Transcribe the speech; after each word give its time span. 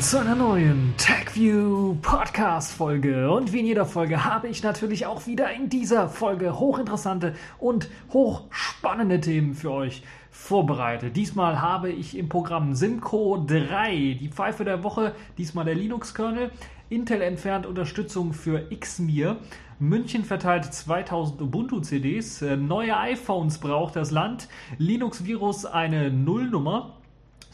zu 0.00 0.18
einer 0.20 0.34
neuen 0.34 0.94
TechView 0.96 1.96
Podcast 2.02 2.72
Folge. 2.72 3.30
Und 3.30 3.52
wie 3.52 3.60
in 3.60 3.66
jeder 3.66 3.86
Folge 3.86 4.24
habe 4.24 4.48
ich 4.48 4.62
natürlich 4.62 5.06
auch 5.06 5.26
wieder 5.26 5.52
in 5.52 5.68
dieser 5.68 6.08
Folge 6.08 6.58
hochinteressante 6.58 7.34
und 7.58 7.88
hochspannende 8.12 9.20
Themen 9.20 9.54
für 9.54 9.70
euch 9.72 10.02
vorbereitet. 10.30 11.16
Diesmal 11.16 11.60
habe 11.60 11.90
ich 11.90 12.16
im 12.16 12.28
Programm 12.28 12.74
Simco 12.74 13.44
3, 13.46 14.16
die 14.20 14.28
Pfeife 14.28 14.64
der 14.64 14.82
Woche, 14.82 15.14
diesmal 15.38 15.64
der 15.64 15.74
Linux-Kernel, 15.74 16.50
Intel 16.88 17.22
entfernt 17.22 17.66
Unterstützung 17.66 18.32
für 18.32 18.68
Xmir, 18.70 19.38
München 19.78 20.24
verteilt 20.24 20.64
2000 20.64 21.40
Ubuntu-CDs, 21.42 22.42
neue 22.58 22.96
iPhones 22.96 23.58
braucht 23.58 23.96
das 23.96 24.10
Land, 24.10 24.48
Linux-Virus 24.78 25.64
eine 25.64 26.10
Nullnummer, 26.10 26.96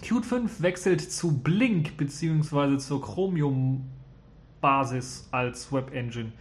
Qt 0.02 0.26
5 0.26 0.62
wechselt 0.62 1.00
zu 1.00 1.38
Blink 1.38 1.96
bzw. 1.96 2.76
zur 2.78 3.00
Chromium 3.00 3.84
Basis 4.60 5.28
als 5.30 5.72
Webengine. 5.72 6.32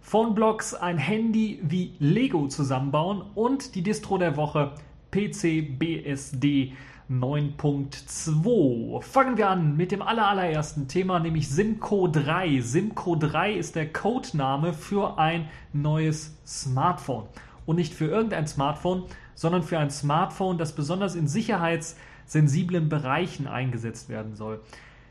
Phoneblocks 0.00 0.72
ein 0.74 0.96
Handy 0.96 1.60
wie 1.62 1.96
Lego 1.98 2.48
zusammenbauen 2.48 3.20
und 3.34 3.74
die 3.74 3.82
Distro 3.82 4.16
der 4.16 4.38
Woche 4.38 4.72
PC 5.10 5.78
BSD 5.78 6.72
9.2. 7.10 9.02
Fangen 9.02 9.36
wir 9.36 9.50
an 9.50 9.76
mit 9.76 9.92
dem 9.92 10.00
allerersten 10.00 10.88
Thema, 10.88 11.20
nämlich 11.20 11.50
Simco 11.50 12.08
3. 12.08 12.62
Simco 12.62 13.16
3 13.16 13.52
ist 13.52 13.76
der 13.76 13.92
Codename 13.92 14.72
für 14.72 15.18
ein 15.18 15.50
neues 15.74 16.38
Smartphone. 16.46 17.26
Und 17.66 17.76
nicht 17.76 17.92
für 17.92 18.06
irgendein 18.06 18.46
Smartphone, 18.46 19.04
sondern 19.34 19.62
für 19.62 19.78
ein 19.78 19.90
Smartphone, 19.90 20.56
das 20.56 20.74
besonders 20.74 21.14
in 21.14 21.28
Sicherheits- 21.28 21.96
sensiblen 22.26 22.88
Bereichen 22.88 23.46
eingesetzt 23.46 24.08
werden 24.08 24.34
soll. 24.34 24.60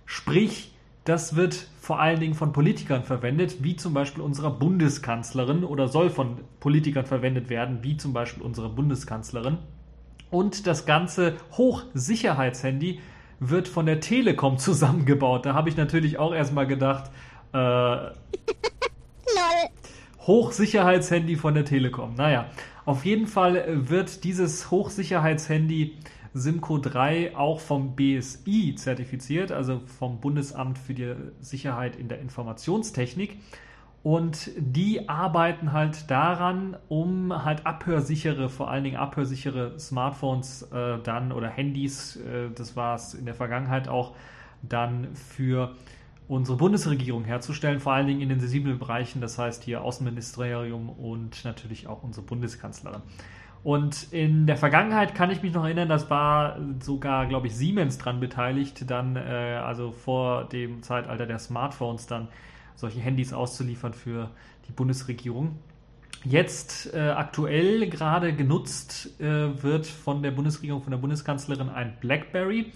Sprich, 0.06 0.74
das 1.06 1.36
wird 1.36 1.68
vor 1.80 2.00
allen 2.00 2.20
Dingen 2.20 2.34
von 2.34 2.54
Politikern 2.54 3.04
verwendet, 3.04 3.64
wie 3.64 3.76
zum 3.76 3.94
Beispiel 3.94 4.24
unserer 4.24 4.52
Bundeskanzlerin 4.52 5.64
oder 5.64 5.88
soll 5.88 6.10
von 6.10 6.38
Politikern 6.60 7.06
verwendet 7.06 7.50
werden, 7.50 7.80
wie 7.82 7.98
zum 7.98 8.14
Beispiel 8.14 8.44
unsere 8.44 8.70
Bundeskanzlerin. 8.70 9.58
Und 10.32 10.66
das 10.66 10.86
ganze 10.86 11.36
Hochsicherheitshandy 11.58 13.02
wird 13.40 13.68
von 13.68 13.86
der 13.86 14.00
Telekom 14.00 14.58
zusammengebaut. 14.60 15.46
Da 15.46 15.54
habe 15.54 15.70
ich 15.70 15.78
natürlich 15.78 16.18
auch 16.20 16.34
erstmal 16.34 16.68
gedacht, 16.68 17.12
äh, 17.52 17.98
Hochsicherheitshandy 20.26 21.36
von 21.36 21.54
der 21.54 21.66
Telekom. 21.66 22.16
Naja, 22.16 22.46
auf 22.86 23.04
jeden 23.04 23.28
Fall 23.28 23.66
wird 23.90 24.24
dieses 24.24 24.72
Hochsicherheitshandy 24.72 25.98
Simco 26.34 26.78
3 26.78 27.36
auch 27.36 27.60
vom 27.60 27.96
BSI 27.96 28.76
zertifiziert, 28.76 29.52
also 29.52 29.82
vom 29.86 30.20
Bundesamt 30.20 30.80
für 30.80 30.94
die 30.94 31.14
Sicherheit 31.40 31.96
in 31.96 32.08
der 32.08 32.20
Informationstechnik. 32.20 33.38
Und 34.04 34.52
die 34.58 35.08
arbeiten 35.08 35.72
halt 35.72 36.12
daran, 36.12 36.76
um 36.90 37.46
halt 37.46 37.66
abhörsichere, 37.66 38.50
vor 38.50 38.70
allen 38.70 38.84
Dingen 38.84 38.98
abhörsichere 38.98 39.80
Smartphones 39.80 40.64
äh, 40.74 41.00
dann 41.02 41.32
oder 41.32 41.48
Handys, 41.48 42.18
äh, 42.18 42.50
das 42.54 42.76
war 42.76 42.96
es 42.96 43.14
in 43.14 43.26
der 43.26 43.34
Vergangenheit 43.34 43.88
auch, 43.88 44.14
dann 44.62 45.16
für 45.16 45.76
unsere 46.28 46.58
Bundesregierung 46.58 47.24
herzustellen, 47.24 47.80
vor 47.80 47.94
allen 47.94 48.08
Dingen 48.08 48.22
in 48.22 48.30
den 48.30 48.42
sensiblen 48.42 48.78
Bereichen, 48.78 49.22
das 49.22 49.38
heißt 49.38 49.64
hier 49.64 49.84
Außenministerium 49.84 50.90
und 50.90 51.46
natürlich 51.46 51.88
auch 51.88 52.04
unsere 52.04 52.26
Bundeskanzlerin. 52.26 53.02
Und 53.64 54.12
in 54.12 54.46
der 54.46 54.58
Vergangenheit 54.58 55.16
kann 55.16 55.32
ich 55.32 55.42
mich 55.42 55.54
noch 55.54 55.64
erinnern, 55.64 55.88
das 55.88 56.10
war 56.10 56.58
sogar, 56.82 57.28
glaube 57.28 57.48
ich, 57.48 57.56
Siemens 57.56 57.98
dran 57.98 58.20
beteiligt, 58.20 58.90
dann, 58.90 59.16
äh, 59.16 59.60
also 59.64 59.92
vor 59.92 60.46
dem 60.46 60.84
Zeitalter 60.84 61.26
der 61.26 61.40
Smartphones, 61.40 62.06
dann 62.06 62.28
solche 62.76 63.00
Handys 63.00 63.32
auszuliefern 63.32 63.94
für 63.94 64.32
die 64.68 64.74
Bundesregierung. 64.74 65.60
Jetzt 66.26 66.94
äh, 66.94 67.00
aktuell 67.00 67.90
gerade 67.90 68.34
genutzt 68.34 69.20
äh, 69.22 69.62
wird 69.62 69.88
von 69.88 70.24
der 70.24 70.32
Bundesregierung, 70.32 70.82
von 70.82 70.92
der 70.92 70.98
Bundeskanzlerin 70.98 71.70
ein 71.70 71.96
BlackBerry. 72.02 72.72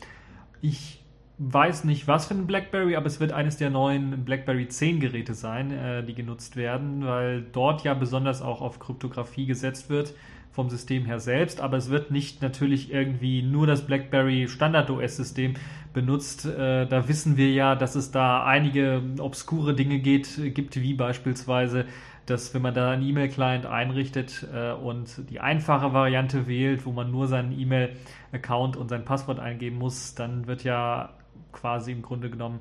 Ich 0.62 1.04
weiß 1.38 1.84
nicht, 1.84 2.08
was 2.08 2.28
für 2.28 2.34
ein 2.34 2.48
BlackBerry, 2.48 2.96
aber 2.96 3.06
es 3.08 3.20
wird 3.20 3.32
eines 3.32 3.58
der 3.58 3.70
neuen 3.70 4.26
BlackBerry 4.26 4.68
10 4.68 5.02
Geräte 5.02 5.34
sein, 5.34 5.72
äh, 5.72 6.04
die 6.04 6.14
genutzt 6.14 6.56
werden, 6.56 7.06
weil 7.06 7.42
dort 7.52 7.84
ja 7.84 7.94
besonders 7.94 8.42
auch 8.42 8.62
auf 8.62 8.80
Kryptographie 8.80 9.46
gesetzt 9.46 9.90
wird 9.90 10.14
vom 10.58 10.72
System 10.72 11.06
her 11.06 11.20
selbst, 11.20 11.62
aber 11.62 11.78
es 11.78 11.92
wird 11.92 12.10
nicht 12.10 12.42
natürlich 12.42 12.92
irgendwie 12.92 13.44
nur 13.44 13.68
das 13.68 13.86
BlackBerry 13.86 14.48
Standard 14.48 14.90
OS-System 14.90 15.54
benutzt. 15.94 16.48
Äh, 16.48 16.88
da 16.88 17.08
wissen 17.08 17.38
wir 17.38 17.52
ja, 17.52 17.76
dass 17.76 17.94
es 17.94 18.10
da 18.10 18.44
einige 18.44 19.04
obskure 19.20 19.76
Dinge 19.76 20.00
geht, 20.00 20.56
gibt, 20.56 20.82
wie 20.82 20.96
beispielsweise 20.96 21.86
dass 22.26 22.54
wenn 22.54 22.62
man 22.62 22.74
da 22.74 22.92
einen 22.92 23.08
E-Mail-Client 23.08 23.66
einrichtet 23.66 24.46
äh, 24.54 24.74
und 24.74 25.30
die 25.30 25.40
einfache 25.40 25.94
Variante 25.94 26.46
wählt, 26.48 26.86
wo 26.86 26.92
man 26.92 27.10
nur 27.10 27.28
seinen 27.28 27.58
E-Mail-Account 27.58 28.76
und 28.76 28.90
sein 28.90 29.06
Passwort 29.06 29.40
eingeben 29.40 29.78
muss, 29.78 30.14
dann 30.14 30.46
wird 30.46 30.66
ja 30.66 31.14
quasi 31.54 31.94
im 31.94 32.02
Grunde 32.02 32.30
genommen 32.30 32.60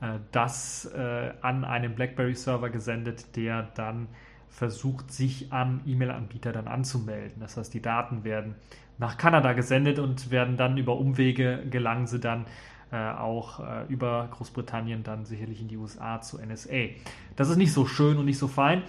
äh, 0.00 0.18
das 0.30 0.84
äh, 0.96 1.32
an 1.40 1.64
einen 1.64 1.96
BlackBerry-Server 1.96 2.70
gesendet, 2.70 3.34
der 3.34 3.68
dann 3.74 4.06
versucht, 4.50 5.12
sich 5.12 5.52
am 5.52 5.80
E-Mail-Anbieter 5.86 6.52
dann 6.52 6.68
anzumelden. 6.68 7.40
Das 7.40 7.56
heißt, 7.56 7.72
die 7.72 7.82
Daten 7.82 8.24
werden 8.24 8.54
nach 8.98 9.16
Kanada 9.16 9.52
gesendet 9.52 9.98
und 9.98 10.30
werden 10.30 10.56
dann 10.56 10.76
über 10.76 10.98
Umwege 10.98 11.62
gelangen 11.70 12.06
sie 12.06 12.18
dann 12.18 12.46
äh, 12.90 12.96
auch 12.96 13.60
äh, 13.60 13.84
über 13.88 14.28
Großbritannien 14.30 15.02
dann 15.02 15.24
sicherlich 15.24 15.60
in 15.60 15.68
die 15.68 15.76
USA 15.76 16.20
zu 16.20 16.38
NSA. 16.38 16.88
Das 17.36 17.48
ist 17.48 17.56
nicht 17.56 17.72
so 17.72 17.86
schön 17.86 18.16
und 18.18 18.24
nicht 18.24 18.38
so 18.38 18.48
fein. 18.48 18.82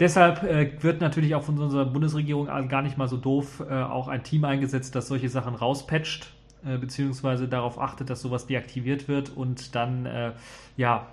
Deshalb 0.00 0.42
äh, 0.42 0.82
wird 0.82 1.00
natürlich 1.00 1.34
auch 1.34 1.44
von 1.44 1.58
unserer 1.58 1.84
Bundesregierung 1.84 2.46
gar 2.68 2.82
nicht 2.82 2.98
mal 2.98 3.08
so 3.08 3.16
doof 3.16 3.62
äh, 3.68 3.82
auch 3.82 4.08
ein 4.08 4.24
Team 4.24 4.44
eingesetzt, 4.44 4.94
das 4.94 5.06
solche 5.06 5.28
Sachen 5.28 5.54
rauspatcht, 5.54 6.32
äh, 6.64 6.78
beziehungsweise 6.78 7.46
darauf 7.46 7.78
achtet, 7.78 8.10
dass 8.10 8.22
sowas 8.22 8.46
deaktiviert 8.46 9.06
wird 9.06 9.30
und 9.36 9.74
dann 9.74 10.06
äh, 10.06 10.32
ja 10.76 11.06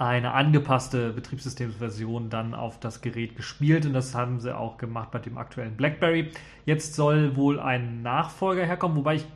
eine 0.00 0.32
angepasste 0.32 1.12
Betriebssystemsversion 1.12 2.30
dann 2.30 2.54
auf 2.54 2.80
das 2.80 3.02
Gerät 3.02 3.36
gespielt 3.36 3.84
und 3.84 3.92
das 3.92 4.14
haben 4.14 4.40
sie 4.40 4.56
auch 4.56 4.78
gemacht 4.78 5.10
bei 5.10 5.18
dem 5.18 5.36
aktuellen 5.36 5.76
BlackBerry. 5.76 6.30
Jetzt 6.64 6.94
soll 6.94 7.36
wohl 7.36 7.60
ein 7.60 8.00
Nachfolger 8.00 8.64
herkommen, 8.64 8.96
wobei 8.96 9.16
ich 9.16 9.26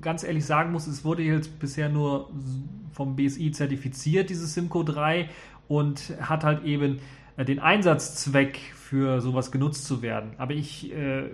ganz 0.00 0.24
ehrlich 0.24 0.46
sagen 0.46 0.72
muss, 0.72 0.86
es 0.86 1.04
wurde 1.04 1.22
jetzt 1.22 1.60
bisher 1.60 1.90
nur 1.90 2.30
vom 2.90 3.16
BSI 3.16 3.50
zertifiziert, 3.52 4.30
dieses 4.30 4.54
Simco 4.54 4.82
3 4.82 5.28
und 5.68 6.14
hat 6.22 6.42
halt 6.42 6.64
eben 6.64 7.00
äh, 7.36 7.44
den 7.44 7.58
Einsatzzweck 7.58 8.58
für 8.74 9.20
sowas 9.20 9.52
genutzt 9.52 9.84
zu 9.84 10.00
werden. 10.00 10.30
Aber 10.38 10.54
ich, 10.54 10.90
äh, 10.90 11.24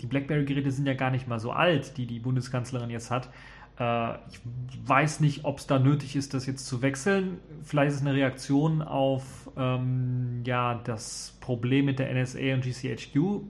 die 0.00 0.06
BlackBerry-Geräte 0.06 0.72
sind 0.72 0.86
ja 0.86 0.94
gar 0.94 1.12
nicht 1.12 1.28
mal 1.28 1.38
so 1.38 1.52
alt, 1.52 1.96
die 1.98 2.06
die 2.06 2.18
Bundeskanzlerin 2.18 2.90
jetzt 2.90 3.12
hat. 3.12 3.28
Äh, 3.78 4.14
ich 4.30 4.40
weiß 4.86 5.20
nicht, 5.20 5.44
ob 5.44 5.58
es 5.58 5.66
da 5.66 5.78
nötig 5.78 6.16
ist, 6.16 6.34
das 6.34 6.46
jetzt 6.46 6.66
zu 6.66 6.82
wechseln. 6.82 7.38
Vielleicht 7.62 7.90
ist 7.90 8.00
es 8.00 8.06
eine 8.06 8.14
Reaktion 8.14 8.82
auf 8.82 9.50
ähm, 9.56 10.42
ja, 10.44 10.80
das 10.84 11.36
Problem 11.40 11.86
mit 11.86 11.98
der 11.98 12.12
NSA 12.14 12.54
und 12.54 12.64
GCHQ. 12.64 13.42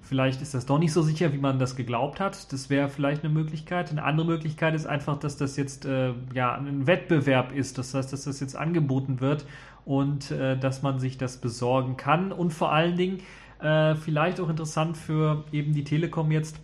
Vielleicht 0.00 0.40
ist 0.40 0.54
das 0.54 0.66
doch 0.66 0.78
nicht 0.78 0.92
so 0.92 1.02
sicher, 1.02 1.32
wie 1.32 1.38
man 1.38 1.58
das 1.58 1.74
geglaubt 1.74 2.20
hat. 2.20 2.52
Das 2.52 2.70
wäre 2.70 2.88
vielleicht 2.88 3.24
eine 3.24 3.32
Möglichkeit. 3.32 3.90
Eine 3.90 4.04
andere 4.04 4.26
Möglichkeit 4.26 4.74
ist 4.74 4.86
einfach, 4.86 5.18
dass 5.18 5.36
das 5.36 5.56
jetzt 5.56 5.84
äh, 5.84 6.12
ja, 6.32 6.54
ein 6.54 6.86
Wettbewerb 6.86 7.52
ist. 7.52 7.76
Das 7.76 7.92
heißt, 7.92 8.12
dass 8.12 8.24
das 8.24 8.38
jetzt 8.38 8.54
angeboten 8.54 9.20
wird 9.20 9.46
und 9.84 10.30
äh, 10.30 10.56
dass 10.56 10.82
man 10.82 11.00
sich 11.00 11.18
das 11.18 11.38
besorgen 11.38 11.96
kann. 11.96 12.30
Und 12.30 12.52
vor 12.52 12.72
allen 12.72 12.96
Dingen 12.96 13.18
äh, 13.60 13.96
vielleicht 13.96 14.38
auch 14.38 14.48
interessant 14.48 14.96
für 14.96 15.44
eben 15.50 15.72
die 15.72 15.82
Telekom 15.82 16.30
jetzt, 16.30 16.60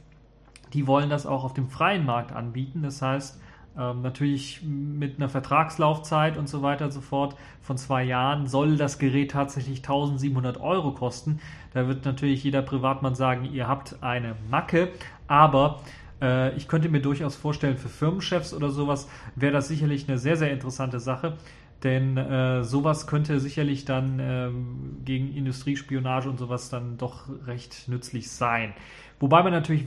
die 0.72 0.86
wollen 0.86 1.10
das 1.10 1.26
auch 1.26 1.44
auf 1.44 1.54
dem 1.54 1.68
freien 1.68 2.04
Markt 2.04 2.32
anbieten. 2.32 2.82
Das 2.82 3.02
heißt, 3.02 3.40
ähm, 3.78 4.02
natürlich 4.02 4.62
mit 4.62 5.16
einer 5.16 5.28
Vertragslaufzeit 5.28 6.36
und 6.36 6.48
so 6.48 6.62
weiter 6.62 6.86
und 6.86 6.90
so 6.90 7.00
fort 7.00 7.36
von 7.62 7.78
zwei 7.78 8.04
Jahren 8.04 8.46
soll 8.46 8.76
das 8.76 8.98
Gerät 8.98 9.30
tatsächlich 9.30 9.78
1700 9.78 10.60
Euro 10.60 10.92
kosten. 10.92 11.40
Da 11.72 11.88
wird 11.88 12.04
natürlich 12.04 12.44
jeder 12.44 12.62
Privatmann 12.62 13.14
sagen, 13.14 13.48
ihr 13.50 13.68
habt 13.68 14.02
eine 14.02 14.36
Macke, 14.50 14.90
aber 15.26 15.80
äh, 16.20 16.54
ich 16.56 16.68
könnte 16.68 16.90
mir 16.90 17.00
durchaus 17.00 17.34
vorstellen, 17.34 17.78
für 17.78 17.88
Firmenchefs 17.88 18.52
oder 18.52 18.68
sowas 18.68 19.08
wäre 19.36 19.52
das 19.52 19.68
sicherlich 19.68 20.06
eine 20.08 20.18
sehr, 20.18 20.36
sehr 20.36 20.52
interessante 20.52 21.00
Sache. 21.00 21.38
Denn 21.82 22.16
äh, 22.16 22.62
sowas 22.62 23.06
könnte 23.06 23.40
sicherlich 23.40 23.84
dann 23.84 24.20
ähm, 24.20 25.00
gegen 25.04 25.34
Industriespionage 25.34 26.28
und 26.28 26.38
sowas 26.38 26.70
dann 26.70 26.96
doch 26.96 27.28
recht 27.46 27.88
nützlich 27.88 28.30
sein. 28.30 28.74
Wobei 29.18 29.42
man 29.44 29.52
natürlich 29.52 29.86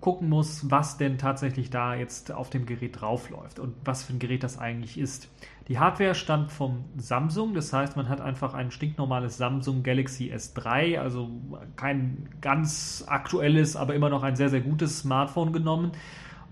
gucken 0.00 0.28
muss, 0.28 0.68
was 0.68 0.96
denn 0.96 1.16
tatsächlich 1.16 1.70
da 1.70 1.94
jetzt 1.94 2.32
auf 2.32 2.50
dem 2.50 2.66
Gerät 2.66 3.00
draufläuft 3.00 3.60
und 3.60 3.74
was 3.84 4.02
für 4.02 4.12
ein 4.12 4.18
Gerät 4.18 4.42
das 4.42 4.58
eigentlich 4.58 4.98
ist. 4.98 5.28
Die 5.68 5.78
Hardware 5.78 6.16
stammt 6.16 6.50
vom 6.50 6.84
Samsung, 6.96 7.54
das 7.54 7.72
heißt, 7.72 7.96
man 7.96 8.08
hat 8.08 8.20
einfach 8.20 8.52
ein 8.52 8.72
stinknormales 8.72 9.36
Samsung 9.36 9.84
Galaxy 9.84 10.32
S3, 10.32 10.98
also 10.98 11.30
kein 11.76 12.28
ganz 12.40 13.04
aktuelles, 13.06 13.76
aber 13.76 13.94
immer 13.94 14.10
noch 14.10 14.24
ein 14.24 14.34
sehr, 14.34 14.48
sehr 14.48 14.60
gutes 14.60 14.98
Smartphone 14.98 15.52
genommen 15.52 15.92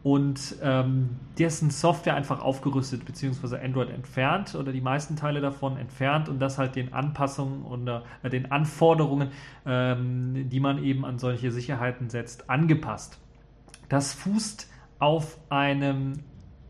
und 0.02 0.56
ähm, 0.62 1.10
dessen 1.38 1.70
Software 1.70 2.16
einfach 2.16 2.40
aufgerüstet 2.40 3.04
bzw. 3.04 3.58
Android 3.58 3.90
entfernt 3.90 4.54
oder 4.54 4.72
die 4.72 4.80
meisten 4.80 5.14
Teile 5.14 5.40
davon 5.40 5.76
entfernt 5.76 6.28
und 6.28 6.40
das 6.40 6.58
halt 6.58 6.74
den 6.74 6.92
Anpassungen 6.92 7.62
oder 7.62 8.02
äh, 8.22 8.30
den 8.30 8.50
Anforderungen, 8.50 9.28
ähm, 9.64 10.48
die 10.48 10.60
man 10.60 10.82
eben 10.82 11.04
an 11.04 11.18
solche 11.18 11.52
Sicherheiten 11.52 12.10
setzt, 12.10 12.50
angepasst. 12.50 13.18
Das 13.88 14.12
fußt 14.12 14.68
auf 14.98 15.38
einem 15.50 16.14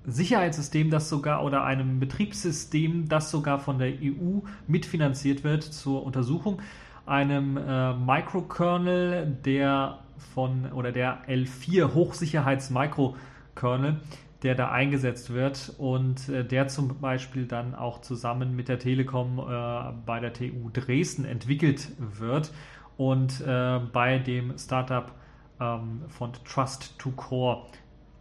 Sicherheitssystem, 0.05 0.91
das 0.91 1.09
sogar 1.09 1.45
oder 1.45 1.65
einem 1.65 2.01
Betriebssystem, 2.01 3.09
das 3.09 3.31
sogar 3.31 3.61
von 3.61 3.79
der 3.79 3.93
EU 4.03 4.41
mitfinanziert 4.67 5.45
wird 5.45 5.63
zur 5.63 6.05
Untersuchung, 6.05 6.61
einem 7.07 7.57
äh, 7.57 7.95
Microkernel, 7.95 9.39
der 9.45 9.99
von 10.35 10.73
oder 10.73 10.93
der 10.93 11.27
L4 11.29 11.95
Hochsicherheits-Microkernel, 11.95 14.01
der 14.43 14.55
da 14.55 14.71
eingesetzt 14.71 15.33
wird 15.33 15.75
und 15.79 16.29
äh, 16.29 16.45
der 16.45 16.69
zum 16.69 17.01
Beispiel 17.01 17.47
dann 17.47 17.75
auch 17.75 18.01
zusammen 18.01 18.57
mit 18.57 18.69
der 18.69 18.79
Telekom 18.79 19.39
äh, 19.39 19.93
bei 20.07 20.21
der 20.21 20.33
TU 20.33 20.71
Dresden 20.73 21.25
entwickelt 21.25 21.89
wird 21.99 22.53
und 22.97 23.41
äh, 23.41 23.81
bei 23.93 24.19
dem 24.19 24.57
Startup 24.59 25.13
ähm, 25.61 26.03
von 26.09 26.33
Trust 26.45 26.99
to 26.99 27.11
Core 27.11 27.67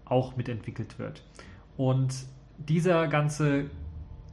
auch 0.05 0.35
mitentwickelt 0.35 0.99
wird. 0.99 1.23
Und 1.77 2.13
dieser 2.57 3.07
ganze 3.07 3.69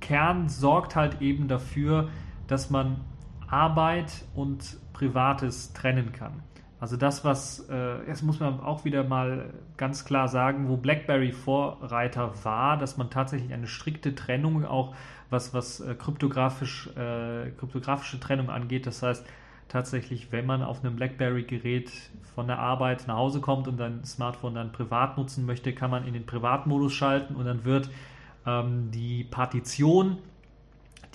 Kern 0.01 0.49
sorgt 0.49 0.97
halt 0.97 1.23
eben 1.23 1.49
dafür, 1.49 2.09
dass 2.47 2.71
man 2.71 3.01
Arbeit 3.49 4.25
und 4.35 4.79
Privates 4.93 5.73
trennen 5.73 6.13
kann. 6.13 6.43
Also 6.81 6.97
das, 6.97 7.25
was, 7.25 7.67
äh, 7.69 8.07
jetzt 8.07 8.23
muss 8.23 8.39
man 8.39 8.61
auch 8.61 8.85
wieder 8.85 9.03
mal 9.03 9.53
ganz 9.77 10.05
klar 10.05 10.29
sagen, 10.29 10.69
wo 10.69 10.77
BlackBerry 10.77 11.33
Vorreiter 11.33 12.33
war, 12.45 12.77
dass 12.77 12.97
man 12.97 13.11
tatsächlich 13.11 13.53
eine 13.53 13.67
strikte 13.67 14.15
Trennung 14.15 14.65
auch, 14.65 14.95
was, 15.29 15.53
was 15.53 15.81
äh, 15.81 15.95
kryptografisch, 15.95 16.89
äh, 16.97 17.51
kryptografische 17.59 18.21
Trennung 18.21 18.49
angeht. 18.49 18.87
Das 18.87 19.03
heißt, 19.03 19.27
tatsächlich, 19.69 20.31
wenn 20.31 20.47
man 20.47 20.63
auf 20.63 20.85
einem 20.85 20.95
BlackBerry-Gerät 20.95 21.91
von 22.35 22.47
der 22.47 22.61
Arbeit 22.61 23.09
nach 23.09 23.17
Hause 23.17 23.41
kommt 23.41 23.67
und 23.67 23.77
sein 23.77 24.05
Smartphone 24.05 24.55
dann 24.55 24.71
privat 24.71 25.19
nutzen 25.19 25.47
möchte, 25.47 25.73
kann 25.73 25.91
man 25.91 26.07
in 26.07 26.15
den 26.15 26.27
Privatmodus 26.27 26.93
schalten 26.93 27.35
und 27.35 27.45
dann 27.45 27.65
wird 27.65 27.91
ähm, 28.47 28.93
die 28.93 29.25
Partition, 29.25 30.19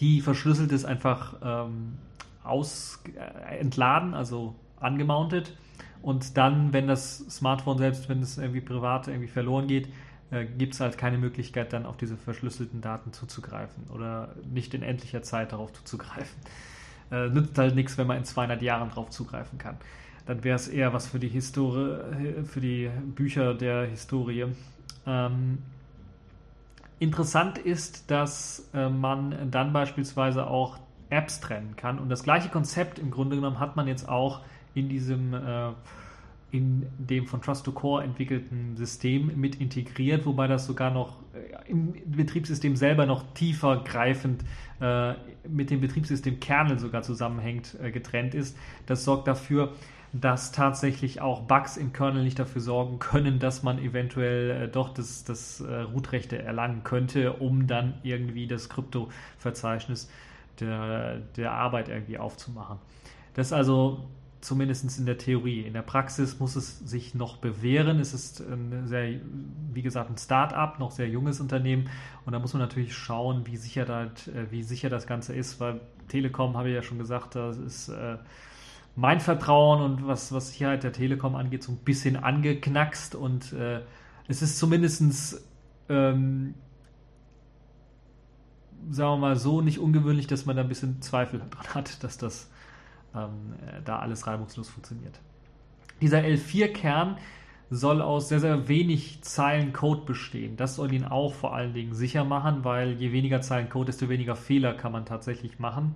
die 0.01 0.19
verschlüsselt 0.19 0.73
ist, 0.73 0.83
einfach 0.83 1.35
ähm, 1.41 1.97
aus, 2.43 3.01
äh, 3.15 3.59
entladen, 3.59 4.13
also 4.13 4.55
angemountet. 4.83 5.55
Und 6.01 6.37
dann, 6.37 6.73
wenn 6.73 6.87
das 6.87 7.19
Smartphone 7.29 7.77
selbst, 7.77 8.09
wenn 8.09 8.21
es 8.21 8.37
irgendwie 8.37 8.61
privat 8.61 9.07
irgendwie 9.07 9.29
verloren 9.29 9.67
geht, 9.67 9.87
äh, 10.31 10.45
gibt 10.45 10.73
es 10.73 10.79
halt 10.79 10.97
keine 10.97 11.17
Möglichkeit, 11.17 11.71
dann 11.73 11.85
auf 11.85 11.95
diese 11.95 12.17
verschlüsselten 12.17 12.81
Daten 12.81 13.13
zuzugreifen 13.13 13.85
oder 13.93 14.35
nicht 14.51 14.73
in 14.73 14.83
endlicher 14.83 15.21
Zeit 15.21 15.53
darauf 15.53 15.71
zuzugreifen. 15.73 16.35
Äh, 17.11 17.29
nützt 17.29 17.57
halt 17.57 17.75
nichts, 17.75 17.97
wenn 17.97 18.07
man 18.07 18.17
in 18.17 18.25
200 18.25 18.61
Jahren 18.61 18.89
darauf 18.89 19.11
zugreifen 19.11 19.57
kann. 19.57 19.77
Dann 20.25 20.43
wäre 20.43 20.55
es 20.55 20.67
eher 20.67 20.93
was 20.93 21.07
für 21.07 21.19
die 21.19 21.27
Historie, 21.27 22.43
für 22.45 22.61
die 22.61 22.89
Bücher 23.15 23.53
der 23.53 23.85
Historie. 23.85 24.45
Ähm, 25.05 25.59
interessant 26.99 27.57
ist, 27.57 28.09
dass 28.09 28.69
äh, 28.73 28.89
man 28.89 29.51
dann 29.51 29.73
beispielsweise 29.73 30.47
auch 30.47 30.79
Apps 31.09 31.39
trennen 31.39 31.75
kann. 31.75 31.99
Und 31.99 32.09
das 32.09 32.23
gleiche 32.23 32.49
Konzept 32.49 32.99
im 32.99 33.11
Grunde 33.11 33.35
genommen 33.35 33.59
hat 33.59 33.75
man 33.75 33.87
jetzt 33.87 34.09
auch 34.09 34.41
in 34.73 34.89
diesem 34.89 35.33
äh, 35.33 35.71
in 36.53 36.85
dem 36.99 37.25
von 37.25 37.41
Trust 37.41 37.65
to 37.65 37.71
Core 37.71 38.03
entwickelten 38.03 38.77
System 38.77 39.31
mit 39.39 39.59
integriert, 39.59 40.27
wobei 40.27 40.45
das 40.47 40.67
sogar 40.67 40.91
noch 40.91 41.15
äh, 41.33 41.69
im 41.69 41.93
Betriebssystem 42.05 42.75
selber 42.75 43.07
noch 43.07 43.23
tiefer 43.33 43.77
greifend 43.83 44.43
äh, 44.79 45.13
mit 45.47 45.71
dem 45.71 45.81
Betriebssystem 45.81 46.39
Kernel 46.39 46.77
sogar 46.77 47.01
zusammenhängt, 47.01 47.75
äh, 47.81 47.89
getrennt 47.89 48.35
ist. 48.35 48.55
Das 48.85 49.03
sorgt 49.03 49.27
dafür, 49.27 49.73
dass 50.13 50.51
tatsächlich 50.51 51.21
auch 51.21 51.41
Bugs 51.41 51.75
im 51.75 51.91
Kernel 51.91 52.23
nicht 52.23 52.37
dafür 52.37 52.61
sorgen 52.61 52.99
können, 52.99 53.39
dass 53.39 53.63
man 53.63 53.79
eventuell 53.79 54.51
äh, 54.51 54.67
doch 54.67 54.93
das, 54.93 55.23
das 55.23 55.59
äh, 55.59 55.73
Root-Rechte 55.73 56.37
erlangen 56.37 56.83
könnte, 56.83 57.33
um 57.33 57.65
dann 57.65 57.95
irgendwie 58.03 58.45
das 58.45 58.69
Krypto-Verzeichnis 58.69 60.11
der, 60.59 61.17
der 61.35 61.53
Arbeit 61.53 61.89
irgendwie 61.89 62.19
aufzumachen. 62.19 62.77
Das 63.33 63.47
ist 63.47 63.53
also 63.53 64.05
zumindest 64.43 64.99
in 64.99 65.05
der 65.05 65.17
Theorie. 65.17 65.61
In 65.61 65.73
der 65.73 65.81
Praxis 65.81 66.39
muss 66.39 66.55
es 66.55 66.79
sich 66.79 67.15
noch 67.15 67.37
bewähren. 67.37 67.99
Es 67.99 68.13
ist 68.13 68.41
ein 68.41 68.87
sehr, 68.87 69.19
wie 69.71 69.81
gesagt, 69.81 70.09
ein 70.09 70.17
Start-up, 70.17 70.79
noch 70.79 70.91
sehr 70.91 71.07
junges 71.07 71.39
Unternehmen. 71.39 71.89
Und 72.25 72.33
da 72.33 72.39
muss 72.39 72.53
man 72.53 72.61
natürlich 72.61 72.95
schauen, 72.95 73.47
wie 73.47 73.57
sicher, 73.57 73.85
das, 73.85 74.27
äh, 74.27 74.51
wie 74.51 74.63
sicher 74.63 74.89
das 74.89 75.07
Ganze 75.07 75.33
ist, 75.33 75.59
weil 75.59 75.79
Telekom, 76.09 76.57
habe 76.57 76.69
ich 76.69 76.75
ja 76.75 76.83
schon 76.83 76.99
gesagt, 76.99 77.35
das 77.35 77.57
ist 77.57 77.89
äh, 77.89 78.17
mein 78.95 79.21
Vertrauen 79.21 79.81
und 79.81 80.07
was, 80.07 80.33
was 80.33 80.49
Sicherheit 80.49 80.83
der 80.83 80.91
Telekom 80.91 81.35
angeht, 81.35 81.63
so 81.63 81.71
ein 81.71 81.77
bisschen 81.77 82.17
angeknackst. 82.17 83.15
Und 83.15 83.53
äh, 83.53 83.81
es 84.27 84.41
ist 84.41 84.59
zumindest, 84.59 85.41
ähm, 85.87 86.53
sagen 88.89 89.11
wir 89.11 89.17
mal 89.17 89.35
so, 89.37 89.61
nicht 89.61 89.79
ungewöhnlich, 89.79 90.27
dass 90.27 90.45
man 90.45 90.57
da 90.57 90.63
ein 90.63 90.69
bisschen 90.69 91.01
Zweifel 91.01 91.39
dran 91.39 91.73
hat, 91.73 92.03
dass 92.03 92.17
das 92.17 92.49
ähm, 93.15 93.53
da 93.85 93.99
alles 93.99 94.27
reibungslos 94.27 94.69
funktioniert. 94.69 95.19
Dieser 96.01 96.19
L4-Kern 96.19 97.17
soll 97.69 98.01
aus 98.01 98.29
sehr, 98.29 98.39
sehr 98.39 98.67
wenig 98.67 99.21
Zeilen 99.21 99.73
Code 99.73 100.01
bestehen. 100.05 100.57
Das 100.57 100.75
soll 100.75 100.93
ihn 100.93 101.05
auch 101.05 101.33
vor 101.33 101.55
allen 101.55 101.73
Dingen 101.73 101.93
sicher 101.93 102.23
machen, 102.23 102.63
weil 102.63 102.93
je 102.93 103.11
weniger 103.11 103.41
Zeilen 103.41 103.69
Code, 103.69 103.87
desto 103.87 104.09
weniger 104.09 104.35
Fehler 104.35 104.73
kann 104.73 104.91
man 104.91 105.05
tatsächlich 105.05 105.59
machen. 105.59 105.95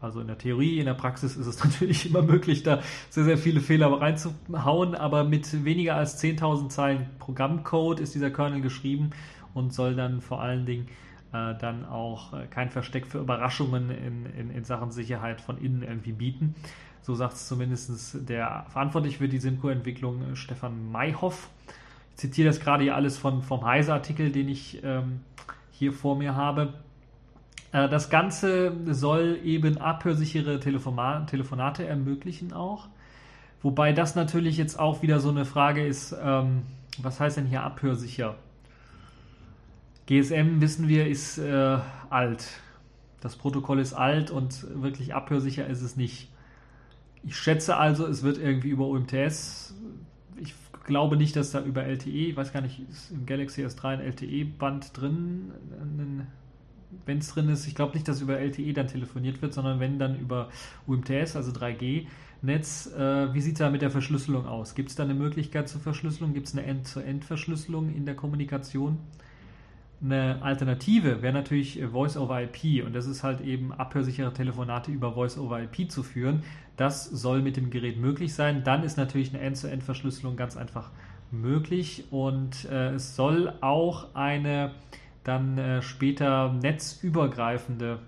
Also 0.00 0.20
in 0.20 0.26
der 0.26 0.38
Theorie, 0.38 0.78
in 0.78 0.86
der 0.86 0.94
Praxis 0.94 1.36
ist 1.36 1.46
es 1.46 1.62
natürlich 1.64 2.06
immer 2.06 2.22
möglich, 2.22 2.62
da 2.62 2.80
sehr, 3.10 3.24
sehr 3.24 3.38
viele 3.38 3.60
Fehler 3.60 3.92
reinzuhauen, 4.00 4.94
aber 4.94 5.24
mit 5.24 5.64
weniger 5.64 5.96
als 5.96 6.22
10.000 6.22 6.68
Zeilen 6.68 7.06
Programmcode 7.18 8.00
ist 8.00 8.14
dieser 8.14 8.30
Kernel 8.30 8.60
geschrieben 8.60 9.10
und 9.54 9.72
soll 9.72 9.94
dann 9.94 10.20
vor 10.20 10.42
allen 10.42 10.66
Dingen 10.66 10.88
äh, 11.34 11.58
dann 11.58 11.84
auch 11.84 12.32
äh, 12.32 12.46
kein 12.46 12.70
Versteck 12.70 13.06
für 13.06 13.18
Überraschungen 13.18 13.90
in, 13.90 14.26
in, 14.26 14.50
in 14.50 14.64
Sachen 14.64 14.92
Sicherheit 14.92 15.40
von 15.40 15.58
innen 15.58 15.82
irgendwie 15.82 16.12
bieten. 16.12 16.54
So 17.02 17.14
sagt 17.14 17.34
es 17.34 17.48
zumindest 17.48 18.28
der 18.28 18.66
verantwortlich 18.68 19.18
für 19.18 19.28
die 19.28 19.38
Simco-Entwicklung, 19.38 20.22
äh, 20.32 20.36
Stefan 20.36 20.92
Mayhoff. 20.92 21.50
Ich 22.12 22.16
zitiere 22.18 22.48
das 22.48 22.60
gerade 22.60 22.84
hier 22.84 22.94
alles 22.94 23.18
von, 23.18 23.42
vom 23.42 23.64
Heise-Artikel, 23.64 24.30
den 24.30 24.48
ich 24.48 24.82
ähm, 24.84 25.20
hier 25.72 25.92
vor 25.92 26.16
mir 26.16 26.36
habe. 26.36 26.74
Äh, 27.72 27.88
das 27.88 28.08
Ganze 28.10 28.72
soll 28.94 29.40
eben 29.42 29.78
abhörsichere 29.78 30.60
Telefona 30.60 31.22
Telefonate 31.22 31.84
ermöglichen 31.84 32.52
auch. 32.52 32.88
Wobei 33.60 33.92
das 33.92 34.14
natürlich 34.14 34.56
jetzt 34.56 34.78
auch 34.78 35.02
wieder 35.02 35.18
so 35.18 35.30
eine 35.30 35.44
Frage 35.44 35.84
ist, 35.84 36.14
ähm, 36.22 36.62
was 36.98 37.18
heißt 37.18 37.38
denn 37.38 37.46
hier 37.46 37.64
abhörsicher? 37.64 38.36
GSM, 40.06 40.60
wissen 40.60 40.88
wir, 40.88 41.06
ist 41.06 41.38
äh, 41.38 41.78
alt. 42.10 42.46
Das 43.20 43.36
Protokoll 43.36 43.80
ist 43.80 43.94
alt 43.94 44.30
und 44.30 44.66
wirklich 44.82 45.14
abhörsicher 45.14 45.66
ist 45.66 45.80
es 45.80 45.96
nicht. 45.96 46.30
Ich 47.22 47.36
schätze 47.36 47.76
also, 47.76 48.06
es 48.06 48.22
wird 48.22 48.36
irgendwie 48.36 48.68
über 48.68 48.86
UMTS. 48.86 49.74
Ich 50.36 50.54
glaube 50.84 51.16
nicht, 51.16 51.36
dass 51.36 51.52
da 51.52 51.62
über 51.62 51.84
LTE, 51.84 52.10
ich 52.10 52.36
weiß 52.36 52.52
gar 52.52 52.60
nicht, 52.60 52.80
ist 52.90 53.10
im 53.12 53.24
Galaxy 53.24 53.64
S3 53.64 53.84
ein 53.84 54.00
LTE-Band 54.00 55.00
drin? 55.00 55.52
Wenn 57.06 57.18
es 57.18 57.28
drin 57.28 57.48
ist, 57.48 57.66
ich 57.66 57.74
glaube 57.74 57.94
nicht, 57.94 58.06
dass 58.06 58.20
über 58.20 58.38
LTE 58.38 58.74
dann 58.74 58.88
telefoniert 58.88 59.40
wird, 59.40 59.54
sondern 59.54 59.80
wenn 59.80 59.98
dann 59.98 60.18
über 60.18 60.50
UMTS, 60.86 61.34
also 61.34 61.50
3G. 61.50 62.06
Netz, 62.42 62.92
äh, 62.92 63.32
wie 63.32 63.40
sieht 63.40 63.54
es 63.54 63.60
da 63.60 63.70
mit 63.70 63.80
der 63.80 63.90
Verschlüsselung 63.90 64.46
aus? 64.46 64.74
Gibt 64.74 64.90
es 64.90 64.96
da 64.96 65.04
eine 65.04 65.14
Möglichkeit 65.14 65.66
zur 65.66 65.80
Verschlüsselung? 65.80 66.34
Gibt 66.34 66.46
es 66.48 66.52
eine 66.52 66.66
End-zu-End-Verschlüsselung 66.66 67.94
in 67.94 68.04
der 68.04 68.16
Kommunikation? 68.16 68.98
Eine 70.04 70.42
Alternative 70.42 71.22
wäre 71.22 71.32
natürlich 71.32 71.80
Voice 71.90 72.18
over 72.18 72.42
IP 72.42 72.84
und 72.84 72.94
das 72.94 73.06
ist 73.06 73.22
halt 73.22 73.40
eben 73.40 73.72
abhörsichere 73.72 74.34
Telefonate 74.34 74.90
über 74.90 75.14
Voice 75.14 75.38
over 75.38 75.62
IP 75.62 75.90
zu 75.90 76.02
führen. 76.02 76.42
Das 76.76 77.04
soll 77.04 77.40
mit 77.40 77.56
dem 77.56 77.70
Gerät 77.70 77.98
möglich 77.98 78.34
sein. 78.34 78.64
Dann 78.64 78.82
ist 78.82 78.98
natürlich 78.98 79.32
eine 79.32 79.42
End-to-End-Verschlüsselung 79.42 80.36
ganz 80.36 80.58
einfach 80.58 80.90
möglich 81.30 82.04
und 82.10 82.66
äh, 82.66 82.90
es 82.90 83.16
soll 83.16 83.54
auch 83.60 84.14
eine 84.14 84.72
dann 85.24 85.58
äh, 85.58 85.82
später 85.82 86.52
netzübergreifende 86.52 87.98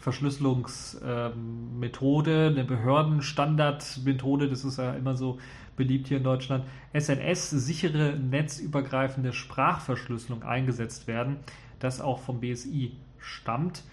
Verschlüsselungsmethode, 0.00 2.30
äh, 2.30 2.46
eine 2.48 2.64
Behördenstandardmethode, 2.64 4.48
das 4.48 4.64
ist 4.64 4.78
ja 4.78 4.92
immer 4.92 5.16
so 5.16 5.38
beliebt 5.76 6.08
hier 6.08 6.16
in 6.18 6.24
Deutschland, 6.24 6.64
SNS, 6.92 7.50
sichere 7.50 8.18
netzübergreifende 8.18 9.32
Sprachverschlüsselung 9.32 10.42
eingesetzt 10.42 11.06
werden, 11.06 11.36
das 11.78 12.00
auch 12.00 12.20
vom 12.20 12.40
BSI 12.40 12.92
stammt. 13.18 13.84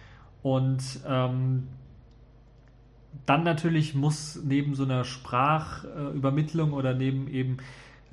Und 0.41 1.01
ähm, 1.07 1.67
dann 3.25 3.43
natürlich 3.43 3.95
muss 3.95 4.41
neben 4.43 4.75
so 4.75 4.83
einer 4.83 5.03
Sprachübermittlung 5.03 6.73
oder 6.73 6.93
neben 6.93 7.27
eben 7.27 7.57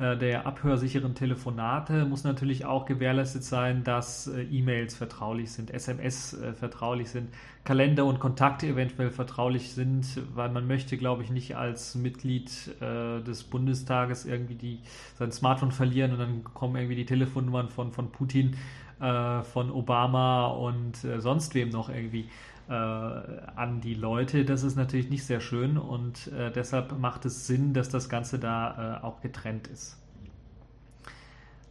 der 0.00 0.46
abhörsicheren 0.46 1.14
Telefonate 1.14 2.06
muss 2.06 2.24
natürlich 2.24 2.64
auch 2.64 2.86
gewährleistet 2.86 3.44
sein, 3.44 3.84
dass 3.84 4.28
äh, 4.28 4.42
E-Mails 4.42 4.94
vertraulich 4.94 5.52
sind, 5.52 5.70
SMS 5.70 6.32
äh, 6.32 6.54
vertraulich 6.54 7.10
sind, 7.10 7.28
Kalender 7.64 8.06
und 8.06 8.18
Kontakte 8.18 8.66
eventuell 8.66 9.10
vertraulich 9.10 9.72
sind, 9.72 10.06
weil 10.34 10.48
man 10.48 10.66
möchte, 10.66 10.96
glaube 10.96 11.22
ich, 11.22 11.30
nicht 11.30 11.56
als 11.56 11.94
Mitglied 11.94 12.50
äh, 12.80 13.20
des 13.20 13.44
Bundestages 13.44 14.24
irgendwie 14.24 14.54
die, 14.54 14.80
sein 15.18 15.32
Smartphone 15.32 15.70
verlieren 15.70 16.12
und 16.12 16.18
dann 16.18 16.44
kommen 16.44 16.76
irgendwie 16.76 16.96
die 16.96 17.06
Telefonnummern 17.06 17.68
von, 17.68 17.92
von 17.92 18.10
Putin, 18.10 18.56
äh, 19.00 19.42
von 19.42 19.70
Obama 19.70 20.46
und 20.46 21.04
äh, 21.04 21.20
sonst 21.20 21.54
wem 21.54 21.68
noch 21.68 21.90
irgendwie 21.90 22.28
an 22.70 23.80
die 23.82 23.94
Leute. 23.94 24.44
Das 24.44 24.62
ist 24.62 24.76
natürlich 24.76 25.10
nicht 25.10 25.24
sehr 25.24 25.40
schön 25.40 25.76
und 25.76 26.30
deshalb 26.54 26.98
macht 26.98 27.24
es 27.24 27.46
Sinn, 27.46 27.74
dass 27.74 27.88
das 27.88 28.08
Ganze 28.08 28.38
da 28.38 29.00
auch 29.02 29.20
getrennt 29.20 29.66
ist. 29.66 30.00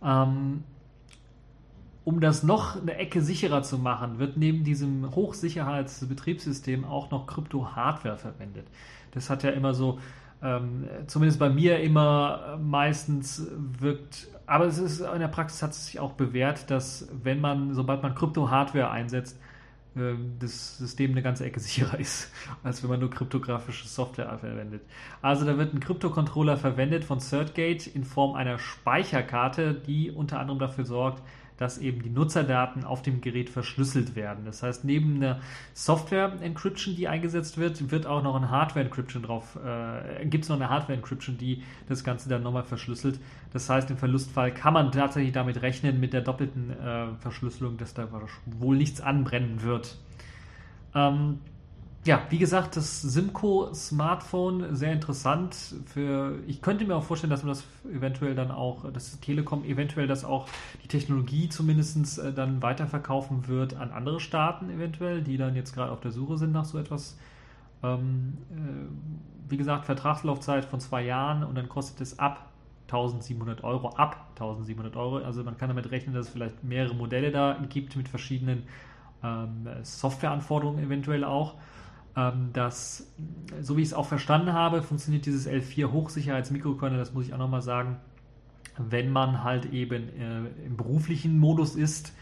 Ähm, 0.04 0.64
um 2.06 2.20
das 2.22 2.44
noch 2.44 2.82
eine 2.82 2.96
Ecke 2.96 3.22
sicherer 3.22 3.62
zu 3.62 3.78
machen, 3.78 4.18
wird 4.18 4.38
neben 4.38 4.64
diesem 4.64 5.14
Hochsicherheitsbetriebssystem 5.16 6.86
auch 6.86 7.12
noch 7.12 7.28
Krypto-Hardware 7.28 8.18
verwendet. 8.18 8.68
Das 9.12 9.30
hat 9.30 9.44
ja 9.44 9.52
immer 9.52 9.74
so, 9.74 10.00
ähm, 10.42 10.88
zumindest 11.08 11.40
bei 11.40 11.50
mir 11.50 11.80
immer 11.82 12.58
meistens 12.62 13.46
wirkt, 13.80 14.28
aber 14.48 14.66
es 14.66 14.80
ist 14.80 15.02
in 15.02 15.20
der 15.20 15.28
Praxis 15.28 15.62
hat 15.62 15.72
es 15.72 15.88
sich 15.88 16.00
auch 16.00 16.14
bewährt, 16.14 16.72
dass 16.72 17.08
wenn 17.22 17.42
man, 17.42 17.76
sobald 17.76 18.02
man 18.02 18.16
Krypto-Hardware 18.16 18.90
einsetzt, 18.90 19.40
das 19.96 20.78
System 20.78 21.12
eine 21.12 21.22
ganze 21.22 21.46
Ecke 21.46 21.60
sicherer 21.60 22.00
ist, 22.00 22.32
als 22.64 22.84
wenn 22.84 22.90
man 22.90 23.00
nur 23.00 23.10
kryptografische 23.10 23.88
Software 23.88 24.38
verwendet. 24.38 24.82
Also 25.22 25.46
da 25.46 25.58
wird 25.58 25.74
ein 25.74 25.80
Kryptocontroller 25.80 26.58
verwendet 26.58 27.04
von 27.04 27.20
CertGate 27.20 27.88
in 27.88 28.04
Form 28.04 28.36
einer 28.36 28.60
Speicherkarte, 28.60 29.74
die 29.74 30.12
unter 30.12 30.40
anderem 30.40 30.60
dafür 30.60 30.86
sorgt, 30.86 31.24
dass 31.60 31.78
eben 31.78 32.02
die 32.02 32.10
Nutzerdaten 32.10 32.86
auf 32.86 33.02
dem 33.02 33.20
Gerät 33.20 33.50
verschlüsselt 33.50 34.16
werden. 34.16 34.46
Das 34.46 34.64
heißt, 34.64 34.86
neben 34.86 35.18
einer 35.18 35.42
Software-Encryption, 35.74 36.96
die 36.96 37.10
eingesetzt 37.10 37.58
wird, 37.58 37.92
wird 37.92 38.08
auch 38.08 38.24
noch 38.24 38.36
ein 38.36 38.50
Hardware-Encryption 38.50 39.24
drauf, 39.24 39.60
äh, 39.64 40.26
gibt 40.26 40.46
es 40.46 40.50
noch 40.50 40.56
eine 40.56 40.70
Hardware-Encryption, 40.70 41.38
die 41.38 41.64
das 41.90 42.06
Ganze 42.06 42.30
dann 42.30 42.44
nochmal 42.44 42.64
verschlüsselt. 42.64 43.20
Das 43.52 43.70
heißt, 43.70 43.92
im 43.92 43.98
Verlustfall 43.98 44.54
kann 44.54 44.74
man 44.74 44.94
tatsächlich 44.94 45.34
damit 45.34 45.62
rechnen, 45.62 46.00
mit 46.00 46.14
der 46.14 46.22
doppelten 46.22 46.72
äh, 46.72 47.08
Verschlüsselung, 47.20 47.76
dass 47.76 47.94
da 47.94 48.08
wohl 48.46 48.78
nichts 48.78 49.02
anbrennen 49.02 49.62
wird. 49.62 49.98
Ähm, 50.96 51.40
ja, 52.06 52.22
wie 52.30 52.38
gesagt, 52.38 52.78
das 52.78 53.02
Simco 53.02 53.74
Smartphone 53.74 54.74
sehr 54.76 54.94
interessant. 54.94 55.56
Für, 55.86 56.40
ich 56.48 56.62
könnte 56.62 56.86
mir 56.86 56.96
auch 56.96 57.04
vorstellen, 57.04 57.30
dass 57.30 57.44
man 57.44 57.50
das 57.50 57.64
eventuell 57.94 58.36
dann 58.36 58.52
auch, 58.52 58.90
dass 58.92 59.20
Telekom 59.20 59.66
eventuell 59.66 60.08
das 60.08 60.24
auch 60.24 60.48
die 60.84 60.88
Technologie 60.88 61.50
zumindest 61.50 62.20
äh, 62.20 62.32
dann 62.32 62.62
weiterverkaufen 62.62 63.48
wird 63.48 63.76
an 63.76 63.92
andere 63.92 64.22
Staaten 64.22 64.70
eventuell, 64.70 65.22
die 65.22 65.36
dann 65.38 65.56
jetzt 65.56 65.74
gerade 65.74 65.92
auf 65.92 66.00
der 66.00 66.12
Suche 66.12 66.38
sind 66.38 66.54
nach 66.54 66.66
so 66.66 66.78
etwas. 66.78 67.18
Ähm, 67.84 68.38
äh, 68.52 69.50
wie 69.50 69.58
gesagt, 69.58 69.86
Vertragslaufzeit 69.86 70.66
von 70.66 70.80
zwei 70.80 71.04
Jahren 71.04 71.44
und 71.44 71.56
dann 71.56 71.68
kostet 71.68 72.00
es 72.02 72.18
ab 72.18 72.50
1700 72.84 73.64
Euro, 73.64 73.90
ab 73.90 74.28
1700 74.32 74.96
Euro. 74.96 75.18
Also 75.18 75.44
man 75.44 75.58
kann 75.58 75.68
damit 75.68 75.92
rechnen, 75.92 76.16
dass 76.16 76.28
es 76.28 76.32
vielleicht 76.32 76.64
mehrere 76.64 76.96
Modelle 76.96 77.32
da 77.32 77.58
gibt 77.68 77.96
mit 77.98 78.08
verschiedenen 78.08 78.64
ähm, 79.22 79.68
Softwareanforderungen 79.84 80.84
eventuell 80.84 81.24
auch 81.24 81.56
ähm, 82.16 82.50
dass, 82.54 83.08
so 83.62 83.78
wie 83.78 83.82
ich 83.82 83.90
es 83.90 83.94
auch 83.94 84.08
verstanden 84.08 84.54
habe, 84.54 84.82
funktioniert 84.82 85.26
dieses 85.26 85.48
L4 85.48 85.92
Hochsicherheits-Mikrokernel, 85.92 86.98
das 86.98 87.14
muss 87.14 87.28
ich 87.28 87.34
auch 87.34 87.38
nochmal 87.38 87.62
sagen, 87.62 87.98
wenn 88.78 89.12
man 89.12 89.44
halt 89.44 89.66
eben 89.74 90.10
äh, 90.10 90.66
im 90.66 90.78
beruflichen 90.78 91.38
Modus 91.38 91.76
ist, 91.76 92.14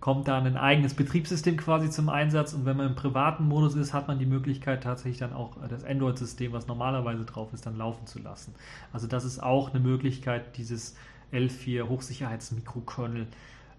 kommt 0.00 0.28
da 0.28 0.36
ein 0.36 0.58
eigenes 0.58 0.92
Betriebssystem 0.92 1.56
quasi 1.56 1.88
zum 1.88 2.10
Einsatz 2.10 2.52
und 2.52 2.66
wenn 2.66 2.76
man 2.76 2.88
im 2.88 2.94
privaten 2.94 3.48
Modus 3.48 3.74
ist, 3.74 3.94
hat 3.94 4.06
man 4.06 4.18
die 4.18 4.26
Möglichkeit 4.26 4.82
tatsächlich 4.82 5.18
dann 5.18 5.32
auch 5.32 5.56
das 5.66 5.82
Android-System, 5.82 6.52
was 6.52 6.66
normalerweise 6.66 7.24
drauf 7.24 7.54
ist, 7.54 7.64
dann 7.64 7.78
laufen 7.78 8.06
zu 8.06 8.18
lassen. 8.18 8.54
Also 8.92 9.06
das 9.06 9.24
ist 9.24 9.42
auch 9.42 9.70
eine 9.70 9.80
Möglichkeit, 9.80 10.58
dieses 10.58 10.94
L4 11.32 11.88
Hochsicherheits-Mikrokernel 11.88 13.26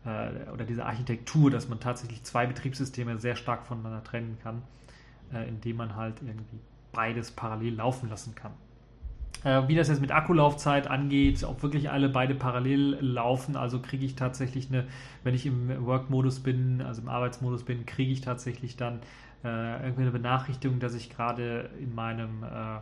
äh, 0.03 0.51
oder 0.51 0.65
diese 0.65 0.85
Architektur, 0.87 1.51
dass 1.51 1.69
man 1.69 1.79
tatsächlich 1.79 2.23
zwei 2.23 2.47
Betriebssysteme 2.47 3.19
sehr 3.19 3.35
stark 3.35 3.67
voneinander 3.67 4.03
trennen 4.03 4.39
kann 4.41 4.63
äh, 5.33 5.47
indem 5.47 5.77
man 5.77 5.95
halt 5.95 6.21
irgendwie 6.21 6.59
beides 6.91 7.31
parallel 7.31 7.75
laufen 7.75 8.09
lassen 8.09 8.35
kann. 8.35 8.51
Äh, 9.43 9.67
wie 9.67 9.75
das 9.75 9.89
jetzt 9.89 10.01
mit 10.01 10.11
Akkulaufzeit 10.11 10.87
angeht, 10.87 11.43
ob 11.43 11.61
wirklich 11.61 11.91
alle 11.91 12.09
beide 12.09 12.33
parallel 12.33 12.97
laufen, 13.01 13.55
also 13.55 13.79
kriege 13.79 14.05
ich 14.05 14.15
tatsächlich 14.15 14.69
eine, 14.69 14.85
wenn 15.23 15.35
ich 15.35 15.45
im 15.45 15.85
Work-Modus 15.85 16.39
bin, 16.39 16.81
also 16.81 17.01
im 17.01 17.09
Arbeitsmodus 17.09 17.63
bin, 17.63 17.85
kriege 17.85 18.11
ich 18.11 18.21
tatsächlich 18.21 18.75
dann 18.75 18.99
äh, 19.43 19.83
irgendwie 19.83 20.03
eine 20.03 20.11
Benachrichtigung, 20.11 20.79
dass 20.79 20.95
ich 20.95 21.09
gerade 21.09 21.69
in 21.79 21.93
meinem 21.93 22.43
äh, 22.43 22.79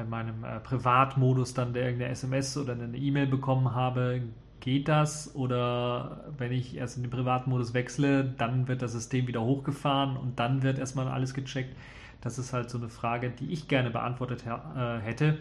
in 0.00 0.08
meinem 0.08 0.44
äh, 0.44 0.60
Privatmodus 0.60 1.54
dann 1.54 1.74
irgendeine 1.74 2.12
SMS 2.12 2.56
oder 2.56 2.74
eine 2.74 2.96
E-Mail 2.96 3.26
bekommen 3.26 3.74
habe, 3.74 4.22
geht 4.60 4.88
das? 4.88 5.34
Oder 5.34 6.24
wenn 6.38 6.52
ich 6.52 6.76
erst 6.76 6.96
in 6.96 7.02
den 7.02 7.10
Privatmodus 7.10 7.74
wechsle, 7.74 8.24
dann 8.24 8.68
wird 8.68 8.82
das 8.82 8.92
System 8.92 9.26
wieder 9.26 9.42
hochgefahren 9.42 10.16
und 10.16 10.38
dann 10.38 10.62
wird 10.62 10.78
erstmal 10.78 11.08
alles 11.08 11.34
gecheckt. 11.34 11.76
Das 12.20 12.38
ist 12.38 12.52
halt 12.52 12.70
so 12.70 12.78
eine 12.78 12.88
Frage, 12.88 13.30
die 13.30 13.50
ich 13.50 13.66
gerne 13.68 13.90
beantwortet 13.90 14.44
äh, 14.46 14.98
hätte. 14.98 15.38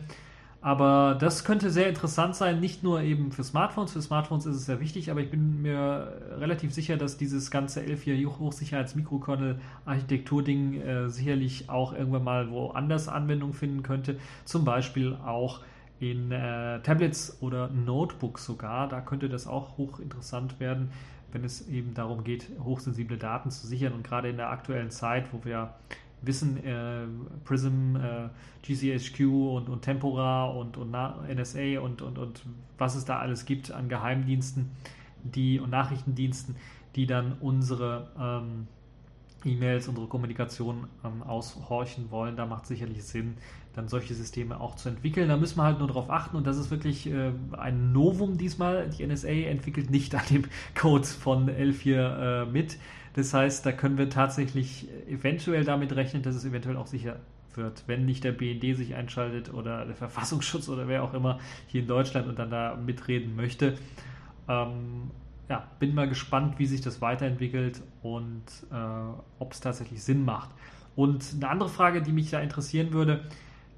Aber 0.61 1.17
das 1.17 1.45
könnte 1.45 1.69
sehr 1.69 1.87
interessant 1.87 2.35
sein, 2.35 2.59
nicht 2.59 2.83
nur 2.83 2.99
eben 3.01 3.31
für 3.31 3.45
Smartphones. 3.45 3.93
Für 3.93 4.01
Smartphones 4.01 4.45
ist 4.45 4.57
es 4.57 4.65
sehr 4.65 4.81
wichtig, 4.81 5.09
aber 5.09 5.21
ich 5.21 5.29
bin 5.29 5.61
mir 5.61 6.35
relativ 6.37 6.73
sicher, 6.73 6.97
dass 6.97 7.15
dieses 7.15 7.49
ganze 7.49 7.79
L4 7.79 8.37
Hochsicherheits-Mikrokernel-Architektur-Ding 8.39 10.81
äh, 10.81 11.07
sicherlich 11.09 11.69
auch 11.69 11.93
irgendwann 11.93 12.25
mal 12.25 12.51
woanders 12.51 13.07
Anwendung 13.07 13.53
finden 13.53 13.83
könnte. 13.83 14.17
Zum 14.43 14.65
Beispiel 14.65 15.15
auch 15.15 15.61
in 15.99 16.31
äh, 16.31 16.81
Tablets 16.81 17.41
oder 17.41 17.69
Notebooks 17.69 18.45
sogar. 18.45 18.87
Da 18.87 19.01
könnte 19.01 19.29
das 19.29 19.47
auch 19.47 19.77
hochinteressant 19.77 20.59
werden, 20.59 20.91
wenn 21.31 21.43
es 21.43 21.67
eben 21.67 21.93
darum 21.93 22.23
geht, 22.23 22.49
hochsensible 22.63 23.17
Daten 23.17 23.51
zu 23.51 23.67
sichern. 23.67 23.93
Und 23.93 24.03
gerade 24.03 24.29
in 24.29 24.37
der 24.37 24.49
aktuellen 24.49 24.91
Zeit, 24.91 25.33
wo 25.33 25.43
wir 25.43 25.73
wissen, 26.21 26.63
äh, 26.63 27.05
Prism, 27.45 27.95
äh, 27.95 28.29
GCHQ 28.63 29.19
und, 29.55 29.69
und 29.69 29.81
Tempora 29.81 30.45
und, 30.45 30.77
und 30.77 30.91
NSA 30.91 31.79
und, 31.79 32.01
und, 32.01 32.17
und 32.17 32.43
was 32.77 32.95
es 32.95 33.05
da 33.05 33.19
alles 33.19 33.45
gibt 33.45 33.71
an 33.71 33.89
Geheimdiensten 33.89 34.71
die, 35.23 35.59
und 35.59 35.69
Nachrichtendiensten, 35.69 36.55
die 36.95 37.05
dann 37.05 37.37
unsere 37.39 38.07
ähm, 38.19 38.67
E-Mails, 39.45 39.87
unsere 39.87 40.07
Kommunikation 40.07 40.87
ähm, 41.03 41.23
aushorchen 41.23 42.11
wollen. 42.11 42.35
Da 42.35 42.45
macht 42.45 42.65
sicherlich 42.65 43.03
Sinn, 43.03 43.37
dann 43.73 43.87
solche 43.87 44.13
Systeme 44.13 44.59
auch 44.59 44.75
zu 44.75 44.89
entwickeln. 44.89 45.29
Da 45.29 45.37
müssen 45.37 45.57
wir 45.57 45.63
halt 45.63 45.79
nur 45.79 45.87
darauf 45.87 46.09
achten 46.09 46.35
und 46.35 46.45
das 46.45 46.57
ist 46.57 46.71
wirklich 46.71 47.07
äh, 47.07 47.31
ein 47.57 47.91
Novum 47.91 48.37
diesmal. 48.37 48.89
Die 48.89 49.05
NSA 49.05 49.29
entwickelt 49.29 49.89
nicht 49.89 50.15
an 50.15 50.23
dem 50.29 50.43
Code 50.75 51.05
von 51.05 51.49
L4 51.49 52.43
äh, 52.43 52.45
mit. 52.45 52.77
Das 53.13 53.33
heißt, 53.33 53.65
da 53.65 53.71
können 53.71 53.97
wir 53.97 54.09
tatsächlich 54.09 54.87
eventuell 55.07 55.63
damit 55.63 55.95
rechnen, 55.95 56.21
dass 56.21 56.35
es 56.35 56.45
eventuell 56.45 56.77
auch 56.77 56.87
sicher 56.87 57.17
wird, 57.55 57.83
wenn 57.87 58.05
nicht 58.05 58.23
der 58.23 58.31
BND 58.31 58.77
sich 58.77 58.95
einschaltet 58.95 59.53
oder 59.53 59.85
der 59.85 59.95
Verfassungsschutz 59.95 60.69
oder 60.69 60.87
wer 60.87 61.03
auch 61.03 61.13
immer 61.13 61.39
hier 61.67 61.81
in 61.81 61.87
Deutschland 61.87 62.27
und 62.27 62.37
dann 62.37 62.51
da 62.51 62.75
mitreden 62.75 63.35
möchte. 63.35 63.77
Ähm, 64.47 65.11
ja, 65.49 65.67
bin 65.79 65.95
mal 65.95 66.07
gespannt, 66.07 66.59
wie 66.59 66.65
sich 66.65 66.81
das 66.81 67.01
weiterentwickelt 67.01 67.81
und 68.03 68.43
äh, 68.71 68.75
ob 69.39 69.51
es 69.53 69.59
tatsächlich 69.59 70.03
Sinn 70.03 70.23
macht. 70.23 70.51
Und 70.95 71.25
eine 71.35 71.49
andere 71.49 71.69
Frage, 71.69 72.01
die 72.01 72.11
mich 72.11 72.29
da 72.29 72.39
interessieren 72.39 72.93
würde, 72.93 73.25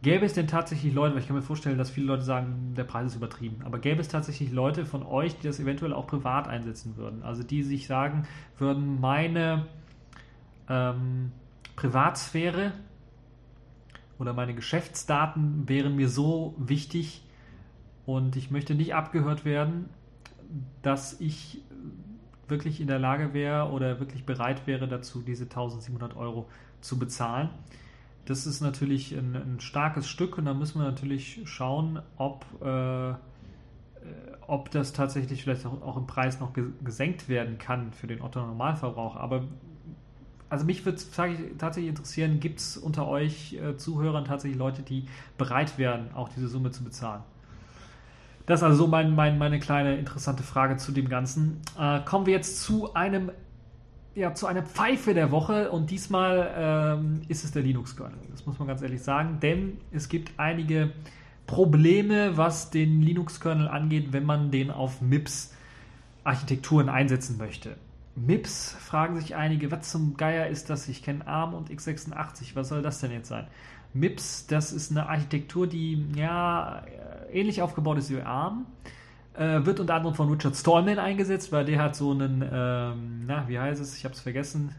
Gäbe 0.01 0.25
es 0.25 0.33
denn 0.33 0.47
tatsächlich 0.47 0.93
Leute, 0.93 1.13
weil 1.13 1.21
ich 1.21 1.27
kann 1.27 1.35
mir 1.35 1.43
vorstellen, 1.43 1.77
dass 1.77 1.91
viele 1.91 2.07
Leute 2.07 2.23
sagen, 2.23 2.73
der 2.75 2.85
Preis 2.85 3.11
ist 3.11 3.17
übertrieben, 3.17 3.61
aber 3.63 3.77
gäbe 3.77 4.01
es 4.01 4.07
tatsächlich 4.07 4.51
Leute 4.51 4.83
von 4.85 5.03
euch, 5.03 5.37
die 5.37 5.45
das 5.45 5.59
eventuell 5.59 5.93
auch 5.93 6.07
privat 6.07 6.47
einsetzen 6.47 6.97
würden? 6.97 7.21
Also 7.21 7.43
die 7.43 7.61
sich 7.61 7.85
sagen 7.85 8.23
würden, 8.57 8.99
meine 8.99 9.67
ähm, 10.67 11.31
Privatsphäre 11.75 12.73
oder 14.17 14.33
meine 14.33 14.55
Geschäftsdaten 14.55 15.69
wären 15.69 15.95
mir 15.95 16.09
so 16.09 16.55
wichtig 16.57 17.23
und 18.07 18.35
ich 18.35 18.49
möchte 18.49 18.73
nicht 18.73 18.95
abgehört 18.95 19.45
werden, 19.45 19.87
dass 20.81 21.19
ich 21.19 21.61
wirklich 22.47 22.81
in 22.81 22.87
der 22.87 22.99
Lage 22.99 23.33
wäre 23.33 23.69
oder 23.71 23.99
wirklich 23.99 24.25
bereit 24.25 24.67
wäre 24.67 24.87
dazu, 24.87 25.21
diese 25.21 25.43
1700 25.43 26.15
Euro 26.15 26.49
zu 26.81 26.99
bezahlen 26.99 27.49
das 28.25 28.45
ist 28.45 28.61
natürlich 28.61 29.13
ein, 29.13 29.35
ein, 29.35 29.59
starkes 29.59 30.07
Stück 30.07 30.37
und 30.37 30.45
da 30.45 30.53
müssen 30.53 30.79
wir 30.79 30.85
natürlich 30.85 31.41
schauen, 31.45 32.01
ob, 32.17 32.45
äh, 32.63 33.13
ob 34.47 34.71
das 34.71 34.93
tatsächlich 34.93 35.43
vielleicht 35.43 35.65
auch, 35.65 35.81
auch, 35.81 35.97
im 35.97 36.07
Preis 36.07 36.39
noch 36.39 36.53
gesenkt 36.83 37.29
werden 37.29 37.57
kann 37.57 37.91
für 37.93 38.07
den 38.07 38.21
Otto 38.21 38.39
Normalverbraucher. 38.39 39.19
Aber 39.19 39.43
also 40.49 40.65
mich 40.65 40.85
würde 40.85 41.01
tatsächlich 41.57 41.89
interessieren, 41.89 42.39
gibt 42.39 42.59
es 42.59 42.77
unter 42.77 43.07
euch 43.07 43.53
äh, 43.53 43.77
Zuhörern 43.77 44.25
tatsächlich 44.25 44.59
Leute, 44.59 44.83
die 44.83 45.05
bereit 45.37 45.77
wären, 45.77 46.13
auch 46.13 46.29
diese 46.29 46.47
Summe 46.47 46.71
zu 46.71 46.83
bezahlen? 46.83 47.23
Das 48.51 48.59
ist 48.59 48.63
also 48.65 48.83
so 48.83 48.87
mein, 48.87 49.15
mein, 49.15 49.37
meine 49.37 49.59
kleine 49.59 49.95
interessante 49.95 50.43
Frage 50.43 50.75
zu 50.75 50.91
dem 50.91 51.07
Ganzen. 51.07 51.61
Äh, 51.79 52.01
kommen 52.01 52.25
wir 52.25 52.33
jetzt 52.33 52.61
zu 52.61 52.93
einem 52.93 53.31
ja, 54.13 54.33
zu 54.33 54.45
einer 54.45 54.61
Pfeife 54.61 55.13
der 55.13 55.31
Woche 55.31 55.71
und 55.71 55.89
diesmal 55.89 56.51
ähm, 56.57 57.21
ist 57.29 57.45
es 57.45 57.53
der 57.53 57.61
Linux-Kernel. 57.61 58.17
Das 58.29 58.45
muss 58.45 58.59
man 58.59 58.67
ganz 58.67 58.81
ehrlich 58.81 59.01
sagen, 59.03 59.39
denn 59.41 59.77
es 59.93 60.09
gibt 60.09 60.37
einige 60.37 60.91
Probleme, 61.47 62.35
was 62.35 62.71
den 62.71 63.01
Linux-Kernel 63.01 63.69
angeht, 63.69 64.11
wenn 64.11 64.25
man 64.25 64.51
den 64.51 64.69
auf 64.69 64.99
MIPS-Architekturen 64.99 66.89
einsetzen 66.89 67.37
möchte. 67.37 67.77
MIPS 68.17 68.75
fragen 68.81 69.15
sich 69.17 69.37
einige, 69.37 69.71
was 69.71 69.89
zum 69.89 70.17
Geier 70.17 70.47
ist 70.47 70.69
das? 70.69 70.89
Ich 70.89 71.03
kenne 71.03 71.25
ARM 71.25 71.53
und 71.53 71.69
x86, 71.69 72.53
was 72.55 72.67
soll 72.67 72.81
das 72.81 72.99
denn 72.99 73.11
jetzt 73.11 73.29
sein? 73.29 73.47
MIPS, 73.93 74.47
das 74.47 74.71
ist 74.71 74.91
eine 74.91 75.07
Architektur, 75.09 75.67
die 75.67 76.05
ja 76.15 76.83
ähnlich 77.31 77.61
aufgebaut 77.61 77.97
ist 77.97 78.09
wie 78.09 78.21
ARM. 78.21 78.65
Äh, 79.33 79.65
wird 79.65 79.79
unter 79.79 79.95
anderem 79.95 80.13
von 80.13 80.29
Richard 80.29 80.55
Stallman 80.55 80.99
eingesetzt, 80.99 81.51
weil 81.51 81.63
der 81.65 81.81
hat 81.81 81.95
so 81.95 82.11
einen, 82.11 82.41
ähm, 82.41 83.23
na, 83.25 83.47
wie 83.47 83.57
heißt 83.57 83.81
es? 83.81 83.97
Ich 83.97 84.03
habe 84.03 84.13
es 84.13 84.19
vergessen, 84.19 84.75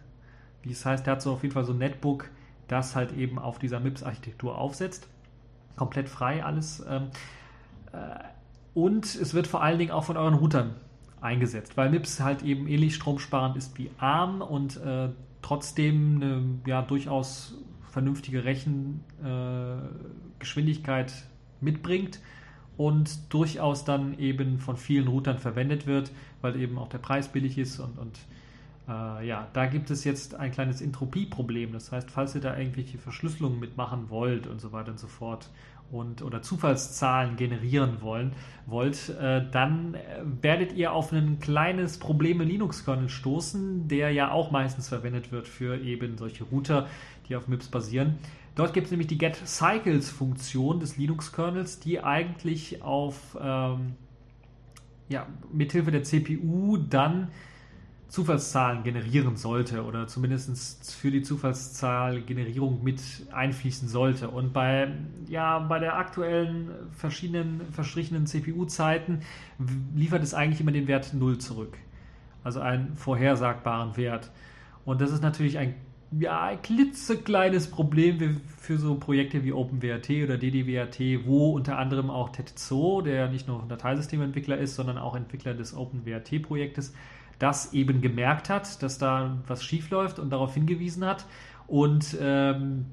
wie 0.62 0.72
es 0.72 0.84
heißt. 0.84 1.06
Der 1.06 1.14
hat 1.14 1.22
so 1.22 1.32
auf 1.32 1.42
jeden 1.42 1.54
Fall 1.54 1.64
so 1.64 1.72
ein 1.72 1.78
Netbook, 1.78 2.30
das 2.68 2.94
halt 2.94 3.16
eben 3.16 3.38
auf 3.38 3.58
dieser 3.58 3.80
MIPS-Architektur 3.80 4.58
aufsetzt. 4.58 5.08
Komplett 5.76 6.08
frei 6.08 6.44
alles. 6.44 6.84
Ähm, 6.88 7.08
äh, 7.92 7.96
und 8.74 9.06
es 9.06 9.32
wird 9.32 9.46
vor 9.46 9.62
allen 9.62 9.78
Dingen 9.78 9.90
auch 9.90 10.04
von 10.04 10.16
euren 10.16 10.34
Routern 10.34 10.74
eingesetzt, 11.22 11.76
weil 11.76 11.90
MIPS 11.90 12.20
halt 12.20 12.42
eben 12.42 12.66
ähnlich 12.66 12.94
stromsparend 12.94 13.56
ist 13.56 13.78
wie 13.78 13.90
ARM 13.98 14.42
und 14.42 14.76
äh, 14.78 15.08
trotzdem 15.40 16.16
eine 16.16 16.42
ja, 16.66 16.82
durchaus 16.82 17.54
vernünftige 17.92 18.44
Rechengeschwindigkeit 18.44 21.10
äh, 21.10 21.14
mitbringt 21.60 22.20
und 22.76 23.32
durchaus 23.32 23.84
dann 23.84 24.18
eben 24.18 24.58
von 24.58 24.76
vielen 24.76 25.08
Routern 25.08 25.38
verwendet 25.38 25.86
wird, 25.86 26.10
weil 26.40 26.56
eben 26.56 26.78
auch 26.78 26.88
der 26.88 26.98
Preis 26.98 27.28
billig 27.28 27.58
ist 27.58 27.78
und, 27.78 27.98
und 27.98 28.18
äh, 28.88 29.26
ja, 29.26 29.48
da 29.52 29.66
gibt 29.66 29.90
es 29.90 30.04
jetzt 30.04 30.34
ein 30.34 30.50
kleines 30.50 30.80
Entropieproblem. 30.80 31.72
Das 31.72 31.92
heißt, 31.92 32.10
falls 32.10 32.34
ihr 32.34 32.40
da 32.40 32.56
irgendwelche 32.56 32.98
Verschlüsselungen 32.98 33.60
mitmachen 33.60 34.08
wollt 34.08 34.46
und 34.46 34.60
so 34.60 34.72
weiter 34.72 34.92
und 34.92 34.98
so 34.98 35.06
fort 35.06 35.50
und 35.90 36.22
oder 36.22 36.40
Zufallszahlen 36.40 37.36
generieren 37.36 38.00
wollen, 38.00 38.32
wollt, 38.66 39.10
äh, 39.10 39.44
dann 39.50 39.96
werdet 40.40 40.72
ihr 40.72 40.92
auf 40.92 41.12
ein 41.12 41.38
kleines 41.38 41.98
Problem 41.98 42.40
im 42.40 42.48
Linux-Kernel 42.48 43.10
stoßen, 43.10 43.88
der 43.88 44.10
ja 44.10 44.30
auch 44.30 44.50
meistens 44.50 44.88
verwendet 44.88 45.30
wird 45.30 45.46
für 45.46 45.78
eben 45.78 46.16
solche 46.16 46.44
Router, 46.44 46.88
die 47.28 47.36
auf 47.36 47.48
MIPS 47.48 47.68
basieren. 47.68 48.18
Dort 48.54 48.74
gibt 48.74 48.86
es 48.86 48.90
nämlich 48.90 49.08
die 49.08 49.18
getCycles-Funktion 49.18 50.80
des 50.80 50.96
Linux-Kernels, 50.98 51.80
die 51.80 52.00
eigentlich 52.00 52.82
auf 52.82 53.36
ähm, 53.40 53.94
ja, 55.08 55.26
mithilfe 55.52 55.90
der 55.90 56.02
CPU 56.02 56.76
dann 56.76 57.28
Zufallszahlen 58.12 58.82
generieren 58.82 59.36
sollte 59.36 59.84
oder 59.84 60.06
zumindest 60.06 60.92
für 60.92 61.10
die 61.10 61.22
Zufallszahlgenerierung 61.22 62.84
mit 62.84 63.00
einfließen 63.32 63.88
sollte. 63.88 64.28
Und 64.28 64.52
bei, 64.52 64.92
ja, 65.28 65.58
bei 65.60 65.78
der 65.78 65.96
aktuellen 65.96 66.72
verschiedenen 66.90 67.62
verstrichenen 67.72 68.26
CPU-Zeiten 68.26 69.20
liefert 69.94 70.22
es 70.22 70.34
eigentlich 70.34 70.60
immer 70.60 70.72
den 70.72 70.88
Wert 70.88 71.14
0 71.14 71.38
zurück. 71.38 71.78
Also 72.44 72.60
einen 72.60 72.96
vorhersagbaren 72.96 73.96
Wert. 73.96 74.30
Und 74.84 75.00
das 75.00 75.10
ist 75.10 75.22
natürlich 75.22 75.56
ein 75.56 75.74
ja, 76.18 76.42
ein 76.42 76.62
klitzekleines 76.62 77.70
Problem 77.70 78.40
für 78.58 78.78
so 78.78 78.96
Projekte 78.96 79.44
wie 79.44 79.52
OpenWrt 79.52 80.10
oder 80.24 80.36
DDWRT, 80.36 81.26
wo 81.26 81.52
unter 81.52 81.78
anderem 81.78 82.10
auch 82.10 82.30
Tetsuo, 82.30 83.00
der 83.00 83.28
nicht 83.28 83.48
nur 83.48 83.64
Dateisystementwickler 83.68 84.58
ist, 84.58 84.74
sondern 84.74 84.98
auch 84.98 85.16
Entwickler 85.16 85.54
des 85.54 85.74
OpenWrt-Projektes, 85.74 86.92
das 87.38 87.72
eben 87.72 88.00
gemerkt 88.02 88.50
hat, 88.50 88.82
dass 88.82 88.98
da 88.98 89.38
was 89.46 89.64
schief 89.64 89.90
läuft 89.90 90.18
und 90.18 90.30
darauf 90.30 90.54
hingewiesen 90.54 91.04
hat. 91.04 91.26
Und 91.66 92.16
ähm, 92.20 92.86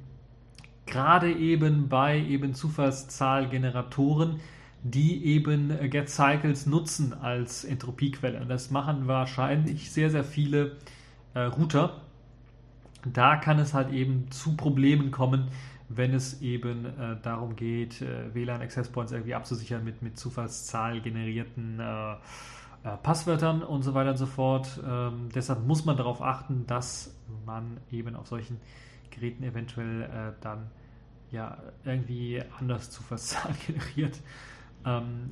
gerade 0.85 1.31
eben 1.31 1.89
bei 1.89 2.19
eben 2.19 2.53
Zufallszahlgeneratoren, 2.53 4.39
die 4.81 5.25
eben 5.25 5.73
GetCycles 5.89 6.65
nutzen 6.67 7.13
als 7.13 7.65
Entropiequelle. 7.65 8.39
Und 8.39 8.47
das 8.47 8.71
machen 8.71 9.07
wahrscheinlich 9.07 9.91
sehr, 9.91 10.09
sehr 10.09 10.23
viele 10.23 10.77
äh, 11.33 11.41
Router 11.41 12.01
da 13.05 13.37
kann 13.37 13.59
es 13.59 13.73
halt 13.73 13.91
eben 13.91 14.29
zu 14.31 14.55
Problemen 14.55 15.11
kommen, 15.11 15.49
wenn 15.89 16.13
es 16.13 16.41
eben 16.41 16.85
äh, 16.85 17.17
darum 17.21 17.55
geht, 17.55 18.01
äh, 18.01 18.33
WLAN-Access 18.33 18.89
Points 18.89 19.11
irgendwie 19.11 19.33
abzusichern 19.33 19.83
mit, 19.83 20.01
mit 20.01 20.17
Zufallszahl 20.17 21.01
generierten 21.01 21.79
äh, 21.79 22.13
äh, 22.83 22.97
Passwörtern 23.01 23.63
und 23.63 23.81
so 23.81 23.93
weiter 23.93 24.11
und 24.11 24.17
so 24.17 24.27
fort. 24.27 24.79
Ähm, 24.87 25.29
deshalb 25.33 25.65
muss 25.65 25.85
man 25.85 25.97
darauf 25.97 26.21
achten, 26.21 26.65
dass 26.67 27.15
man 27.45 27.77
eben 27.91 28.15
auf 28.15 28.27
solchen 28.27 28.57
Geräten 29.09 29.43
eventuell 29.43 30.03
äh, 30.03 30.31
dann 30.41 30.69
ja 31.31 31.57
irgendwie 31.83 32.41
anders 32.59 32.91
Zufallszahlen 32.91 33.57
generiert. 33.67 34.19
Ähm, 34.85 35.31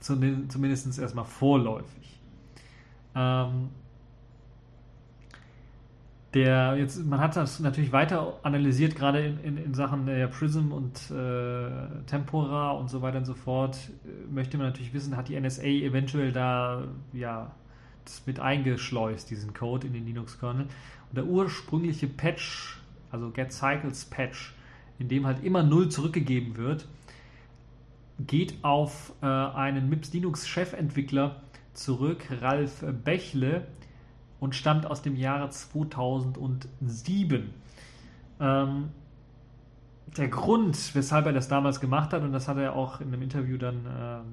zumindest 0.00 0.98
erstmal 0.98 1.24
vorläufig. 1.24 2.20
Ähm, 3.14 3.70
der 6.34 6.76
jetzt, 6.76 7.04
man 7.06 7.20
hat 7.20 7.36
das 7.36 7.60
natürlich 7.60 7.92
weiter 7.92 8.40
analysiert, 8.42 8.96
gerade 8.96 9.24
in, 9.24 9.38
in, 9.44 9.56
in 9.56 9.74
Sachen 9.74 10.06
der 10.06 10.26
Prism 10.26 10.72
und 10.72 11.10
äh, 11.10 12.02
Tempora 12.06 12.72
und 12.72 12.90
so 12.90 13.02
weiter 13.02 13.18
und 13.18 13.24
so 13.24 13.34
fort. 13.34 13.78
Möchte 14.30 14.58
man 14.58 14.66
natürlich 14.66 14.92
wissen, 14.92 15.16
hat 15.16 15.28
die 15.28 15.40
NSA 15.40 15.62
eventuell 15.62 16.32
da 16.32 16.88
ja 17.12 17.54
das 18.04 18.26
mit 18.26 18.40
eingeschleust, 18.40 19.30
diesen 19.30 19.54
Code 19.54 19.86
in 19.86 19.92
den 19.92 20.04
Linux-Kernel. 20.06 20.64
Und 20.64 21.16
der 21.16 21.24
ursprüngliche 21.24 22.08
Patch, 22.08 22.78
also 23.10 23.30
Get 23.30 23.52
Cycles 23.52 24.04
Patch, 24.04 24.54
in 24.98 25.08
dem 25.08 25.26
halt 25.26 25.42
immer 25.44 25.62
null 25.62 25.88
zurückgegeben 25.88 26.56
wird, 26.56 26.86
geht 28.18 28.54
auf 28.62 29.12
äh, 29.22 29.26
einen 29.26 29.88
MIPS 29.88 30.12
Linux 30.12 30.48
Chefentwickler 30.48 31.42
zurück, 31.72 32.24
Ralf 32.40 32.84
Bechle, 33.04 33.66
und 34.40 34.54
stammt 34.54 34.86
aus 34.86 35.02
dem 35.02 35.16
Jahre 35.16 35.50
2007. 35.50 37.50
Ähm, 38.40 38.88
der 40.16 40.28
Grund, 40.28 40.94
weshalb 40.94 41.26
er 41.26 41.32
das 41.32 41.48
damals 41.48 41.80
gemacht 41.80 42.12
hat, 42.12 42.22
und 42.22 42.32
das 42.32 42.48
hat 42.48 42.58
er 42.58 42.76
auch 42.76 43.00
in 43.00 43.08
einem 43.08 43.22
Interview 43.22 43.58
dann 43.58 43.86
ähm, 43.86 44.24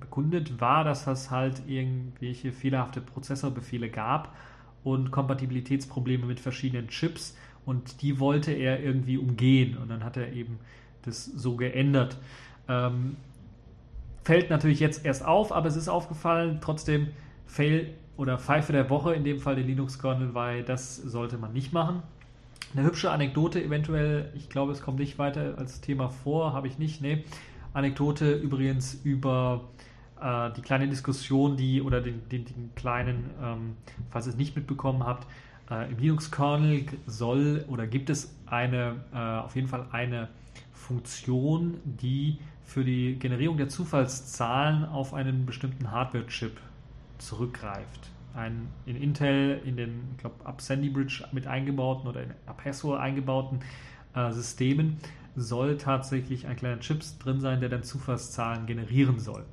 bekundet, 0.00 0.60
war, 0.60 0.84
dass 0.84 1.06
es 1.06 1.30
halt 1.30 1.62
irgendwelche 1.66 2.52
fehlerhafte 2.52 3.00
Prozessorbefehle 3.00 3.90
gab 3.90 4.34
und 4.84 5.10
Kompatibilitätsprobleme 5.10 6.26
mit 6.26 6.40
verschiedenen 6.40 6.88
Chips 6.88 7.36
und 7.64 8.02
die 8.02 8.18
wollte 8.18 8.52
er 8.52 8.82
irgendwie 8.82 9.18
umgehen 9.18 9.76
und 9.76 9.88
dann 9.88 10.04
hat 10.04 10.16
er 10.16 10.32
eben 10.32 10.58
das 11.02 11.24
so 11.24 11.56
geändert. 11.56 12.18
Ähm, 12.68 13.16
fällt 14.24 14.50
natürlich 14.50 14.80
jetzt 14.80 15.04
erst 15.04 15.24
auf, 15.24 15.52
aber 15.52 15.68
es 15.68 15.76
ist 15.76 15.88
aufgefallen, 15.88 16.58
trotzdem 16.60 17.08
Fail 17.46 17.94
oder 18.18 18.36
Pfeife 18.36 18.72
der 18.72 18.90
Woche, 18.90 19.14
in 19.14 19.24
dem 19.24 19.38
Fall 19.38 19.54
der 19.54 19.64
Linux-Kernel, 19.64 20.34
weil 20.34 20.64
das 20.64 20.96
sollte 20.96 21.38
man 21.38 21.52
nicht 21.52 21.72
machen. 21.72 22.02
Eine 22.74 22.84
hübsche 22.84 23.10
Anekdote 23.10 23.64
eventuell, 23.64 24.30
ich 24.34 24.50
glaube, 24.50 24.72
es 24.72 24.82
kommt 24.82 24.98
nicht 24.98 25.18
weiter 25.18 25.54
als 25.56 25.80
Thema 25.80 26.10
vor, 26.10 26.52
habe 26.52 26.66
ich 26.66 26.78
nicht, 26.78 27.00
nee. 27.00 27.24
Anekdote 27.72 28.34
übrigens 28.34 28.94
über 29.04 29.68
äh, 30.20 30.50
die 30.50 30.62
kleine 30.62 30.88
Diskussion, 30.88 31.56
die 31.56 31.80
oder 31.80 32.00
den, 32.00 32.28
den, 32.28 32.44
den 32.44 32.70
kleinen, 32.74 33.30
ähm, 33.40 33.76
falls 34.10 34.26
ihr 34.26 34.32
es 34.32 34.36
nicht 34.36 34.56
mitbekommen 34.56 35.06
habt, 35.06 35.26
äh, 35.70 35.88
im 35.90 35.98
Linux-Kernel 35.98 36.86
soll 37.06 37.64
oder 37.68 37.86
gibt 37.86 38.10
es 38.10 38.34
eine, 38.46 38.96
äh, 39.14 39.16
auf 39.16 39.54
jeden 39.54 39.68
Fall 39.68 39.86
eine 39.92 40.28
Funktion, 40.72 41.78
die 41.84 42.38
für 42.64 42.84
die 42.84 43.16
Generierung 43.18 43.58
der 43.58 43.68
Zufallszahlen 43.68 44.84
auf 44.86 45.14
einen 45.14 45.46
bestimmten 45.46 45.92
Hardware-Chip 45.92 46.58
zurückgreift. 47.18 48.10
Ein 48.34 48.68
in 48.86 48.96
Intel, 48.96 49.60
in 49.64 49.76
den, 49.76 50.08
ich 50.12 50.18
glaube, 50.18 50.44
ab 50.44 50.60
Sandy 50.60 50.90
Bridge 50.90 51.24
mit 51.32 51.46
eingebauten 51.46 52.08
oder 52.08 52.22
in 52.22 52.30
Apassor 52.46 53.00
eingebauten 53.00 53.60
äh, 54.14 54.32
Systemen 54.32 54.98
soll 55.34 55.76
tatsächlich 55.76 56.46
ein 56.46 56.56
kleiner 56.56 56.80
Chip 56.80 57.02
drin 57.20 57.40
sein, 57.40 57.60
der 57.60 57.68
dann 57.68 57.82
Zufallszahlen 57.82 58.66
generieren 58.66 59.18
soll. 59.18 59.44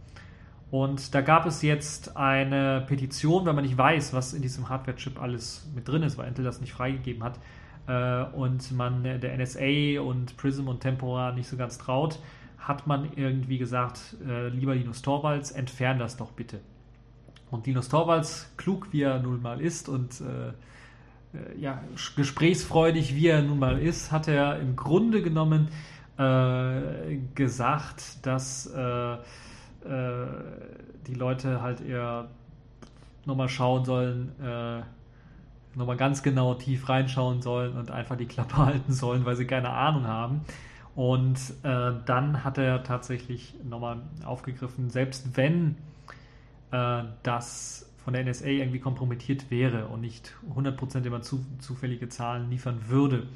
Und 0.71 1.13
da 1.13 1.21
gab 1.21 1.45
es 1.45 1.61
jetzt 1.61 2.17
eine 2.17 2.83
Petition, 2.87 3.45
wenn 3.45 3.55
man 3.55 3.63
nicht 3.63 3.77
weiß, 3.77 4.13
was 4.13 4.33
in 4.33 4.41
diesem 4.41 4.67
Hardware-Chip 4.67 5.21
alles 5.21 5.67
mit 5.75 5.87
drin 5.87 6.03
ist, 6.03 6.17
weil 6.17 6.27
Intel 6.27 6.43
das 6.43 6.59
nicht 6.59 6.73
freigegeben 6.73 7.23
hat 7.23 7.39
äh, 7.87 8.23
und 8.35 8.71
man 8.71 9.03
der 9.03 9.37
NSA 9.37 10.01
und 10.01 10.35
Prism 10.37 10.67
und 10.67 10.81
Tempora 10.81 11.31
nicht 11.31 11.47
so 11.47 11.55
ganz 11.55 11.77
traut, 11.77 12.19
hat 12.57 12.87
man 12.87 13.09
irgendwie 13.15 13.57
gesagt, 13.57 14.17
äh, 14.27 14.49
lieber 14.49 14.73
Linus 14.75 15.01
Torvalds, 15.01 15.51
entfern 15.51 15.99
das 15.99 16.17
doch 16.17 16.31
bitte. 16.31 16.59
Und 17.55 17.65
Linus 17.67 17.89
Torvalds, 17.89 18.51
klug 18.57 18.87
wie 18.91 19.01
er 19.01 19.19
nun 19.19 19.41
mal 19.41 19.61
ist 19.61 19.87
und 19.87 20.21
äh, 20.21 20.49
äh, 21.35 21.59
ja, 21.59 21.81
gesprächsfreudig 22.15 23.15
wie 23.15 23.27
er 23.27 23.41
nun 23.41 23.59
mal 23.59 23.79
ist, 23.79 24.11
hat 24.11 24.27
er 24.27 24.59
im 24.59 24.75
Grunde 24.75 25.21
genommen 25.21 25.69
äh, 26.17 27.17
gesagt, 27.33 28.25
dass 28.25 28.67
äh, 28.67 29.13
äh, 29.13 29.17
die 31.07 31.13
Leute 31.13 31.61
halt 31.61 31.81
eher 31.81 32.27
nochmal 33.25 33.49
schauen 33.49 33.85
sollen, 33.85 34.31
äh, 34.41 34.81
nochmal 35.77 35.97
ganz 35.97 36.23
genau 36.23 36.55
tief 36.55 36.89
reinschauen 36.89 37.41
sollen 37.41 37.77
und 37.77 37.89
einfach 37.89 38.17
die 38.17 38.27
Klappe 38.27 38.57
halten 38.65 38.93
sollen, 38.93 39.25
weil 39.25 39.35
sie 39.35 39.45
keine 39.45 39.69
Ahnung 39.69 40.07
haben. 40.07 40.41
Und 40.93 41.37
äh, 41.63 41.91
dann 42.05 42.43
hat 42.43 42.57
er 42.57 42.83
tatsächlich 42.83 43.53
nochmal 43.63 44.01
aufgegriffen, 44.23 44.89
selbst 44.89 45.35
wenn 45.35 45.75
äh, 46.71 47.03
das 47.23 47.91
von 48.03 48.13
der 48.13 48.23
NSA 48.23 48.45
irgendwie 48.45 48.79
kompromittiert 48.79 49.49
wäre 49.49 49.87
und 49.87 50.01
nicht 50.01 50.33
100% 50.55 51.05
immer 51.05 51.21
zu, 51.21 51.43
zufällige 51.57 52.07
Zahlen 52.07 52.51
liefern 52.51 52.81
würde, 52.87 53.27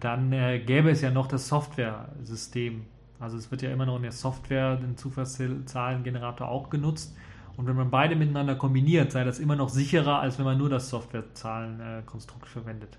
dann 0.00 0.32
äh, 0.32 0.60
gäbe 0.60 0.90
es 0.90 1.00
ja 1.00 1.10
noch 1.10 1.26
das 1.26 1.48
Software-System. 1.48 2.82
Also 3.18 3.36
es 3.36 3.50
wird 3.50 3.62
ja 3.62 3.72
immer 3.72 3.86
noch 3.86 3.96
in 3.96 4.02
der 4.02 4.12
Software 4.12 4.76
den 4.76 4.96
Zufallszahlengenerator 4.96 6.48
auch 6.48 6.70
genutzt. 6.70 7.16
Und 7.56 7.66
wenn 7.66 7.76
man 7.76 7.90
beide 7.90 8.16
miteinander 8.16 8.54
kombiniert, 8.54 9.12
sei 9.12 9.24
das 9.24 9.38
immer 9.38 9.56
noch 9.56 9.68
sicherer, 9.68 10.20
als 10.20 10.38
wenn 10.38 10.44
man 10.44 10.58
nur 10.58 10.70
das 10.70 10.88
Softwarezahlenkonstrukt 10.88 12.48
verwendet. 12.48 12.98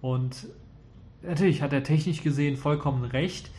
Und 0.00 0.46
natürlich 1.22 1.62
hat 1.62 1.72
er 1.72 1.82
technisch 1.82 2.22
gesehen 2.22 2.56
vollkommen 2.56 3.04
recht. 3.04 3.50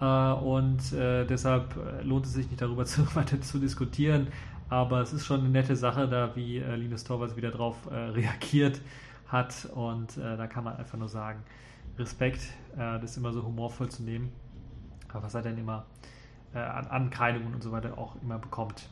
Äh, 0.00 0.04
und 0.04 0.92
äh, 0.92 1.24
deshalb 1.24 1.76
äh, 1.76 2.02
lohnt 2.02 2.26
es 2.26 2.32
sich 2.32 2.50
nicht 2.50 2.60
darüber 2.60 2.84
zu, 2.86 3.14
weiter 3.14 3.40
zu 3.40 3.58
diskutieren. 3.58 4.28
Aber 4.72 5.02
es 5.02 5.12
ist 5.12 5.26
schon 5.26 5.40
eine 5.40 5.50
nette 5.50 5.76
Sache, 5.76 6.08
da 6.08 6.34
wie 6.34 6.58
Linus 6.58 7.04
Torvalds 7.04 7.36
wieder 7.36 7.50
drauf 7.50 7.76
reagiert 7.90 8.80
hat. 9.28 9.68
Und 9.74 10.16
da 10.16 10.46
kann 10.46 10.64
man 10.64 10.76
einfach 10.76 10.96
nur 10.96 11.08
sagen, 11.08 11.40
Respekt, 11.98 12.40
das 12.74 13.18
immer 13.18 13.34
so 13.34 13.42
humorvoll 13.42 13.90
zu 13.90 14.02
nehmen. 14.02 14.32
was 15.12 15.34
er 15.34 15.42
denn 15.42 15.58
immer 15.58 15.84
an 16.54 16.86
Ankreidungen 16.86 17.52
und 17.52 17.62
so 17.62 17.70
weiter 17.70 17.98
auch 17.98 18.16
immer 18.22 18.38
bekommt. 18.38 18.88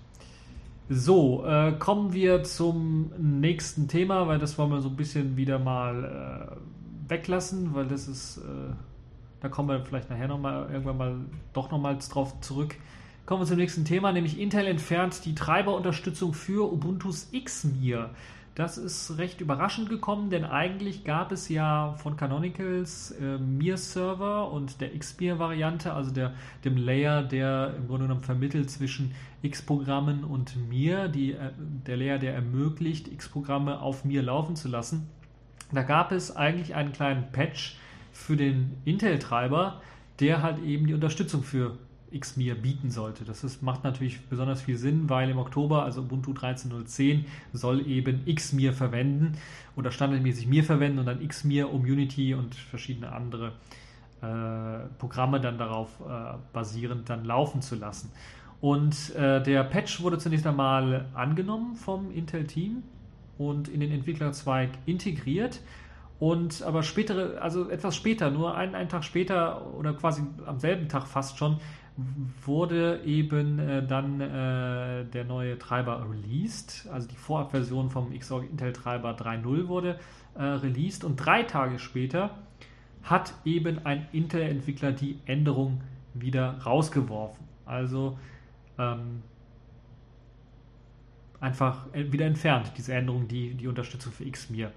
So, 0.92 1.46
äh, 1.46 1.70
kommen 1.78 2.12
wir 2.12 2.42
zum 2.42 3.12
nächsten 3.16 3.86
Thema, 3.86 4.26
weil 4.26 4.40
das 4.40 4.58
wollen 4.58 4.72
wir 4.72 4.80
so 4.80 4.88
ein 4.88 4.96
bisschen 4.96 5.36
wieder 5.36 5.60
mal 5.60 6.58
äh, 6.58 7.08
weglassen, 7.08 7.74
weil 7.74 7.86
das 7.86 8.08
ist, 8.08 8.38
äh, 8.38 8.72
da 9.38 9.48
kommen 9.48 9.68
wir 9.68 9.84
vielleicht 9.84 10.10
nachher 10.10 10.26
nochmal, 10.26 10.68
irgendwann 10.68 10.96
mal 10.96 11.14
doch 11.52 11.70
nochmals 11.70 12.08
drauf 12.08 12.40
zurück. 12.40 12.74
Kommen 13.26 13.42
wir 13.42 13.46
zum 13.46 13.58
nächsten 13.58 13.84
Thema, 13.84 14.12
nämlich 14.12 14.40
Intel 14.40 14.66
entfernt 14.66 15.24
die 15.24 15.34
Treiberunterstützung 15.34 16.34
für 16.34 16.72
Ubuntu's 16.72 17.30
Xmir. 17.32 18.10
Das 18.56 18.76
ist 18.76 19.16
recht 19.16 19.40
überraschend 19.40 19.88
gekommen, 19.88 20.28
denn 20.28 20.44
eigentlich 20.44 21.04
gab 21.04 21.30
es 21.30 21.48
ja 21.48 21.94
von 21.96 22.16
Canonicals 22.16 23.12
äh, 23.12 23.38
Mir-Server 23.38 24.50
und 24.50 24.80
der 24.80 24.90
Xmir-Variante, 24.98 25.92
also 25.92 26.10
der, 26.10 26.34
dem 26.64 26.76
Layer, 26.76 27.22
der 27.22 27.74
im 27.76 27.86
Grunde 27.86 28.06
genommen 28.06 28.24
vermittelt 28.24 28.68
zwischen 28.68 29.14
X-Programmen 29.42 30.24
und 30.24 30.56
Mir, 30.68 31.06
die, 31.06 31.32
äh, 31.32 31.52
der 31.86 31.96
Layer, 31.96 32.18
der 32.18 32.34
ermöglicht, 32.34 33.06
X-Programme 33.06 33.80
auf 33.80 34.04
Mir 34.04 34.22
laufen 34.22 34.56
zu 34.56 34.68
lassen. 34.68 35.08
Da 35.72 35.82
gab 35.82 36.10
es 36.10 36.34
eigentlich 36.34 36.74
einen 36.74 36.92
kleinen 36.92 37.30
Patch 37.30 37.76
für 38.12 38.36
den 38.36 38.76
Intel-Treiber, 38.84 39.80
der 40.18 40.42
halt 40.42 40.58
eben 40.64 40.88
die 40.88 40.94
Unterstützung 40.94 41.44
für 41.44 41.78
Xmir 42.18 42.54
bieten 42.54 42.90
sollte. 42.90 43.24
Das 43.24 43.44
ist, 43.44 43.62
macht 43.62 43.84
natürlich 43.84 44.20
besonders 44.26 44.62
viel 44.62 44.76
Sinn, 44.76 45.08
weil 45.08 45.30
im 45.30 45.38
Oktober, 45.38 45.84
also 45.84 46.02
Ubuntu 46.02 46.32
13.010, 46.32 47.24
soll 47.52 47.86
eben 47.86 48.24
Xmir 48.24 48.72
verwenden 48.72 49.38
oder 49.76 49.90
standardmäßig 49.90 50.46
Mir 50.46 50.64
verwenden 50.64 50.98
und 50.98 51.06
dann 51.06 51.26
Xmir, 51.26 51.72
um 51.72 51.82
Unity 51.82 52.34
und 52.34 52.54
verschiedene 52.54 53.12
andere 53.12 53.52
äh, 54.22 54.86
Programme 54.98 55.40
dann 55.40 55.56
darauf 55.56 55.88
äh, 56.00 56.34
basierend 56.52 57.08
dann 57.08 57.24
laufen 57.24 57.62
zu 57.62 57.76
lassen. 57.76 58.10
Und 58.60 59.14
äh, 59.14 59.42
der 59.42 59.64
Patch 59.64 60.02
wurde 60.02 60.18
zunächst 60.18 60.46
einmal 60.46 61.06
angenommen 61.14 61.76
vom 61.76 62.10
Intel-Team 62.12 62.82
und 63.38 63.68
in 63.68 63.80
den 63.80 63.90
Entwicklerzweig 63.90 64.70
integriert. 64.84 65.60
Und 66.18 66.62
aber 66.62 66.82
spätere, 66.82 67.40
also 67.40 67.70
etwas 67.70 67.96
später, 67.96 68.30
nur 68.30 68.54
einen, 68.54 68.74
einen 68.74 68.90
Tag 68.90 69.04
später 69.04 69.74
oder 69.74 69.94
quasi 69.94 70.22
am 70.44 70.58
selben 70.58 70.88
Tag 70.88 71.06
fast 71.06 71.38
schon, 71.38 71.56
wurde 72.44 73.02
eben 73.04 73.58
äh, 73.58 73.86
dann 73.86 74.20
äh, 74.20 75.04
der 75.04 75.24
neue 75.24 75.58
Treiber 75.58 76.06
released. 76.10 76.88
Also 76.92 77.08
die 77.08 77.16
Vorabversion 77.16 77.90
vom 77.90 78.16
Xorg 78.18 78.48
Intel 78.50 78.72
Treiber 78.72 79.10
3.0 79.10 79.68
wurde 79.68 79.98
äh, 80.34 80.42
released 80.42 81.04
und 81.04 81.16
drei 81.16 81.42
Tage 81.42 81.78
später 81.78 82.30
hat 83.02 83.34
eben 83.44 83.84
ein 83.86 84.06
Intel-Entwickler 84.12 84.92
die 84.92 85.18
Änderung 85.26 85.80
wieder 86.14 86.58
rausgeworfen. 86.58 87.46
Also 87.64 88.18
ähm, 88.78 89.22
einfach 91.40 91.86
wieder 91.94 92.26
entfernt, 92.26 92.72
diese 92.76 92.92
Änderung, 92.92 93.26
die 93.26 93.54
die 93.54 93.68
Unterstützung 93.68 94.12
für 94.12 94.30
Xmir 94.30 94.72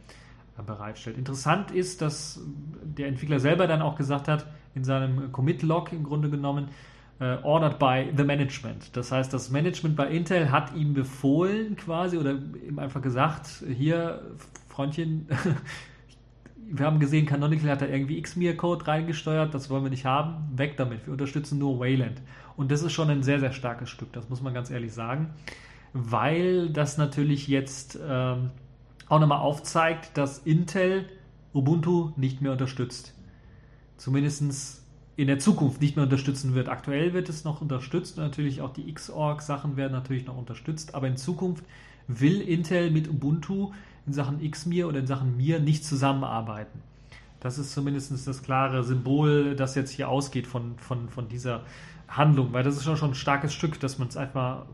äh, 0.57 0.63
bereitstellt. 0.63 1.17
Interessant 1.17 1.71
ist, 1.71 2.01
dass 2.01 2.39
der 2.83 3.07
Entwickler 3.07 3.39
selber 3.39 3.67
dann 3.67 3.81
auch 3.81 3.95
gesagt 3.95 4.27
hat, 4.27 4.45
in 4.75 4.83
seinem 4.83 5.31
Commit-Log 5.31 5.91
im 5.91 6.03
Grunde 6.03 6.29
genommen, 6.29 6.65
äh, 6.65 6.71
ordered 7.43 7.79
by 7.79 8.12
the 8.15 8.23
management. 8.23 8.95
Das 8.95 9.12
heißt, 9.12 9.33
das 9.33 9.49
Management 9.49 9.95
bei 9.95 10.07
Intel 10.07 10.51
hat 10.51 10.75
ihm 10.75 10.93
befohlen 10.93 11.75
quasi 11.75 12.17
oder 12.17 12.31
ihm 12.67 12.79
einfach 12.79 13.01
gesagt, 13.01 13.63
hier, 13.67 14.21
Freundchen, 14.69 15.27
wir 16.55 16.86
haben 16.86 16.99
gesehen, 16.99 17.25
Canonical 17.25 17.69
hat 17.69 17.81
da 17.81 17.86
irgendwie 17.86 18.21
Xmir-Code 18.21 18.88
reingesteuert, 18.88 19.53
das 19.53 19.69
wollen 19.69 19.83
wir 19.83 19.89
nicht 19.89 20.05
haben, 20.05 20.57
weg 20.57 20.77
damit, 20.77 21.05
wir 21.05 21.13
unterstützen 21.13 21.59
nur 21.59 21.79
Wayland. 21.79 22.21
Und 22.57 22.71
das 22.71 22.83
ist 22.83 22.93
schon 22.93 23.09
ein 23.09 23.23
sehr, 23.23 23.39
sehr 23.39 23.51
starkes 23.51 23.89
Stück, 23.89 24.12
das 24.13 24.29
muss 24.29 24.41
man 24.41 24.53
ganz 24.53 24.69
ehrlich 24.69 24.93
sagen, 24.93 25.31
weil 25.93 26.69
das 26.69 26.97
natürlich 26.97 27.47
jetzt 27.47 27.99
ähm, 28.07 28.51
auch 29.07 29.19
nochmal 29.19 29.39
aufzeigt, 29.39 30.17
dass 30.17 30.39
Intel 30.39 31.09
Ubuntu 31.53 32.12
nicht 32.15 32.41
mehr 32.41 32.51
unterstützt. 32.51 33.13
Zumindest 33.97 34.82
in 35.15 35.28
der 35.28 35.39
Zukunft 35.39 35.82
nicht 35.82 35.95
mehr 35.95 36.04
unterstützen 36.04 36.56
wird. 36.56 36.69
Aktuell 36.69 37.13
wird 37.13 37.30
es 37.30 37.43
noch 37.43 37.62
unterstützt 37.62 38.17
und 38.17 38.23
natürlich 38.23 38.62
auch 38.62 38.73
die 38.73 38.91
Xorg-Sachen 38.91 39.78
werden 39.78 39.91
natürlich 39.91 40.26
noch 40.26 40.38
unterstützt, 40.38 40.95
aber 40.95 41.08
in 41.08 41.17
Zukunft 41.17 41.63
will 42.08 42.41
Intel 42.41 42.91
mit 42.91 43.10
Ubuntu 43.10 43.71
in 44.06 44.13
Sachen 44.13 44.39
Xmir 44.49 44.88
oder 44.88 44.99
in 44.99 45.08
Sachen 45.08 45.38
Mir 45.38 45.60
nicht 45.60 45.86
zusammenarbeiten. 45.86 46.82
Das 47.39 47.58
ist 47.58 47.73
zumindest 47.73 48.28
das 48.28 48.43
klare 48.43 48.84
Symbol, 48.84 49.56
das 49.56 49.76
jetzt 49.76 49.91
hier 49.91 50.10
ausgeht 50.10 50.47
von, 50.47 50.78
von, 50.78 51.10
von 51.10 51.28
dieser 51.28 51.63
Handlung, 52.08 52.54
weil 52.54 52.63
das 52.63 52.78
ist 52.78 52.84
schon, 52.84 52.97
schon 52.97 53.12
ein 53.12 53.15
starkes 53.15 53.54
Stück, 53.54 53.80
dass 53.80 53.99
man 53.99 54.08
es 54.08 54.17
einfach 54.17 54.65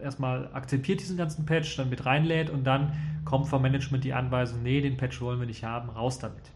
erstmal 0.00 0.50
akzeptiert, 0.52 1.00
diesen 1.00 1.16
ganzen 1.16 1.46
Patch, 1.46 1.76
dann 1.76 1.90
mit 1.90 2.06
reinlädt 2.06 2.50
und 2.50 2.64
dann 2.64 2.92
kommt 3.24 3.48
vom 3.48 3.62
Management 3.62 4.04
die 4.04 4.12
Anweisung, 4.12 4.62
nee, 4.62 4.80
den 4.80 4.96
Patch 4.96 5.20
wollen 5.20 5.40
wir 5.40 5.46
nicht 5.46 5.64
haben, 5.64 5.90
raus 5.90 6.18
damit. 6.18 6.52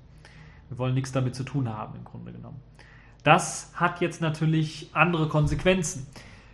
Wir 0.68 0.78
wollen 0.78 0.94
nichts 0.94 1.10
damit 1.10 1.34
zu 1.34 1.42
tun 1.42 1.68
haben, 1.68 1.96
im 1.96 2.04
Grunde 2.04 2.32
genommen. 2.32 2.60
Das 3.24 3.70
hat 3.74 4.00
jetzt 4.00 4.20
natürlich 4.20 4.90
andere 4.92 5.28
Konsequenzen. 5.28 6.06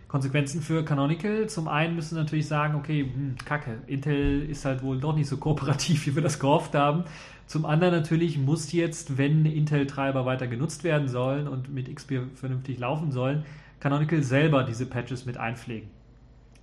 Konsequenzen 0.07 0.61
für 0.61 0.85
Canonical. 0.85 1.47
Zum 1.47 1.67
einen 1.67 1.95
müssen 1.95 2.15
wir 2.15 2.23
natürlich 2.23 2.47
sagen, 2.47 2.75
okay, 2.75 3.11
hm, 3.13 3.35
kacke, 3.43 3.79
Intel 3.87 4.49
ist 4.49 4.63
halt 4.65 4.81
wohl 4.81 4.99
doch 4.99 5.15
nicht 5.15 5.27
so 5.27 5.37
kooperativ, 5.37 6.05
wie 6.07 6.15
wir 6.15 6.21
das 6.21 6.39
gehofft 6.39 6.75
haben. 6.75 7.03
Zum 7.45 7.65
anderen 7.65 7.93
natürlich 7.93 8.37
muss 8.37 8.71
jetzt, 8.71 9.17
wenn 9.17 9.45
Intel-Treiber 9.45 10.25
weiter 10.25 10.47
genutzt 10.47 10.83
werden 10.83 11.07
sollen 11.07 11.47
und 11.47 11.73
mit 11.73 11.93
XP 11.93 12.21
vernünftig 12.35 12.79
laufen 12.79 13.11
sollen, 13.11 13.45
Canonical 13.79 14.23
selber 14.23 14.63
diese 14.63 14.85
Patches 14.85 15.25
mit 15.25 15.37
einpflegen. 15.37 15.89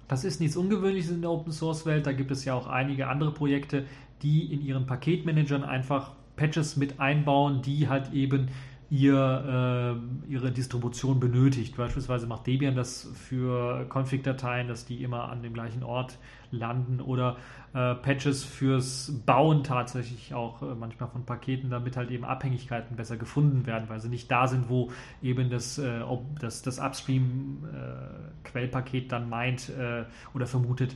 Das 0.08 0.24
ist 0.24 0.40
nichts 0.40 0.56
Ungewöhnliches 0.56 1.10
in 1.10 1.22
der 1.22 1.30
Open 1.30 1.52
Source 1.52 1.86
Welt. 1.86 2.06
Da 2.06 2.12
gibt 2.12 2.30
es 2.30 2.44
ja 2.44 2.54
auch 2.54 2.66
einige 2.66 3.08
andere 3.08 3.32
Projekte, 3.32 3.84
die 4.22 4.52
in 4.52 4.62
ihren 4.62 4.86
Paketmanagern 4.86 5.64
einfach 5.64 6.12
Patches 6.36 6.76
mit 6.76 7.00
einbauen, 7.00 7.62
die 7.62 7.88
halt 7.88 8.12
eben 8.12 8.48
ihr, 8.90 9.96
äh, 10.26 10.30
ihre 10.30 10.52
Distribution 10.52 11.20
benötigt. 11.20 11.76
Beispielsweise 11.76 12.26
macht 12.26 12.46
Debian 12.46 12.74
das 12.74 13.08
für 13.14 13.86
Config-Dateien, 13.88 14.68
dass 14.68 14.84
die 14.84 15.02
immer 15.02 15.30
an 15.30 15.42
dem 15.42 15.54
gleichen 15.54 15.82
Ort 15.82 16.18
landen 16.50 17.00
oder 17.00 17.36
äh, 17.74 17.94
Patches 17.96 18.44
fürs 18.44 19.12
Bauen 19.26 19.64
tatsächlich 19.64 20.32
auch 20.34 20.62
äh, 20.62 20.74
manchmal 20.74 21.08
von 21.08 21.24
Paketen, 21.24 21.70
damit 21.70 21.96
halt 21.96 22.10
eben 22.10 22.24
Abhängigkeiten 22.24 22.96
besser 22.96 23.16
gefunden 23.16 23.66
werden, 23.66 23.88
weil 23.88 24.00
sie 24.00 24.08
nicht 24.08 24.28
da 24.30 24.46
sind, 24.46 24.68
wo 24.68 24.92
eben 25.22 25.48
das, 25.50 25.78
äh, 25.78 26.02
ob 26.02 26.38
das, 26.38 26.62
das 26.62 26.78
Upstream-Quellpaket 26.78 29.04
äh, 29.04 29.08
dann 29.08 29.28
meint 29.28 29.70
äh, 29.70 30.04
oder 30.34 30.46
vermutet, 30.46 30.94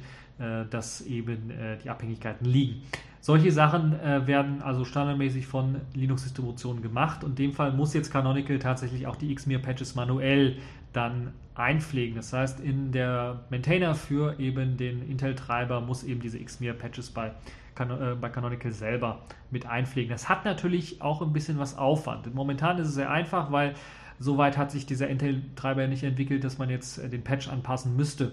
dass 0.70 1.00
eben 1.00 1.50
die 1.82 1.90
Abhängigkeiten 1.90 2.46
liegen. 2.46 2.82
Solche 3.20 3.50
Sachen 3.52 3.98
äh, 4.00 4.26
werden 4.26 4.62
also 4.62 4.84
standardmäßig 4.84 5.46
von 5.46 5.80
Linux-Distributionen 5.94 6.82
gemacht 6.82 7.24
und 7.24 7.30
in 7.30 7.46
dem 7.46 7.52
Fall 7.52 7.72
muss 7.72 7.94
jetzt 7.94 8.12
Canonical 8.12 8.58
tatsächlich 8.58 9.06
auch 9.06 9.16
die 9.16 9.34
Xmir-Patches 9.34 9.94
manuell 9.94 10.56
dann 10.92 11.32
einpflegen. 11.54 12.16
Das 12.16 12.32
heißt, 12.32 12.60
in 12.60 12.92
der 12.92 13.40
Maintainer 13.50 13.94
für 13.94 14.38
eben 14.38 14.76
den 14.76 15.08
Intel-Treiber 15.08 15.80
muss 15.80 16.04
eben 16.04 16.20
diese 16.20 16.38
Xmir-Patches 16.38 17.10
bei, 17.10 17.32
äh, 17.78 18.14
bei 18.20 18.28
Canonical 18.28 18.72
selber 18.72 19.20
mit 19.50 19.66
einpflegen. 19.66 20.10
Das 20.10 20.28
hat 20.28 20.44
natürlich 20.44 21.02
auch 21.02 21.20
ein 21.20 21.32
bisschen 21.32 21.58
was 21.58 21.76
Aufwand. 21.76 22.32
Momentan 22.34 22.78
ist 22.78 22.88
es 22.88 22.94
sehr 22.94 23.10
einfach, 23.10 23.50
weil 23.50 23.74
Soweit 24.20 24.58
hat 24.58 24.70
sich 24.70 24.84
dieser 24.84 25.08
Intel-Treiber 25.08 25.86
nicht 25.86 26.02
entwickelt, 26.02 26.42
dass 26.42 26.58
man 26.58 26.70
jetzt 26.70 26.98
äh, 26.98 27.08
den 27.08 27.22
Patch 27.22 27.48
anpassen 27.48 27.96
müsste. 27.96 28.32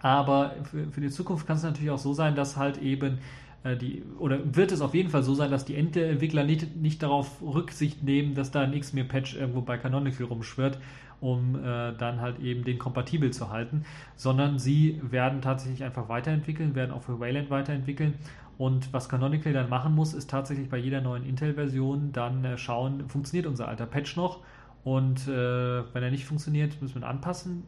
Aber 0.00 0.54
für, 0.70 0.90
für 0.90 1.00
die 1.00 1.10
Zukunft 1.10 1.46
kann 1.46 1.56
es 1.56 1.62
natürlich 1.62 1.90
auch 1.90 1.98
so 1.98 2.12
sein, 2.12 2.34
dass 2.34 2.56
halt 2.56 2.78
eben 2.78 3.18
die, 3.64 4.02
oder 4.18 4.38
wird 4.56 4.72
es 4.72 4.80
auf 4.80 4.94
jeden 4.94 5.08
Fall 5.10 5.22
so 5.22 5.34
sein, 5.34 5.50
dass 5.50 5.64
die 5.64 5.76
Entwickler 5.76 6.44
nicht, 6.44 6.76
nicht 6.76 7.02
darauf 7.02 7.40
Rücksicht 7.42 8.02
nehmen, 8.02 8.34
dass 8.34 8.50
da 8.50 8.60
ein 8.62 8.78
Xmir-Patch 8.78 9.36
irgendwo 9.36 9.60
bei 9.60 9.78
Canonical 9.78 10.26
rumschwirrt, 10.26 10.78
um 11.20 11.54
äh, 11.54 11.92
dann 11.96 12.20
halt 12.20 12.40
eben 12.40 12.64
den 12.64 12.78
kompatibel 12.78 13.30
zu 13.30 13.50
halten, 13.50 13.84
sondern 14.16 14.58
sie 14.58 15.00
werden 15.08 15.40
tatsächlich 15.40 15.84
einfach 15.84 16.08
weiterentwickeln, 16.08 16.74
werden 16.74 16.90
auch 16.90 17.02
für 17.02 17.20
Wayland 17.20 17.50
weiterentwickeln. 17.50 18.14
Und 18.58 18.92
was 18.92 19.08
Canonical 19.08 19.52
dann 19.52 19.68
machen 19.68 19.94
muss, 19.94 20.12
ist 20.12 20.28
tatsächlich 20.28 20.68
bei 20.68 20.76
jeder 20.76 21.00
neuen 21.00 21.24
Intel-Version 21.24 22.12
dann 22.12 22.44
äh, 22.44 22.58
schauen, 22.58 23.08
funktioniert 23.08 23.46
unser 23.46 23.68
alter 23.68 23.86
Patch 23.86 24.16
noch? 24.16 24.40
Und 24.84 25.28
äh, 25.28 25.82
wenn 25.94 26.02
er 26.02 26.10
nicht 26.10 26.24
funktioniert, 26.24 26.80
müssen 26.82 26.96
wir 26.96 27.02
ihn 27.02 27.08
anpassen. 27.08 27.62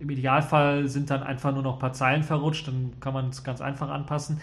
Im 0.00 0.10
Idealfall 0.10 0.88
sind 0.88 1.10
dann 1.10 1.22
einfach 1.22 1.52
nur 1.52 1.62
noch 1.62 1.74
ein 1.74 1.78
paar 1.78 1.92
Zeilen 1.92 2.22
verrutscht, 2.22 2.66
dann 2.66 2.94
kann 3.00 3.14
man 3.14 3.28
es 3.28 3.44
ganz 3.44 3.60
einfach 3.60 3.90
anpassen. 3.90 4.40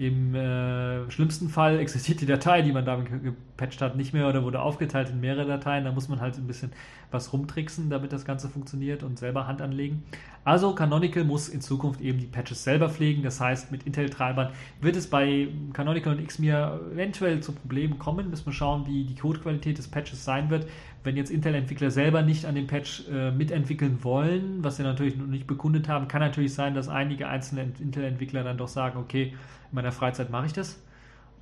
Im 0.00 0.34
äh, 0.34 1.10
schlimmsten 1.10 1.50
Fall 1.50 1.78
existiert 1.78 2.22
die 2.22 2.26
Datei, 2.26 2.62
die 2.62 2.72
man 2.72 2.86
damit 2.86 3.22
gepatcht 3.22 3.82
hat, 3.82 3.96
nicht 3.96 4.14
mehr 4.14 4.30
oder 4.30 4.42
wurde 4.44 4.62
aufgeteilt 4.62 5.10
in 5.10 5.20
mehrere 5.20 5.46
Dateien. 5.46 5.84
Da 5.84 5.92
muss 5.92 6.08
man 6.08 6.22
halt 6.22 6.38
ein 6.38 6.46
bisschen 6.46 6.72
was 7.10 7.34
rumtricksen, 7.34 7.90
damit 7.90 8.10
das 8.10 8.24
Ganze 8.24 8.48
funktioniert 8.48 9.02
und 9.02 9.18
selber 9.18 9.46
Hand 9.46 9.60
anlegen. 9.60 10.04
Also 10.42 10.74
Canonical 10.74 11.24
muss 11.24 11.50
in 11.50 11.60
Zukunft 11.60 12.00
eben 12.00 12.18
die 12.18 12.24
Patches 12.24 12.64
selber 12.64 12.88
pflegen. 12.88 13.22
Das 13.22 13.42
heißt, 13.42 13.72
mit 13.72 13.82
Intel-Treibern 13.82 14.52
wird 14.80 14.96
es 14.96 15.06
bei 15.06 15.48
Canonical 15.74 16.16
und 16.16 16.26
Xmir 16.26 16.80
eventuell 16.94 17.40
zu 17.40 17.52
Problemen 17.52 17.98
kommen. 17.98 18.30
Müssen 18.30 18.46
wir 18.46 18.54
schauen, 18.54 18.86
wie 18.86 19.04
die 19.04 19.16
Codequalität 19.16 19.76
des 19.76 19.88
Patches 19.88 20.24
sein 20.24 20.48
wird. 20.48 20.66
Wenn 21.04 21.18
jetzt 21.18 21.30
Intel-Entwickler 21.30 21.90
selber 21.90 22.22
nicht 22.22 22.46
an 22.46 22.54
dem 22.54 22.68
Patch 22.68 23.04
äh, 23.12 23.32
mitentwickeln 23.32 24.02
wollen, 24.02 24.64
was 24.64 24.78
sie 24.78 24.82
natürlich 24.82 25.18
noch 25.18 25.26
nicht 25.26 25.46
bekundet 25.46 25.88
haben, 25.90 26.08
kann 26.08 26.22
natürlich 26.22 26.54
sein, 26.54 26.72
dass 26.74 26.88
einige 26.88 27.28
einzelne 27.28 27.72
Intel-Entwickler 27.78 28.44
dann 28.44 28.56
doch 28.56 28.68
sagen, 28.68 28.98
okay, 28.98 29.34
in 29.70 29.74
meiner 29.74 29.92
Freizeit 29.92 30.30
mache 30.30 30.46
ich 30.46 30.52
das. 30.52 30.80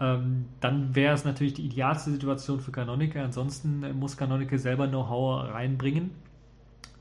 Ähm, 0.01 0.47
dann 0.61 0.95
wäre 0.95 1.15
es 1.15 1.25
natürlich 1.25 1.55
die 1.55 1.67
idealste 1.67 2.11
Situation 2.11 2.61
für 2.61 2.71
Canonical. 2.71 3.25
Ansonsten 3.25 3.99
muss 3.99 4.17
Canonical 4.17 4.59
selber 4.59 4.87
Know-how 4.87 5.51
reinbringen. 5.53 6.11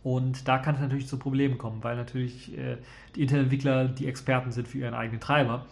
Und 0.04 0.48
da 0.48 0.58
kann 0.58 0.76
es 0.76 0.82
natürlich 0.82 1.08
zu 1.08 1.20
Problemen 1.20 1.58
kommen, 1.58 1.84
weil 1.84 1.96
natürlich 1.96 2.58
äh, 2.58 2.78
die 3.16 3.22
Intel-Entwickler 3.22 3.90
die 3.90 4.08
Experten 4.08 4.52
sind 4.52 4.68
für 4.68 4.78
ihren 4.80 4.94
eigenen 4.94 5.20
Treiber. 5.20 5.66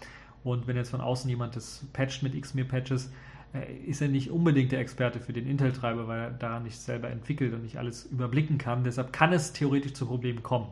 Und 0.44 0.68
wenn 0.68 0.76
jetzt 0.76 0.90
von 0.90 1.02
außen 1.02 1.30
jemand 1.30 1.56
das 1.56 1.86
patcht 1.94 2.22
mit 2.22 2.40
Xmir-Patches, 2.40 3.12
äh, 3.54 3.74
ist 3.86 4.02
er 4.02 4.10
nicht 4.10 4.30
unbedingt 4.30 4.72
der 4.72 4.80
Experte 4.80 5.20
für 5.20 5.34
den 5.34 5.48
Intel-Treiber, 5.48 6.08
weil 6.08 6.20
er 6.20 6.32
daran 6.32 6.64
nicht 6.64 6.78
selber 6.78 7.10
entwickelt 7.10 7.54
und 7.54 7.64
nicht 7.64 7.78
alles 7.78 8.06
überblicken 8.06 8.58
kann. 8.58 8.84
Deshalb 8.84 9.14
kann 9.14 9.32
es 9.32 9.54
theoretisch 9.54 9.94
zu 9.94 10.06
Problemen 10.06 10.44
kommen. 10.44 10.68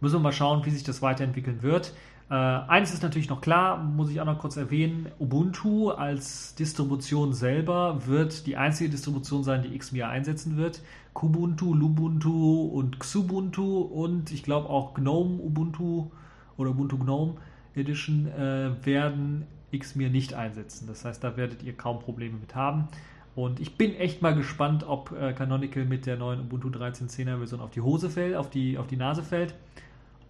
Müssen 0.00 0.16
wir 0.16 0.20
mal 0.20 0.32
schauen, 0.32 0.64
wie 0.64 0.70
sich 0.70 0.84
das 0.84 1.02
weiterentwickeln 1.02 1.62
wird. 1.62 1.92
Äh, 2.30 2.34
eines 2.34 2.94
ist 2.94 3.02
natürlich 3.02 3.28
noch 3.28 3.40
klar, 3.40 3.82
muss 3.82 4.10
ich 4.10 4.20
auch 4.20 4.24
noch 4.24 4.38
kurz 4.38 4.56
erwähnen, 4.56 5.08
Ubuntu 5.18 5.90
als 5.90 6.54
Distribution 6.54 7.34
selber 7.34 8.06
wird 8.06 8.46
die 8.46 8.56
einzige 8.56 8.90
Distribution 8.90 9.44
sein, 9.44 9.62
die 9.62 9.76
Xmia 9.76 10.08
einsetzen 10.08 10.56
wird. 10.56 10.80
Kubuntu, 11.12 11.74
Lubuntu 11.74 12.62
und 12.66 12.98
Xubuntu 12.98 13.82
und 13.82 14.32
ich 14.32 14.42
glaube 14.42 14.68
auch 14.70 14.94
GNOME 14.94 15.38
Ubuntu 15.38 16.10
oder 16.56 16.70
Ubuntu 16.70 16.98
GNOME 16.98 17.34
Edition 17.74 18.26
äh, 18.28 18.70
werden 18.84 19.46
Xmir 19.76 20.08
nicht 20.08 20.34
einsetzen. 20.34 20.86
Das 20.86 21.04
heißt, 21.04 21.22
da 21.22 21.36
werdet 21.36 21.62
ihr 21.62 21.76
kaum 21.76 21.98
Probleme 21.98 22.38
mit 22.38 22.54
haben. 22.54 22.88
Und 23.34 23.60
ich 23.60 23.76
bin 23.76 23.94
echt 23.96 24.22
mal 24.22 24.34
gespannt, 24.34 24.84
ob 24.86 25.12
äh, 25.12 25.32
Canonical 25.32 25.84
mit 25.84 26.06
der 26.06 26.16
neuen 26.16 26.40
Ubuntu 26.40 26.68
13.10er 26.68 27.38
Version 27.38 27.60
auf 27.60 27.70
die 27.70 27.80
Hose 27.80 28.08
fällt, 28.08 28.36
auf 28.36 28.48
die, 28.48 28.78
auf 28.78 28.86
die 28.86 28.96
Nase 28.96 29.22
fällt 29.22 29.54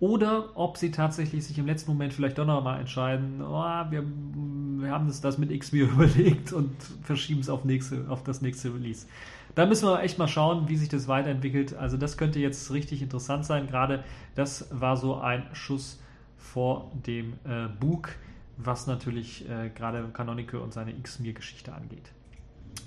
oder 0.01 0.57
ob 0.57 0.77
sie 0.77 0.91
tatsächlich 0.91 1.47
sich 1.47 1.59
im 1.59 1.67
letzten 1.67 1.91
Moment 1.91 2.13
vielleicht 2.13 2.39
doch 2.39 2.47
noch 2.47 2.63
mal 2.63 2.81
entscheiden, 2.81 3.41
oh, 3.41 3.63
wir, 3.91 4.03
wir, 4.03 4.91
haben 4.91 5.07
das, 5.07 5.21
das 5.21 5.39
mit 5.39 5.57
XMIR 5.59 5.85
überlegt 5.93 6.53
und 6.53 6.71
verschieben 7.03 7.41
es 7.41 7.49
auf, 7.49 7.65
nächste, 7.65 8.07
auf 8.09 8.23
das 8.23 8.43
nächste 8.43 8.75
Release. 8.75 9.07
Da 9.55 9.67
müssen 9.67 9.89
wir 9.89 10.03
echt 10.03 10.19
mal 10.19 10.29
schauen, 10.29 10.69
wie 10.69 10.77
sich 10.77 10.89
das 10.89 11.07
weiterentwickelt. 11.07 11.75
Also 11.75 11.97
das 11.97 12.17
könnte 12.17 12.41
jetzt 12.41 12.73
richtig 12.73 13.03
interessant 13.03 13.45
sein. 13.45 13.69
Gerade 13.69 14.03
das 14.35 14.69
war 14.73 14.97
so 14.97 15.17
ein 15.17 15.45
Schuss 15.53 16.01
vor 16.37 16.91
dem 17.07 17.35
äh, 17.45 17.69
Bug, 17.79 18.11
was 18.57 18.87
natürlich 18.87 19.49
äh, 19.49 19.71
gerade 19.71 20.09
Canonical 20.13 20.61
und 20.61 20.73
seine 20.73 20.93
XMIR-Geschichte 20.93 21.73
angeht. 21.73 22.11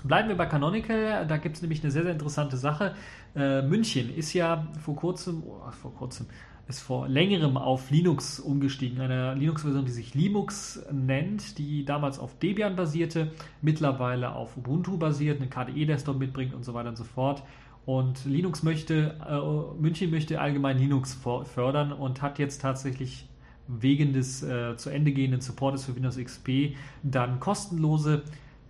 Bleiben 0.04 0.30
wir 0.30 0.38
bei 0.38 0.46
Canonical, 0.46 1.26
da 1.26 1.38
gibt 1.38 1.56
es 1.56 1.62
nämlich 1.62 1.82
eine 1.84 1.92
sehr, 1.92 2.04
sehr 2.04 2.12
interessante 2.12 2.58
Sache. 2.58 2.94
Äh, 3.36 3.62
München 3.62 4.14
ist 4.16 4.34
ja 4.34 4.68
vor 4.80 4.96
kurzem, 4.96 5.44
oh, 5.46 5.72
vor 5.72 5.94
kurzem, 5.96 6.28
ist 6.68 6.82
vor 6.82 7.08
längerem 7.08 7.56
auf 7.56 7.92
Linux 7.92 8.40
umgestiegen, 8.40 9.00
eine 9.00 9.34
Linux-Version, 9.36 9.86
die 9.86 9.92
sich 9.92 10.14
Linux 10.14 10.84
nennt, 10.92 11.58
die 11.58 11.86
damals 11.86 12.20
auf 12.20 12.38
Debian 12.40 12.76
basierte, 12.76 13.32
mittlerweile 13.62 14.36
auf 14.36 14.58
Ubuntu 14.58 14.98
basiert, 14.98 15.42
einen 15.42 15.50
KDE-Desktop 15.50 16.18
mitbringt 16.18 16.54
und 16.54 16.66
so 16.66 16.74
weiter 16.74 16.90
und 16.90 16.98
so 16.98 17.06
fort. 17.06 17.44
Und 17.86 18.26
Linux 18.26 18.64
möchte, 18.64 19.16
äh, 19.26 19.82
München 19.82 20.12
möchte 20.12 20.42
allgemein 20.42 20.78
Linux 20.78 21.18
fördern 21.46 21.94
und 21.94 22.22
hat 22.22 22.38
jetzt 22.38 22.62
tatsächlich 22.62 23.30
wegen 23.68 24.12
des 24.12 24.44
äh, 24.44 24.76
zu 24.76 24.90
Ende 24.90 25.14
gehenden 25.14 25.40
Supportes 25.40 25.86
für 25.86 25.96
Windows 25.96 26.18
XP 26.18 26.76
dann 27.04 27.40
kostenlose 27.40 28.24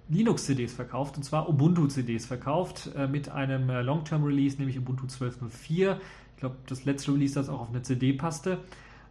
Linux-CDs 0.10 0.74
verkauft, 0.74 1.18
und 1.18 1.24
zwar 1.24 1.50
Ubuntu-CDs 1.50 2.26
verkauft 2.26 2.92
äh, 2.96 3.08
mit 3.08 3.30
einem 3.30 3.70
äh, 3.70 3.82
Long-Term-Release, 3.82 4.58
nämlich 4.58 4.78
Ubuntu 4.78 5.06
12.04 5.06 5.98
ich 6.38 6.42
glaube, 6.42 6.56
das 6.68 6.86
letzte 6.86 7.12
Release, 7.14 7.34
das 7.34 7.50
auch 7.50 7.62
auf 7.62 7.70
eine 7.70 7.82
CD 7.82 8.14
passte, 8.14 8.60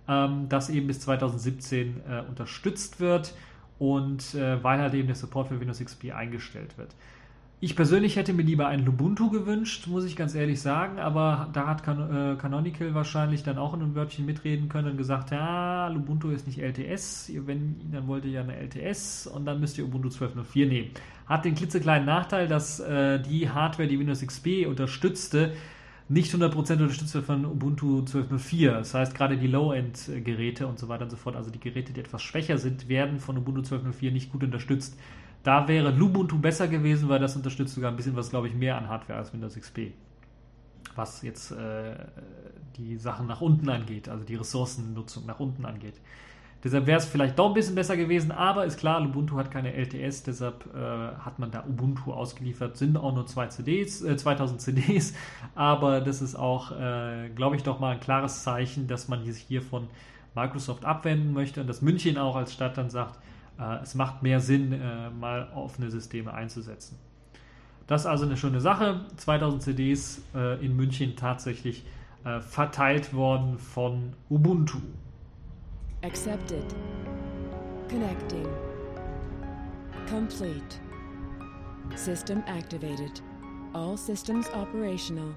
ähm, 0.06 0.48
das 0.48 0.70
eben 0.70 0.86
bis 0.86 1.00
2017 1.00 2.02
äh, 2.08 2.20
unterstützt 2.28 3.00
wird 3.00 3.34
und 3.80 4.36
äh, 4.36 4.62
weil 4.62 4.78
halt 4.78 4.94
eben 4.94 5.08
der 5.08 5.16
Support 5.16 5.48
für 5.48 5.58
Windows 5.58 5.80
XP 5.80 6.12
eingestellt 6.12 6.78
wird. 6.78 6.94
Ich 7.58 7.74
persönlich 7.74 8.14
hätte 8.14 8.32
mir 8.32 8.44
lieber 8.44 8.68
ein 8.68 8.84
Lubuntu 8.84 9.28
gewünscht, 9.28 9.88
muss 9.88 10.04
ich 10.04 10.14
ganz 10.14 10.36
ehrlich 10.36 10.60
sagen, 10.60 11.00
aber 11.00 11.48
da 11.52 11.66
hat 11.66 11.82
Can 11.82 12.34
äh, 12.34 12.36
Canonical 12.36 12.94
wahrscheinlich 12.94 13.42
dann 13.42 13.58
auch 13.58 13.74
in 13.74 13.82
einem 13.82 13.96
Wörtchen 13.96 14.24
mitreden 14.24 14.68
können 14.68 14.92
und 14.92 14.96
gesagt, 14.96 15.32
ja, 15.32 15.88
Lubuntu 15.88 16.28
ist 16.28 16.46
nicht 16.46 16.60
LTS, 16.60 17.32
wenn, 17.46 17.90
dann 17.90 18.06
wollt 18.06 18.24
ihr 18.24 18.30
ja 18.30 18.42
eine 18.42 18.54
LTS 18.54 19.26
und 19.26 19.46
dann 19.46 19.58
müsst 19.58 19.78
ihr 19.78 19.84
Ubuntu 19.84 20.10
12.04 20.10 20.68
nehmen. 20.68 20.90
Hat 21.26 21.44
den 21.44 21.56
klitzekleinen 21.56 22.06
Nachteil, 22.06 22.46
dass 22.46 22.78
äh, 22.78 23.18
die 23.20 23.50
Hardware, 23.50 23.88
die 23.88 23.98
Windows 23.98 24.24
XP 24.24 24.68
unterstützte, 24.68 25.54
nicht 26.08 26.32
100% 26.32 26.52
unterstützt 26.54 27.14
wird 27.14 27.26
von 27.26 27.44
Ubuntu 27.44 28.00
12.04. 28.00 28.72
Das 28.72 28.94
heißt, 28.94 29.14
gerade 29.14 29.36
die 29.36 29.48
Low-End-Geräte 29.48 30.66
und 30.66 30.78
so 30.78 30.88
weiter 30.88 31.04
und 31.04 31.10
so 31.10 31.16
fort, 31.16 31.34
also 31.34 31.50
die 31.50 31.58
Geräte, 31.58 31.92
die 31.92 32.00
etwas 32.00 32.22
schwächer 32.22 32.58
sind, 32.58 32.88
werden 32.88 33.18
von 33.18 33.36
Ubuntu 33.36 33.62
12.04 33.62 34.12
nicht 34.12 34.30
gut 34.30 34.44
unterstützt. 34.44 34.96
Da 35.42 35.66
wäre 35.68 35.90
Lubuntu 35.90 36.38
besser 36.38 36.68
gewesen, 36.68 37.08
weil 37.08 37.18
das 37.18 37.36
unterstützt 37.36 37.74
sogar 37.74 37.90
ein 37.90 37.96
bisschen 37.96 38.16
was, 38.16 38.30
glaube 38.30 38.48
ich, 38.48 38.54
mehr 38.54 38.76
an 38.78 38.88
Hardware 38.88 39.18
als 39.18 39.32
Windows 39.32 39.56
XP. 39.56 39.92
Was 40.94 41.22
jetzt 41.22 41.50
äh, 41.52 41.96
die 42.76 42.96
Sachen 42.96 43.26
nach 43.26 43.40
unten 43.40 43.68
angeht, 43.68 44.08
also 44.08 44.24
die 44.24 44.36
Ressourcennutzung 44.36 45.26
nach 45.26 45.40
unten 45.40 45.64
angeht. 45.64 46.00
Deshalb 46.64 46.86
wäre 46.86 46.98
es 46.98 47.04
vielleicht 47.04 47.38
doch 47.38 47.48
ein 47.48 47.54
bisschen 47.54 47.74
besser 47.74 47.96
gewesen, 47.96 48.32
aber 48.32 48.64
ist 48.64 48.78
klar, 48.78 49.00
Ubuntu 49.00 49.36
hat 49.36 49.50
keine 49.50 49.72
LTS, 49.74 50.24
deshalb 50.24 50.66
äh, 50.74 51.16
hat 51.18 51.38
man 51.38 51.50
da 51.50 51.64
Ubuntu 51.64 52.12
ausgeliefert. 52.12 52.76
Sind 52.76 52.96
auch 52.96 53.14
nur 53.14 53.26
zwei 53.26 53.46
CDs, 53.46 54.02
äh, 54.02 54.16
2000 54.16 54.60
CDs, 54.60 55.14
aber 55.54 56.00
das 56.00 56.22
ist 56.22 56.34
auch, 56.34 56.72
äh, 56.72 57.28
glaube 57.34 57.56
ich, 57.56 57.62
doch 57.62 57.78
mal 57.78 57.92
ein 57.92 58.00
klares 58.00 58.42
Zeichen, 58.42 58.88
dass 58.88 59.08
man 59.08 59.24
sich 59.24 59.42
hier 59.42 59.62
von 59.62 59.86
Microsoft 60.34 60.84
abwenden 60.84 61.32
möchte 61.32 61.60
und 61.60 61.66
dass 61.66 61.82
München 61.82 62.18
auch 62.18 62.36
als 62.36 62.52
Stadt 62.52 62.76
dann 62.76 62.90
sagt, 62.90 63.18
äh, 63.58 63.82
es 63.82 63.94
macht 63.94 64.22
mehr 64.22 64.40
Sinn, 64.40 64.72
äh, 64.72 65.10
mal 65.10 65.48
offene 65.54 65.90
Systeme 65.90 66.32
einzusetzen. 66.32 66.98
Das 67.86 68.02
ist 68.02 68.06
also 68.06 68.24
eine 68.26 68.36
schöne 68.36 68.60
Sache. 68.60 69.02
2000 69.16 69.62
CDs 69.62 70.22
äh, 70.34 70.64
in 70.64 70.76
München 70.76 71.16
tatsächlich 71.16 71.84
verteilt 72.40 73.14
worden 73.14 73.56
von 73.56 74.14
Ubuntu. 74.28 74.78
Accepted. 76.02 76.74
Connecting. 77.88 78.46
Complete. 80.06 80.80
System 81.94 82.42
activated. 82.46 83.20
All 83.74 83.96
systems 83.96 84.48
operational. 84.54 85.34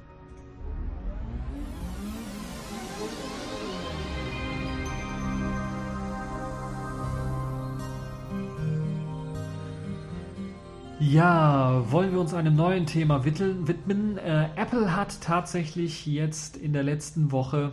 Ja, 10.99 11.83
wollen 11.89 12.11
wir 12.11 12.19
uns 12.19 12.33
einem 12.33 12.55
neuen 12.55 12.85
Thema 12.85 13.23
widmen? 13.23 14.17
Äh, 14.17 14.49
Apple 14.57 14.95
hat 14.95 15.21
tatsächlich 15.21 16.05
jetzt 16.05 16.57
in 16.57 16.73
der 16.73 16.83
letzten 16.83 17.31
Woche 17.31 17.71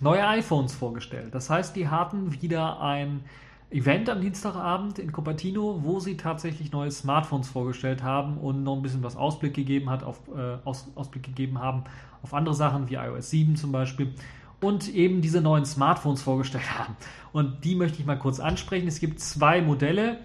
neue 0.00 0.26
iPhones 0.26 0.74
vorgestellt. 0.74 1.34
Das 1.34 1.50
heißt, 1.50 1.76
die 1.76 1.88
hatten 1.88 2.40
wieder 2.42 2.80
ein 2.80 3.24
Event 3.70 4.08
am 4.08 4.20
Dienstagabend 4.20 4.98
in 4.98 5.10
Cupertino, 5.10 5.80
wo 5.82 5.98
sie 5.98 6.16
tatsächlich 6.16 6.70
neue 6.70 6.90
Smartphones 6.90 7.48
vorgestellt 7.48 8.02
haben 8.02 8.38
und 8.38 8.62
noch 8.62 8.76
ein 8.76 8.82
bisschen 8.82 9.02
was 9.02 9.16
Ausblick 9.16 9.54
gegeben 9.54 9.90
hat 9.90 10.04
auf 10.04 10.20
äh, 10.28 10.58
Aus, 10.64 10.86
Ausblick 10.94 11.24
gegeben 11.24 11.58
haben 11.58 11.84
auf 12.22 12.34
andere 12.34 12.54
Sachen 12.54 12.88
wie 12.88 12.94
iOS 12.94 13.30
7 13.30 13.56
zum 13.56 13.72
Beispiel 13.72 14.14
und 14.60 14.88
eben 14.94 15.20
diese 15.20 15.40
neuen 15.40 15.64
Smartphones 15.64 16.22
vorgestellt 16.22 16.64
haben. 16.78 16.96
Und 17.32 17.64
die 17.64 17.74
möchte 17.74 17.98
ich 17.98 18.06
mal 18.06 18.18
kurz 18.18 18.40
ansprechen. 18.40 18.88
Es 18.88 19.00
gibt 19.00 19.20
zwei 19.20 19.60
Modelle. 19.60 20.18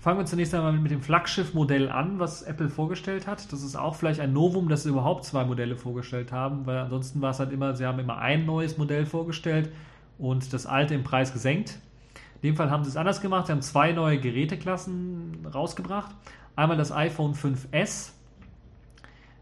Fangen 0.00 0.20
wir 0.20 0.26
zunächst 0.26 0.54
einmal 0.54 0.72
mit 0.72 0.92
dem 0.92 1.02
Flaggschiff-Modell 1.02 1.88
an, 1.88 2.20
was 2.20 2.42
Apple 2.42 2.68
vorgestellt 2.68 3.26
hat. 3.26 3.52
Das 3.52 3.62
ist 3.64 3.74
auch 3.74 3.96
vielleicht 3.96 4.20
ein 4.20 4.32
Novum, 4.32 4.68
dass 4.68 4.84
sie 4.84 4.90
überhaupt 4.90 5.24
zwei 5.24 5.44
Modelle 5.44 5.74
vorgestellt 5.76 6.30
haben, 6.30 6.66
weil 6.66 6.78
ansonsten 6.78 7.20
war 7.20 7.30
es 7.30 7.40
halt 7.40 7.50
immer, 7.50 7.74
sie 7.74 7.84
haben 7.84 7.98
immer 7.98 8.18
ein 8.18 8.46
neues 8.46 8.78
Modell 8.78 9.06
vorgestellt 9.06 9.72
und 10.16 10.52
das 10.52 10.66
alte 10.66 10.94
im 10.94 11.02
Preis 11.02 11.32
gesenkt. 11.32 11.80
In 12.42 12.50
dem 12.50 12.56
Fall 12.56 12.70
haben 12.70 12.84
sie 12.84 12.90
es 12.90 12.96
anders 12.96 13.20
gemacht. 13.20 13.46
Sie 13.46 13.52
haben 13.52 13.62
zwei 13.62 13.90
neue 13.90 14.20
Geräteklassen 14.20 15.44
rausgebracht. 15.52 16.14
Einmal 16.54 16.76
das 16.76 16.92
iPhone 16.92 17.34
5S. 17.34 18.12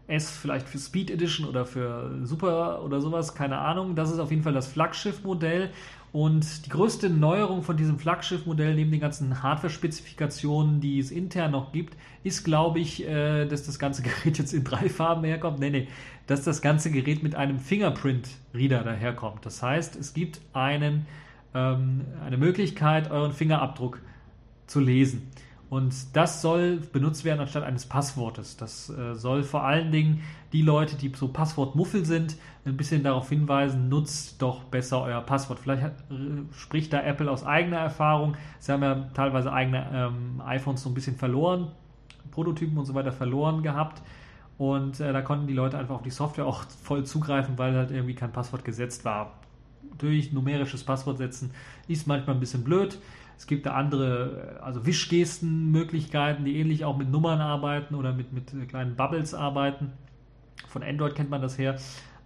S 0.07 0.31
vielleicht 0.31 0.69
für 0.69 0.79
Speed 0.79 1.11
Edition 1.11 1.47
oder 1.47 1.65
für 1.65 2.25
Super 2.25 2.81
oder 2.83 3.01
sowas, 3.01 3.35
keine 3.35 3.59
Ahnung. 3.59 3.93
Das 3.93 4.09
ist 4.09 4.19
auf 4.19 4.31
jeden 4.31 4.41
Fall 4.41 4.53
das 4.53 4.67
Flaggschiff-Modell. 4.67 5.69
Und 6.11 6.65
die 6.65 6.69
größte 6.69 7.09
Neuerung 7.09 7.63
von 7.63 7.77
diesem 7.77 7.99
Flaggschiff-Modell, 7.99 8.75
neben 8.75 8.91
den 8.91 9.01
ganzen 9.01 9.43
Hardware-Spezifikationen, 9.43 10.79
die 10.79 10.99
es 10.99 11.11
intern 11.11 11.51
noch 11.51 11.73
gibt, 11.73 11.97
ist, 12.23 12.43
glaube 12.43 12.79
ich, 12.79 13.05
äh, 13.07 13.45
dass 13.45 13.63
das 13.63 13.77
ganze 13.77 14.01
Gerät 14.03 14.37
jetzt 14.37 14.53
in 14.53 14.63
drei 14.63 14.89
Farben 14.89 15.23
herkommt. 15.23 15.59
Nee, 15.59 15.69
nee, 15.69 15.87
dass 16.25 16.43
das 16.43 16.61
ganze 16.61 16.91
Gerät 16.91 17.23
mit 17.23 17.35
einem 17.35 17.59
Fingerprint-Reader 17.59 18.83
daherkommt. 18.83 19.45
Das 19.45 19.61
heißt, 19.61 19.95
es 19.95 20.13
gibt 20.13 20.41
einen 20.53 21.05
ähm, 21.57 22.05
eine 22.23 22.37
Möglichkeit, 22.37 23.09
euren 23.11 23.33
Fingerabdruck 23.33 24.01
zu 24.67 24.79
lesen. 24.79 25.31
Und 25.69 26.15
das 26.15 26.41
soll 26.41 26.77
benutzt 26.77 27.25
werden 27.25 27.41
anstatt 27.41 27.63
eines 27.63 27.85
Passwortes. 27.85 28.55
Das 28.55 28.89
äh, 28.89 29.15
soll 29.15 29.43
vor 29.43 29.65
allen 29.65 29.91
Dingen 29.91 30.23
die 30.53 30.61
Leute, 30.61 30.95
die 30.95 31.11
so 31.13 31.27
Passwortmuffel 31.27 32.05
sind, 32.05 32.37
ein 32.69 32.77
bisschen 32.77 33.03
darauf 33.03 33.29
hinweisen, 33.29 33.89
nutzt 33.89 34.41
doch 34.41 34.63
besser 34.65 35.01
euer 35.01 35.21
Passwort. 35.21 35.59
Vielleicht 35.59 35.83
hat, 35.83 35.93
äh, 36.11 36.53
spricht 36.53 36.93
da 36.93 37.01
Apple 37.01 37.31
aus 37.31 37.45
eigener 37.45 37.77
Erfahrung. 37.77 38.35
Sie 38.59 38.71
haben 38.71 38.83
ja 38.83 39.07
teilweise 39.13 39.51
eigene 39.51 39.87
ähm, 39.93 40.41
iPhones 40.45 40.83
so 40.83 40.89
ein 40.89 40.93
bisschen 40.93 41.15
verloren, 41.15 41.71
Prototypen 42.31 42.77
und 42.77 42.85
so 42.85 42.93
weiter 42.93 43.11
verloren 43.11 43.63
gehabt. 43.63 44.01
Und 44.57 44.99
äh, 44.99 45.13
da 45.13 45.21
konnten 45.21 45.47
die 45.47 45.53
Leute 45.53 45.77
einfach 45.77 45.95
auf 45.95 46.01
die 46.01 46.09
Software 46.09 46.45
auch 46.45 46.63
voll 46.83 47.05
zugreifen, 47.05 47.57
weil 47.57 47.75
halt 47.75 47.91
irgendwie 47.91 48.15
kein 48.15 48.31
Passwort 48.31 48.65
gesetzt 48.65 49.05
war 49.05 49.33
durch 49.97 50.31
numerisches 50.31 50.83
Passwort 50.83 51.17
setzen 51.17 51.51
ist 51.87 52.07
manchmal 52.07 52.35
ein 52.35 52.39
bisschen 52.39 52.63
blöd. 52.63 52.99
Es 53.37 53.45
gibt 53.45 53.65
da 53.65 53.73
andere, 53.73 54.59
also 54.63 54.85
Wischgesten-Möglichkeiten, 54.85 56.43
die 56.43 56.57
ähnlich 56.57 56.85
auch 56.85 56.97
mit 56.97 57.11
Nummern 57.11 57.39
arbeiten 57.39 57.93
oder 57.93 58.11
mit, 58.11 58.33
mit 58.33 58.51
kleinen 58.67 58.95
Bubbles 58.95 59.33
arbeiten. 59.33 59.91
Von 60.67 60.81
Android 60.81 61.13
kennt 61.13 61.29
man 61.29 61.41
das 61.41 61.57
her. 61.57 61.77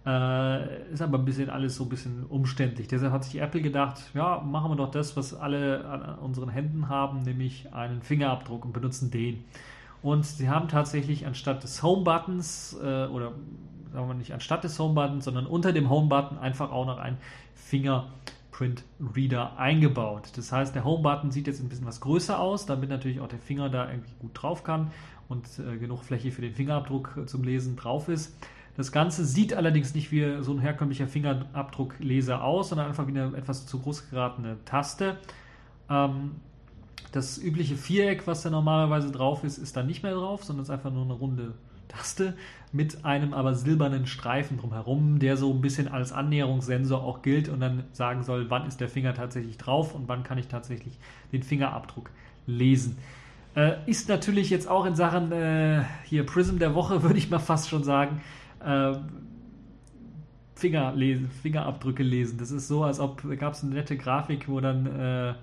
Äh, 0.04 0.92
ist 0.92 1.00
aber 1.00 1.18
ein 1.18 1.24
bisschen 1.24 1.48
alles 1.48 1.76
so 1.76 1.84
ein 1.84 1.88
bisschen 1.88 2.24
umständlich. 2.26 2.88
Deshalb 2.88 3.12
hat 3.12 3.24
sich 3.24 3.40
Apple 3.40 3.62
gedacht, 3.62 4.02
ja, 4.14 4.40
machen 4.40 4.72
wir 4.72 4.76
doch 4.76 4.90
das, 4.90 5.16
was 5.16 5.32
alle 5.32 5.84
an 5.84 6.18
unseren 6.18 6.48
Händen 6.48 6.88
haben, 6.88 7.22
nämlich 7.22 7.72
einen 7.72 8.02
Fingerabdruck 8.02 8.64
und 8.64 8.72
benutzen 8.72 9.12
den. 9.12 9.44
Und 10.02 10.26
sie 10.26 10.48
haben 10.48 10.66
tatsächlich 10.66 11.26
anstatt 11.26 11.62
des 11.62 11.84
Home-Buttons 11.84 12.76
äh, 12.82 13.06
oder 13.06 13.32
sagen 13.92 14.08
wir 14.08 14.14
nicht 14.14 14.32
anstatt 14.32 14.64
des 14.64 14.76
Home-Buttons, 14.78 15.24
sondern 15.24 15.46
unter 15.46 15.72
dem 15.72 15.88
Home-Button 15.88 16.38
einfach 16.38 16.72
auch 16.72 16.86
noch 16.86 16.98
ein 16.98 17.18
Fingerprint 17.54 18.82
Reader 19.14 19.56
eingebaut. 19.56 20.30
Das 20.34 20.50
heißt, 20.50 20.74
der 20.74 20.82
Home-Button 20.82 21.30
sieht 21.30 21.46
jetzt 21.46 21.60
ein 21.60 21.68
bisschen 21.68 21.86
was 21.86 22.00
größer 22.00 22.40
aus, 22.40 22.66
damit 22.66 22.90
natürlich 22.90 23.20
auch 23.20 23.28
der 23.28 23.38
Finger 23.38 23.68
da 23.68 23.88
irgendwie 23.88 24.14
gut 24.18 24.30
drauf 24.34 24.64
kann 24.64 24.90
und 25.28 25.46
äh, 25.60 25.76
genug 25.76 26.02
Fläche 26.02 26.32
für 26.32 26.42
den 26.42 26.54
Fingerabdruck 26.54 27.18
äh, 27.22 27.26
zum 27.26 27.44
Lesen 27.44 27.76
drauf 27.76 28.08
ist. 28.08 28.36
Das 28.76 28.90
Ganze 28.90 29.24
sieht 29.24 29.54
allerdings 29.54 29.94
nicht 29.94 30.12
wie 30.12 30.42
so 30.42 30.52
ein 30.52 30.58
herkömmlicher 30.58 31.06
Fingerabdruckleser 31.06 32.42
aus, 32.42 32.70
sondern 32.70 32.88
einfach 32.88 33.06
wie 33.06 33.18
eine 33.18 33.36
etwas 33.36 33.66
zu 33.66 33.80
groß 33.80 34.10
geratene 34.10 34.56
Taste. 34.64 35.18
Ähm, 35.90 36.32
das 37.12 37.36
übliche 37.36 37.76
Viereck, 37.76 38.26
was 38.26 38.42
da 38.42 38.50
normalerweise 38.50 39.10
drauf 39.10 39.44
ist, 39.44 39.58
ist 39.58 39.76
da 39.76 39.82
nicht 39.82 40.02
mehr 40.02 40.14
drauf, 40.14 40.44
sondern 40.44 40.62
ist 40.62 40.70
einfach 40.70 40.90
nur 40.90 41.04
eine 41.04 41.12
runde 41.12 41.52
Taste 41.88 42.34
mit 42.72 43.04
einem 43.04 43.34
aber 43.34 43.54
silbernen 43.54 44.06
Streifen 44.06 44.58
drumherum, 44.58 45.18
der 45.18 45.36
so 45.36 45.52
ein 45.52 45.60
bisschen 45.60 45.88
als 45.88 46.12
Annäherungssensor 46.12 47.02
auch 47.02 47.20
gilt 47.20 47.50
und 47.50 47.60
dann 47.60 47.84
sagen 47.92 48.22
soll, 48.22 48.48
wann 48.48 48.66
ist 48.66 48.80
der 48.80 48.88
Finger 48.88 49.12
tatsächlich 49.12 49.58
drauf 49.58 49.94
und 49.94 50.08
wann 50.08 50.22
kann 50.22 50.38
ich 50.38 50.48
tatsächlich 50.48 50.98
den 51.32 51.42
Fingerabdruck 51.42 52.10
lesen. 52.46 52.96
Äh, 53.54 53.74
ist 53.84 54.08
natürlich 54.08 54.48
jetzt 54.48 54.66
auch 54.66 54.86
in 54.86 54.94
Sachen 54.94 55.30
äh, 55.32 55.82
hier 56.04 56.24
Prism 56.24 56.58
der 56.58 56.74
Woche, 56.74 57.02
würde 57.02 57.18
ich 57.18 57.28
mal 57.28 57.38
fast 57.38 57.68
schon 57.68 57.84
sagen, 57.84 58.22
äh, 58.64 58.94
Finger 60.54 60.92
lesen, 60.92 61.28
Fingerabdrücke 61.42 62.02
lesen. 62.02 62.38
Das 62.38 62.50
ist 62.50 62.68
so, 62.68 62.84
als 62.84 63.00
ob 63.00 63.22
gab 63.38 63.54
es 63.54 63.64
eine 63.64 63.74
nette 63.74 63.96
Grafik, 63.96 64.48
wo 64.48 64.60
dann 64.60 64.86
äh, 64.86 65.34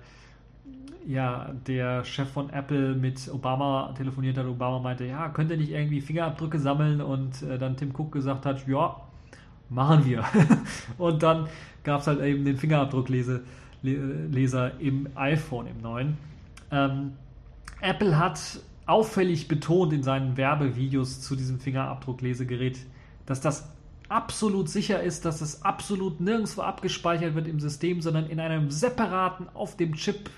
ja, 1.06 1.50
der 1.66 2.04
Chef 2.04 2.28
von 2.28 2.50
Apple 2.50 2.94
mit 2.94 3.28
Obama 3.32 3.92
telefoniert 3.96 4.38
hat. 4.38 4.46
Obama 4.46 4.78
meinte, 4.78 5.04
ja, 5.04 5.28
könnt 5.28 5.50
ihr 5.50 5.56
nicht 5.56 5.72
irgendwie 5.72 6.00
Fingerabdrücke 6.00 6.58
sammeln? 6.58 7.00
Und 7.00 7.42
äh, 7.42 7.58
dann 7.58 7.76
Tim 7.76 7.92
Cook 7.96 8.12
gesagt 8.12 8.46
hat, 8.46 8.66
ja, 8.66 8.96
machen 9.68 10.04
wir. 10.04 10.24
und 10.98 11.22
dann 11.22 11.48
gab 11.82 12.00
es 12.00 12.06
halt 12.06 12.20
eben 12.20 12.44
den 12.44 12.56
Fingerabdruckleser 12.56 13.40
im 13.82 15.08
iPhone, 15.14 15.66
im 15.66 15.80
neuen. 15.80 16.18
Ähm, 16.70 17.12
Apple 17.80 18.18
hat 18.18 18.60
auffällig 18.86 19.48
betont 19.48 19.92
in 19.92 20.02
seinen 20.02 20.36
Werbevideos 20.36 21.20
zu 21.20 21.36
diesem 21.36 21.58
Fingerabdrucklesegerät, 21.60 22.78
dass 23.26 23.40
das 23.40 23.68
absolut 24.08 24.68
sicher 24.68 25.02
ist, 25.02 25.24
dass 25.24 25.40
es 25.40 25.62
absolut 25.62 26.20
nirgendwo 26.20 26.62
abgespeichert 26.62 27.34
wird 27.34 27.46
im 27.46 27.60
System, 27.60 28.02
sondern 28.02 28.26
in 28.26 28.40
einem 28.40 28.70
separaten 28.70 29.48
auf 29.54 29.76
dem 29.76 29.94
Chip 29.94 30.30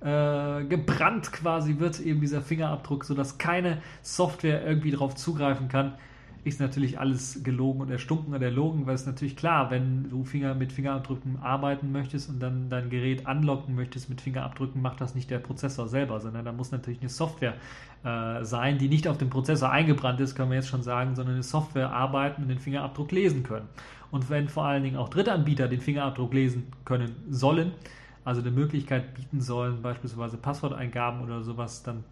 äh, 0.00 0.64
gebrannt 0.64 1.32
quasi 1.32 1.78
wird 1.78 2.00
eben 2.00 2.20
dieser 2.20 2.42
Fingerabdruck, 2.42 3.04
sodass 3.04 3.38
keine 3.38 3.82
Software 4.02 4.64
irgendwie 4.64 4.92
darauf 4.92 5.16
zugreifen 5.16 5.68
kann, 5.68 5.94
ist 6.46 6.60
natürlich 6.60 7.00
alles 7.00 7.42
gelogen 7.42 7.80
und 7.80 7.90
erstunken 7.90 8.32
und 8.32 8.40
erlogen, 8.40 8.86
weil 8.86 8.94
es 8.94 9.04
natürlich 9.04 9.34
klar, 9.34 9.72
wenn 9.72 10.08
du 10.08 10.22
Finger 10.22 10.54
mit 10.54 10.72
Fingerabdrücken 10.72 11.40
arbeiten 11.42 11.90
möchtest 11.90 12.28
und 12.28 12.38
dann 12.38 12.70
dein 12.70 12.88
Gerät 12.88 13.26
anlocken 13.26 13.74
möchtest 13.74 14.08
mit 14.08 14.20
Fingerabdrücken, 14.20 14.80
macht 14.80 15.00
das 15.00 15.16
nicht 15.16 15.28
der 15.28 15.40
Prozessor 15.40 15.88
selber, 15.88 16.20
sondern 16.20 16.44
da 16.44 16.52
muss 16.52 16.70
natürlich 16.70 17.00
eine 17.00 17.08
Software 17.08 17.54
äh, 18.04 18.44
sein, 18.44 18.78
die 18.78 18.88
nicht 18.88 19.08
auf 19.08 19.18
dem 19.18 19.28
Prozessor 19.28 19.70
eingebrannt 19.70 20.20
ist, 20.20 20.36
können 20.36 20.50
wir 20.50 20.58
jetzt 20.58 20.68
schon 20.68 20.84
sagen, 20.84 21.16
sondern 21.16 21.34
eine 21.34 21.42
Software 21.42 21.90
arbeiten 21.90 22.42
und 22.42 22.48
den 22.48 22.60
Fingerabdruck 22.60 23.10
lesen 23.10 23.42
können. 23.42 23.66
Und 24.12 24.30
wenn 24.30 24.48
vor 24.48 24.66
allen 24.66 24.84
Dingen 24.84 24.96
auch 24.96 25.08
Drittanbieter 25.08 25.66
den 25.66 25.80
Fingerabdruck 25.80 26.32
lesen 26.32 26.68
können 26.84 27.10
sollen, 27.28 27.72
also 28.24 28.40
eine 28.40 28.52
Möglichkeit 28.52 29.14
bieten 29.14 29.40
sollen, 29.40 29.82
beispielsweise 29.82 30.36
Passworteingaben 30.36 31.22
oder 31.22 31.42
sowas 31.42 31.82
dann 31.82 32.04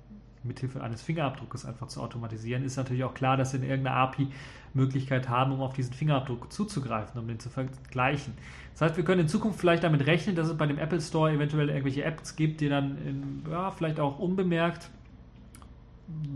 mithilfe 0.44 0.82
eines 0.82 1.02
Fingerabdruckes 1.02 1.64
einfach 1.64 1.88
zu 1.88 2.00
automatisieren, 2.00 2.64
ist 2.64 2.76
natürlich 2.76 3.04
auch 3.04 3.14
klar, 3.14 3.36
dass 3.36 3.50
sie 3.50 3.58
eine 3.58 3.66
irgendeine 3.66 3.96
API 3.96 4.28
Möglichkeit 4.74 5.28
haben, 5.28 5.52
um 5.52 5.60
auf 5.60 5.72
diesen 5.72 5.92
Fingerabdruck 5.92 6.52
zuzugreifen, 6.52 7.20
um 7.20 7.28
den 7.28 7.38
zu 7.38 7.48
vergleichen. 7.48 8.34
Das 8.72 8.82
heißt, 8.82 8.96
wir 8.96 9.04
können 9.04 9.22
in 9.22 9.28
Zukunft 9.28 9.60
vielleicht 9.60 9.84
damit 9.84 10.06
rechnen, 10.06 10.34
dass 10.34 10.48
es 10.48 10.56
bei 10.56 10.66
dem 10.66 10.78
Apple 10.78 11.00
Store 11.00 11.32
eventuell 11.32 11.68
irgendwelche 11.68 12.04
Apps 12.04 12.36
gibt, 12.36 12.60
die 12.60 12.68
dann 12.68 12.98
in, 12.98 13.42
ja, 13.50 13.70
vielleicht 13.70 14.00
auch 14.00 14.18
unbemerkt, 14.18 14.90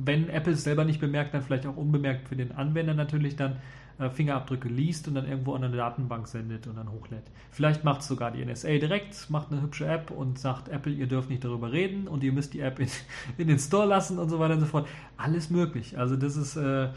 wenn 0.04 0.28
Apple 0.28 0.54
es 0.54 0.64
selber 0.64 0.84
nicht 0.84 1.00
bemerkt, 1.00 1.34
dann 1.34 1.42
vielleicht 1.42 1.66
auch 1.66 1.76
unbemerkt 1.76 2.28
für 2.28 2.36
den 2.36 2.52
Anwender 2.52 2.94
natürlich 2.94 3.36
dann 3.36 3.56
Fingerabdrücke 3.98 4.68
liest 4.68 5.08
und 5.08 5.14
dann 5.14 5.26
irgendwo 5.26 5.54
an 5.54 5.64
eine 5.64 5.76
Datenbank 5.76 6.28
sendet 6.28 6.66
und 6.66 6.76
dann 6.76 6.90
hochlädt. 6.92 7.24
Vielleicht 7.50 7.82
macht 7.82 8.02
es 8.02 8.08
sogar 8.08 8.30
die 8.30 8.44
NSA 8.44 8.68
direkt, 8.78 9.28
macht 9.28 9.50
eine 9.50 9.60
hübsche 9.60 9.86
App 9.86 10.10
und 10.10 10.38
sagt 10.38 10.68
Apple, 10.68 10.92
ihr 10.92 11.08
dürft 11.08 11.30
nicht 11.30 11.44
darüber 11.44 11.72
reden 11.72 12.06
und 12.06 12.22
ihr 12.22 12.32
müsst 12.32 12.54
die 12.54 12.60
App 12.60 12.78
in, 12.78 12.88
in 13.38 13.48
den 13.48 13.58
Store 13.58 13.86
lassen 13.86 14.18
und 14.18 14.28
so 14.28 14.38
weiter 14.38 14.54
und 14.54 14.60
so 14.60 14.66
fort. 14.66 14.86
Alles 15.16 15.50
möglich. 15.50 15.98
Also 15.98 16.16
das 16.16 16.36
ist 16.36 16.56
äh, 16.56 16.90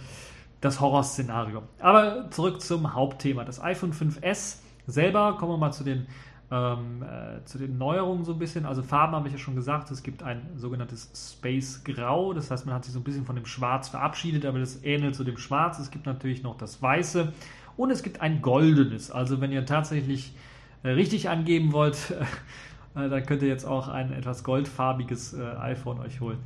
das 0.62 0.80
Horrorszenario. 0.80 1.64
Aber 1.80 2.30
zurück 2.30 2.62
zum 2.62 2.94
Hauptthema. 2.94 3.44
Das 3.46 3.62
iPhone 3.62 3.94
5S 3.94 4.58
selber, 4.86 5.38
kommen 5.38 5.54
wir 5.54 5.58
mal 5.58 5.72
zu 5.72 5.84
den 5.84 6.06
ähm, 6.52 7.02
äh, 7.02 7.44
zu 7.46 7.58
den 7.58 7.78
Neuerungen 7.78 8.26
so 8.26 8.34
ein 8.34 8.40
bisschen. 8.40 8.66
Also 8.66 8.84
Farben 8.84 9.16
habe 9.16 9.28
ich 9.28 9.34
ja 9.34 9.40
schon 9.40 9.56
gesagt, 9.56 9.90
es 9.90 10.04
gibt 10.04 10.22
ein 10.22 10.42
sogenanntes 10.58 11.10
Space 11.16 11.84
Grau, 11.86 12.34
das 12.34 12.52
heißt, 12.52 12.66
man 12.66 12.76
hat 12.76 12.84
sich 12.84 12.94
so 12.94 13.00
ein 13.00 13.04
bisschen 13.04 13.26
von 13.26 13.38
dem 13.38 13.46
Schwarz 13.46 13.88
verabschiedet, 13.88 14.46
aber 14.46 14.60
das 14.60 14.84
ähnelt 14.84 15.16
zu 15.16 15.24
dem 15.24 15.38
Schwarz. 15.38 15.80
Es 15.80 15.92
gibt 15.92 16.06
natürlich 16.06 16.44
noch 16.44 16.58
das 16.58 16.82
Weiße 16.82 17.32
und 17.78 17.90
es 17.90 18.04
gibt 18.04 18.20
ein 18.20 18.42
Goldenes. 18.42 19.12
Also 19.12 19.40
wenn 19.40 19.54
ihr 19.54 19.66
tatsächlich 19.66 20.36
äh, 20.84 20.90
richtig 20.90 21.30
angeben 21.30 21.72
wollt, 21.72 22.12
äh, 22.96 23.08
dann 23.08 23.26
könnt 23.26 23.42
ihr 23.44 23.48
jetzt 23.48 23.66
auch 23.66 23.88
ein 23.88 24.12
etwas 24.12 24.44
goldfarbiges 24.44 25.34
äh, 25.34 25.42
iPhone 25.42 26.00
euch 26.00 26.20
holen. 26.20 26.40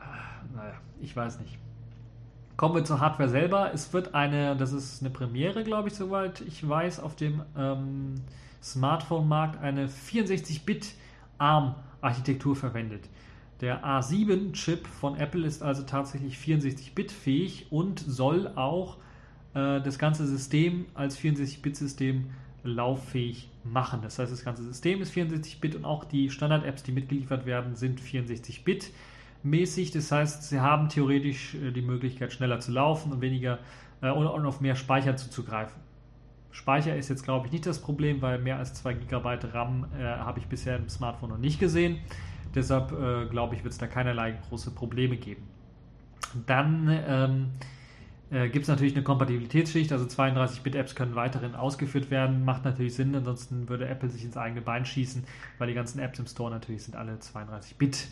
Äh, 0.00 0.56
naja, 0.56 0.74
ich 1.00 1.16
weiß 1.16 1.38
nicht. 1.38 1.56
Kommen 2.56 2.74
wir 2.74 2.84
zur 2.84 3.00
Hardware 3.00 3.28
selber. 3.28 3.70
Es 3.72 3.92
wird 3.92 4.14
eine, 4.14 4.56
das 4.56 4.72
ist 4.72 5.02
eine 5.02 5.10
Premiere, 5.10 5.62
glaube 5.62 5.88
ich, 5.88 5.94
soweit 5.94 6.40
ich 6.40 6.66
weiß, 6.66 6.98
auf 6.98 7.14
dem 7.14 7.42
ähm, 7.56 8.14
Smartphone-Markt 8.66 9.62
eine 9.62 9.88
64-Bit 9.88 10.94
ARM-Architektur 11.38 12.56
verwendet. 12.56 13.08
Der 13.60 13.84
A7-Chip 13.84 14.86
von 14.86 15.16
Apple 15.16 15.46
ist 15.46 15.62
also 15.62 15.84
tatsächlich 15.84 16.36
64-Bit 16.36 17.12
fähig 17.12 17.66
und 17.70 18.00
soll 18.00 18.48
auch 18.56 18.96
äh, 19.54 19.80
das 19.80 19.98
ganze 19.98 20.26
System 20.26 20.86
als 20.94 21.18
64-Bit-System 21.18 22.26
lauffähig 22.64 23.48
machen. 23.64 24.00
Das 24.02 24.18
heißt, 24.18 24.32
das 24.32 24.44
ganze 24.44 24.64
System 24.64 25.00
ist 25.00 25.14
64-Bit 25.14 25.76
und 25.76 25.84
auch 25.84 26.04
die 26.04 26.28
Standard-Apps, 26.30 26.82
die 26.82 26.92
mitgeliefert 26.92 27.46
werden, 27.46 27.76
sind 27.76 28.00
64-Bit 28.00 28.90
mäßig. 29.42 29.92
Das 29.92 30.10
heißt, 30.10 30.42
sie 30.42 30.60
haben 30.60 30.88
theoretisch 30.88 31.54
äh, 31.54 31.70
die 31.70 31.82
Möglichkeit, 31.82 32.32
schneller 32.32 32.60
zu 32.60 32.72
laufen 32.72 33.12
und 33.12 33.20
weniger 33.20 33.58
äh, 34.02 34.10
und 34.10 34.44
auf 34.44 34.60
mehr 34.60 34.76
Speicher 34.76 35.16
zuzugreifen. 35.16 35.85
Speicher 36.56 36.96
ist 36.96 37.10
jetzt, 37.10 37.22
glaube 37.22 37.46
ich, 37.46 37.52
nicht 37.52 37.66
das 37.66 37.82
Problem, 37.82 38.22
weil 38.22 38.38
mehr 38.38 38.56
als 38.56 38.72
2 38.72 38.94
GB 38.94 39.38
RAM 39.52 39.86
äh, 39.98 40.02
habe 40.02 40.38
ich 40.38 40.46
bisher 40.46 40.76
im 40.76 40.88
Smartphone 40.88 41.28
noch 41.28 41.38
nicht 41.38 41.60
gesehen. 41.60 41.98
Deshalb 42.54 42.92
äh, 42.92 43.26
glaube 43.26 43.54
ich, 43.54 43.62
wird 43.62 43.72
es 43.72 43.78
da 43.78 43.86
keinerlei 43.86 44.32
große 44.48 44.70
Probleme 44.70 45.18
geben. 45.18 45.42
Dann 46.46 46.88
ähm, 47.06 47.50
äh, 48.30 48.48
gibt 48.48 48.62
es 48.62 48.68
natürlich 48.68 48.94
eine 48.94 49.04
Kompatibilitätsschicht, 49.04 49.92
also 49.92 50.06
32-Bit-Apps 50.06 50.94
können 50.94 51.14
weiterhin 51.14 51.54
ausgeführt 51.54 52.10
werden, 52.10 52.46
macht 52.46 52.64
natürlich 52.64 52.94
Sinn, 52.94 53.14
ansonsten 53.14 53.68
würde 53.68 53.86
Apple 53.86 54.08
sich 54.08 54.24
ins 54.24 54.38
eigene 54.38 54.62
Bein 54.62 54.86
schießen, 54.86 55.24
weil 55.58 55.68
die 55.68 55.74
ganzen 55.74 55.98
Apps 55.98 56.18
im 56.18 56.26
Store 56.26 56.50
natürlich 56.50 56.84
sind 56.84 56.96
alle 56.96 57.16
32-Bit. 57.16 58.08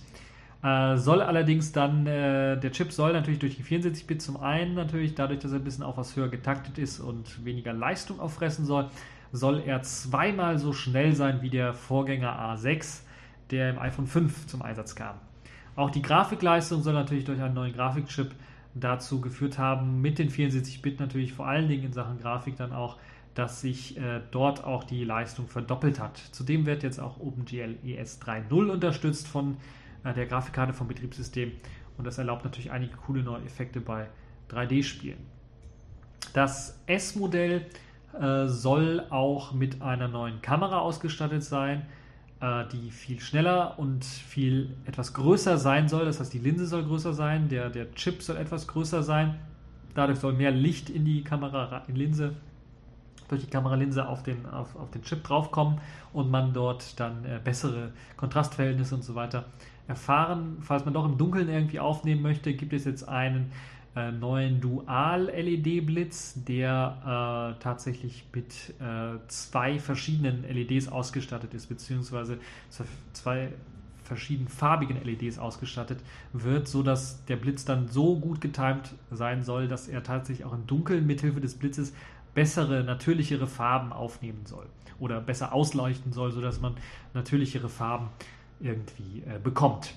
Äh, 0.65 0.97
soll 0.97 1.21
allerdings 1.21 1.73
dann, 1.73 2.07
äh, 2.07 2.59
der 2.59 2.73
Chip 2.73 2.91
soll 2.91 3.13
natürlich 3.13 3.39
durch 3.39 3.57
die 3.57 3.63
64-Bit 3.63 4.23
zum 4.23 4.39
einen 4.39 4.73
natürlich, 4.75 5.15
dadurch, 5.15 5.41
dass 5.41 5.53
er 5.53 5.59
ein 5.59 5.65
bisschen 5.65 5.85
auf 5.85 5.99
was 5.99 6.17
höher 6.17 6.29
getaktet 6.29 6.79
ist 6.79 7.01
und 7.01 7.45
weniger 7.45 7.75
Leistung 7.75 8.19
auffressen 8.19 8.65
soll, 8.65 8.89
soll 9.31 9.63
er 9.67 9.83
zweimal 9.83 10.59
so 10.59 10.73
schnell 10.73 11.15
sein 11.15 11.43
wie 11.43 11.51
der 11.51 11.75
Vorgänger 11.75 12.33
A6, 12.41 13.01
der 13.51 13.71
im 13.71 13.79
iPhone 13.79 14.07
5 14.07 14.47
zum 14.47 14.63
Einsatz 14.63 14.95
kam. 14.95 15.17
Auch 15.77 15.91
die 15.91 16.01
Grafikleistung 16.01 16.83
soll 16.83 16.95
natürlich 16.95 17.25
durch 17.25 17.43
einen 17.43 17.55
neuen 17.55 17.75
Grafikchip 17.75 18.31
dazu 18.75 19.21
geführt 19.21 19.59
haben, 19.59 20.01
mit 20.01 20.19
den 20.19 20.31
74-Bit 20.31 20.99
natürlich 20.99 21.35
vor 21.35 21.47
allen 21.47 21.69
Dingen 21.69 21.85
in 21.85 21.93
Sachen 21.93 22.19
Grafik 22.19 22.57
dann 22.57 22.73
auch, 22.73 22.97
dass 23.35 23.61
sich 23.61 23.99
äh, 23.99 24.21
dort 24.31 24.65
auch 24.65 24.85
die 24.85 25.05
Leistung 25.05 25.47
verdoppelt 25.47 26.01
hat. 26.01 26.17
Zudem 26.33 26.65
wird 26.65 26.83
jetzt 26.83 27.01
auch 27.01 27.21
OpenGL 27.21 27.77
ES 27.85 28.23
3.0 28.23 28.71
unterstützt 28.71 29.29
von 29.29 29.59
der 30.13 30.27
Grafikkarte 30.27 30.73
vom 30.73 30.89
Betriebssystem 30.89 31.53
und 31.97 32.07
das 32.07 32.19
erlaubt 32.19 32.45
natürlich 32.45 32.71
einige 32.71 32.97
coole 32.97 33.23
neue 33.23 33.45
Effekte 33.45 33.81
bei 33.81 34.09
3D-Spielen. 34.51 35.19
Das 36.33 36.79
S-Modell 36.87 37.67
äh, 38.21 38.47
soll 38.47 39.07
auch 39.11 39.53
mit 39.53 39.81
einer 39.83 40.09
neuen 40.09 40.43
Kamera 40.43 40.81
ausgestattet 40.81 41.45
sein 41.45 41.87
äh, 42.45 42.65
die 42.73 42.91
viel 42.91 43.21
schneller 43.21 43.79
und 43.79 44.05
viel 44.05 44.77
etwas 44.85 45.15
größer 45.15 45.57
sein 45.57 45.89
soll. 45.89 46.05
Das 46.05 46.21
heißt, 46.21 46.33
die 46.33 46.39
Linse 46.39 46.67
soll 46.67 46.85
größer 46.85 47.15
sein, 47.15 47.49
der, 47.49 47.71
der 47.71 47.93
Chip 47.95 48.23
soll 48.23 48.37
etwas 48.37 48.67
größer 48.67 49.03
sein. 49.03 49.39
Dadurch 49.95 50.19
soll 50.19 50.35
mehr 50.35 50.51
Licht 50.51 50.91
in 50.91 51.05
die 51.05 51.23
Kameralinse, 51.23 52.35
durch 53.29 53.43
die 53.43 53.51
Kameralinse 53.51 54.07
auf 54.07 54.23
den, 54.23 54.45
auf, 54.47 54.77
auf 54.77 54.91
den 54.91 55.03
Chip 55.03 55.25
draufkommen 55.25 55.81
und 56.13 56.31
man 56.31 56.53
dort 56.53 56.99
dann 57.01 57.25
äh, 57.25 57.41
bessere 57.43 57.93
Kontrastverhältnisse 58.17 58.95
und 58.95 59.05
so 59.05 59.15
weiter 59.15 59.47
erfahren. 59.89 60.59
Falls 60.61 60.85
man 60.85 60.95
doch 60.95 61.05
im 61.05 61.19
Dunkeln 61.19 61.49
irgendwie 61.49 61.81
aufnehmen 61.81 62.23
möchte, 62.23 62.55
gibt 62.55 62.73
es 62.73 62.85
jetzt 62.85 63.09
einen 63.09 63.53
äh, 63.97 64.11
neuen 64.11 64.61
Dual-LED-Blitz, 64.61 66.45
der 66.45 67.55
äh, 67.57 67.63
tatsächlich 67.63 68.25
mit 68.35 68.75
äh, 68.81 69.19
zwei 69.29 69.79
verschiedenen 69.79 70.43
LEDs 70.43 70.89
ausgestattet 70.89 71.55
ist, 71.55 71.69
beziehungsweise 71.69 72.39
zwei 73.13 73.53
verschieden 74.03 74.49
farbigen 74.49 75.03
LEDs 75.03 75.39
ausgestattet 75.39 76.01
wird, 76.33 76.69
sodass 76.69 77.25
der 77.27 77.37
Blitz 77.37 77.65
dann 77.65 77.89
so 77.89 78.19
gut 78.19 78.41
getimt 78.41 78.95
sein 79.11 79.43
soll, 79.43 79.69
dass 79.69 79.89
er 79.89 80.03
tatsächlich 80.03 80.45
auch 80.45 80.53
im 80.53 80.67
Dunkeln 80.67 81.07
mithilfe 81.07 81.41
des 81.41 81.55
Blitzes 81.55 81.95
bessere, 82.35 82.85
natürlichere 82.85 83.47
Farben 83.47 83.93
aufnehmen 83.93 84.45
soll 84.45 84.67
oder 84.99 85.21
besser 85.21 85.53
ausleuchten 85.53 86.13
soll, 86.13 86.33
sodass 86.33 86.61
man 86.61 86.75
natürlichere 87.15 87.69
Farben 87.69 88.09
irgendwie 88.65 89.23
äh, 89.23 89.39
bekommt. 89.39 89.95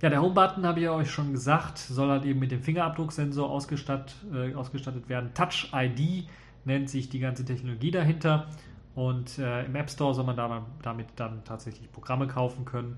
Ja, 0.00 0.08
der 0.08 0.20
Home-Button, 0.20 0.66
habe 0.66 0.80
ich 0.80 0.88
euch 0.88 1.10
schon 1.10 1.32
gesagt, 1.32 1.78
soll 1.78 2.08
halt 2.08 2.24
eben 2.24 2.40
mit 2.40 2.50
dem 2.50 2.60
Fingerabdrucksensor 2.60 3.48
ausgestattet, 3.48 4.16
äh, 4.32 4.54
ausgestattet 4.54 5.08
werden. 5.08 5.32
Touch 5.34 5.70
ID 5.72 6.28
nennt 6.64 6.90
sich 6.90 7.08
die 7.08 7.20
ganze 7.20 7.44
Technologie 7.44 7.90
dahinter. 7.90 8.48
Und 8.94 9.38
äh, 9.38 9.64
im 9.64 9.74
App 9.76 9.90
Store 9.90 10.12
soll 10.12 10.24
man 10.24 10.36
da, 10.36 10.66
damit 10.82 11.06
dann 11.16 11.44
tatsächlich 11.44 11.90
Programme 11.92 12.26
kaufen 12.26 12.64
können, 12.64 12.96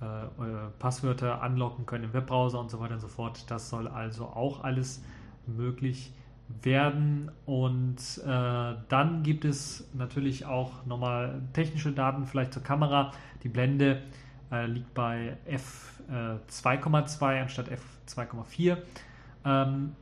äh, 0.00 0.04
Passwörter 0.78 1.42
anlocken 1.42 1.86
können 1.86 2.04
im 2.04 2.12
Webbrowser 2.12 2.58
und 2.58 2.70
so 2.70 2.80
weiter 2.80 2.94
und 2.94 3.00
so 3.00 3.08
fort. 3.08 3.44
Das 3.50 3.68
soll 3.68 3.86
also 3.86 4.24
auch 4.24 4.64
alles 4.64 5.02
möglich 5.46 6.12
werden. 6.62 7.30
Und 7.44 7.96
äh, 8.24 8.74
dann 8.88 9.22
gibt 9.22 9.44
es 9.44 9.88
natürlich 9.94 10.46
auch 10.46 10.84
nochmal 10.86 11.42
technische 11.52 11.92
Daten, 11.92 12.26
vielleicht 12.26 12.52
zur 12.52 12.62
Kamera. 12.62 13.12
Die 13.42 13.48
Blende 13.48 14.02
äh, 14.50 14.66
liegt 14.66 14.94
bei 14.94 15.36
f2,2 15.48 17.34
äh, 17.34 17.40
anstatt 17.40 17.68
f2,4. 17.68 18.76
Ähm, 19.44 19.92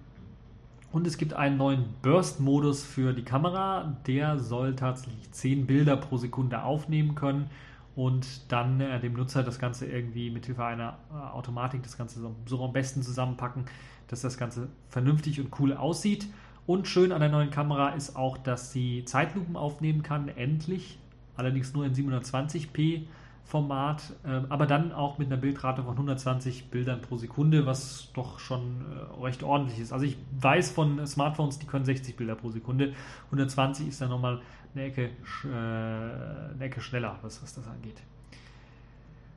und 0.92 1.08
es 1.08 1.18
gibt 1.18 1.34
einen 1.34 1.56
neuen 1.56 1.86
Burst-Modus 2.02 2.84
für 2.84 3.12
die 3.12 3.24
Kamera. 3.24 3.96
Der 4.06 4.38
soll 4.38 4.76
tatsächlich 4.76 5.32
10 5.32 5.66
Bilder 5.66 5.96
pro 5.96 6.18
Sekunde 6.18 6.62
aufnehmen 6.62 7.16
können 7.16 7.50
und 7.96 8.52
dann 8.52 8.80
äh, 8.80 9.00
dem 9.00 9.14
Nutzer 9.14 9.42
das 9.42 9.58
Ganze 9.58 9.86
irgendwie 9.86 10.30
mit 10.30 10.46
Hilfe 10.46 10.64
einer 10.64 10.98
äh, 11.12 11.16
Automatik 11.16 11.82
das 11.82 11.96
Ganze 11.96 12.20
so, 12.20 12.34
so, 12.46 12.64
am 12.64 12.72
besten 12.72 13.02
zusammenpacken, 13.02 13.66
dass 14.08 14.20
das 14.20 14.38
Ganze 14.38 14.68
vernünftig 14.88 15.40
und 15.40 15.58
cool 15.60 15.74
aussieht. 15.74 16.26
Und 16.66 16.88
schön 16.88 17.12
an 17.12 17.20
der 17.20 17.30
neuen 17.30 17.50
Kamera 17.50 17.90
ist 17.90 18.16
auch, 18.16 18.38
dass 18.38 18.72
sie 18.72 19.04
Zeitlupen 19.04 19.56
aufnehmen 19.56 20.02
kann, 20.02 20.28
endlich. 20.28 20.98
Allerdings 21.36 21.74
nur 21.74 21.84
in 21.84 21.94
720p 21.94 23.02
Format, 23.44 24.14
äh, 24.24 24.40
aber 24.48 24.66
dann 24.66 24.92
auch 24.92 25.18
mit 25.18 25.28
einer 25.28 25.36
Bildrate 25.36 25.82
von 25.82 25.92
120 25.92 26.70
Bildern 26.70 27.02
pro 27.02 27.18
Sekunde, 27.18 27.66
was 27.66 28.10
doch 28.14 28.38
schon 28.38 28.80
äh, 28.80 29.22
recht 29.22 29.42
ordentlich 29.42 29.78
ist. 29.78 29.92
Also 29.92 30.06
ich 30.06 30.16
weiß 30.40 30.70
von 30.70 31.06
Smartphones, 31.06 31.58
die 31.58 31.66
können 31.66 31.84
60 31.84 32.16
Bilder 32.16 32.36
pro 32.36 32.50
Sekunde. 32.50 32.94
120 33.26 33.88
ist 33.88 34.00
dann 34.00 34.08
nochmal 34.08 34.40
eine 34.74 34.84
Ecke, 34.84 35.10
äh, 35.44 35.46
eine 35.46 36.64
Ecke 36.64 36.80
schneller, 36.80 37.18
was, 37.20 37.42
was 37.42 37.54
das 37.54 37.66
angeht. 37.68 38.00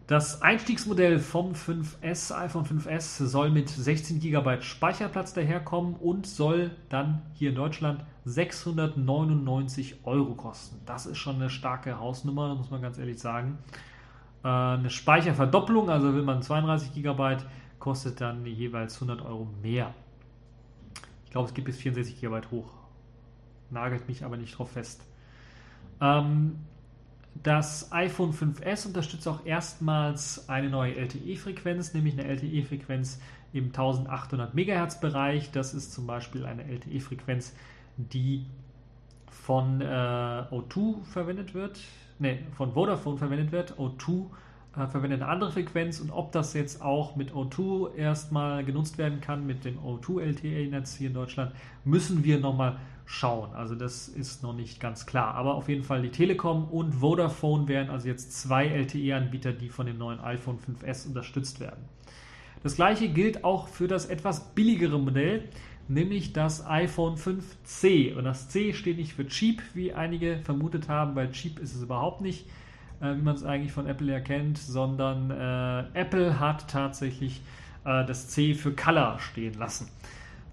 Das 0.07 0.41
Einstiegsmodell 0.41 1.19
vom 1.19 1.51
5S, 1.51 2.33
iPhone 2.33 2.63
5S, 2.63 3.25
soll 3.25 3.49
mit 3.49 3.67
16 3.67 4.21
GB 4.21 4.61
Speicherplatz 4.61 5.33
daherkommen 5.33 5.95
und 5.95 6.25
soll 6.25 6.71
dann 6.87 7.23
hier 7.33 7.49
in 7.49 7.55
Deutschland 7.55 8.05
699 8.23 10.05
Euro 10.05 10.33
kosten. 10.35 10.79
Das 10.85 11.07
ist 11.07 11.17
schon 11.17 11.35
eine 11.35 11.49
starke 11.49 11.99
Hausnummer, 11.99 12.55
muss 12.55 12.71
man 12.71 12.81
ganz 12.81 12.97
ehrlich 12.97 13.19
sagen. 13.19 13.57
Äh, 14.45 14.47
eine 14.47 14.89
Speicherverdopplung, 14.89 15.89
also 15.89 16.13
will 16.13 16.23
man 16.23 16.41
32 16.41 16.93
GB, 16.93 17.39
kostet 17.77 18.21
dann 18.21 18.45
jeweils 18.45 18.95
100 18.95 19.21
Euro 19.25 19.49
mehr. 19.61 19.93
Ich 21.25 21.31
glaube, 21.31 21.49
es 21.49 21.53
gibt 21.53 21.65
bis 21.65 21.79
64 21.79 22.21
GB 22.21 22.47
hoch. 22.49 22.71
Nagelt 23.71 24.07
mich 24.07 24.23
aber 24.23 24.37
nicht 24.37 24.57
drauf 24.57 24.71
fest. 24.71 25.03
Ähm, 25.99 26.59
das 27.43 27.91
iPhone 27.91 28.33
5S 28.33 28.87
unterstützt 28.87 29.27
auch 29.27 29.45
erstmals 29.45 30.47
eine 30.49 30.69
neue 30.69 30.95
LTE-Frequenz, 30.95 31.93
nämlich 31.93 32.13
eine 32.13 32.27
LTE-Frequenz 32.27 33.19
im 33.53 33.65
1800 33.65 34.53
MHz 34.53 34.99
Bereich. 34.99 35.51
Das 35.51 35.73
ist 35.73 35.93
zum 35.93 36.07
Beispiel 36.07 36.45
eine 36.45 36.63
LTE-Frequenz, 36.63 37.53
die 37.97 38.45
von 39.29 39.81
äh, 39.81 39.85
O2 39.85 41.03
verwendet 41.03 41.53
wird 41.53 41.79
nee, 42.19 42.39
von 42.53 42.73
Vodafone 42.73 43.17
verwendet 43.17 43.51
wird. 43.51 43.73
O2 43.77 44.25
äh, 44.75 44.87
verwendet 44.87 45.21
eine 45.21 45.31
andere 45.31 45.51
Frequenz 45.51 45.99
und 45.99 46.11
ob 46.11 46.31
das 46.31 46.53
jetzt 46.53 46.81
auch 46.81 47.15
mit 47.15 47.31
O2 47.33 47.95
erstmal 47.95 48.63
genutzt 48.63 48.97
werden 48.97 49.21
kann, 49.21 49.45
mit 49.45 49.65
dem 49.65 49.79
O2 49.79 50.21
LTE-Netz 50.21 50.95
hier 50.95 51.07
in 51.07 51.13
Deutschland, 51.13 51.51
müssen 51.83 52.23
wir 52.23 52.39
nochmal 52.39 52.77
schauen. 53.07 53.53
Also 53.55 53.73
das 53.73 54.07
ist 54.07 54.43
noch 54.43 54.53
nicht 54.53 54.79
ganz 54.79 55.07
klar. 55.07 55.33
Aber 55.33 55.55
auf 55.55 55.67
jeden 55.67 55.83
Fall 55.83 56.03
die 56.03 56.11
Telekom 56.11 56.65
und 56.65 56.93
Vodafone 56.93 57.67
wären 57.67 57.89
also 57.89 58.07
jetzt 58.07 58.39
zwei 58.39 58.67
LTE-Anbieter, 58.67 59.53
die 59.53 59.69
von 59.69 59.87
dem 59.87 59.97
neuen 59.97 60.19
iPhone 60.19 60.59
5S 60.59 61.07
unterstützt 61.07 61.59
werden. 61.59 61.83
Das 62.61 62.75
gleiche 62.75 63.07
gilt 63.07 63.43
auch 63.43 63.67
für 63.67 63.87
das 63.87 64.05
etwas 64.05 64.53
billigere 64.53 64.99
Modell 64.99 65.49
nämlich 65.87 66.33
das 66.33 66.65
iPhone 66.67 67.15
5C. 67.15 68.15
Und 68.15 68.25
das 68.25 68.49
C 68.49 68.73
steht 68.73 68.97
nicht 68.97 69.13
für 69.13 69.27
cheap, 69.27 69.61
wie 69.73 69.93
einige 69.93 70.39
vermutet 70.39 70.89
haben, 70.89 71.15
weil 71.15 71.31
cheap 71.31 71.59
ist 71.59 71.75
es 71.75 71.81
überhaupt 71.81 72.21
nicht, 72.21 72.45
äh, 73.01 73.15
wie 73.15 73.21
man 73.21 73.35
es 73.35 73.43
eigentlich 73.43 73.71
von 73.71 73.87
Apple 73.87 74.11
erkennt, 74.11 74.57
sondern 74.57 75.31
äh, 75.31 75.99
Apple 75.99 76.39
hat 76.39 76.69
tatsächlich 76.69 77.41
äh, 77.85 78.05
das 78.05 78.29
C 78.29 78.53
für 78.53 78.71
Color 78.71 79.19
stehen 79.19 79.53
lassen. 79.53 79.89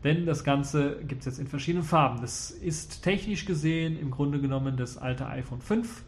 Denn 0.04 0.26
das 0.26 0.44
Ganze 0.44 0.98
gibt 1.08 1.20
es 1.20 1.26
jetzt 1.26 1.38
in 1.38 1.46
verschiedenen 1.46 1.84
Farben. 1.84 2.20
Das 2.20 2.50
ist 2.50 3.02
technisch 3.02 3.46
gesehen 3.46 3.98
im 3.98 4.10
Grunde 4.10 4.38
genommen 4.38 4.76
das 4.76 4.98
alte 4.98 5.26
iPhone 5.26 5.62
5. 5.62 6.04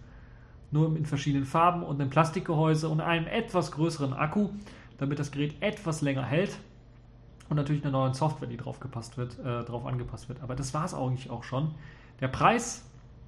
nur 0.70 0.94
in 0.94 1.06
verschiedenen 1.06 1.46
Farben 1.46 1.82
und 1.82 2.00
einem 2.00 2.10
Plastikgehäuse 2.10 2.90
und 2.90 3.00
einem 3.00 3.26
etwas 3.26 3.72
größeren 3.72 4.12
Akku, 4.12 4.50
damit 4.98 5.18
das 5.18 5.32
Gerät 5.32 5.54
etwas 5.60 6.02
länger 6.02 6.24
hält 6.24 6.58
und 7.48 7.56
natürlich 7.56 7.82
eine 7.82 7.92
neue 7.92 8.12
Software, 8.14 8.48
die 8.48 8.56
drauf, 8.56 8.80
gepasst 8.80 9.16
wird, 9.16 9.38
äh, 9.38 9.64
drauf 9.64 9.86
angepasst 9.86 10.28
wird. 10.28 10.42
Aber 10.42 10.54
das 10.54 10.74
war 10.74 10.84
es 10.84 10.94
eigentlich 10.94 11.30
auch 11.30 11.44
schon. 11.44 11.74
Der 12.20 12.28
Preis 12.28 12.84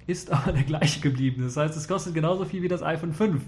ist 0.07 0.31
aber 0.33 0.51
der 0.51 0.63
gleiche 0.63 0.99
geblieben. 0.99 1.43
Das 1.43 1.57
heißt, 1.57 1.75
es 1.75 1.87
kostet 1.87 2.13
genauso 2.13 2.45
viel 2.45 2.61
wie 2.61 2.67
das 2.67 2.83
iPhone 2.83 3.13
5, 3.13 3.41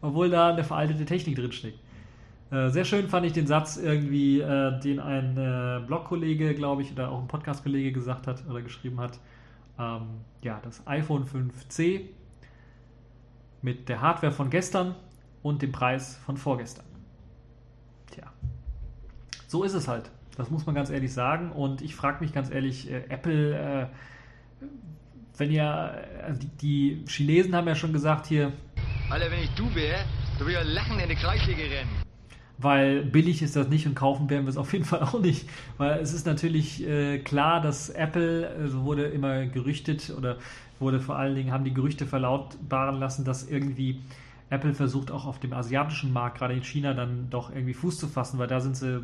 obwohl 0.00 0.30
da 0.30 0.48
eine 0.48 0.64
veraltete 0.64 1.04
Technik 1.04 1.36
drinsteckt. 1.36 1.78
Äh, 2.50 2.70
sehr 2.70 2.84
schön 2.84 3.08
fand 3.08 3.26
ich 3.26 3.32
den 3.32 3.46
Satz 3.46 3.76
irgendwie, 3.76 4.40
äh, 4.40 4.78
den 4.80 5.00
ein 5.00 5.36
äh, 5.36 5.84
Blogkollege, 5.84 6.54
glaube 6.54 6.82
ich, 6.82 6.92
oder 6.92 7.10
auch 7.10 7.20
ein 7.20 7.26
Podcast-Kollege 7.26 7.92
gesagt 7.92 8.26
hat 8.26 8.44
oder 8.48 8.62
geschrieben 8.62 9.00
hat. 9.00 9.18
Ähm, 9.78 10.20
ja, 10.42 10.60
das 10.62 10.86
iPhone 10.86 11.24
5C 11.26 12.02
mit 13.62 13.88
der 13.88 14.00
Hardware 14.00 14.32
von 14.32 14.48
gestern 14.48 14.94
und 15.42 15.60
dem 15.60 15.72
Preis 15.72 16.18
von 16.24 16.36
vorgestern. 16.36 16.86
Tja, 18.12 18.32
so 19.48 19.64
ist 19.64 19.74
es 19.74 19.88
halt. 19.88 20.10
Das 20.36 20.50
muss 20.50 20.66
man 20.66 20.74
ganz 20.74 20.90
ehrlich 20.90 21.12
sagen. 21.12 21.50
Und 21.50 21.82
ich 21.82 21.96
frage 21.96 22.22
mich 22.22 22.32
ganz 22.32 22.50
ehrlich, 22.50 22.90
äh, 22.90 23.04
Apple, 23.08 23.58
äh, 23.58 24.66
wenn 25.36 25.50
ihr, 25.50 25.66
also 26.22 26.40
die, 26.40 26.48
die, 27.02 27.04
Chinesen 27.08 27.56
haben 27.56 27.66
ja 27.66 27.74
schon 27.74 27.92
gesagt 27.92 28.26
hier. 28.26 28.52
Alter, 29.10 29.30
wenn 29.32 29.40
ich 29.40 29.50
du 29.56 29.74
wäre, 29.74 30.04
du 30.38 30.46
würdest 30.46 30.64
ja 30.64 30.72
lachen 30.74 31.00
in 31.00 31.08
die 31.08 31.16
Kreisliga 31.16 31.62
rennen 31.62 32.05
weil 32.58 33.04
billig 33.04 33.42
ist 33.42 33.56
das 33.56 33.68
nicht 33.68 33.86
und 33.86 33.94
kaufen 33.94 34.30
werden 34.30 34.44
wir 34.44 34.50
es 34.50 34.56
auf 34.56 34.72
jeden 34.72 34.84
Fall 34.84 35.00
auch 35.00 35.20
nicht. 35.20 35.48
Weil 35.78 36.00
es 36.00 36.12
ist 36.12 36.26
natürlich 36.26 36.86
äh, 36.86 37.18
klar, 37.18 37.60
dass 37.60 37.90
Apple, 37.90 38.50
so 38.56 38.62
also 38.62 38.84
wurde 38.84 39.04
immer 39.04 39.46
gerüchtet 39.46 40.14
oder 40.16 40.36
wurde 40.78 41.00
vor 41.00 41.16
allen 41.16 41.34
Dingen, 41.34 41.52
haben 41.52 41.64
die 41.64 41.74
Gerüchte 41.74 42.06
verlautbaren 42.06 42.98
lassen, 42.98 43.24
dass 43.24 43.48
irgendwie 43.48 44.00
Apple 44.48 44.74
versucht 44.74 45.10
auch 45.10 45.26
auf 45.26 45.40
dem 45.40 45.52
asiatischen 45.52 46.12
Markt, 46.12 46.38
gerade 46.38 46.54
in 46.54 46.62
China, 46.62 46.94
dann 46.94 47.28
doch 47.30 47.50
irgendwie 47.50 47.74
Fuß 47.74 47.98
zu 47.98 48.06
fassen, 48.06 48.38
weil 48.38 48.46
da 48.46 48.60
sind 48.60 48.76
sie 48.76 49.02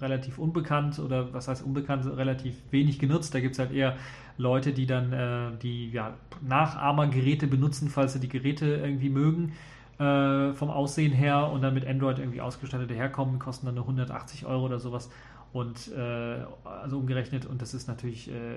relativ 0.00 0.38
unbekannt 0.38 1.00
oder 1.00 1.32
was 1.34 1.48
heißt 1.48 1.64
unbekannt, 1.64 2.06
relativ 2.06 2.54
wenig 2.70 3.00
genutzt. 3.00 3.34
Da 3.34 3.40
gibt 3.40 3.54
es 3.54 3.58
halt 3.58 3.72
eher 3.72 3.96
Leute, 4.38 4.72
die 4.72 4.86
dann 4.86 5.12
äh, 5.12 5.50
die 5.62 5.90
ja, 5.90 6.14
Nachahmergeräte 6.46 7.48
benutzen, 7.48 7.88
falls 7.88 8.12
sie 8.12 8.20
die 8.20 8.28
Geräte 8.28 8.66
irgendwie 8.66 9.08
mögen 9.08 9.52
äh, 9.98 10.52
vom 10.52 10.70
Aussehen 10.70 11.12
her 11.12 11.50
und 11.50 11.62
dann 11.62 11.74
mit 11.74 11.86
Android 11.86 12.18
irgendwie 12.18 12.40
ausgestattet 12.40 12.90
herkommen, 12.90 13.38
kosten 13.38 13.66
dann 13.66 13.76
nur 13.76 13.84
180 13.84 14.46
Euro 14.46 14.66
oder 14.66 14.78
sowas. 14.78 15.10
Und 15.52 15.92
äh, 15.92 16.44
also 16.64 16.98
umgerechnet, 16.98 17.46
und 17.46 17.62
das 17.62 17.74
ist 17.74 17.86
natürlich 17.86 18.28
äh, 18.30 18.56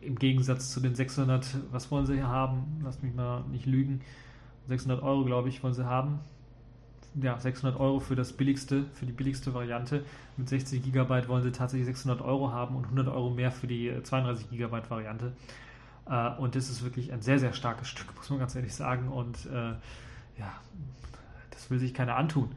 im 0.00 0.16
Gegensatz 0.16 0.70
zu 0.70 0.80
den 0.80 0.94
600, 0.94 1.44
was 1.72 1.90
wollen 1.90 2.06
sie 2.06 2.14
hier 2.14 2.28
haben? 2.28 2.80
Lasst 2.84 3.02
mich 3.02 3.14
mal 3.14 3.42
nicht 3.50 3.66
lügen. 3.66 4.00
600 4.68 5.02
Euro, 5.02 5.24
glaube 5.24 5.48
ich, 5.48 5.62
wollen 5.62 5.74
sie 5.74 5.86
haben. 5.86 6.20
Ja, 7.20 7.38
600 7.38 7.78
Euro 7.78 8.00
für 8.00 8.16
das 8.16 8.32
billigste, 8.32 8.84
für 8.92 9.06
die 9.06 9.12
billigste 9.12 9.54
Variante. 9.54 10.04
Mit 10.36 10.48
60 10.48 10.82
GB 10.82 11.28
wollen 11.28 11.42
sie 11.42 11.52
tatsächlich 11.52 11.86
600 11.86 12.22
Euro 12.22 12.52
haben 12.52 12.76
und 12.76 12.84
100 12.84 13.08
Euro 13.08 13.30
mehr 13.30 13.52
für 13.52 13.66
die 13.66 13.92
32 14.02 14.50
GB 14.50 14.82
Variante. 14.88 15.32
Äh, 16.08 16.30
und 16.38 16.54
das 16.54 16.70
ist 16.70 16.82
wirklich 16.82 17.12
ein 17.12 17.22
sehr, 17.22 17.38
sehr 17.38 17.52
starkes 17.52 17.88
Stück, 17.88 18.14
muss 18.16 18.30
man 18.30 18.38
ganz 18.38 18.54
ehrlich 18.54 18.74
sagen. 18.74 19.08
Und 19.08 19.46
äh, 19.46 19.72
ja, 20.38 20.52
das 21.50 21.70
will 21.70 21.78
sich 21.78 21.94
keiner 21.94 22.16
antun. 22.16 22.50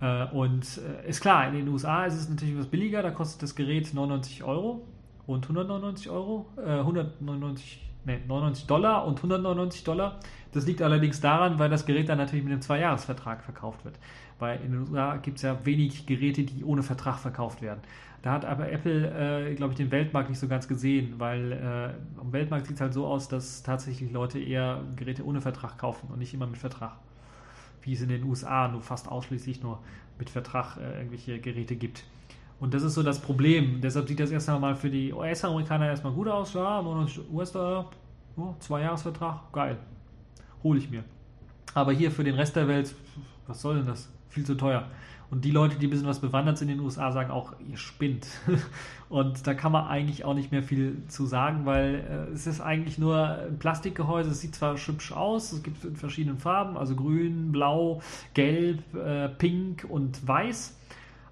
Äh, 0.00 0.26
und 0.26 0.64
äh, 0.78 1.08
ist 1.08 1.20
klar, 1.20 1.48
in 1.48 1.54
den 1.54 1.68
USA 1.68 2.04
ist 2.04 2.14
es 2.14 2.28
natürlich 2.28 2.54
etwas 2.54 2.68
billiger, 2.68 3.02
da 3.02 3.10
kostet 3.10 3.42
das 3.42 3.54
Gerät 3.54 3.92
99 3.92 4.44
Euro 4.44 4.86
und 5.26 5.44
199 5.44 6.08
Euro, 6.10 6.46
äh, 6.56 6.78
199, 6.78 7.90
nee, 8.04 8.18
99 8.26 8.66
Dollar 8.66 9.06
und 9.06 9.18
199 9.18 9.84
Dollar. 9.84 10.20
Das 10.52 10.66
liegt 10.66 10.80
allerdings 10.80 11.20
daran, 11.20 11.58
weil 11.58 11.68
das 11.68 11.84
Gerät 11.84 12.08
dann 12.08 12.18
natürlich 12.18 12.44
mit 12.44 12.52
einem 12.52 12.62
Zweijahresvertrag 12.62 13.42
verkauft 13.42 13.84
wird. 13.84 13.98
Weil 14.38 14.60
in 14.60 14.72
den 14.72 14.80
USA 14.82 15.16
gibt 15.16 15.38
es 15.38 15.42
ja 15.42 15.58
wenig 15.64 16.06
Geräte, 16.06 16.44
die 16.44 16.64
ohne 16.64 16.82
Vertrag 16.82 17.18
verkauft 17.18 17.60
werden. 17.60 17.80
Da 18.22 18.32
hat 18.32 18.44
aber 18.44 18.70
Apple, 18.70 19.50
äh, 19.50 19.54
glaube 19.54 19.72
ich, 19.72 19.76
den 19.76 19.90
Weltmarkt 19.90 20.30
nicht 20.30 20.38
so 20.38 20.48
ganz 20.48 20.66
gesehen, 20.66 21.14
weil 21.18 21.52
äh, 21.52 22.20
am 22.20 22.32
Weltmarkt 22.32 22.66
sieht 22.66 22.76
es 22.76 22.80
halt 22.80 22.94
so 22.94 23.06
aus, 23.06 23.28
dass 23.28 23.62
tatsächlich 23.62 24.10
Leute 24.10 24.38
eher 24.38 24.82
Geräte 24.96 25.24
ohne 25.24 25.40
Vertrag 25.40 25.78
kaufen 25.78 26.08
und 26.10 26.18
nicht 26.18 26.34
immer 26.34 26.46
mit 26.46 26.58
Vertrag 26.58 26.96
wie 27.88 27.94
es 27.94 28.02
in 28.02 28.10
den 28.10 28.22
USA 28.24 28.68
nur 28.68 28.82
fast 28.82 29.08
ausschließlich 29.08 29.62
nur 29.62 29.78
mit 30.18 30.28
Vertrag 30.28 30.76
äh, 30.76 30.98
irgendwelche 30.98 31.40
Geräte 31.40 31.74
gibt. 31.74 32.04
Und 32.60 32.74
das 32.74 32.82
ist 32.82 32.94
so 32.94 33.02
das 33.02 33.18
Problem. 33.18 33.80
Deshalb 33.80 34.08
sieht 34.08 34.20
das 34.20 34.30
erst 34.30 34.48
einmal 34.50 34.74
für 34.74 34.90
die 34.90 35.12
US-Amerikaner 35.12 35.86
erstmal 35.86 36.12
gut 36.12 36.28
aus. 36.28 36.52
Ja, 36.52 36.82
99 36.82 37.32
US-Dollar, 37.32 37.90
oh, 38.36 38.54
zwei 38.58 38.82
Jahresvertrag, 38.82 39.50
geil. 39.52 39.78
Hole 40.62 40.78
ich 40.78 40.90
mir. 40.90 41.02
Aber 41.72 41.92
hier 41.92 42.10
für 42.10 42.24
den 42.24 42.34
Rest 42.34 42.56
der 42.56 42.68
Welt, 42.68 42.94
was 43.46 43.62
soll 43.62 43.76
denn 43.76 43.86
das? 43.86 44.12
Viel 44.28 44.44
zu 44.44 44.54
teuer. 44.54 44.86
Und 45.30 45.44
die 45.44 45.50
Leute, 45.50 45.76
die 45.76 45.86
ein 45.86 45.90
bisschen 45.90 46.06
was 46.06 46.20
bewandert 46.20 46.56
sind 46.56 46.70
in 46.70 46.78
den 46.78 46.84
USA, 46.84 47.12
sagen 47.12 47.30
auch, 47.30 47.52
ihr 47.70 47.76
spinnt. 47.76 48.26
Und 49.10 49.46
da 49.46 49.54
kann 49.54 49.72
man 49.72 49.86
eigentlich 49.86 50.24
auch 50.24 50.34
nicht 50.34 50.52
mehr 50.52 50.62
viel 50.62 51.02
zu 51.08 51.26
sagen, 51.26 51.66
weil 51.66 52.26
äh, 52.30 52.32
es 52.32 52.46
ist 52.46 52.60
eigentlich 52.60 52.98
nur 52.98 53.38
ein 53.38 53.58
Plastikgehäuse. 53.58 54.30
Es 54.30 54.40
sieht 54.40 54.54
zwar 54.54 54.76
hübsch 54.76 55.12
aus, 55.12 55.52
es 55.52 55.62
gibt 55.62 55.84
in 55.84 55.96
verschiedenen 55.96 56.38
Farben, 56.38 56.78
also 56.78 56.94
grün, 56.96 57.52
blau, 57.52 58.00
gelb, 58.32 58.94
äh, 58.94 59.28
pink 59.28 59.84
und 59.88 60.26
weiß 60.26 60.76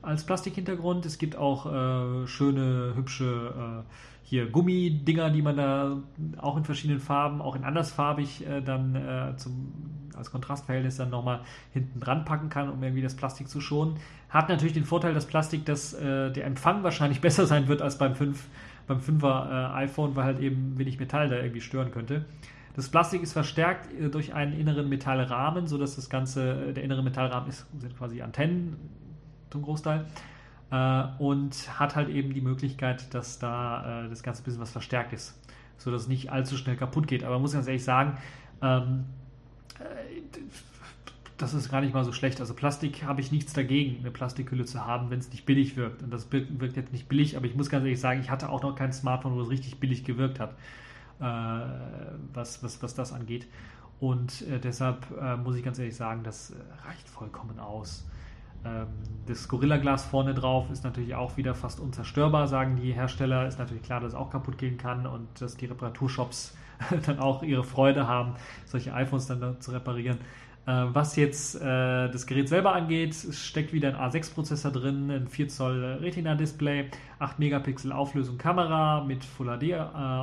als 0.02 0.24
Plastikhintergrund. 0.24 1.06
Es 1.06 1.16
gibt 1.16 1.36
auch 1.36 1.66
äh, 1.66 2.26
schöne, 2.26 2.92
hübsche 2.96 3.84
äh, 3.84 4.15
hier 4.28 4.50
Gummidinger, 4.50 5.30
die 5.30 5.40
man 5.40 5.56
da 5.56 6.02
auch 6.38 6.56
in 6.56 6.64
verschiedenen 6.64 6.98
Farben, 6.98 7.40
auch 7.40 7.54
in 7.54 7.62
andersfarbig 7.62 8.44
äh, 8.44 8.60
dann 8.60 8.96
äh, 8.96 9.36
zum, 9.36 9.72
als 10.16 10.32
Kontrastverhältnis 10.32 10.96
dann 10.96 11.10
nochmal 11.10 11.42
hinten 11.72 12.00
dran 12.00 12.24
packen 12.24 12.48
kann, 12.48 12.68
um 12.68 12.82
irgendwie 12.82 13.02
das 13.02 13.14
Plastik 13.14 13.48
zu 13.48 13.60
schonen. 13.60 13.98
Hat 14.28 14.48
natürlich 14.48 14.74
den 14.74 14.84
Vorteil, 14.84 15.14
dass 15.14 15.26
Plastik, 15.26 15.64
dass 15.64 15.94
äh, 15.94 16.32
der 16.32 16.44
Empfang 16.44 16.82
wahrscheinlich 16.82 17.20
besser 17.22 17.46
sein 17.46 17.68
wird 17.68 17.82
als 17.82 17.98
beim 17.98 18.14
5 18.16 18.48
beim 18.88 18.98
5er 18.98 19.74
iPhone, 19.74 20.14
weil 20.14 20.24
halt 20.24 20.38
eben 20.38 20.78
wenig 20.78 21.00
Metall 21.00 21.28
da 21.28 21.36
irgendwie 21.36 21.60
stören 21.60 21.90
könnte. 21.90 22.24
Das 22.76 22.90
Plastik 22.90 23.22
ist 23.22 23.32
verstärkt 23.32 23.92
äh, 23.94 24.10
durch 24.10 24.34
einen 24.34 24.52
inneren 24.52 24.88
Metallrahmen, 24.88 25.66
sodass 25.66 25.96
das 25.96 26.10
Ganze, 26.10 26.68
äh, 26.68 26.72
der 26.72 26.84
innere 26.84 27.02
Metallrahmen 27.02 27.48
ist, 27.48 27.66
sind 27.78 27.96
quasi 27.96 28.22
Antennen 28.22 28.76
zum 29.50 29.62
Großteil. 29.62 30.04
Äh, 30.70 31.04
und 31.18 31.78
hat 31.78 31.94
halt 31.94 32.08
eben 32.08 32.34
die 32.34 32.40
Möglichkeit, 32.40 33.14
dass 33.14 33.38
da 33.38 34.04
äh, 34.04 34.08
das 34.08 34.22
Ganze 34.22 34.42
ein 34.42 34.44
bisschen 34.44 34.60
was 34.60 34.72
verstärkt 34.72 35.12
ist, 35.12 35.40
sodass 35.78 36.02
es 36.02 36.08
nicht 36.08 36.32
allzu 36.32 36.56
schnell 36.56 36.76
kaputt 36.76 37.06
geht. 37.06 37.22
Aber 37.22 37.34
man 37.34 37.42
muss 37.42 37.52
ganz 37.52 37.68
ehrlich 37.68 37.84
sagen, 37.84 38.18
ähm, 38.62 39.04
äh, 39.78 39.84
das 41.36 41.54
ist 41.54 41.70
gar 41.70 41.82
nicht 41.82 41.94
mal 41.94 42.02
so 42.02 42.12
schlecht. 42.12 42.40
Also 42.40 42.54
Plastik 42.54 43.04
habe 43.04 43.20
ich 43.20 43.30
nichts 43.30 43.52
dagegen, 43.52 44.00
eine 44.00 44.10
Plastikhülle 44.10 44.64
zu 44.64 44.84
haben, 44.84 45.10
wenn 45.10 45.20
es 45.20 45.30
nicht 45.30 45.46
billig 45.46 45.76
wirkt. 45.76 46.02
Und 46.02 46.10
das 46.10 46.32
wirkt 46.32 46.76
jetzt 46.76 46.92
nicht 46.92 47.08
billig, 47.08 47.36
aber 47.36 47.46
ich 47.46 47.54
muss 47.54 47.70
ganz 47.70 47.84
ehrlich 47.84 48.00
sagen, 48.00 48.20
ich 48.20 48.30
hatte 48.30 48.48
auch 48.48 48.62
noch 48.62 48.74
kein 48.74 48.92
Smartphone, 48.92 49.36
wo 49.36 49.42
es 49.42 49.50
richtig 49.50 49.78
billig 49.78 50.02
gewirkt 50.02 50.40
hat, 50.40 50.54
äh, 51.20 51.68
was, 52.32 52.64
was, 52.64 52.82
was 52.82 52.94
das 52.94 53.12
angeht. 53.12 53.46
Und 54.00 54.42
äh, 54.48 54.58
deshalb 54.58 55.06
muss 55.44 55.56
ich 55.56 55.62
ganz 55.62 55.78
ehrlich 55.78 55.96
sagen, 55.96 56.22
das 56.24 56.54
reicht 56.84 57.08
vollkommen 57.08 57.60
aus. 57.60 58.04
Ähm, 58.66 58.86
das 59.26 59.48
Gorilla-Glas 59.48 60.04
vorne 60.04 60.34
drauf 60.34 60.70
ist 60.70 60.84
natürlich 60.84 61.14
auch 61.14 61.36
wieder 61.36 61.54
fast 61.54 61.80
unzerstörbar, 61.80 62.46
sagen 62.46 62.76
die 62.76 62.92
Hersteller. 62.92 63.48
Ist 63.48 63.58
natürlich 63.58 63.82
klar, 63.82 64.00
dass 64.00 64.12
es 64.12 64.14
auch 64.14 64.30
kaputt 64.30 64.58
gehen 64.58 64.78
kann 64.78 65.06
und 65.06 65.28
dass 65.40 65.56
die 65.56 65.66
Reparaturshops 65.66 66.56
dann 67.06 67.18
auch 67.18 67.42
ihre 67.42 67.64
Freude 67.64 68.06
haben, 68.06 68.34
solche 68.66 68.94
iPhones 68.94 69.26
dann 69.26 69.60
zu 69.60 69.72
reparieren. 69.72 70.18
Äh, 70.66 70.84
was 70.92 71.16
jetzt 71.16 71.56
äh, 71.56 72.08
das 72.08 72.26
Gerät 72.26 72.48
selber 72.48 72.74
angeht, 72.74 73.14
steckt 73.14 73.72
wieder 73.72 73.88
ein 73.88 74.10
A6-Prozessor 74.10 74.72
drin, 74.72 75.10
ein 75.10 75.28
4 75.28 75.48
Zoll 75.48 75.98
Retina-Display, 76.00 76.90
8 77.18 77.38
Megapixel 77.38 77.92
Auflösung 77.92 78.38
Kamera 78.38 79.04
mit 79.04 79.24
Full 79.24 79.58
HD 79.58 79.62
äh, 79.62 79.76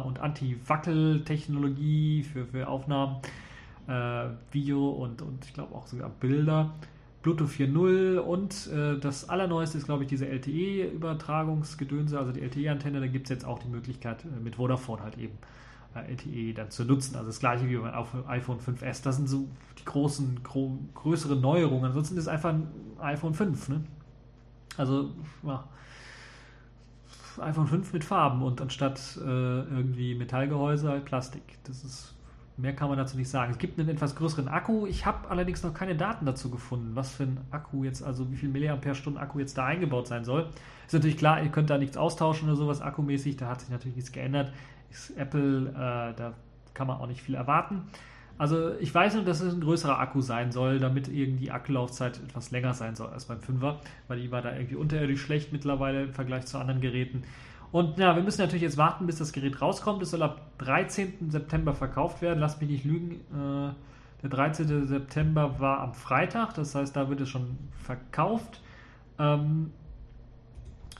und 0.06 0.20
Anti-Wackel-Technologie 0.20 2.24
für, 2.24 2.46
für 2.46 2.68
Aufnahmen, 2.68 3.18
äh, 3.88 4.26
Video 4.52 4.90
und, 4.90 5.22
und 5.22 5.46
ich 5.46 5.54
glaube 5.54 5.76
auch 5.76 5.88
sogar 5.88 6.10
Bilder. 6.10 6.74
Bluetooth 7.24 7.50
4.0 7.50 8.18
und 8.18 8.68
äh, 8.68 9.00
das 9.00 9.30
allerneueste 9.30 9.78
ist, 9.78 9.86
glaube 9.86 10.04
ich, 10.04 10.10
diese 10.10 10.28
LTE-Übertragungsgedönse, 10.28 12.20
also 12.20 12.34
die 12.34 12.42
LTE-Antenne. 12.42 13.00
Da 13.00 13.08
gibt 13.08 13.28
es 13.28 13.30
jetzt 13.30 13.46
auch 13.46 13.60
die 13.60 13.70
Möglichkeit, 13.70 14.26
äh, 14.26 14.40
mit 14.44 14.58
Vodafone 14.58 15.02
halt 15.02 15.18
eben 15.18 15.38
äh, 15.96 16.12
LTE 16.12 16.54
dann 16.54 16.70
zu 16.70 16.84
nutzen. 16.84 17.16
Also 17.16 17.28
das 17.28 17.40
gleiche 17.40 17.70
wie 17.70 17.78
beim 17.78 17.94
iPhone 18.28 18.60
5S. 18.60 19.04
Das 19.04 19.16
sind 19.16 19.30
so 19.30 19.48
die 19.80 19.86
großen, 19.86 20.44
gro 20.44 20.78
größeren 20.96 21.40
Neuerungen. 21.40 21.86
Ansonsten 21.86 22.18
ist 22.18 22.24
es 22.24 22.28
einfach 22.28 22.50
ein 22.50 22.68
iPhone 23.00 23.34
5. 23.34 23.70
Ne? 23.70 23.86
Also, 24.76 25.12
ja. 25.44 25.64
iPhone 27.40 27.68
5 27.68 27.94
mit 27.94 28.04
Farben 28.04 28.42
und 28.42 28.60
anstatt 28.60 29.18
äh, 29.22 29.24
irgendwie 29.24 30.14
Metallgehäuse 30.16 30.90
halt 30.90 31.06
Plastik. 31.06 31.44
Das 31.64 31.86
ist 31.86 32.13
Mehr 32.56 32.76
kann 32.76 32.90
man 32.90 32.98
dazu 32.98 33.18
nicht 33.18 33.30
sagen. 33.30 33.52
Es 33.52 33.58
gibt 33.58 33.80
einen 33.80 33.90
etwas 33.90 34.16
größeren 34.16 34.48
Akku. 34.48 34.86
Ich 34.86 35.08
habe 35.08 35.30
allerdings 35.30 35.64
noch 35.64 35.74
keine 35.74 35.96
Daten 35.96 36.26
dazu 36.26 36.52
gefunden, 36.52 36.96
was 36.96 37.12
für 37.12 37.24
ein 37.24 37.40
Akku 37.50 37.84
jetzt, 37.84 38.04
also 38.04 38.32
wie 38.32 38.36
viel 38.36 38.50
Milliampere-Stunden 38.50 39.18
Akku 39.18 39.40
jetzt 39.40 39.58
da 39.58 39.66
eingebaut 39.66 40.08
sein 40.08 40.24
soll. 40.24 40.50
Ist 40.86 40.94
natürlich 40.94 41.18
klar, 41.18 41.42
ihr 41.42 41.50
könnt 41.50 41.72
da 41.72 41.80
nichts 41.80 41.98
austauschen 41.98 42.48
oder 42.48 42.56
sowas 42.56 42.82
akkumäßig. 42.82 43.38
Da 43.38 43.48
hat 43.48 43.62
sich 43.62 43.70
natürlich 43.70 43.96
nichts 43.96 44.12
geändert. 44.12 44.54
Ist 44.92 45.18
Apple, 45.18 45.70
äh, 45.70 46.16
da 46.16 46.34
kann 46.76 46.86
man 46.86 46.98
auch 46.98 47.08
nicht 47.08 47.22
viel 47.22 47.34
erwarten. 47.34 47.88
Also 48.38 48.74
ich 48.80 48.94
weiß 48.94 49.16
nur, 49.16 49.24
dass 49.24 49.42
es 49.42 49.54
ein 49.54 49.62
größerer 49.62 50.00
Akku 50.00 50.22
sein 50.22 50.52
soll, 50.52 50.80
damit 50.80 51.08
irgendwie 51.08 51.46
die 51.46 51.52
Akkulaufzeit 51.52 52.20
etwas 52.20 52.52
länger 52.52 52.74
sein 52.74 52.96
soll 52.96 53.10
als 53.10 53.26
beim 53.26 53.40
5er, 53.40 53.76
weil 54.08 54.20
die 54.20 54.32
war 54.32 54.42
da 54.42 54.54
irgendwie 54.54 54.76
unterirdisch 54.76 55.22
schlecht 55.22 55.54
mittlerweile 55.54 56.04
im 56.04 56.14
Vergleich 56.14 56.46
zu 56.46 56.58
anderen 56.58 56.82
Geräten. 56.82 57.24
Und 57.74 57.98
ja, 57.98 58.16
wir 58.16 58.22
müssen 58.22 58.40
natürlich 58.40 58.62
jetzt 58.62 58.78
warten, 58.78 59.08
bis 59.08 59.18
das 59.18 59.34
Gerät 59.34 59.60
rauskommt. 59.60 60.04
Es 60.04 60.12
soll 60.12 60.22
ab 60.22 60.60
13. 60.60 61.32
September 61.32 61.74
verkauft 61.74 62.22
werden. 62.22 62.40
Lass 62.40 62.62
mich 62.62 62.70
nicht 62.70 62.86
lügen. 62.86 63.16
Äh, 63.32 63.74
der 64.22 64.30
13. 64.30 64.86
September 64.86 65.60
war 65.60 65.80
am 65.80 65.96
Freitag, 65.96 66.54
das 66.54 66.76
heißt, 66.76 66.96
da 66.96 67.10
wird 67.10 67.22
es 67.22 67.30
schon 67.30 67.58
verkauft. 67.72 68.62
Ähm, 69.18 69.72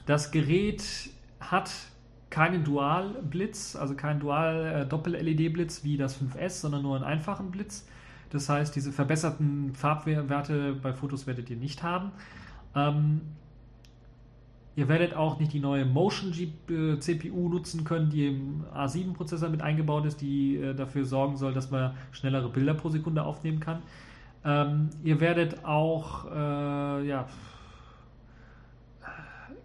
das 0.04 0.32
Gerät 0.32 0.84
hat 1.38 1.70
keinen 2.28 2.64
Dual-Blitz, 2.64 3.76
also 3.76 3.94
keinen 3.94 4.18
Dual-Doppel-LED-Blitz 4.18 5.84
wie 5.84 5.96
das 5.96 6.20
5S, 6.20 6.60
sondern 6.60 6.82
nur 6.82 6.96
einen 6.96 7.04
einfachen 7.04 7.52
Blitz. 7.52 7.86
Das 8.30 8.48
heißt, 8.48 8.74
diese 8.74 8.90
verbesserten 8.90 9.74
Farbwerte 9.74 10.72
bei 10.74 10.92
Fotos 10.92 11.28
werdet 11.28 11.48
ihr 11.50 11.56
nicht 11.56 11.84
haben. 11.84 12.10
Ähm, 12.74 13.20
ihr 14.76 14.88
werdet 14.88 15.14
auch 15.14 15.38
nicht 15.38 15.52
die 15.52 15.60
neue 15.60 15.84
Motion 15.84 16.32
CPU 16.32 17.48
nutzen 17.48 17.84
können, 17.84 18.10
die 18.10 18.26
im 18.28 18.64
A7-Prozessor 18.74 19.48
mit 19.48 19.62
eingebaut 19.62 20.04
ist, 20.06 20.20
die 20.20 20.56
äh, 20.56 20.74
dafür 20.74 21.04
sorgen 21.04 21.36
soll, 21.36 21.54
dass 21.54 21.70
man 21.70 21.94
schnellere 22.12 22.48
Bilder 22.48 22.74
pro 22.74 22.88
Sekunde 22.88 23.24
aufnehmen 23.24 23.60
kann. 23.60 23.82
Ähm, 24.44 24.90
ihr 25.02 25.20
werdet 25.20 25.64
auch, 25.64 26.26
äh, 26.30 27.06
ja, 27.06 27.26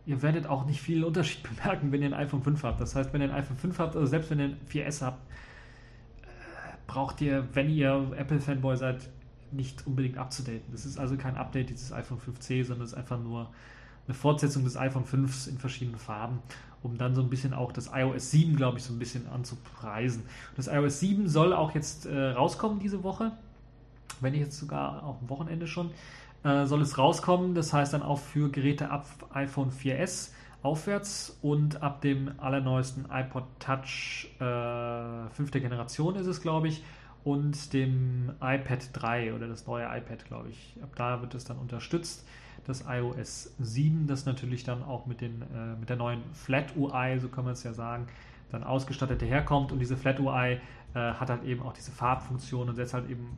ihr 0.05 0.21
werdet 0.21 0.47
auch 0.47 0.65
nicht 0.65 0.79
viel 0.79 1.03
Unterschied 1.03 1.43
bemerken, 1.55 1.91
wenn 1.91 2.01
ihr 2.01 2.09
ein 2.09 2.13
iPhone 2.13 2.43
5 2.43 2.63
habt. 2.63 2.79
Das 2.79 2.95
heißt, 2.95 3.11
wenn 3.11 3.21
ihr 3.21 3.29
ein 3.29 3.35
iPhone 3.35 3.57
5 3.57 3.79
habt, 3.79 3.95
also 3.95 4.05
selbst 4.05 4.29
wenn 4.29 4.39
ihr 4.39 4.45
ein 4.45 4.57
4S 4.71 5.01
habt, 5.01 5.21
äh, 6.21 6.25
braucht 6.85 7.19
ihr, 7.21 7.47
wenn 7.53 7.69
ihr 7.69 8.11
Apple-Fanboy 8.15 8.77
seid, 8.77 9.09
nicht 9.51 9.87
unbedingt 9.87 10.19
abzudaten. 10.19 10.71
Das 10.71 10.85
ist 10.85 10.99
also 10.99 11.17
kein 11.17 11.35
Update 11.35 11.71
dieses 11.71 11.91
iPhone 11.91 12.19
5C, 12.19 12.63
sondern 12.63 12.85
es 12.85 12.91
ist 12.91 12.97
einfach 12.97 13.19
nur 13.19 13.49
eine 14.09 14.15
Fortsetzung 14.15 14.63
des 14.63 14.75
iPhone 14.75 15.05
5 15.05 15.47
in 15.47 15.59
verschiedenen 15.59 15.99
Farben, 15.99 16.39
um 16.81 16.97
dann 16.97 17.13
so 17.13 17.21
ein 17.21 17.29
bisschen 17.29 17.53
auch 17.53 17.71
das 17.71 17.91
iOS 17.93 18.31
7, 18.31 18.55
glaube 18.55 18.79
ich, 18.79 18.83
so 18.83 18.91
ein 18.91 18.97
bisschen 18.97 19.27
anzupreisen. 19.29 20.23
Das 20.55 20.67
iOS 20.67 20.99
7 20.99 21.29
soll 21.29 21.53
auch 21.53 21.75
jetzt 21.75 22.07
äh, 22.07 22.31
rauskommen 22.31 22.79
diese 22.79 23.03
Woche, 23.03 23.33
wenn 24.19 24.31
nicht 24.31 24.41
jetzt 24.41 24.57
sogar 24.57 25.03
auch 25.03 25.21
am 25.21 25.29
Wochenende 25.29 25.67
schon. 25.67 25.91
Äh, 26.43 26.65
soll 26.65 26.81
es 26.81 26.97
rauskommen. 26.97 27.53
Das 27.53 27.71
heißt 27.71 27.93
dann 27.93 28.01
auch 28.01 28.17
für 28.17 28.49
Geräte 28.49 28.89
ab 28.89 29.05
iPhone 29.31 29.71
4S 29.71 30.31
aufwärts 30.63 31.37
und 31.43 31.83
ab 31.83 32.01
dem 32.01 32.31
allerneuesten 32.39 33.05
iPod 33.11 33.43
Touch 33.59 34.27
äh, 34.39 35.29
fünfte 35.29 35.61
Generation 35.61 36.15
ist 36.15 36.25
es, 36.25 36.41
glaube 36.41 36.67
ich, 36.67 36.83
und 37.23 37.73
dem 37.73 38.31
iPad 38.41 38.89
3 38.93 39.33
oder 39.35 39.47
das 39.47 39.67
neue 39.67 39.85
iPad, 39.85 40.25
glaube 40.25 40.49
ich. 40.49 40.75
Ab 40.81 40.95
da 40.95 41.21
wird 41.21 41.35
es 41.35 41.45
dann 41.45 41.59
unterstützt. 41.59 42.25
Das 42.69 42.85
iOS 42.87 43.55
7, 43.59 44.05
das 44.05 44.25
natürlich 44.25 44.63
dann 44.63 44.83
auch 44.83 45.07
mit, 45.07 45.21
den, 45.21 45.41
äh, 45.41 45.75
mit 45.79 45.89
der 45.89 45.97
neuen 45.97 46.21
Flat 46.33 46.77
UI, 46.77 47.19
so 47.19 47.27
kann 47.27 47.43
man 47.43 47.53
es 47.53 47.63
ja 47.63 47.73
sagen, 47.73 48.05
dann 48.51 48.63
ausgestattet 48.63 49.23
herkommt. 49.23 49.71
Und 49.71 49.79
diese 49.79 49.97
Flat 49.97 50.19
UI 50.19 50.51
äh, 50.53 50.59
hat 50.93 51.29
halt 51.29 51.43
eben 51.45 51.63
auch 51.63 51.73
diese 51.73 51.91
Farbfunktion 51.91 52.69
und 52.69 52.75
setzt 52.75 52.93
halt 52.93 53.09
eben 53.09 53.37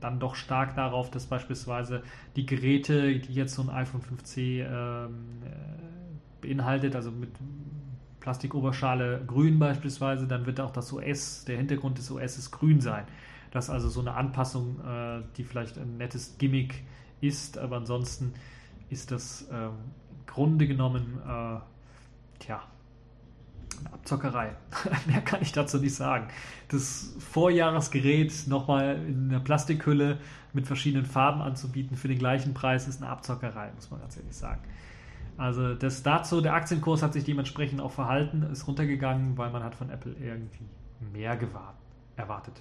dann 0.00 0.20
doch 0.20 0.34
stark 0.34 0.76
darauf, 0.76 1.10
dass 1.10 1.26
beispielsweise 1.26 2.02
die 2.36 2.46
Geräte, 2.46 3.18
die 3.18 3.34
jetzt 3.34 3.54
so 3.54 3.62
ein 3.62 3.70
iPhone 3.70 4.02
5C 4.02 4.64
ähm, 4.64 5.14
äh, 5.44 6.46
beinhaltet, 6.46 6.94
also 6.94 7.10
mit 7.10 7.30
Plastikoberschale 8.20 9.22
grün 9.26 9.58
beispielsweise, 9.58 10.26
dann 10.26 10.46
wird 10.46 10.60
auch 10.60 10.70
das 10.70 10.92
OS, 10.92 11.44
der 11.44 11.56
Hintergrund 11.56 11.98
des 11.98 12.10
OS 12.10 12.38
ist 12.38 12.50
grün 12.50 12.80
sein. 12.80 13.04
Das 13.50 13.64
ist 13.64 13.70
also 13.70 13.88
so 13.88 14.00
eine 14.00 14.14
Anpassung, 14.14 14.78
äh, 14.80 15.22
die 15.36 15.44
vielleicht 15.44 15.76
ein 15.76 15.96
nettes 15.96 16.36
Gimmick 16.38 16.84
ist, 17.20 17.58
aber 17.58 17.76
ansonsten 17.76 18.32
ist 18.90 19.10
das 19.10 19.42
äh, 19.50 19.66
im 19.66 19.72
Grunde 20.26 20.66
genommen, 20.66 21.18
äh, 21.26 21.60
tja, 22.40 22.62
Abzockerei. 23.92 24.54
Mehr 25.06 25.22
kann 25.22 25.40
ich 25.42 25.52
dazu 25.52 25.78
nicht 25.78 25.94
sagen. 25.94 26.28
Das 26.68 27.14
Vorjahresgerät 27.18 28.46
nochmal 28.46 28.96
in 29.06 29.30
einer 29.30 29.40
Plastikhülle 29.40 30.18
mit 30.52 30.66
verschiedenen 30.66 31.06
Farben 31.06 31.40
anzubieten 31.40 31.96
für 31.96 32.08
den 32.08 32.18
gleichen 32.18 32.54
Preis 32.54 32.88
ist 32.88 33.02
eine 33.02 33.10
Abzockerei, 33.10 33.70
muss 33.74 33.90
man 33.90 34.00
ganz 34.00 34.16
ehrlich 34.16 34.36
sagen. 34.36 34.60
Also 35.36 35.74
das 35.74 36.02
dazu, 36.02 36.40
der 36.40 36.54
Aktienkurs 36.54 37.02
hat 37.02 37.14
sich 37.14 37.24
dementsprechend 37.24 37.80
auch 37.80 37.92
verhalten, 37.92 38.42
ist 38.42 38.66
runtergegangen, 38.66 39.38
weil 39.38 39.50
man 39.50 39.62
hat 39.62 39.74
von 39.74 39.88
Apple 39.88 40.14
irgendwie 40.20 40.68
mehr 41.12 41.36
gewahrt, 41.36 41.76
erwartet. 42.16 42.60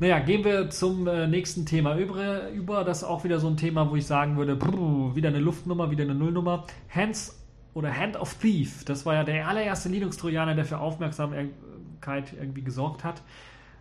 Naja, 0.00 0.18
gehen 0.18 0.44
wir 0.44 0.70
zum 0.70 1.06
äh, 1.06 1.26
nächsten 1.26 1.66
Thema 1.66 1.94
über. 1.94 2.84
Das 2.84 3.02
ist 3.02 3.04
auch 3.04 3.22
wieder 3.22 3.38
so 3.38 3.48
ein 3.48 3.58
Thema, 3.58 3.90
wo 3.90 3.96
ich 3.96 4.06
sagen 4.06 4.38
würde, 4.38 4.58
wieder 5.14 5.28
eine 5.28 5.40
Luftnummer, 5.40 5.90
wieder 5.90 6.04
eine 6.04 6.14
Nullnummer. 6.14 6.64
Hands 6.88 7.38
oder 7.74 7.94
Hand 7.94 8.16
of 8.16 8.32
Thief, 8.34 8.82
das 8.86 9.04
war 9.04 9.14
ja 9.14 9.24
der 9.24 9.46
allererste 9.46 9.90
Linux-Trojaner, 9.90 10.54
der 10.54 10.64
für 10.64 10.78
Aufmerksamkeit 10.78 12.32
irgendwie 12.32 12.62
gesorgt 12.62 13.04
hat. 13.04 13.20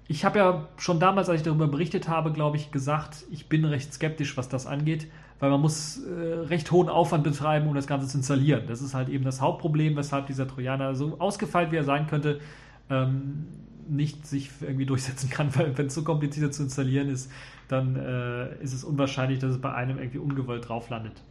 Ich 0.10 0.26
habe 0.26 0.40
ja 0.40 0.68
schon 0.76 1.00
damals, 1.00 1.30
als 1.30 1.40
ich 1.40 1.46
darüber 1.46 1.68
berichtet 1.68 2.10
habe, 2.10 2.34
glaube 2.34 2.58
ich, 2.58 2.70
gesagt, 2.70 3.24
ich 3.32 3.48
bin 3.48 3.64
recht 3.64 3.94
skeptisch, 3.94 4.36
was 4.36 4.50
das 4.50 4.68
angeht, 4.68 5.08
weil 5.40 5.50
man 5.50 5.62
muss 5.62 6.04
äh, 6.04 6.40
recht 6.48 6.70
hohen 6.72 6.90
Aufwand 6.90 7.24
betreiben, 7.24 7.66
um 7.70 7.76
das 7.76 7.88
Ganze 7.88 8.08
zu 8.08 8.18
installieren. 8.18 8.64
Das 8.68 8.82
ist 8.82 8.94
halt 8.94 9.08
eben 9.08 9.24
das 9.24 9.40
Hauptproblem, 9.40 9.96
weshalb 9.96 10.28
dieser 10.28 10.50
Trojaner 10.50 10.96
so 10.96 11.16
ausgefeilt, 11.18 11.72
wie 11.72 11.78
er 11.78 11.86
sein 11.86 12.08
könnte, 12.08 12.42
ähm, 12.90 13.48
nicht 13.90 14.28
sich 14.28 14.50
irgendwie 14.62 14.86
durchsetzen 14.86 15.30
kann, 15.30 15.56
weil 15.56 15.78
wenn 15.78 15.88
es 15.88 15.96
so 15.96 16.04
kompliziert 16.04 16.54
zu 16.54 16.64
installieren 16.64 17.10
ist, 17.10 17.32
dann 17.68 17.96
äh, 17.96 18.56
ist 18.64 18.74
es 18.74 18.84
unwahrscheinlich, 18.84 19.40
dass 19.40 19.52
es 19.52 19.62
bei 19.62 19.74
einem 19.74 19.98
irgendwie 19.98 20.20
ungewollt 20.20 20.68
drauf 20.68 20.90
landet. 20.90 21.22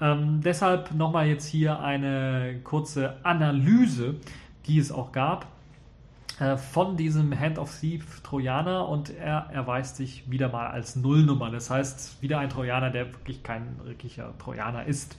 Ähm, 0.00 0.40
deshalb 0.44 0.92
nochmal 0.92 1.26
jetzt 1.26 1.46
hier 1.46 1.80
eine 1.80 2.60
kurze 2.64 3.16
Analyse, 3.24 4.16
die 4.66 4.78
es 4.78 4.92
auch 4.92 5.12
gab 5.12 5.46
äh, 6.38 6.58
von 6.58 6.96
diesem 6.96 7.38
Hand 7.38 7.58
of 7.58 7.74
Thief 7.80 8.20
Trojaner 8.20 8.88
und 8.88 9.10
er 9.10 9.48
erweist 9.52 9.96
sich 9.96 10.30
wieder 10.30 10.50
mal 10.50 10.66
als 10.66 10.96
Nullnummer. 10.96 11.50
Das 11.50 11.70
heißt, 11.70 12.20
wieder 12.20 12.38
ein 12.40 12.50
Trojaner, 12.50 12.90
der 12.90 13.06
wirklich 13.06 13.42
kein 13.42 13.78
wirklicher 13.84 14.34
Trojaner 14.38 14.84
ist. 14.84 15.16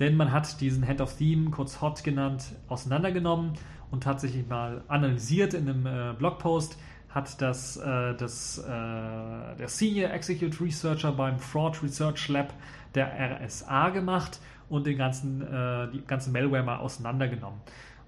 Denn 0.00 0.16
man 0.16 0.32
hat 0.32 0.60
diesen 0.60 0.86
Hand 0.88 1.00
of 1.00 1.16
Theme, 1.16 1.50
kurz 1.50 1.80
HOT 1.80 2.02
genannt, 2.02 2.56
auseinandergenommen 2.68 3.52
und 3.90 4.02
tatsächlich 4.02 4.48
mal 4.48 4.82
analysiert 4.88 5.54
in 5.54 5.68
einem 5.68 5.86
äh, 5.86 6.14
Blogpost 6.18 6.78
hat 7.10 7.40
das, 7.42 7.76
äh, 7.76 8.14
das 8.14 8.58
äh, 8.58 8.62
der 8.68 9.68
Senior 9.68 10.10
Execute 10.10 10.60
Researcher 10.60 11.12
beim 11.12 11.38
Fraud 11.38 11.82
Research 11.82 12.28
Lab 12.28 12.54
der 12.94 13.12
RSA 13.44 13.90
gemacht 13.90 14.40
und 14.68 14.86
den 14.86 14.96
ganzen, 14.96 15.42
äh, 15.42 15.90
die 15.90 16.02
ganze 16.06 16.30
Malware 16.30 16.62
mal 16.62 16.78
auseinandergenommen. 16.78 17.60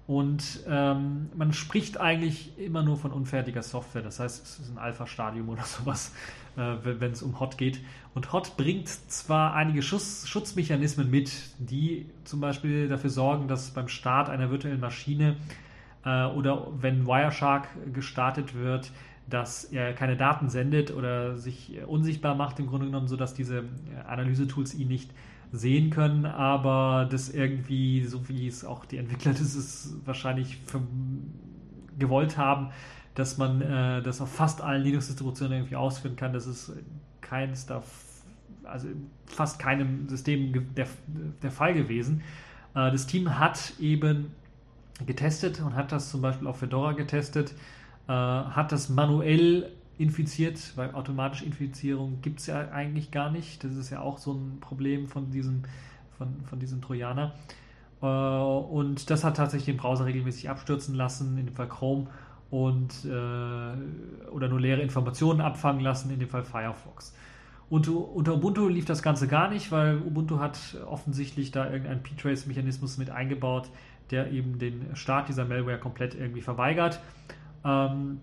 Und 0.05 0.59
ähm, 0.67 1.29
man 1.35 1.53
spricht 1.53 1.99
eigentlich 1.99 2.57
immer 2.57 2.83
nur 2.83 2.97
von 2.97 3.11
unfertiger 3.11 3.63
Software. 3.63 4.01
Das 4.01 4.19
heißt, 4.19 4.43
es 4.43 4.59
ist 4.59 4.69
ein 4.69 4.77
Alpha-Stadium 4.77 5.47
oder 5.47 5.63
sowas, 5.63 6.13
äh, 6.57 6.75
wenn 6.83 7.11
es 7.11 7.23
um 7.23 7.39
Hot 7.39 7.57
geht. 7.57 7.79
Und 8.13 8.33
Hot 8.33 8.57
bringt 8.57 8.89
zwar 8.89 9.53
einige 9.53 9.81
Schuss, 9.81 10.27
Schutzmechanismen 10.27 11.09
mit, 11.09 11.31
die 11.57 12.05
zum 12.25 12.41
Beispiel 12.41 12.89
dafür 12.89 13.09
sorgen, 13.09 13.47
dass 13.47 13.71
beim 13.71 13.87
Start 13.87 14.29
einer 14.29 14.51
virtuellen 14.51 14.81
Maschine 14.81 15.37
äh, 16.03 16.25
oder 16.25 16.67
wenn 16.81 17.07
Wireshark 17.07 17.69
gestartet 17.93 18.55
wird, 18.55 18.91
dass 19.29 19.63
er 19.63 19.93
keine 19.93 20.17
Daten 20.17 20.49
sendet 20.49 20.91
oder 20.91 21.37
sich 21.37 21.77
unsichtbar 21.87 22.35
macht, 22.35 22.59
im 22.59 22.67
Grunde 22.67 22.87
genommen, 22.87 23.07
sodass 23.07 23.33
diese 23.33 23.59
äh, 23.59 23.63
Analyse-Tools 24.05 24.73
ihn 24.73 24.89
nicht 24.89 25.11
sehen 25.53 25.91
können, 25.91 26.25
aber 26.25 27.07
das 27.09 27.29
irgendwie, 27.29 28.03
so 28.05 28.27
wie 28.27 28.47
es 28.47 28.65
auch 28.65 28.85
die 28.85 28.97
Entwickler 28.97 29.31
das 29.39 29.55
ist 29.55 29.95
wahrscheinlich 30.05 30.57
gewollt 31.97 32.37
haben, 32.37 32.71
dass 33.13 33.37
man 33.37 33.61
äh, 33.61 34.01
das 34.01 34.19
auf 34.19 34.33
fast 34.33 34.61
allen 34.61 34.83
Linux-Distributionen 34.83 35.53
irgendwie 35.53 35.75
ausführen 35.75 36.15
kann. 36.15 36.33
Das 36.33 36.47
ist 36.47 36.73
keins 37.21 37.67
da, 37.67 37.83
also 38.63 38.87
fast 39.27 39.59
keinem 39.59 40.09
System 40.09 40.73
der, 40.75 40.87
der 41.43 41.51
Fall 41.51 41.75
gewesen. 41.75 42.23
Äh, 42.73 42.91
das 42.91 43.05
Team 43.05 43.37
hat 43.37 43.73
eben 43.79 44.31
getestet 45.05 45.61
und 45.61 45.75
hat 45.75 45.91
das 45.91 46.09
zum 46.09 46.21
Beispiel 46.21 46.47
auf 46.47 46.57
Fedora 46.57 46.93
getestet 46.93 47.53
äh, 48.07 48.11
hat 48.11 48.71
das 48.71 48.89
manuell 48.89 49.71
infiziert, 49.97 50.73
weil 50.75 50.93
automatische 50.93 51.45
Infizierung 51.45 52.21
gibt 52.21 52.39
es 52.39 52.47
ja 52.47 52.69
eigentlich 52.71 53.11
gar 53.11 53.31
nicht. 53.31 53.63
Das 53.63 53.75
ist 53.75 53.89
ja 53.89 54.01
auch 54.01 54.17
so 54.17 54.33
ein 54.33 54.59
Problem 54.59 55.07
von 55.07 55.29
diesem, 55.31 55.63
von, 56.17 56.41
von 56.45 56.59
diesem 56.59 56.81
Trojaner. 56.81 57.33
Äh, 58.01 58.05
und 58.05 59.09
das 59.09 59.23
hat 59.23 59.37
tatsächlich 59.37 59.65
den 59.65 59.77
Browser 59.77 60.05
regelmäßig 60.05 60.49
abstürzen 60.49 60.95
lassen, 60.95 61.37
in 61.37 61.45
dem 61.45 61.55
Fall 61.55 61.67
Chrome, 61.69 62.07
und, 62.49 63.05
äh, 63.05 64.29
oder 64.29 64.47
nur 64.47 64.59
leere 64.59 64.81
Informationen 64.81 65.41
abfangen 65.41 65.81
lassen, 65.81 66.11
in 66.11 66.19
dem 66.19 66.29
Fall 66.29 66.43
Firefox. 66.43 67.15
Und 67.69 67.87
unter 67.87 68.35
Ubuntu 68.35 68.67
lief 68.67 68.85
das 68.85 69.01
Ganze 69.01 69.27
gar 69.27 69.49
nicht, 69.49 69.71
weil 69.71 69.97
Ubuntu 69.97 70.39
hat 70.39 70.77
offensichtlich 70.85 71.51
da 71.51 71.65
irgendeinen 71.65 72.03
P-Trace-Mechanismus 72.03 72.99
mit 72.99 73.09
eingebaut, 73.09 73.69
der 74.11 74.31
eben 74.31 74.59
den 74.59 74.95
Start 74.95 75.29
dieser 75.29 75.45
Malware 75.45 75.79
komplett 75.79 76.13
irgendwie 76.13 76.41
verweigert. 76.41 76.99
Ähm, 77.65 78.19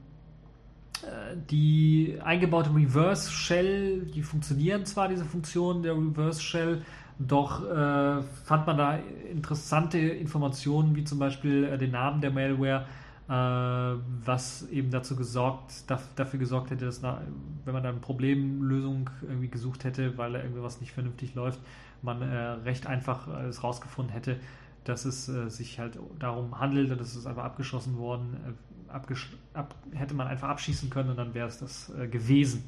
die 1.50 2.18
eingebaute 2.22 2.74
Reverse 2.74 3.30
Shell, 3.30 4.02
die 4.14 4.22
funktionieren 4.22 4.84
zwar, 4.84 5.08
diese 5.08 5.24
Funktionen 5.24 5.82
der 5.82 5.94
Reverse 5.94 6.42
Shell, 6.42 6.82
doch 7.20 7.62
äh, 7.64 8.22
fand 8.22 8.66
man 8.66 8.78
da 8.78 8.98
interessante 9.30 9.98
Informationen, 9.98 10.96
wie 10.96 11.04
zum 11.04 11.18
Beispiel 11.18 11.64
äh, 11.64 11.76
den 11.76 11.90
Namen 11.90 12.22
der 12.22 12.30
Malware, 12.30 12.86
äh, 13.28 14.00
was 14.24 14.66
eben 14.70 14.90
dazu 14.90 15.16
gesorgt, 15.16 15.84
dafür 16.16 16.38
gesorgt 16.40 16.70
hätte, 16.70 16.86
dass, 16.86 17.02
na, 17.02 17.20
wenn 17.66 17.74
man 17.74 17.82
dann 17.82 17.92
eine 17.92 18.00
Problemlösung 18.00 19.10
irgendwie 19.22 19.48
gesucht 19.48 19.84
hätte, 19.84 20.16
weil 20.16 20.32
da 20.32 20.42
irgendwas 20.42 20.80
nicht 20.80 20.92
vernünftig 20.92 21.34
läuft, 21.34 21.60
man 22.00 22.22
äh, 22.22 22.34
recht 22.64 22.86
einfach 22.86 23.28
es 23.44 23.62
rausgefunden 23.62 24.14
hätte, 24.14 24.40
dass 24.84 25.04
es 25.04 25.28
äh, 25.28 25.50
sich 25.50 25.78
halt 25.78 25.98
darum 26.18 26.58
handelt 26.58 26.90
und 26.90 27.00
es 27.00 27.14
ist 27.14 27.26
einfach 27.26 27.44
abgeschossen 27.44 27.98
worden, 27.98 28.36
äh, 28.46 28.52
ab, 28.90 29.74
hätte 29.92 30.14
man 30.14 30.26
einfach 30.26 30.48
abschießen 30.48 30.90
können 30.90 31.10
und 31.10 31.16
dann 31.16 31.34
wäre 31.34 31.48
es 31.48 31.58
das 31.58 31.92
gewesen. 32.10 32.64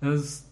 Das 0.00 0.46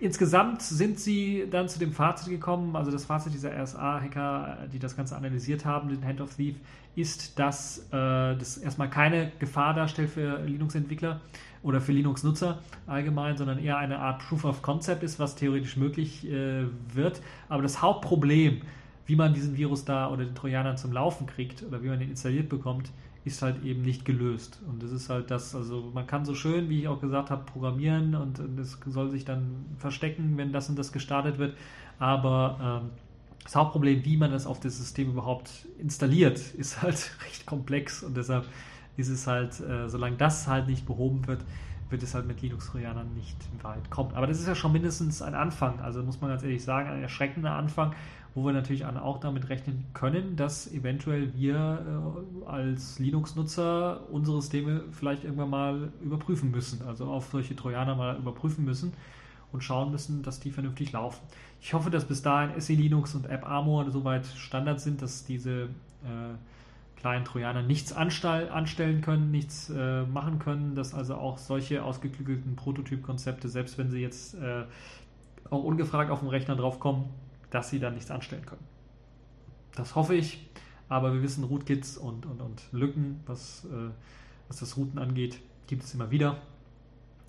insgesamt 0.00 0.62
sind 0.62 0.98
sie 0.98 1.46
dann 1.50 1.68
zu 1.68 1.78
dem 1.78 1.92
Fazit 1.92 2.28
gekommen, 2.28 2.74
also 2.76 2.90
das 2.90 3.04
Fazit 3.04 3.32
dieser 3.34 3.52
RSA-Hacker, 3.52 4.68
die 4.72 4.78
das 4.78 4.96
Ganze 4.96 5.16
analysiert 5.16 5.64
haben, 5.64 5.88
den 5.88 6.04
Hand 6.04 6.20
of 6.20 6.34
Thief, 6.34 6.56
ist, 6.96 7.38
dass 7.38 7.86
äh, 7.90 8.36
das 8.36 8.58
erstmal 8.58 8.90
keine 8.90 9.32
Gefahr 9.38 9.74
darstellt 9.74 10.10
für 10.10 10.42
Linux-Entwickler 10.44 11.20
oder 11.62 11.80
für 11.80 11.92
Linux-Nutzer 11.92 12.58
allgemein, 12.86 13.36
sondern 13.36 13.58
eher 13.58 13.78
eine 13.78 13.98
Art 13.98 14.20
Proof 14.28 14.44
of 14.44 14.62
Concept 14.62 15.02
ist, 15.02 15.18
was 15.18 15.36
theoretisch 15.36 15.76
möglich 15.76 16.28
äh, 16.28 16.64
wird. 16.92 17.22
Aber 17.48 17.62
das 17.62 17.80
Hauptproblem, 17.80 18.62
wie 19.06 19.16
man 19.16 19.32
diesen 19.32 19.56
Virus 19.56 19.84
da 19.84 20.10
oder 20.10 20.24
den 20.24 20.34
Trojaner 20.34 20.76
zum 20.76 20.92
Laufen 20.92 21.26
kriegt 21.26 21.62
oder 21.62 21.82
wie 21.82 21.88
man 21.88 21.98
den 21.98 22.10
installiert 22.10 22.48
bekommt, 22.48 22.90
ist 23.24 23.42
halt 23.42 23.62
eben 23.64 23.82
nicht 23.82 24.04
gelöst. 24.04 24.60
Und 24.68 24.82
das 24.82 24.90
ist 24.90 25.08
halt 25.08 25.30
das, 25.30 25.54
also 25.54 25.90
man 25.94 26.06
kann 26.06 26.24
so 26.24 26.34
schön, 26.34 26.68
wie 26.68 26.80
ich 26.80 26.88
auch 26.88 27.00
gesagt 27.00 27.30
habe, 27.30 27.44
programmieren 27.44 28.14
und 28.14 28.38
es 28.58 28.78
soll 28.86 29.10
sich 29.10 29.24
dann 29.24 29.66
verstecken, 29.78 30.36
wenn 30.36 30.52
das 30.52 30.68
und 30.68 30.78
das 30.78 30.92
gestartet 30.92 31.38
wird. 31.38 31.56
Aber 31.98 32.82
ähm, 32.82 32.90
das 33.44 33.54
Hauptproblem, 33.54 34.04
wie 34.04 34.16
man 34.16 34.32
das 34.32 34.46
auf 34.46 34.58
das 34.60 34.76
System 34.76 35.10
überhaupt 35.10 35.50
installiert, 35.78 36.38
ist 36.56 36.82
halt 36.82 37.16
recht 37.24 37.46
komplex 37.46 38.02
und 38.02 38.16
deshalb 38.16 38.46
ist 38.96 39.08
es 39.08 39.26
halt, 39.26 39.58
äh, 39.60 39.88
solange 39.88 40.16
das 40.16 40.48
halt 40.48 40.66
nicht 40.66 40.84
behoben 40.84 41.26
wird, 41.26 41.44
wird 41.90 42.02
es 42.02 42.14
halt 42.14 42.26
mit 42.26 42.42
Linux-Trojanern 42.42 43.14
nicht 43.14 43.36
weit 43.62 43.90
kommen. 43.90 44.14
Aber 44.14 44.26
das 44.26 44.40
ist 44.40 44.48
ja 44.48 44.54
schon 44.54 44.72
mindestens 44.72 45.22
ein 45.22 45.34
Anfang, 45.34 45.80
also 45.80 46.02
muss 46.02 46.20
man 46.20 46.30
ganz 46.30 46.42
ehrlich 46.42 46.64
sagen, 46.64 46.88
ein 46.88 47.02
erschreckender 47.02 47.52
Anfang 47.52 47.94
wo 48.34 48.44
wir 48.46 48.52
natürlich 48.52 48.86
auch 48.86 49.20
damit 49.20 49.48
rechnen 49.48 49.84
können, 49.92 50.36
dass 50.36 50.72
eventuell 50.72 51.34
wir 51.34 52.14
äh, 52.46 52.48
als 52.48 52.98
Linux-Nutzer 52.98 54.00
unsere 54.10 54.40
Systeme 54.40 54.84
vielleicht 54.92 55.24
irgendwann 55.24 55.50
mal 55.50 55.92
überprüfen 56.02 56.50
müssen, 56.50 56.82
also 56.86 57.06
auf 57.06 57.30
solche 57.30 57.54
Trojaner 57.54 57.94
mal 57.94 58.16
überprüfen 58.16 58.64
müssen 58.64 58.92
und 59.52 59.62
schauen 59.62 59.90
müssen, 59.90 60.22
dass 60.22 60.40
die 60.40 60.50
vernünftig 60.50 60.92
laufen. 60.92 61.20
Ich 61.60 61.74
hoffe, 61.74 61.90
dass 61.90 62.06
bis 62.06 62.22
dahin 62.22 62.58
SE 62.58 62.72
Linux 62.72 63.14
und 63.14 63.26
App 63.28 63.46
Armor 63.46 63.90
soweit 63.90 64.26
Standard 64.26 64.80
sind, 64.80 65.02
dass 65.02 65.24
diese 65.24 65.64
äh, 66.04 66.34
kleinen 66.96 67.24
Trojaner 67.24 67.62
nichts 67.62 67.92
anstellen 67.92 69.02
können, 69.02 69.30
nichts 69.30 69.68
äh, 69.68 70.04
machen 70.04 70.38
können, 70.38 70.74
dass 70.74 70.94
also 70.94 71.16
auch 71.16 71.36
solche 71.36 71.84
ausgeklügelten 71.84 72.56
Prototyp-Konzepte, 72.56 73.48
selbst 73.48 73.76
wenn 73.76 73.90
sie 73.90 74.00
jetzt 74.00 74.34
äh, 74.34 74.64
auch 75.50 75.64
ungefragt 75.64 76.10
auf 76.10 76.20
dem 76.20 76.28
Rechner 76.28 76.56
draufkommen, 76.56 77.04
dass 77.52 77.70
sie 77.70 77.78
da 77.78 77.90
nichts 77.90 78.10
anstellen 78.10 78.46
können. 78.46 78.64
Das 79.74 79.94
hoffe 79.94 80.14
ich, 80.14 80.48
aber 80.88 81.14
wir 81.14 81.22
wissen, 81.22 81.44
Rootkits 81.44 81.96
und, 81.96 82.26
und, 82.26 82.40
und 82.40 82.62
Lücken, 82.72 83.20
was, 83.26 83.64
äh, 83.66 83.90
was 84.48 84.58
das 84.58 84.76
Routen 84.76 84.98
angeht, 84.98 85.40
gibt 85.66 85.84
es 85.84 85.94
immer 85.94 86.10
wieder. 86.10 86.38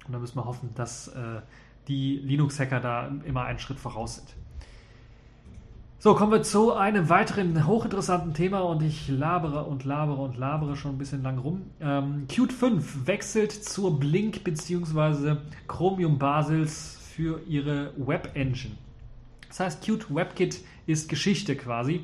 Und 0.06 0.14
da 0.14 0.20
müssen 0.20 0.36
wir 0.36 0.46
hoffen, 0.46 0.70
dass 0.76 1.10
äh, 1.10 1.42
die 1.88 2.18
Linux-Hacker 2.18 2.80
da 2.80 3.12
immer 3.26 3.44
einen 3.44 3.60
Schritt 3.60 3.80
voraus 3.80 4.16
sind. 4.16 4.28
So, 6.00 6.16
kommen 6.16 6.34
wir 6.34 6.42
zu 6.42 6.74
einem 6.74 7.08
weiteren 7.08 7.66
hochinteressanten 7.66 8.34
Thema 8.34 8.60
und 8.60 8.82
ich 8.82 9.08
labere 9.08 9.64
und 9.64 9.86
labere 9.86 10.22
und 10.22 10.38
labere 10.38 10.76
schon 10.76 10.96
ein 10.96 10.98
bisschen 10.98 11.24
lang 11.24 11.38
rum. 11.38 11.62
Ähm, 11.80 12.28
Qt 12.28 12.52
5 12.52 13.08
wechselt 13.08 13.54
zur 13.54 13.98
Blink 13.98 14.44
bzw. 14.44 15.38
Chromium 15.70 16.20
Basils 16.20 16.98
für 17.16 17.40
ihre 17.48 17.94
Web 17.96 18.32
Engine. 18.34 18.76
Das 19.54 19.60
heißt, 19.60 19.84
Qt 19.84 20.14
WebKit 20.14 20.62
ist 20.88 21.10
Geschichte 21.10 21.56
quasi. 21.56 22.02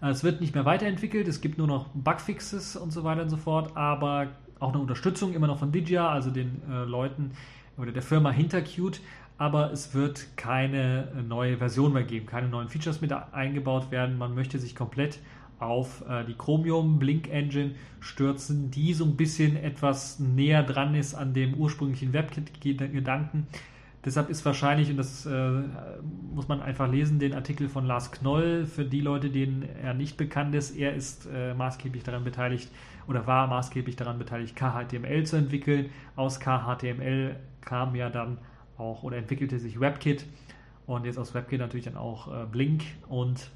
Es 0.00 0.24
wird 0.24 0.40
nicht 0.40 0.54
mehr 0.54 0.64
weiterentwickelt, 0.64 1.28
es 1.28 1.40
gibt 1.40 1.56
nur 1.56 1.68
noch 1.68 1.86
Bugfixes 1.94 2.74
und 2.74 2.92
so 2.92 3.04
weiter 3.04 3.22
und 3.22 3.28
so 3.28 3.36
fort, 3.36 3.76
aber 3.76 4.28
auch 4.58 4.70
eine 4.72 4.80
Unterstützung 4.80 5.32
immer 5.32 5.46
noch 5.46 5.60
von 5.60 5.70
Digia, 5.70 6.08
also 6.08 6.30
den 6.30 6.60
äh, 6.68 6.82
Leuten 6.84 7.30
oder 7.76 7.92
der 7.92 8.02
Firma 8.02 8.32
hinter 8.32 8.62
Qt, 8.62 9.00
aber 9.38 9.70
es 9.70 9.94
wird 9.94 10.36
keine 10.36 11.08
neue 11.28 11.56
Version 11.56 11.92
mehr 11.92 12.02
geben, 12.02 12.26
keine 12.26 12.48
neuen 12.48 12.68
Features 12.68 13.00
mit 13.00 13.12
eingebaut 13.12 13.92
werden. 13.92 14.18
Man 14.18 14.34
möchte 14.34 14.58
sich 14.58 14.74
komplett 14.74 15.20
auf 15.60 16.04
äh, 16.08 16.24
die 16.24 16.34
Chromium 16.34 16.98
Blink 16.98 17.28
Engine 17.28 17.76
stürzen, 18.00 18.72
die 18.72 18.92
so 18.92 19.04
ein 19.04 19.16
bisschen 19.16 19.56
etwas 19.56 20.18
näher 20.18 20.64
dran 20.64 20.96
ist 20.96 21.14
an 21.14 21.32
dem 21.32 21.54
ursprünglichen 21.54 22.12
WebKit-Gedanken. 22.12 23.46
Deshalb 24.04 24.30
ist 24.30 24.44
wahrscheinlich, 24.44 24.90
und 24.90 24.96
das 24.96 25.26
äh, 25.26 25.62
muss 26.32 26.46
man 26.46 26.62
einfach 26.62 26.90
lesen, 26.90 27.18
den 27.18 27.34
Artikel 27.34 27.68
von 27.68 27.84
Lars 27.84 28.12
Knoll, 28.12 28.64
für 28.64 28.84
die 28.84 29.00
Leute, 29.00 29.28
denen 29.28 29.68
er 29.82 29.92
nicht 29.92 30.16
bekannt 30.16 30.54
ist, 30.54 30.76
er 30.76 30.94
ist 30.94 31.26
äh, 31.26 31.52
maßgeblich 31.54 32.04
daran 32.04 32.22
beteiligt 32.22 32.70
oder 33.08 33.26
war 33.26 33.48
maßgeblich 33.48 33.96
daran 33.96 34.18
beteiligt, 34.18 34.54
KHTML 34.54 35.24
zu 35.24 35.36
entwickeln. 35.36 35.90
Aus 36.14 36.38
KHTML 36.38 37.36
kam 37.60 37.96
ja 37.96 38.08
dann 38.08 38.38
auch 38.76 39.02
oder 39.02 39.16
entwickelte 39.16 39.58
sich 39.58 39.80
WebKit 39.80 40.24
und 40.86 41.04
jetzt 41.04 41.18
aus 41.18 41.34
WebKit 41.34 41.58
natürlich 41.58 41.86
dann 41.86 41.96
auch 41.96 42.28
äh, 42.28 42.46
Blink 42.46 42.84
und 43.08 43.50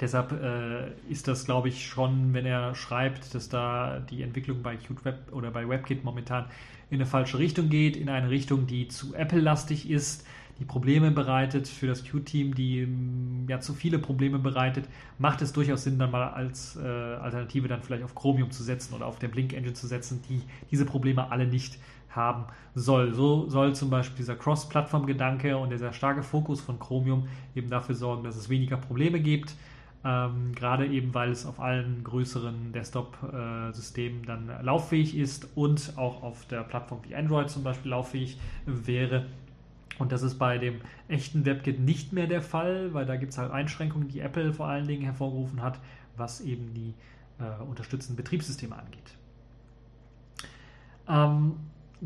Deshalb 0.00 0.32
äh, 0.32 0.90
ist 1.10 1.28
das, 1.28 1.44
glaube 1.44 1.68
ich, 1.68 1.86
schon, 1.86 2.34
wenn 2.34 2.46
er 2.46 2.74
schreibt, 2.74 3.34
dass 3.34 3.48
da 3.48 4.00
die 4.10 4.22
Entwicklung 4.22 4.62
bei 4.62 4.76
Qt 4.76 5.04
Web 5.04 5.32
oder 5.32 5.50
bei 5.50 5.68
WebKit 5.68 6.04
momentan 6.04 6.46
in 6.90 6.96
eine 6.96 7.06
falsche 7.06 7.38
Richtung 7.38 7.68
geht, 7.68 7.96
in 7.96 8.08
eine 8.08 8.30
Richtung, 8.30 8.66
die 8.66 8.88
zu 8.88 9.14
Apple-lastig 9.14 9.90
ist, 9.90 10.26
die 10.60 10.64
Probleme 10.64 11.10
bereitet 11.10 11.66
für 11.66 11.86
das 11.86 12.04
Qt-Team, 12.04 12.54
die 12.54 12.86
mm, 12.86 13.46
ja 13.48 13.60
zu 13.60 13.74
viele 13.74 13.98
Probleme 13.98 14.38
bereitet, 14.38 14.88
macht 15.18 15.42
es 15.42 15.52
durchaus 15.52 15.84
Sinn, 15.84 15.98
dann 15.98 16.10
mal 16.10 16.28
als 16.28 16.76
äh, 16.76 16.80
Alternative 16.86 17.66
dann 17.66 17.82
vielleicht 17.82 18.04
auf 18.04 18.14
Chromium 18.14 18.50
zu 18.50 18.62
setzen 18.62 18.94
oder 18.94 19.06
auf 19.06 19.18
der 19.18 19.28
Blink-Engine 19.28 19.74
zu 19.74 19.86
setzen, 19.86 20.22
die 20.28 20.42
diese 20.70 20.84
Probleme 20.84 21.30
alle 21.30 21.46
nicht 21.46 21.78
haben 22.10 22.44
soll. 22.76 23.12
So 23.12 23.48
soll 23.48 23.74
zum 23.74 23.90
Beispiel 23.90 24.18
dieser 24.18 24.36
Cross-Plattform-Gedanke 24.36 25.56
und 25.56 25.72
dieser 25.72 25.92
starke 25.92 26.22
Fokus 26.22 26.60
von 26.60 26.78
Chromium 26.78 27.26
eben 27.56 27.68
dafür 27.68 27.96
sorgen, 27.96 28.22
dass 28.22 28.36
es 28.36 28.48
weniger 28.48 28.76
Probleme 28.76 29.20
gibt 29.20 29.54
ähm, 30.04 30.52
gerade 30.54 30.86
eben, 30.86 31.14
weil 31.14 31.30
es 31.30 31.46
auf 31.46 31.60
allen 31.60 32.04
größeren 32.04 32.72
Desktop-Systemen 32.72 34.24
dann 34.24 34.50
lauffähig 34.62 35.16
ist 35.16 35.48
und 35.54 35.94
auch 35.96 36.22
auf 36.22 36.46
der 36.46 36.62
Plattform 36.62 37.00
wie 37.08 37.14
Android 37.14 37.48
zum 37.48 37.62
Beispiel 37.62 37.90
lauffähig 37.90 38.38
wäre. 38.66 39.26
Und 39.98 40.12
das 40.12 40.22
ist 40.22 40.38
bei 40.38 40.58
dem 40.58 40.80
echten 41.08 41.44
WebKit 41.46 41.80
nicht 41.80 42.12
mehr 42.12 42.26
der 42.26 42.42
Fall, 42.42 42.92
weil 42.92 43.06
da 43.06 43.16
gibt 43.16 43.32
es 43.32 43.38
halt 43.38 43.52
Einschränkungen, 43.52 44.08
die 44.08 44.20
Apple 44.20 44.52
vor 44.52 44.66
allen 44.66 44.86
Dingen 44.86 45.04
hervorgerufen 45.04 45.62
hat, 45.62 45.78
was 46.16 46.40
eben 46.40 46.74
die 46.74 46.94
äh, 47.38 47.62
unterstützenden 47.62 48.16
Betriebssysteme 48.16 48.76
angeht. 48.76 49.16
Ähm, 51.08 51.54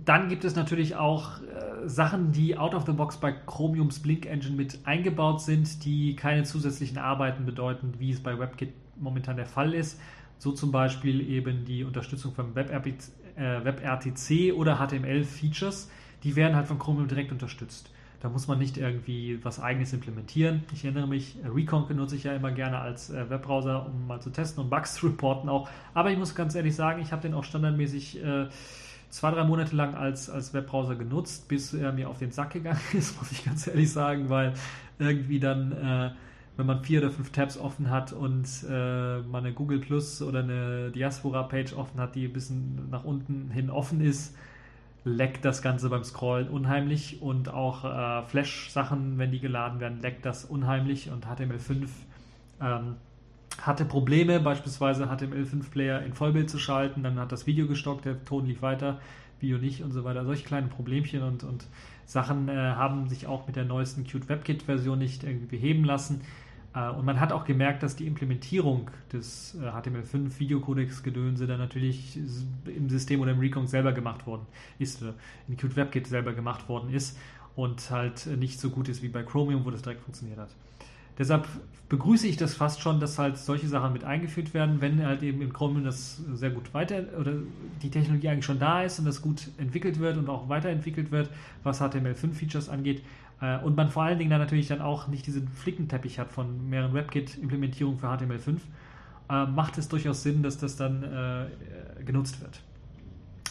dann 0.05 0.28
gibt 0.28 0.44
es 0.44 0.55
natürlich 0.55 0.96
auch 0.96 1.40
äh, 1.40 1.88
Sachen, 1.88 2.32
die 2.32 2.57
out 2.57 2.74
of 2.74 2.84
the 2.86 2.92
box 2.92 3.16
bei 3.16 3.32
Chromiums 3.32 4.01
Blink 4.01 4.26
Engine 4.26 4.57
mit 4.57 4.80
eingebaut 4.84 5.40
sind, 5.40 5.84
die 5.84 6.14
keine 6.14 6.44
zusätzlichen 6.44 6.99
Arbeiten 6.99 7.44
bedeuten, 7.44 7.94
wie 7.99 8.11
es 8.11 8.22
bei 8.22 8.38
WebKit 8.38 8.72
momentan 8.96 9.36
der 9.36 9.46
Fall 9.46 9.74
ist. 9.74 10.01
So 10.38 10.53
zum 10.53 10.70
Beispiel 10.70 11.28
eben 11.28 11.64
die 11.64 11.84
Unterstützung 11.84 12.32
von 12.32 12.55
WebRTC, 12.55 13.11
äh, 13.36 13.64
WebRTC 13.64 14.55
oder 14.55 14.76
HTML-Features. 14.76 15.90
Die 16.22 16.36
werden 16.36 16.55
halt 16.55 16.66
von 16.66 16.78
Chromium 16.78 17.09
direkt 17.09 17.32
unterstützt. 17.32 17.90
Da 18.20 18.28
muss 18.28 18.49
man 18.49 18.59
nicht 18.59 18.76
irgendwie 18.76 19.38
was 19.44 19.61
eigenes 19.61 19.92
implementieren. 19.92 20.64
Ich 20.72 20.84
erinnere 20.84 21.07
mich, 21.07 21.36
Recon 21.44 21.86
benutze 21.86 22.16
ich 22.16 22.24
ja 22.24 22.34
immer 22.34 22.51
gerne 22.51 22.78
als 22.78 23.11
äh, 23.11 23.30
Webbrowser, 23.30 23.86
um 23.86 24.07
mal 24.07 24.20
zu 24.20 24.30
testen 24.30 24.64
und 24.64 24.70
Bugs 24.70 24.94
zu 24.96 25.07
reporten 25.07 25.49
auch. 25.49 25.68
Aber 25.94 26.11
ich 26.11 26.18
muss 26.18 26.34
ganz 26.34 26.55
ehrlich 26.55 26.74
sagen, 26.74 27.01
ich 27.01 27.12
habe 27.12 27.22
den 27.22 27.34
auch 27.34 27.44
standardmäßig 27.44 28.22
äh, 28.22 28.49
zwei, 29.11 29.30
drei 29.30 29.44
Monate 29.44 29.74
lang 29.74 29.94
als, 29.94 30.28
als 30.30 30.54
Webbrowser 30.54 30.96
genutzt, 30.96 31.48
bis 31.48 31.74
er 31.74 31.92
mir 31.92 32.09
auf 32.09 32.18
den 32.18 32.30
Sack 32.30 32.52
gegangen 32.52 32.80
ist, 32.92 33.18
muss 33.18 33.32
ich 33.32 33.44
ganz 33.44 33.66
ehrlich 33.66 33.92
sagen, 33.92 34.28
weil 34.28 34.54
irgendwie 34.98 35.40
dann, 35.40 35.72
äh, 35.72 36.11
wenn 36.56 36.66
man 36.66 36.82
vier 36.82 37.00
oder 37.00 37.11
fünf 37.11 37.30
Tabs 37.30 37.56
offen 37.56 37.90
hat 37.90 38.12
und 38.12 38.48
äh, 38.68 39.18
man 39.20 39.44
eine 39.44 39.52
Google 39.52 39.78
Plus 39.78 40.22
oder 40.22 40.40
eine 40.40 40.90
Diaspora-Page 40.90 41.74
offen 41.74 42.00
hat, 42.00 42.14
die 42.14 42.26
ein 42.26 42.32
bisschen 42.32 42.88
nach 42.90 43.04
unten 43.04 43.50
hin 43.50 43.70
offen 43.70 44.00
ist, 44.00 44.34
leckt 45.04 45.44
das 45.44 45.62
Ganze 45.62 45.88
beim 45.88 46.04
Scrollen 46.04 46.48
unheimlich 46.48 47.22
und 47.22 47.48
auch 47.48 47.84
äh, 47.84 48.22
Flash-Sachen, 48.26 49.18
wenn 49.18 49.30
die 49.30 49.40
geladen 49.40 49.80
werden, 49.80 50.00
leckt 50.00 50.26
das 50.26 50.44
unheimlich 50.44 51.11
und 51.11 51.26
HTML5 51.26 51.88
ähm, 52.61 52.96
hatte 53.61 53.84
Probleme, 53.84 54.40
beispielsweise 54.40 55.06
HTML5-Player 55.06 56.02
in 56.02 56.14
Vollbild 56.14 56.48
zu 56.48 56.59
schalten, 56.59 57.02
dann 57.02 57.18
hat 57.18 57.32
das 57.32 57.46
Video 57.46 57.66
gestockt, 57.66 58.04
der 58.04 58.24
Ton 58.24 58.46
lief 58.46 58.62
weiter, 58.62 59.00
Video 59.40 59.59
nicht 59.59 59.82
und 59.82 59.92
so 59.92 60.04
weiter. 60.04 60.24
Solche 60.24 60.44
kleinen 60.44 60.68
Problemchen 60.68 61.22
und, 61.22 61.44
und 61.44 61.66
Sachen 62.06 62.48
äh, 62.48 62.52
haben 62.52 63.09
sich 63.09 63.26
auch 63.26 63.46
mit 63.46 63.56
der 63.56 63.64
neuesten 63.64 64.04
Qt 64.04 64.28
WebKit-Version 64.28 64.98
nicht 64.98 65.24
irgendwie 65.24 65.46
beheben 65.46 65.84
lassen. 65.84 66.22
Äh, 66.74 66.88
und 66.90 67.04
man 67.04 67.20
hat 67.20 67.32
auch 67.32 67.44
gemerkt, 67.44 67.82
dass 67.82 67.96
die 67.96 68.06
Implementierung 68.06 68.90
des 69.12 69.56
äh, 69.56 69.68
HTML5 69.68 70.38
Videocodex-Gedönse 70.38 71.46
dann 71.46 71.59
natürlich 71.59 72.18
im 72.66 72.88
System 72.88 73.20
oder 73.20 73.32
im 73.32 73.40
Recon 73.40 73.66
selber 73.66 73.92
gemacht 73.92 74.26
worden 74.26 74.46
ist, 74.78 75.02
oder 75.02 75.14
in 75.48 75.56
Qt 75.56 75.76
WebKit 75.76 76.06
selber 76.06 76.32
gemacht 76.32 76.68
worden 76.68 76.90
ist 76.90 77.18
und 77.56 77.90
halt 77.90 78.26
nicht 78.38 78.61
so 78.61 78.70
gut 78.70 78.88
ist 78.88 79.02
wie 79.02 79.09
bei 79.09 79.22
Chromium, 79.22 79.64
wo 79.64 79.70
das 79.70 79.82
direkt 79.82 80.02
funktioniert 80.02 80.38
hat. 80.38 80.50
Deshalb 81.19 81.49
begrüße 81.89 82.27
ich 82.27 82.37
das 82.37 82.55
fast 82.55 82.81
schon, 82.81 83.01
dass 83.01 83.19
halt 83.19 83.39
solche 83.39 83.66
Sachen 83.66 83.93
mit 83.93 84.05
eingeführt 84.05 84.55
werden, 84.55 84.81
wenn 84.81 85.05
halt 85.05 85.23
eben 85.23 85.41
im 85.41 85.53
Chromium 85.53 85.85
das 85.85 86.19
sehr 86.35 86.51
gut 86.51 86.75
weiter 86.75 87.03
oder 87.19 87.33
die 87.83 87.91
Technologie 87.91 88.29
eigentlich 88.29 88.45
schon 88.45 88.59
da 88.59 88.83
ist 88.83 88.99
und 88.99 89.07
das 89.07 89.23
gut 89.23 89.49
entwickelt 89.57 89.99
wird 89.99 90.16
und 90.16 90.29
auch 90.29 90.49
weiterentwickelt 90.49 91.11
wird, 91.11 91.31
was 91.62 91.81
HTML5-Features 91.81 92.69
angeht. 92.69 93.03
Äh, 93.41 93.59
und 93.59 93.77
man 93.77 93.89
vor 93.89 94.03
allen 94.03 94.19
Dingen 94.19 94.31
dann 94.31 94.41
natürlich 94.41 94.69
dann 94.69 94.81
auch 94.81 95.09
nicht 95.09 95.27
diesen 95.27 95.49
Flickenteppich 95.49 96.19
hat 96.19 96.31
von 96.31 96.69
mehreren 96.69 96.93
WebKit-Implementierungen 96.93 97.99
für 97.99 98.07
HTML5, 98.07 98.59
äh, 99.31 99.47
macht 99.47 99.79
es 99.79 99.89
durchaus 99.89 100.23
Sinn, 100.23 100.43
dass 100.43 100.59
das 100.59 100.77
dann 100.77 101.03
äh, 101.03 102.05
genutzt 102.05 102.41
wird. 102.43 102.61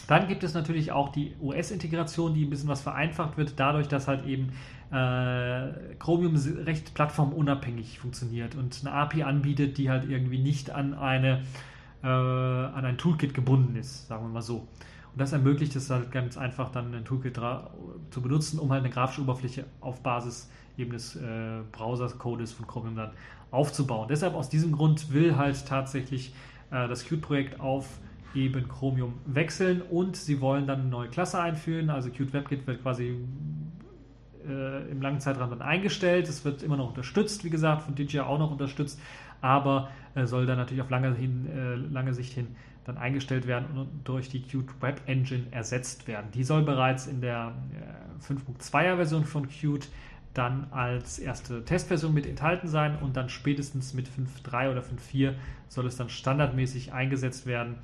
Dann 0.06 0.26
gibt 0.26 0.42
es 0.42 0.54
natürlich 0.54 0.90
auch 0.90 1.10
die 1.10 1.34
OS-Integration, 1.42 2.32
die 2.32 2.44
ein 2.44 2.50
bisschen 2.50 2.68
was 2.68 2.80
vereinfacht 2.80 3.36
wird, 3.36 3.54
dadurch, 3.56 3.88
dass 3.88 4.08
halt 4.08 4.24
eben 4.24 4.52
äh, 4.90 5.94
Chromium 5.98 6.36
recht 6.64 6.94
plattformunabhängig 6.94 7.98
funktioniert 7.98 8.54
und 8.54 8.80
eine 8.82 8.94
API 8.94 9.22
anbietet, 9.22 9.78
die 9.78 9.90
halt 9.90 10.08
irgendwie 10.08 10.38
nicht 10.38 10.70
an 10.70 10.94
eine 10.94 11.42
äh, 12.02 12.06
an 12.06 12.84
ein 12.84 12.96
Toolkit 12.96 13.34
gebunden 13.34 13.76
ist, 13.76 14.08
sagen 14.08 14.24
wir 14.24 14.28
mal 14.28 14.42
so. 14.42 14.68
Und 15.12 15.20
das 15.20 15.32
ermöglicht 15.32 15.74
es 15.74 15.90
halt 15.90 16.12
ganz 16.12 16.38
einfach 16.38 16.70
dann 16.70 16.94
ein 16.94 17.04
Toolkit 17.04 17.40
zu 18.10 18.22
benutzen, 18.22 18.58
um 18.58 18.70
halt 18.70 18.84
eine 18.84 18.92
grafische 18.92 19.22
Oberfläche 19.22 19.64
auf 19.80 20.02
Basis 20.02 20.48
eben 20.76 20.92
des 20.92 21.16
äh, 21.16 21.60
Browser-Codes 21.72 22.52
von 22.52 22.66
Chromium 22.66 22.96
dann 22.96 23.10
aufzubauen. 23.50 24.06
Deshalb 24.08 24.34
aus 24.34 24.48
diesem 24.48 24.72
Grund 24.72 25.12
will 25.12 25.36
halt 25.36 25.66
tatsächlich 25.66 26.32
äh, 26.70 26.86
das 26.88 27.04
Qt-Projekt 27.04 27.60
auf 27.60 27.98
eben 28.34 28.68
Chromium 28.68 29.14
wechseln 29.26 29.82
und 29.82 30.16
sie 30.16 30.40
wollen 30.40 30.66
dann 30.66 30.80
eine 30.80 30.88
neue 30.88 31.08
Klasse 31.08 31.40
einführen. 31.40 31.90
Also 31.90 32.10
Qt 32.10 32.32
WebKit 32.32 32.66
wird 32.66 32.82
quasi 32.82 33.16
äh, 34.48 34.90
im 34.90 35.00
langen 35.00 35.20
Zeitraum 35.20 35.50
dann 35.50 35.62
eingestellt. 35.62 36.28
Es 36.28 36.44
wird 36.44 36.62
immer 36.62 36.76
noch 36.76 36.88
unterstützt, 36.88 37.44
wie 37.44 37.50
gesagt, 37.50 37.82
von 37.82 37.94
DJI 37.94 38.20
auch 38.20 38.38
noch 38.38 38.50
unterstützt, 38.50 39.00
aber 39.40 39.90
äh, 40.14 40.26
soll 40.26 40.46
dann 40.46 40.56
natürlich 40.56 40.82
auf 40.82 40.90
lange, 40.90 41.14
hin, 41.14 41.46
äh, 41.46 41.74
lange 41.74 42.14
Sicht 42.14 42.32
hin 42.32 42.48
dann 42.84 42.96
eingestellt 42.96 43.46
werden 43.46 43.66
und 43.76 43.88
durch 44.04 44.30
die 44.30 44.40
Qt 44.40 44.80
Web 44.80 45.02
Engine 45.06 45.44
ersetzt 45.50 46.08
werden. 46.08 46.30
Die 46.32 46.42
soll 46.42 46.62
bereits 46.62 47.06
in 47.06 47.20
der 47.20 47.52
5.2er 48.26 48.96
Version 48.96 49.24
von 49.24 49.46
Qt 49.46 49.88
dann 50.32 50.68
als 50.70 51.18
erste 51.18 51.64
Testversion 51.64 52.14
mit 52.14 52.24
enthalten 52.24 52.68
sein 52.68 52.96
und 53.00 53.16
dann 53.16 53.28
spätestens 53.28 53.92
mit 53.92 54.08
5.3 54.08 54.70
oder 54.70 54.80
5.4 54.80 55.34
soll 55.68 55.86
es 55.86 55.96
dann 55.96 56.08
standardmäßig 56.08 56.92
eingesetzt 56.92 57.46
werden 57.46 57.76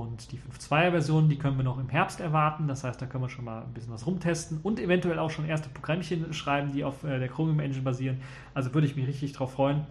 und 0.00 0.30
die 0.30 0.36
5.2er 0.38 0.90
Version, 0.90 1.28
die 1.28 1.38
können 1.38 1.56
wir 1.56 1.64
noch 1.64 1.78
im 1.78 1.88
Herbst 1.88 2.20
erwarten. 2.20 2.68
Das 2.68 2.84
heißt, 2.84 3.00
da 3.00 3.06
können 3.06 3.24
wir 3.24 3.30
schon 3.30 3.46
mal 3.46 3.62
ein 3.62 3.72
bisschen 3.72 3.92
was 3.92 4.06
rumtesten 4.06 4.60
und 4.62 4.78
eventuell 4.78 5.18
auch 5.18 5.30
schon 5.30 5.46
erste 5.46 5.70
Programmchen 5.70 6.34
schreiben, 6.34 6.72
die 6.72 6.84
auf 6.84 7.02
äh, 7.04 7.18
der 7.18 7.28
Chromium 7.28 7.60
Engine 7.60 7.82
basieren. 7.82 8.20
Also 8.52 8.74
würde 8.74 8.86
ich 8.86 8.94
mich 8.94 9.06
richtig 9.06 9.32
darauf 9.32 9.54
freuen, 9.54 9.86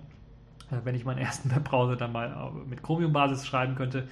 äh, 0.69 0.77
wenn 0.83 0.93
ich 0.93 1.05
meinen 1.05 1.17
ersten 1.17 1.49
Webbrowser 1.55 1.95
dann 1.95 2.11
mal 2.11 2.27
äh, 2.27 2.69
mit 2.69 2.83
Chromium-Basis 2.83 3.45
schreiben 3.45 3.75
könnte. 3.75 4.07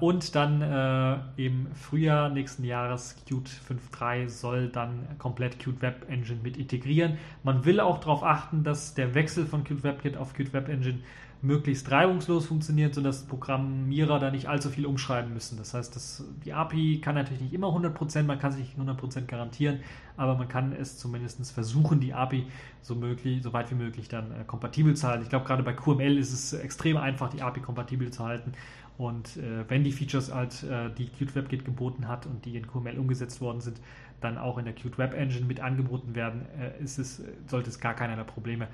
Und 0.00 0.34
dann 0.34 1.30
im 1.36 1.68
Frühjahr 1.72 2.30
nächsten 2.30 2.64
Jahres 2.64 3.14
Qt 3.14 3.48
5.3 3.48 4.28
soll 4.28 4.68
dann 4.68 5.06
komplett 5.18 5.60
Qt 5.60 5.80
Web 5.80 6.10
Engine 6.10 6.40
mit 6.42 6.56
integrieren. 6.56 7.16
Man 7.44 7.64
will 7.64 7.78
auch 7.78 8.00
darauf 8.00 8.24
achten, 8.24 8.64
dass 8.64 8.94
der 8.94 9.14
Wechsel 9.14 9.46
von 9.46 9.62
Qt 9.62 9.84
WebKit 9.84 10.16
auf 10.16 10.34
Qt 10.34 10.52
Web 10.52 10.68
Engine 10.68 10.98
möglichst 11.42 11.90
reibungslos 11.90 12.46
funktioniert, 12.46 12.94
sodass 12.94 13.24
Programmierer 13.24 14.20
da 14.20 14.30
nicht 14.30 14.48
allzu 14.48 14.70
viel 14.70 14.86
umschreiben 14.86 15.34
müssen. 15.34 15.58
Das 15.58 15.74
heißt, 15.74 15.94
das, 15.94 16.24
die 16.44 16.52
API 16.52 17.00
kann 17.00 17.16
natürlich 17.16 17.42
nicht 17.42 17.52
immer 17.52 17.68
100%, 17.68 18.22
man 18.22 18.38
kann 18.38 18.52
sich 18.52 18.76
nicht 18.76 18.78
100% 18.78 19.26
garantieren, 19.26 19.80
aber 20.16 20.36
man 20.36 20.48
kann 20.48 20.72
es 20.72 20.98
zumindest 20.98 21.52
versuchen, 21.52 21.98
die 21.98 22.14
API 22.14 22.46
so, 22.80 22.94
möglich, 22.94 23.42
so 23.42 23.52
weit 23.52 23.72
wie 23.72 23.74
möglich 23.74 24.08
dann 24.08 24.30
äh, 24.30 24.44
kompatibel 24.46 24.94
zu 24.94 25.08
halten. 25.08 25.24
Ich 25.24 25.30
glaube, 25.30 25.44
gerade 25.44 25.64
bei 25.64 25.72
QML 25.72 26.16
ist 26.16 26.32
es 26.32 26.52
extrem 26.52 26.96
einfach, 26.96 27.28
die 27.28 27.42
API 27.42 27.60
kompatibel 27.60 28.12
zu 28.12 28.24
halten. 28.24 28.52
Und 28.96 29.36
äh, 29.36 29.68
wenn 29.68 29.82
die 29.82 29.90
Features 29.90 30.32
halt, 30.32 30.62
äh, 30.62 30.90
die 30.96 31.08
Qt 31.08 31.34
WebKit 31.34 31.64
geboten 31.64 32.06
hat 32.06 32.26
und 32.26 32.44
die 32.44 32.56
in 32.56 32.68
QML 32.68 32.98
umgesetzt 32.98 33.40
worden 33.40 33.60
sind, 33.60 33.80
dann 34.20 34.38
auch 34.38 34.58
in 34.58 34.64
der 34.64 34.74
Qt 34.74 34.96
Web 34.96 35.14
Engine 35.14 35.46
mit 35.46 35.58
angeboten 35.58 36.14
werden, 36.14 36.42
äh, 36.60 36.80
ist 36.80 36.98
es, 36.98 37.20
sollte 37.48 37.70
es 37.70 37.80
gar 37.80 37.94
keinerlei 37.94 38.22
Probleme 38.22 38.66
äh, 38.66 38.68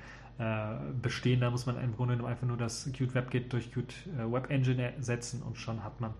bestehen. 1.01 1.41
Da 1.41 1.49
muss 1.49 1.65
man 1.65 1.81
im 1.81 1.95
Grunde 1.95 2.25
einfach 2.25 2.47
nur 2.47 2.55
das 2.55 2.89
Qt 2.93 3.13
WebKit 3.13 3.51
durch 3.51 3.71
Qt 3.71 3.93
äh, 4.17 4.31
Web 4.31 4.49
Engine 4.49 4.95
ersetzen 4.95 5.41
und 5.41 5.57
schon 5.57 5.83
hat 5.83 5.99
man 5.99 6.13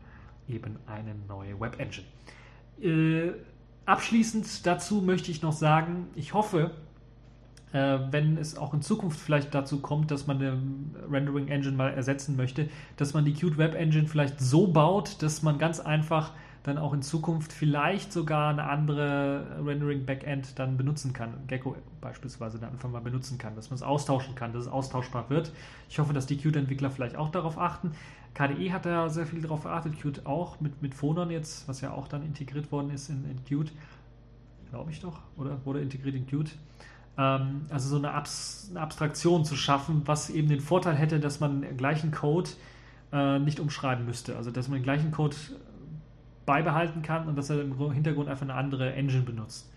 eben 0.50 0.78
eine 0.88 1.16
neue 1.28 1.60
Web 1.60 1.80
Engine. 1.80 2.06
Äh, 2.82 3.32
abschließend 3.86 4.66
dazu 4.66 5.02
möchte 5.02 5.32
ich 5.32 5.42
noch 5.42 5.54
sagen, 5.54 6.08
ich 6.16 6.34
hoffe, 6.34 6.72
äh, 7.72 8.00
wenn 8.12 8.38
es 8.38 8.58
auch 8.58 8.74
in 8.74 8.82
Zukunft 8.82 9.20
vielleicht 9.20 9.56
dazu 9.56 9.80
kommt, 9.80 10.12
dass 10.12 10.28
man 10.28 10.38
eine 10.38 10.62
Rendering 11.10 11.48
Engine 11.48 11.78
mal 11.78 11.94
ersetzen 11.94 12.36
möchte, 12.36 12.68
dass 12.98 13.14
man 13.14 13.24
die 13.24 13.34
Qt 13.34 13.58
Web 13.58 13.74
Engine 13.76 14.08
vielleicht 14.08 14.40
so 14.42 14.68
baut, 14.68 15.22
dass 15.22 15.44
man 15.44 15.60
ganz 15.60 15.80
einfach 15.80 16.34
dann 16.64 16.78
auch 16.78 16.94
in 16.94 17.02
Zukunft 17.02 17.54
vielleicht 17.54 18.12
sogar 18.12 18.50
eine 18.50 18.64
andere 18.64 19.46
Rendering-Backend 19.66 20.60
dann 20.60 20.78
benutzen 20.78 21.14
kann. 21.14 21.34
Gecko 21.48 21.76
beispielsweise 22.02 22.60
dann 22.60 22.72
einfach 22.72 22.90
mal 22.90 23.02
benutzen 23.02 23.38
kann, 23.38 23.56
dass 23.56 23.70
man 23.70 23.76
es 23.76 23.84
austauschen 23.84 24.36
kann, 24.36 24.54
dass 24.54 24.64
es 24.64 24.72
austauschbar 24.72 25.30
wird. 25.30 25.52
Ich 25.90 26.00
hoffe, 26.00 26.14
dass 26.14 26.26
die 26.26 26.38
Qt-Entwickler 26.38 26.92
vielleicht 26.92 27.16
auch 27.16 27.30
darauf 27.30 27.58
achten. 27.58 27.92
KDE 28.34 28.72
hat 28.72 28.86
da 28.86 29.10
sehr 29.10 29.26
viel 29.26 29.42
darauf 29.42 29.64
geachtet, 29.64 30.00
Qt 30.00 30.26
auch 30.26 30.60
mit, 30.60 30.82
mit 30.82 30.94
Phonon 30.94 31.32
jetzt, 31.32 31.68
was 31.68 31.82
ja 31.82 31.92
auch 31.92 32.08
dann 32.08 32.24
integriert 32.24 32.72
worden 32.72 32.92
ist 32.92 33.10
in, 33.10 33.26
in 33.30 33.44
Qt. 33.46 33.72
Glaube 34.70 34.92
ich 34.92 35.00
doch, 35.00 35.20
oder? 35.38 35.66
Wurde 35.66 35.82
integriert 35.82 36.16
in 36.16 36.28
Qt 36.28 36.56
ähm, 37.20 37.66
also 37.70 37.90
so 37.90 37.98
eine, 37.98 38.14
Abs 38.14 38.68
eine, 38.72 38.82
Abstraktion 38.82 39.44
zu 39.44 39.56
schaffen, 39.56 40.04
was 40.06 40.30
eben 40.30 40.48
den 40.48 40.62
Vorteil 40.62 40.96
hätte, 40.96 41.20
dass 41.20 41.40
man 41.40 41.62
den 41.62 41.78
gleichen 41.78 42.12
Code 42.12 42.50
äh, 43.12 43.40
nicht 43.40 43.60
umschreiben 43.60 44.06
müsste. 44.06 44.38
Also 44.38 44.52
dass 44.52 44.70
man 44.70 44.80
den 44.80 44.84
gleichen 44.84 45.12
Code 45.12 45.36
beibehalten 46.50 47.04
kann 47.04 47.28
und 47.28 47.38
dass 47.38 47.52
er 47.52 47.62
im 47.62 47.92
Hintergrund 47.92 48.28
einfach 48.28 48.42
eine 48.42 48.56
andere 48.56 48.94
Engine 48.94 49.22
benutzt 49.22 49.72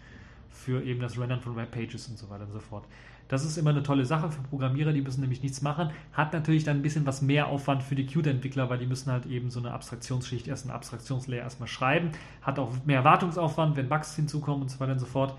für 0.48 0.82
eben 0.82 1.00
das 1.00 1.18
Rendern 1.18 1.38
von 1.38 1.54
Webpages 1.54 2.08
und 2.08 2.16
so 2.16 2.30
weiter 2.30 2.44
und 2.44 2.52
so 2.52 2.60
fort. 2.60 2.86
Das 3.28 3.44
ist 3.44 3.58
immer 3.58 3.70
eine 3.70 3.82
tolle 3.82 4.06
Sache 4.06 4.30
für 4.30 4.40
Programmierer, 4.40 4.92
die 4.94 5.02
müssen 5.02 5.20
nämlich 5.20 5.42
nichts 5.42 5.60
machen. 5.60 5.90
Hat 6.14 6.32
natürlich 6.32 6.64
dann 6.64 6.78
ein 6.78 6.82
bisschen 6.82 7.04
was 7.04 7.20
mehr 7.20 7.48
Aufwand 7.48 7.82
für 7.82 7.94
die 7.94 8.06
Qt-Entwickler, 8.06 8.70
weil 8.70 8.78
die 8.78 8.86
müssen 8.86 9.12
halt 9.12 9.26
eben 9.26 9.50
so 9.50 9.60
eine 9.60 9.72
Abstraktionsschicht, 9.72 10.48
erst 10.48 10.64
eine 10.64 10.74
Abstraktionslayer 10.74 11.42
erstmal 11.42 11.68
schreiben. 11.68 12.12
Hat 12.40 12.58
auch 12.58 12.72
mehr 12.86 13.04
Wartungsaufwand, 13.04 13.76
wenn 13.76 13.90
Bugs 13.90 14.16
hinzukommen 14.16 14.62
und 14.62 14.70
so 14.70 14.80
weiter 14.80 14.92
und 14.92 14.98
so 14.98 15.06
fort. 15.06 15.34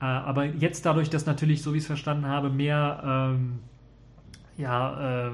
Äh, 0.00 0.04
aber 0.06 0.46
jetzt 0.46 0.86
dadurch, 0.86 1.10
dass 1.10 1.26
natürlich, 1.26 1.62
so 1.62 1.74
wie 1.74 1.78
ich 1.78 1.82
es 1.84 1.86
verstanden 1.86 2.26
habe, 2.26 2.48
mehr 2.48 3.02
ähm, 3.04 3.58
ja, 4.56 5.28
äh, 5.28 5.30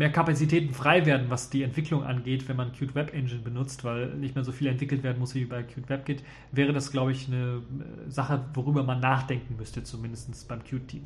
mehr 0.00 0.10
Kapazitäten 0.10 0.72
frei 0.72 1.04
werden, 1.04 1.26
was 1.28 1.50
die 1.50 1.62
Entwicklung 1.62 2.04
angeht, 2.04 2.48
wenn 2.48 2.56
man 2.56 2.72
Qt 2.72 2.94
Web 2.94 3.12
Engine 3.12 3.42
benutzt, 3.42 3.84
weil 3.84 4.06
nicht 4.14 4.34
mehr 4.34 4.44
so 4.44 4.50
viel 4.50 4.68
entwickelt 4.68 5.02
werden 5.02 5.18
muss 5.18 5.34
wie 5.34 5.44
bei 5.44 5.62
Qt 5.62 5.90
WebKit, 5.90 6.22
wäre 6.52 6.72
das, 6.72 6.90
glaube 6.90 7.12
ich, 7.12 7.28
eine 7.28 7.60
äh, 8.06 8.10
Sache, 8.10 8.42
worüber 8.54 8.82
man 8.82 8.98
nachdenken 9.00 9.56
müsste, 9.58 9.84
zumindest 9.84 10.48
beim 10.48 10.64
Qt-Team. 10.64 11.02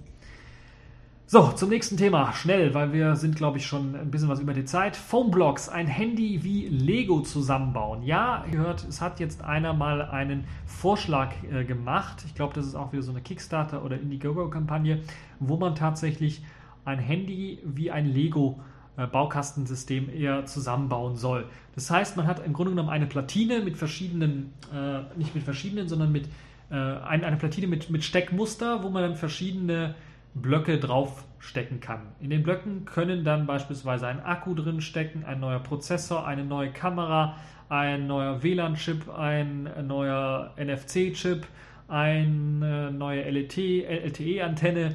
So, 1.26 1.49
zum 1.49 1.70
nächsten 1.70 1.97
Thema. 1.97 2.32
Schnell, 2.34 2.72
weil 2.72 2.92
wir 2.92 3.16
sind, 3.16 3.34
glaube 3.34 3.59
ich, 3.59 3.66
schon 3.66 3.97
ein 3.97 4.12
bisschen 4.12 4.28
was 4.28 4.38
über 4.38 4.55
die 4.55 4.64
Zeit. 4.64 4.95
Foamblocks, 4.95 5.68
ein 5.68 5.88
Handy 5.88 6.45
wie 6.45 6.68
Lego 6.68 7.20
zusammenbauen. 7.22 8.05
Ja, 8.05 8.45
ihr 8.53 8.59
hört, 8.59 8.86
es 8.88 9.01
hat 9.01 9.18
jetzt 9.18 9.42
einer 9.42 9.72
mal 9.72 10.03
einen 10.03 10.45
Vorschlag 10.66 11.32
äh, 11.51 11.64
gemacht. 11.64 12.22
Ich 12.26 12.36
glaube, 12.36 12.55
das 12.55 12.64
ist 12.64 12.76
auch 12.76 12.92
wieder 12.92 13.03
so 13.03 13.11
eine 13.11 13.22
Kickstarter- 13.22 13.84
oder 13.84 13.99
Indiegogo-Kampagne, 13.99 15.01
wo 15.40 15.57
man 15.57 15.74
tatsächlich 15.74 16.45
ein 16.84 17.01
Handy 17.01 17.59
wie 17.64 17.90
ein 17.90 18.07
Lego 18.07 18.61
äh, 18.61 18.74
Baukastensystem 18.97 20.09
eher 20.09 20.47
zusammenbauen 20.47 21.16
soll. 21.16 21.47
Das 21.74 21.90
heißt, 21.90 22.16
man 22.16 22.26
hat 22.26 22.45
im 22.45 22.53
Grunde 22.53 22.72
genommen 22.72 22.90
eine 22.90 23.07
Platine 23.07 23.61
mit 23.61 23.76
verschiedenen, 23.76 24.53
äh, 24.72 25.01
nicht 25.18 25.34
mit 25.34 25.45
verschiedenen, 25.45 25.88
sondern 25.88 26.12
mit 26.12 26.28
äh, 26.70 26.74
eine, 26.74 27.26
eine 27.26 27.36
Platine 27.36 27.66
mit, 27.66 27.90
mit 27.90 28.05
Steckmuster, 28.05 28.82
wo 28.82 28.90
man 28.90 29.03
dann 29.03 29.16
verschiedene 29.16 29.95
Blöcke 30.34 30.78
draufstecken 30.78 31.80
kann. 31.80 32.01
In 32.20 32.30
den 32.30 32.42
Blöcken 32.42 32.84
können 32.84 33.24
dann 33.24 33.47
beispielsweise 33.47 34.07
ein 34.07 34.20
Akku 34.20 34.55
drin 34.55 34.80
stecken, 34.80 35.24
ein 35.24 35.40
neuer 35.40 35.61
Prozessor, 35.61 36.26
eine 36.26 36.45
neue 36.45 36.70
Kamera, 36.70 37.36
ein 37.68 38.07
neuer 38.07 38.42
WLAN-Chip, 38.42 39.09
ein 39.09 39.68
neuer 39.86 40.53
NFC-Chip, 40.57 41.47
eine 41.88 42.90
neue 42.90 43.24
LTE-Antenne 43.24 44.95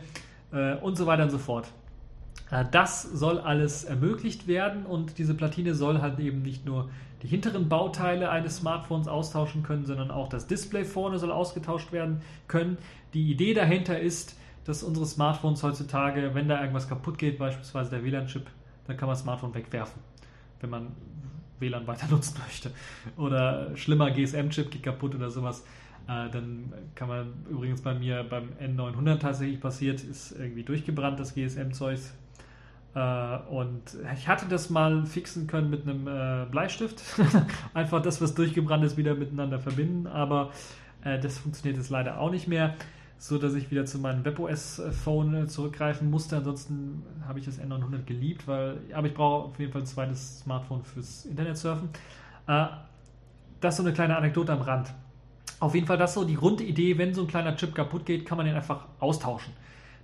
äh, 0.51 0.75
und 0.75 0.97
so 0.97 1.05
weiter 1.05 1.23
und 1.23 1.29
so 1.29 1.37
fort. 1.37 1.71
Äh, 2.51 2.65
das 2.71 3.03
soll 3.03 3.39
alles 3.39 3.83
ermöglicht 3.83 4.47
werden 4.47 4.85
und 4.85 5.17
diese 5.17 5.33
Platine 5.33 5.75
soll 5.75 6.01
halt 6.01 6.19
eben 6.19 6.41
nicht 6.41 6.65
nur 6.65 6.89
die 7.21 7.27
hinteren 7.27 7.67
Bauteile 7.67 8.29
eines 8.29 8.57
Smartphones 8.57 9.07
austauschen 9.07 9.63
können, 9.63 9.85
sondern 9.85 10.09
auch 10.09 10.29
das 10.29 10.47
Display 10.47 10.85
vorne 10.85 11.19
soll 11.19 11.31
ausgetauscht 11.31 11.91
werden 11.91 12.21
können. 12.47 12.77
Die 13.13 13.29
Idee 13.29 13.53
dahinter 13.53 13.99
ist, 13.99 14.37
dass 14.63 14.83
unsere 14.83 15.05
Smartphones 15.05 15.63
heutzutage, 15.63 16.33
wenn 16.33 16.47
da 16.47 16.59
irgendwas 16.61 16.87
kaputt 16.87 17.17
geht, 17.17 17.37
beispielsweise 17.39 17.89
der 17.89 18.03
WLAN-Chip, 18.03 18.45
dann 18.87 18.97
kann 18.97 19.07
man 19.07 19.13
das 19.13 19.23
Smartphone 19.23 19.53
wegwerfen, 19.53 20.01
wenn 20.61 20.69
man 20.69 20.87
WLAN 21.59 21.87
weiter 21.87 22.07
nutzen 22.09 22.39
möchte. 22.45 22.71
Oder 23.17 23.75
schlimmer, 23.75 24.11
GSM-Chip 24.11 24.71
geht 24.71 24.83
kaputt 24.83 25.15
oder 25.15 25.29
sowas. 25.29 25.65
Äh, 26.07 26.29
dann 26.29 26.73
kann 26.95 27.09
man 27.09 27.33
übrigens 27.49 27.81
bei 27.81 27.93
mir 27.93 28.23
beim 28.23 28.49
N900 28.61 29.19
tatsächlich 29.19 29.59
passiert, 29.59 30.03
ist 30.03 30.31
irgendwie 30.31 30.63
durchgebrannt, 30.63 31.19
das 31.19 31.35
GSM-Zeug. 31.35 31.99
Äh, 32.95 33.37
und 33.49 33.97
ich 34.13 34.27
hatte 34.27 34.47
das 34.47 34.69
mal 34.69 35.05
fixen 35.05 35.47
können 35.47 35.69
mit 35.69 35.83
einem 35.83 36.07
äh, 36.07 36.45
Bleistift. 36.49 37.01
Einfach 37.73 38.01
das, 38.01 38.21
was 38.21 38.35
durchgebrannt 38.35 38.83
ist, 38.83 38.97
wieder 38.97 39.15
miteinander 39.15 39.59
verbinden. 39.59 40.07
Aber 40.07 40.51
das 41.01 41.37
funktioniert 41.37 41.77
jetzt 41.77 41.89
leider 41.89 42.19
auch 42.19 42.29
nicht 42.29 42.49
mehr 42.49 42.75
so 43.19 43.37
dass 43.37 43.53
ich 43.53 43.69
wieder 43.69 43.85
zu 43.85 43.99
meinem 43.99 44.23
WebOS-Phone 44.23 45.49
zurückgreifen 45.49 46.09
musste. 46.09 46.37
Ansonsten 46.37 47.03
habe 47.27 47.39
ich 47.39 47.45
das 47.45 47.59
N900 47.59 48.05
geliebt, 48.05 48.47
weil, 48.47 48.77
aber 48.93 49.07
ich 49.07 49.13
brauche 49.13 49.49
auf 49.49 49.59
jeden 49.59 49.73
Fall 49.73 49.81
ein 49.81 49.85
zweites 49.85 50.39
Smartphone 50.39 50.83
fürs 50.83 51.25
Internetsurfen. 51.25 51.89
Äh, 52.47 52.67
das 53.59 53.73
ist 53.73 53.77
so 53.77 53.83
eine 53.83 53.93
kleine 53.93 54.15
Anekdote 54.15 54.53
am 54.53 54.61
Rand. 54.61 54.93
Auf 55.59 55.75
jeden 55.75 55.85
Fall 55.85 55.97
das 55.97 56.13
so 56.13 56.23
die 56.23 56.35
Grundidee, 56.35 56.97
wenn 56.97 57.13
so 57.13 57.21
ein 57.21 57.27
kleiner 57.27 57.57
Chip 57.57 57.75
kaputt 57.75 58.05
geht, 58.05 58.25
kann 58.25 58.37
man 58.37 58.47
den 58.47 58.55
einfach 58.55 58.85
austauschen, 59.01 59.51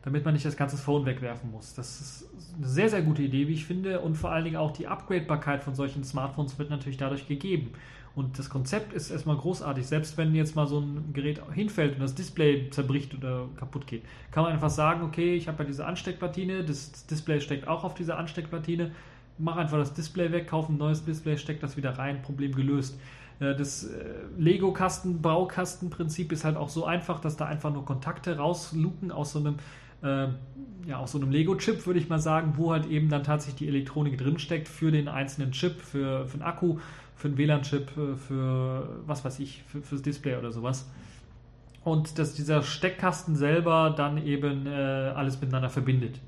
damit 0.05 0.23
man 0.23 0.35
nicht 0.35 0.45
das 0.45 0.55
ganze 0.55 0.77
Phone 0.77 1.05
wegwerfen 1.05 1.51
muss. 1.51 1.73
Das 1.73 1.99
ist 1.99 2.29
eine 2.55 2.67
sehr, 2.67 2.89
sehr 2.89 3.01
gute 3.01 3.23
Idee, 3.23 3.47
wie 3.47 3.53
ich 3.53 3.65
finde. 3.65 3.99
Und 4.01 4.15
vor 4.15 4.31
allen 4.31 4.45
Dingen 4.45 4.55
auch 4.55 4.71
die 4.71 4.87
Upgradebarkeit 4.87 5.63
von 5.63 5.73
solchen 5.73 6.03
Smartphones 6.03 6.59
wird 6.59 6.69
natürlich 6.69 6.97
dadurch 6.97 7.27
gegeben. 7.27 7.71
Und 8.13 8.37
das 8.37 8.49
Konzept 8.49 8.93
ist 8.93 9.09
erstmal 9.09 9.35
großartig. 9.35 9.85
Selbst 9.85 10.15
wenn 10.15 10.35
jetzt 10.35 10.55
mal 10.55 10.67
so 10.67 10.79
ein 10.79 11.11
Gerät 11.11 11.41
hinfällt 11.51 11.95
und 11.95 12.01
das 12.01 12.13
Display 12.13 12.69
zerbricht 12.69 13.15
oder 13.15 13.47
kaputt 13.57 13.87
geht, 13.87 14.03
kann 14.29 14.43
man 14.43 14.53
einfach 14.53 14.69
sagen, 14.69 15.01
okay, 15.01 15.35
ich 15.35 15.47
habe 15.47 15.63
ja 15.63 15.67
diese 15.67 15.85
Ansteckplatine, 15.87 16.63
das 16.63 17.07
Display 17.07 17.41
steckt 17.41 17.67
auch 17.67 17.83
auf 17.83 17.95
dieser 17.95 18.19
Ansteckplatine, 18.19 18.91
mach 19.39 19.57
einfach 19.57 19.79
das 19.79 19.93
Display 19.93 20.31
weg, 20.31 20.47
kauf 20.47 20.69
ein 20.69 20.77
neues 20.77 21.03
Display, 21.03 21.35
steck 21.37 21.59
das 21.59 21.77
wieder 21.77 21.97
rein, 21.97 22.21
Problem 22.21 22.53
gelöst. 22.53 22.97
Äh, 23.39 23.55
das 23.55 23.85
äh, 23.85 24.05
Lego-Kasten, 24.37 25.21
Baukastenprinzip 25.21 26.31
ist 26.31 26.45
halt 26.45 26.57
auch 26.57 26.69
so 26.69 26.85
einfach, 26.85 27.19
dass 27.19 27.35
da 27.37 27.45
einfach 27.45 27.73
nur 27.73 27.85
Kontakte 27.85 28.37
rausluken 28.37 29.11
aus 29.11 29.33
so 29.33 29.39
einem 29.39 29.55
äh, 30.05 30.27
ja, 30.87 30.99
aus 30.99 31.11
so 31.11 31.19
einem 31.19 31.31
Lego-Chip, 31.31 31.85
würde 31.87 31.99
ich 31.99 32.09
mal 32.09 32.19
sagen, 32.19 32.53
wo 32.57 32.71
halt 32.71 32.85
eben 32.85 33.09
dann 33.09 33.23
tatsächlich 33.23 33.57
die 33.57 33.67
Elektronik 33.67 34.17
drinsteckt 34.17 34.67
für 34.67 34.91
den 34.91 35.07
einzelnen 35.07 35.51
Chip, 35.51 35.81
für, 35.81 36.27
für 36.27 36.37
den 36.37 36.43
Akku 36.43 36.77
für 37.15 37.29
einen 37.29 37.37
WLAN-Chip, 37.37 37.91
äh, 37.97 38.15
für 38.15 39.01
was 39.05 39.25
weiß 39.25 39.39
ich, 39.39 39.63
für, 39.67 39.81
fürs 39.81 40.01
Display 40.01 40.35
oder 40.35 40.51
sowas. 40.51 40.87
Und 41.83 42.19
dass 42.19 42.33
dieser 42.33 42.63
Steckkasten 42.63 43.35
selber 43.35 43.93
dann 43.95 44.25
eben 44.25 44.65
äh, 44.67 44.69
alles 44.69 45.39
miteinander 45.39 45.69
verbindet. 45.69 46.19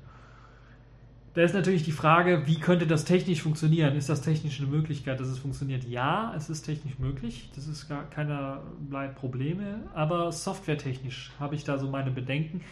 Da 1.34 1.42
ist 1.42 1.54
natürlich 1.54 1.84
die 1.84 1.92
Frage, 1.92 2.46
wie 2.46 2.58
könnte 2.58 2.86
das 2.86 3.04
technisch 3.04 3.42
funktionieren? 3.42 3.94
Ist 3.94 4.08
das 4.08 4.22
technisch 4.22 4.60
eine 4.60 4.68
Möglichkeit, 4.68 5.20
dass 5.20 5.28
es 5.28 5.38
funktioniert? 5.38 5.84
Ja, 5.84 6.32
es 6.36 6.48
ist 6.48 6.62
technisch 6.62 6.98
möglich. 6.98 7.50
Das 7.54 7.68
ist 7.68 7.88
gar 7.88 8.08
keinerlei 8.10 9.08
Probleme. 9.08 9.82
Aber 9.94 10.32
softwaretechnisch 10.32 11.30
habe 11.38 11.54
ich 11.54 11.64
da 11.64 11.78
so 11.78 11.88
meine 11.88 12.10
Bedenken, 12.10 12.62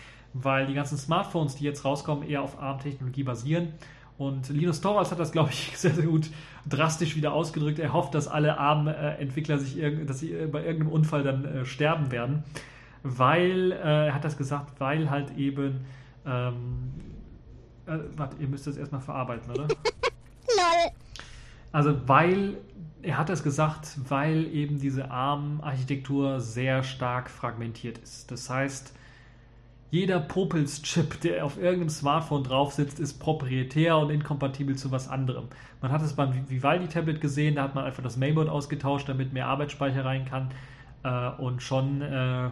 weil 0.42 0.66
die 0.66 0.74
ganzen 0.74 0.98
Smartphones, 0.98 1.56
die 1.56 1.64
jetzt 1.64 1.84
rauskommen, 1.84 2.28
eher 2.28 2.42
auf 2.42 2.60
ARM-Technologie 2.60 3.22
basieren. 3.22 3.72
Und 4.18 4.48
Linus 4.48 4.80
Torvalds 4.80 5.10
hat 5.10 5.18
das, 5.18 5.32
glaube 5.32 5.50
ich, 5.50 5.72
sehr, 5.76 5.94
sehr 5.94 6.06
gut 6.06 6.30
drastisch 6.68 7.16
wieder 7.16 7.32
ausgedrückt. 7.32 7.78
Er 7.78 7.92
hofft, 7.92 8.14
dass 8.14 8.28
alle 8.28 8.58
armen 8.58 8.88
äh, 8.88 9.58
sich 9.58 9.78
dass 10.06 10.18
sie 10.20 10.32
bei 10.50 10.64
irgendeinem 10.64 10.92
Unfall 10.92 11.22
dann 11.22 11.44
äh, 11.44 11.64
sterben 11.64 12.10
werden. 12.10 12.44
Weil, 13.02 13.72
äh, 13.72 14.06
er 14.06 14.14
hat 14.14 14.24
das 14.24 14.36
gesagt, 14.36 14.80
weil 14.80 15.10
halt 15.10 15.36
eben, 15.36 15.84
ähm, 16.26 16.92
äh, 17.86 17.98
warte, 18.16 18.36
ihr 18.40 18.48
müsst 18.48 18.66
das 18.66 18.76
erstmal 18.76 19.00
verarbeiten, 19.00 19.50
oder? 19.50 19.68
Lol. 20.48 20.90
Also, 21.70 21.96
weil, 22.08 22.56
er 23.02 23.18
hat 23.18 23.28
das 23.28 23.44
gesagt, 23.44 23.98
weil 24.08 24.46
eben 24.52 24.80
diese 24.80 25.10
ARM-Architektur 25.10 26.40
sehr 26.40 26.82
stark 26.82 27.30
fragmentiert 27.30 27.98
ist. 27.98 28.30
Das 28.32 28.50
heißt, 28.50 28.92
jeder 29.90 30.18
Popels-Chip, 30.20 31.20
der 31.20 31.44
auf 31.44 31.56
irgendeinem 31.58 31.90
Smartphone 31.90 32.44
drauf 32.44 32.72
sitzt, 32.72 32.98
ist 32.98 33.18
proprietär 33.18 33.96
und 33.98 34.10
inkompatibel 34.10 34.76
zu 34.76 34.90
was 34.90 35.08
anderem. 35.08 35.46
Man 35.80 35.92
hat 35.92 36.02
es 36.02 36.14
beim 36.14 36.48
Vivaldi-Tablet 36.48 37.20
gesehen, 37.20 37.56
da 37.56 37.62
hat 37.62 37.74
man 37.74 37.84
einfach 37.84 38.02
das 38.02 38.16
Mainboard 38.16 38.48
ausgetauscht, 38.48 39.08
damit 39.08 39.32
mehr 39.32 39.46
Arbeitsspeicher 39.46 40.04
rein 40.04 40.24
kann. 40.24 40.50
Äh, 41.04 41.40
und 41.40 41.62
schon 41.62 42.02
äh, 42.02 42.50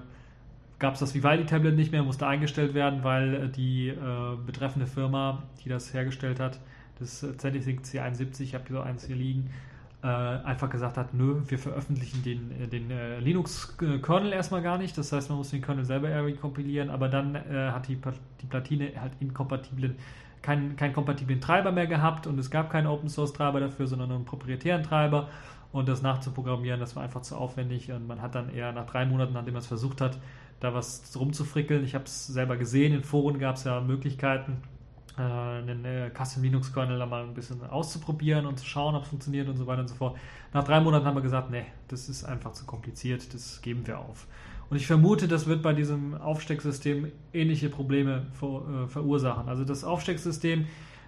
gab 0.79 0.95
es 0.95 1.01
das 1.01 1.15
Vivaldi-Tablet 1.15 1.75
nicht 1.75 1.93
mehr, 1.93 2.03
musste 2.03 2.27
eingestellt 2.27 2.75
werden, 2.75 3.03
weil 3.03 3.49
die 3.49 3.89
äh, 3.89 4.37
betreffende 4.47 4.87
Firma, 4.87 5.43
die 5.65 5.69
das 5.69 5.93
hergestellt 5.93 6.39
hat, 6.39 6.61
das 6.99 7.21
ZSync 7.21 7.83
C71, 7.85 8.43
ich 8.43 8.55
habe 8.55 8.65
hier 8.69 8.77
so 8.77 8.83
eins 8.83 9.07
hier 9.07 9.17
liegen, 9.17 9.51
äh, 9.51 9.74
einfach 10.07 10.69
gesagt 10.69 10.99
hat, 10.99 11.15
nö, 11.15 11.41
wir 11.47 11.59
veröffentlichen 11.59 12.23
den, 12.23 12.51
äh, 12.61 12.69
den 12.69 12.91
äh, 12.91 13.21
Linux-Kernel 13.21 14.33
erstmal 14.33 14.63
gar 14.63 14.77
nicht. 14.79 14.97
Das 14.99 15.13
heißt, 15.13 15.31
man 15.31 15.39
muss 15.39 15.51
den 15.51 15.63
Kernel 15.63 15.85
selber 15.85 16.31
kompilieren, 16.33 16.91
aber 16.91 17.09
dann 17.09 17.35
äh, 17.35 17.71
hat 17.71 17.89
die, 17.89 17.99
die 18.41 18.47
Platine 18.47 18.93
halt 19.01 19.13
inkompatiblen, 19.21 19.97
keinen 20.43 20.77
kein 20.77 20.93
kompatiblen 20.93 21.41
Treiber 21.41 21.73
mehr 21.73 21.87
gehabt 21.87 22.27
und 22.27 22.39
es 22.39 22.51
gab 22.51 22.71
keinen 22.71 22.87
Open-Source-Treiber 22.87 23.61
dafür, 23.61 23.87
sondern 23.87 24.13
einen 24.13 24.25
proprietären 24.27 24.83
Treiber. 24.83 25.29
Und 25.73 25.89
das 25.89 26.03
nachzuprogrammieren, 26.03 26.79
das 26.79 26.95
war 26.95 27.03
einfach 27.03 27.23
zu 27.23 27.37
aufwendig 27.37 27.91
und 27.91 28.07
man 28.07 28.23
hat 28.23 28.37
dann 28.37 28.49
eher 28.55 28.71
nach 28.71 28.87
drei 28.87 29.07
Monaten, 29.07 29.33
nachdem 29.33 29.55
man 29.55 29.61
es 29.61 29.67
versucht 29.67 30.01
hat, 30.01 30.19
da 30.61 30.73
was 30.73 31.11
rumzufrickeln. 31.19 31.83
Ich 31.83 31.95
habe 31.97 32.05
es 32.05 32.29
selber 32.29 32.57
gesehen, 32.57 32.95
in 32.95 33.03
Foren 33.03 33.41
gab 33.41 33.57
es 33.57 33.65
ja 33.65 33.81
Möglichkeiten, 33.81 34.53
äh, 34.53 34.74
einen 35.17 35.85
äh, 35.85 36.11
Custom 36.11 36.43
Linux 36.43 36.73
Kernel 36.73 36.99
da 36.99 37.07
mal 37.07 37.23
ein 37.23 37.35
bisschen 37.35 37.63
auszuprobieren 37.69 38.47
und 38.47 38.59
zu 38.59 38.67
schauen, 38.67 38.95
ob 38.95 39.05
es 39.05 39.09
funktioniert 39.09 39.49
und 39.49 39.57
so 39.57 39.67
weiter 39.67 39.83
und 39.83 39.89
so 39.89 39.95
fort. 39.95 40.17
Nach 40.53 40.65
drei 40.65 40.81
Monaten 40.81 41.07
haben 41.07 41.17
wir 41.17 41.23
gesagt, 41.23 41.51
nee, 41.51 41.67
das 41.89 42.09
ist 42.09 42.25
einfach 42.25 42.53
zu 42.53 42.65
kompliziert, 42.65 43.33
das 43.33 43.63
geben 43.63 43.87
wir 43.87 43.99
auf. 43.99 44.27
Und 44.71 44.77
ich 44.77 44.87
vermute, 44.87 45.29
das 45.29 45.47
wird 45.47 45.63
bei 45.63 45.73
diesem 45.73 46.15
Aufstecksystem 46.15 47.13
ähnliche 47.33 47.69
Probleme 47.69 48.27
ver, 48.33 48.63
äh, 48.85 48.89
verursachen. 48.89 49.49
Also 49.49 49.65
das 49.65 49.85
Aufstecksystem 49.85 50.67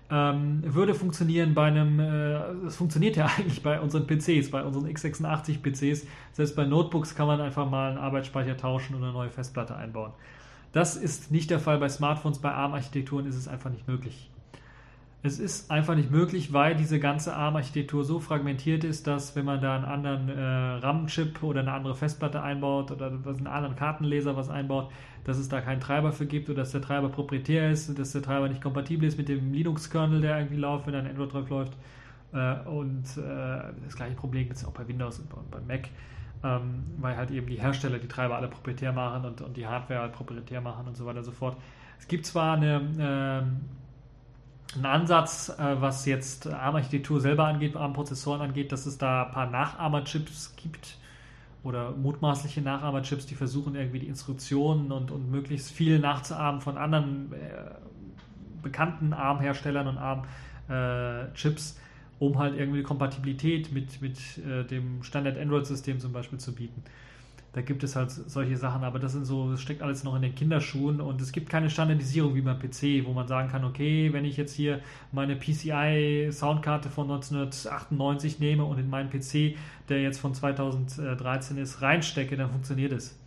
ähm, 0.08 0.62
würde 0.64 0.94
funktionieren 0.94 1.54
bei 1.54 1.66
einem, 1.66 1.98
es 1.98 2.74
äh, 2.74 2.76
funktioniert 2.76 3.16
ja 3.16 3.26
eigentlich 3.38 3.62
bei 3.62 3.80
unseren 3.80 4.06
PCs, 4.06 4.50
bei 4.50 4.62
unseren 4.62 4.86
x86 4.86 5.62
PCs. 5.62 6.06
Selbst 6.32 6.54
bei 6.54 6.64
Notebooks 6.64 7.14
kann 7.14 7.26
man 7.26 7.40
einfach 7.40 7.68
mal 7.68 7.90
einen 7.90 7.98
Arbeitsspeicher 7.98 8.56
tauschen 8.56 8.94
und 8.94 9.02
eine 9.02 9.12
neue 9.12 9.30
Festplatte 9.30 9.74
einbauen. 9.74 10.12
Das 10.72 10.96
ist 10.96 11.30
nicht 11.30 11.50
der 11.50 11.60
Fall 11.60 11.78
bei 11.78 11.88
Smartphones, 11.88 12.38
bei 12.38 12.50
ARM-Architekturen 12.50 13.26
ist 13.26 13.36
es 13.36 13.48
einfach 13.48 13.70
nicht 13.70 13.88
möglich. 13.88 14.30
Es 15.22 15.40
ist 15.40 15.72
einfach 15.72 15.96
nicht 15.96 16.10
möglich, 16.10 16.52
weil 16.52 16.76
diese 16.76 17.00
ganze 17.00 17.34
ARM-Architektur 17.34 18.04
so 18.04 18.20
fragmentiert 18.20 18.84
ist, 18.84 19.08
dass 19.08 19.34
wenn 19.34 19.44
man 19.44 19.60
da 19.60 19.74
einen 19.74 19.84
anderen 19.84 20.28
äh, 20.28 20.40
RAM-Chip 20.40 21.42
oder 21.42 21.60
eine 21.60 21.72
andere 21.72 21.96
Festplatte 21.96 22.42
einbaut 22.42 22.92
oder 22.92 23.06
einen 23.06 23.46
anderen 23.48 23.74
Kartenleser 23.74 24.36
was 24.36 24.50
einbaut, 24.50 24.92
dass 25.24 25.38
es 25.38 25.48
da 25.48 25.60
keinen 25.60 25.80
Treiber 25.80 26.12
für 26.12 26.26
gibt 26.26 26.48
oder 26.48 26.58
dass 26.58 26.70
der 26.70 26.82
Treiber 26.82 27.08
proprietär 27.08 27.70
ist, 27.72 27.98
dass 27.98 28.12
der 28.12 28.22
Treiber 28.22 28.48
nicht 28.48 28.62
kompatibel 28.62 29.08
ist 29.08 29.18
mit 29.18 29.28
dem 29.28 29.52
Linux-Kernel, 29.52 30.20
der 30.20 30.38
irgendwie 30.38 30.58
läuft, 30.58 30.86
wenn 30.86 30.94
ein 30.94 31.06
Android 31.08 31.32
drauf 31.32 31.48
läuft. 31.50 31.72
Äh, 32.32 32.60
und 32.68 33.04
äh, 33.16 33.72
das 33.84 33.96
gleiche 33.96 34.14
Problem 34.14 34.44
gibt 34.44 34.56
es 34.56 34.64
auch 34.64 34.72
bei 34.72 34.86
Windows 34.86 35.18
und 35.18 35.50
bei 35.50 35.58
Mac 35.66 35.88
ähm, 36.44 36.84
weil 36.98 37.16
halt 37.16 37.30
eben 37.30 37.46
die 37.46 37.60
Hersteller 37.60 37.98
die 37.98 38.08
Treiber 38.08 38.36
alle 38.36 38.48
proprietär 38.48 38.92
machen 38.92 39.24
und, 39.24 39.40
und 39.40 39.56
die 39.56 39.66
Hardware 39.66 40.00
halt 40.00 40.12
proprietär 40.12 40.60
machen 40.60 40.86
und 40.86 40.96
so 40.96 41.06
weiter 41.06 41.18
und 41.18 41.24
so 41.24 41.32
fort. 41.32 41.56
Es 41.98 42.08
gibt 42.08 42.26
zwar 42.26 42.56
eine, 42.56 42.76
äh, 42.98 44.76
einen 44.76 44.86
Ansatz, 44.86 45.48
äh, 45.58 45.80
was 45.80 46.04
jetzt 46.06 46.46
ARM-Architektur 46.46 47.20
selber 47.20 47.46
angeht, 47.46 47.76
ARM-Prozessoren 47.76 48.40
angeht, 48.40 48.72
dass 48.72 48.86
es 48.86 48.98
da 48.98 49.24
ein 49.24 49.32
paar 49.32 49.50
Nachahmerchips 49.50 50.54
gibt 50.56 50.98
oder 51.62 51.92
mutmaßliche 51.92 52.60
Nachahmerchips, 52.60 53.26
die 53.26 53.34
versuchen 53.34 53.74
irgendwie 53.74 54.00
die 54.00 54.06
Instruktionen 54.06 54.92
und, 54.92 55.10
und 55.10 55.30
möglichst 55.30 55.72
viel 55.72 55.98
nachzuahmen 55.98 56.60
von 56.60 56.78
anderen 56.78 57.32
äh, 57.32 57.74
bekannten 58.62 59.12
ARM-Herstellern 59.12 59.88
und 59.88 59.98
ARM-Chips 59.98 61.78
um 62.18 62.38
halt 62.38 62.58
irgendwie 62.58 62.82
Kompatibilität 62.82 63.72
mit, 63.72 64.00
mit 64.00 64.18
äh, 64.38 64.64
dem 64.64 65.02
Standard-Android-System 65.02 66.00
zum 66.00 66.12
Beispiel 66.12 66.38
zu 66.38 66.54
bieten. 66.54 66.82
Da 67.56 67.62
gibt 67.62 67.82
es 67.84 67.96
halt 67.96 68.10
solche 68.10 68.58
Sachen, 68.58 68.84
aber 68.84 68.98
das 68.98 69.12
sind 69.12 69.24
so, 69.24 69.50
das 69.50 69.62
steckt 69.62 69.80
alles 69.80 70.04
noch 70.04 70.14
in 70.14 70.20
den 70.20 70.34
Kinderschuhen 70.34 71.00
und 71.00 71.22
es 71.22 71.32
gibt 71.32 71.48
keine 71.48 71.70
Standardisierung 71.70 72.34
wie 72.34 72.42
beim 72.42 72.58
PC, 72.58 73.06
wo 73.06 73.14
man 73.14 73.26
sagen 73.28 73.48
kann, 73.48 73.64
okay, 73.64 74.12
wenn 74.12 74.26
ich 74.26 74.36
jetzt 74.36 74.54
hier 74.54 74.80
meine 75.10 75.36
PCI-Soundkarte 75.36 76.90
von 76.90 77.10
1998 77.10 78.40
nehme 78.40 78.64
und 78.64 78.78
in 78.78 78.90
meinen 78.90 79.08
PC, 79.08 79.56
der 79.88 80.02
jetzt 80.02 80.18
von 80.18 80.34
2013 80.34 81.56
ist, 81.56 81.80
reinstecke, 81.80 82.36
dann 82.36 82.50
funktioniert 82.50 82.92
es. 82.92 83.18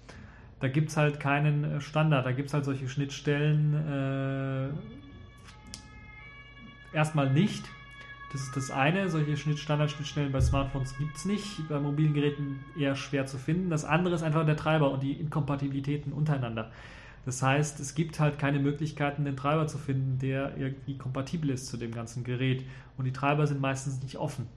Da 0.60 0.68
gibt 0.68 0.90
es 0.90 0.98
halt 0.98 1.20
keinen 1.20 1.82
Standard, 1.82 2.24
da 2.24 2.32
gibt 2.32 2.50
es 2.50 2.54
halt 2.54 2.66
solche 2.66 2.88
Schnittstellen, 2.88 3.74
äh, 3.74 4.70
erstmal 6.96 7.34
nicht. 7.34 7.64
Das 8.32 8.42
ist 8.42 8.56
das 8.56 8.72
eine. 8.72 9.10
Solche 9.10 9.36
Standardschnittstellen 9.58 10.32
bei 10.32 10.42
Smartphones 10.42 10.98
gibt 10.98 11.16
es 11.16 11.26
nicht. 11.26 11.68
Bei 11.68 11.80
mobilen 11.80 12.14
Geräten 12.14 12.60
eher 12.78 12.96
schwer 12.96 13.26
zu 13.26 13.38
finden. 13.38 13.70
Das 13.70 13.86
andere 13.86 14.16
ist 14.16 14.24
einfach 14.24 14.46
der 14.46 14.56
Treiber 14.56 14.92
und 14.92 15.02
die 15.02 15.14
Inkompatibilitäten 15.14 16.14
untereinander. 16.14 16.72
Das 17.26 17.42
heißt, 17.42 17.80
es 17.80 17.96
gibt 17.96 18.20
halt 18.20 18.40
keine 18.40 18.60
Möglichkeiten, 18.60 19.26
den 19.26 19.36
Treiber 19.36 19.68
zu 19.68 19.78
finden, 19.78 20.20
der 20.20 20.58
irgendwie 20.58 20.98
kompatibel 20.98 21.50
ist 21.50 21.68
zu 21.68 21.78
dem 21.78 21.92
ganzen 21.92 22.24
Gerät. 22.24 22.64
Und 22.98 23.06
die 23.06 23.14
Treiber 23.14 23.46
sind 23.48 23.62
meistens 23.62 24.02
nicht 24.02 24.18
offen, 24.18 24.48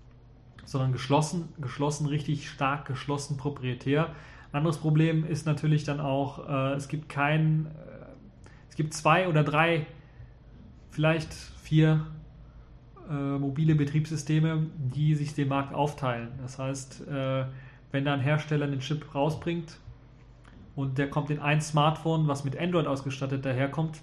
sondern 0.64 0.92
geschlossen, 0.92 1.48
geschlossen, 1.60 2.06
richtig 2.06 2.48
stark 2.48 2.86
geschlossen, 2.86 3.36
proprietär. 3.36 4.14
Ein 4.52 4.58
anderes 4.58 4.78
Problem 4.78 5.24
ist 5.24 5.46
natürlich 5.46 5.84
dann 5.84 5.98
auch, 6.00 6.48
äh, 6.48 6.74
es 6.74 6.88
gibt 6.88 7.08
kein, 7.08 7.66
äh, 7.66 8.06
es 8.68 8.76
gibt 8.76 8.94
zwei 8.94 9.28
oder 9.28 9.42
drei, 9.42 9.86
vielleicht 10.90 11.32
vier 11.32 12.06
äh, 13.12 13.38
mobile 13.38 13.74
Betriebssysteme, 13.74 14.66
die 14.76 15.14
sich 15.14 15.34
den 15.34 15.48
Markt 15.48 15.74
aufteilen. 15.74 16.28
Das 16.40 16.58
heißt, 16.58 17.06
äh, 17.08 17.44
wenn 17.90 18.04
da 18.04 18.14
ein 18.14 18.20
Hersteller 18.20 18.66
einen 18.66 18.80
Chip 18.80 19.14
rausbringt 19.14 19.78
und 20.74 20.96
der 20.96 21.10
kommt 21.10 21.30
in 21.30 21.38
ein 21.38 21.60
Smartphone, 21.60 22.26
was 22.26 22.44
mit 22.44 22.58
Android 22.58 22.86
ausgestattet 22.86 23.44
daherkommt, 23.44 24.00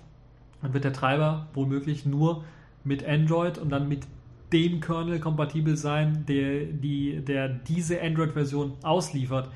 dann 0.62 0.74
wird 0.74 0.84
der 0.84 0.94
Treiber 0.94 1.48
womöglich 1.54 2.06
nur 2.06 2.44
mit 2.84 3.04
Android 3.08 3.58
und 3.58 3.70
dann 3.70 3.90
mit 3.90 4.06
dem 4.54 4.80
Kernel 4.80 5.20
kompatibel 5.20 5.76
sein, 5.76 6.26
der, 6.28 6.66
die, 6.66 7.22
der 7.22 7.50
diese 7.50 8.02
Android-Version 8.02 8.74
ausliefert 8.84 9.50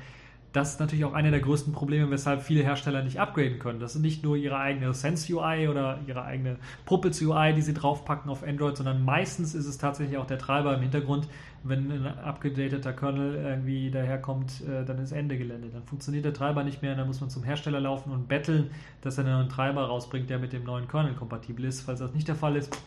das 0.54 0.74
ist 0.74 0.80
natürlich 0.80 1.04
auch 1.04 1.14
einer 1.14 1.32
der 1.32 1.40
größten 1.40 1.72
Probleme, 1.72 2.08
weshalb 2.12 2.40
viele 2.40 2.62
Hersteller 2.62 3.02
nicht 3.02 3.18
upgraden 3.18 3.58
können. 3.58 3.80
Das 3.80 3.94
sind 3.94 4.02
nicht 4.02 4.22
nur 4.22 4.36
ihre 4.36 4.56
eigene 4.56 4.94
Sense 4.94 5.34
UI 5.34 5.66
oder 5.66 5.98
ihre 6.06 6.24
eigene 6.24 6.58
Puppets 6.86 7.20
UI, 7.20 7.54
die 7.54 7.60
sie 7.60 7.74
draufpacken 7.74 8.30
auf 8.30 8.44
Android, 8.44 8.76
sondern 8.76 9.04
meistens 9.04 9.56
ist 9.56 9.66
es 9.66 9.78
tatsächlich 9.78 10.16
auch 10.16 10.28
der 10.28 10.38
Treiber 10.38 10.72
im 10.74 10.80
Hintergrund. 10.80 11.26
Wenn 11.64 11.90
ein 11.90 12.06
abgedateter 12.06 12.92
Kernel 12.92 13.34
irgendwie 13.34 13.90
daherkommt, 13.90 14.62
äh, 14.68 14.84
dann 14.84 14.98
ist 14.98 15.10
Ende 15.10 15.36
Gelände. 15.36 15.70
Dann 15.72 15.82
funktioniert 15.82 16.24
der 16.24 16.34
Treiber 16.34 16.62
nicht 16.62 16.82
mehr, 16.82 16.94
dann 16.94 17.08
muss 17.08 17.20
man 17.20 17.30
zum 17.30 17.42
Hersteller 17.42 17.80
laufen 17.80 18.12
und 18.12 18.28
betteln, 18.28 18.70
dass 19.00 19.18
er 19.18 19.24
einen 19.24 19.34
neuen 19.34 19.48
Treiber 19.48 19.82
rausbringt, 19.86 20.30
der 20.30 20.38
mit 20.38 20.52
dem 20.52 20.62
neuen 20.62 20.86
Kernel 20.86 21.14
kompatibel 21.14 21.64
ist. 21.64 21.80
Falls 21.80 21.98
das 21.98 22.14
nicht 22.14 22.28
der 22.28 22.36
Fall 22.36 22.54
ist, 22.54 22.78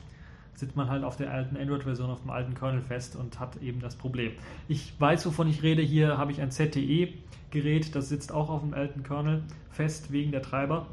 sitzt 0.58 0.76
man 0.76 0.90
halt 0.90 1.04
auf 1.04 1.16
der 1.16 1.32
alten 1.32 1.56
Android-Version, 1.56 2.10
auf 2.10 2.22
dem 2.22 2.32
alten 2.32 2.56
Kernel 2.56 2.82
fest 2.82 3.16
und 3.16 3.40
hat 3.40 3.62
eben 3.62 3.80
das 3.80 3.96
Problem. 3.96 4.32
Ich 4.68 5.00
weiß, 5.00 5.26
wovon 5.28 5.48
ich 5.48 5.62
rede. 5.62 5.84
Hier 5.84 6.18
habe 6.18 6.32
ich 6.32 6.42
ein 6.42 6.50
ZTE-Gerät, 6.50 7.96
das 7.96 8.10
sitzt 8.10 8.32
auch 8.34 8.50
auf 8.50 8.62
dem 8.62 8.74
alten 8.74 9.04
Kernel 9.04 9.44
fest 9.70 10.12
wegen 10.12 10.32
der 10.32 10.42
Treiber. 10.42 10.88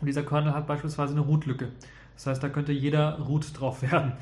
Und 0.00 0.06
dieser 0.06 0.22
Kernel 0.22 0.54
hat 0.54 0.68
beispielsweise 0.68 1.12
eine 1.12 1.22
Root-Lücke. 1.22 1.70
Das 2.14 2.28
heißt, 2.28 2.42
da 2.42 2.48
könnte 2.48 2.72
jeder 2.72 3.18
Root 3.18 3.58
drauf 3.58 3.82
werden. 3.90 4.12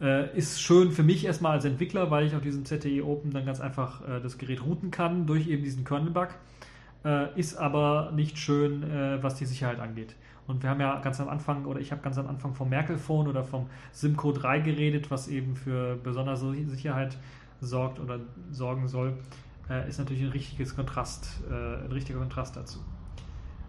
Äh, 0.00 0.34
ist 0.34 0.62
schön 0.62 0.92
für 0.92 1.02
mich 1.02 1.26
erstmal 1.26 1.52
als 1.52 1.66
Entwickler, 1.66 2.10
weil 2.10 2.26
ich 2.26 2.34
auf 2.34 2.42
diesem 2.42 2.64
ZTE 2.64 3.04
Open 3.04 3.32
dann 3.32 3.44
ganz 3.44 3.60
einfach 3.60 4.00
äh, 4.08 4.20
das 4.22 4.38
Gerät 4.38 4.64
routen 4.64 4.90
kann 4.90 5.26
durch 5.26 5.46
eben 5.46 5.62
diesen 5.62 5.84
Kernel-Bug. 5.84 6.28
Äh, 7.04 7.38
ist 7.38 7.56
aber 7.56 8.12
nicht 8.14 8.38
schön, 8.38 8.82
äh, 8.82 9.22
was 9.22 9.34
die 9.34 9.44
Sicherheit 9.44 9.78
angeht. 9.78 10.16
Und 10.46 10.62
wir 10.62 10.70
haben 10.70 10.80
ja 10.80 11.00
ganz 11.00 11.20
am 11.20 11.28
Anfang, 11.28 11.64
oder 11.64 11.80
ich 11.80 11.90
habe 11.90 12.02
ganz 12.02 12.18
am 12.18 12.28
Anfang 12.28 12.54
vom 12.54 12.68
Merkel-Phone 12.68 13.28
oder 13.28 13.42
vom 13.42 13.66
Simco 13.92 14.32
3 14.32 14.60
geredet, 14.60 15.10
was 15.10 15.28
eben 15.28 15.56
für 15.56 15.96
besondere 15.96 16.36
Sicherheit 16.36 17.16
sorgt 17.60 17.98
oder 17.98 18.20
sorgen 18.50 18.86
soll, 18.86 19.14
äh, 19.68 19.88
ist 19.88 19.98
natürlich 19.98 20.22
ein 20.22 20.30
richtiges 20.30 20.76
Kontrast, 20.76 21.42
äh, 21.50 21.84
ein 21.84 21.92
richtiger 21.92 22.18
Kontrast 22.18 22.56
dazu. 22.56 22.78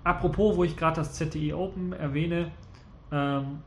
Apropos, 0.03 0.55
wo 0.55 0.63
ich 0.63 0.77
gerade 0.77 0.97
das 0.97 1.13
ZTE 1.13 1.57
Open 1.57 1.93
erwähne, 1.93 2.51
ähm, 3.11 3.59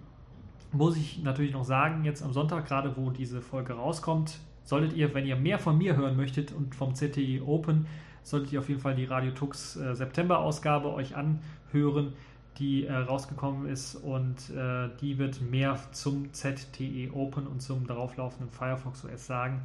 muss 0.73 0.97
ich 0.97 1.23
natürlich 1.23 1.53
noch 1.53 1.65
sagen, 1.65 2.05
jetzt 2.05 2.23
am 2.23 2.33
Sonntag, 2.33 2.67
gerade 2.67 2.97
wo 2.97 3.11
diese 3.11 3.41
Folge 3.41 3.73
rauskommt, 3.73 4.39
solltet 4.63 4.93
ihr, 4.93 5.13
wenn 5.15 5.27
ihr 5.27 5.37
mehr 5.37 5.59
von 5.59 5.77
mir 5.77 5.97
hören 5.97 6.17
möchtet 6.17 6.53
und 6.53 6.75
vom 6.75 6.95
ZTE 6.95 7.43
Open, 7.45 7.87
solltet 8.23 8.53
ihr 8.53 8.61
auf 8.61 8.69
jeden 8.69 8.81
Fall 8.81 8.95
die 8.95 9.05
Radio 9.05 9.33
Tux 9.33 9.77
äh, 9.77 9.95
September-Ausgabe 9.95 10.93
euch 10.93 11.17
anhören 11.17 12.13
die 12.59 12.87
äh, 12.87 12.95
rausgekommen 12.95 13.69
ist 13.69 13.95
und 13.95 14.51
äh, 14.51 14.91
die 15.01 15.19
wird 15.19 15.41
mehr 15.41 15.79
zum 15.93 16.33
ZTE 16.33 17.11
Open 17.15 17.47
und 17.47 17.61
zum 17.61 17.87
darauflaufenden 17.87 18.51
Firefox 18.51 19.05
OS 19.05 19.27
sagen. 19.27 19.63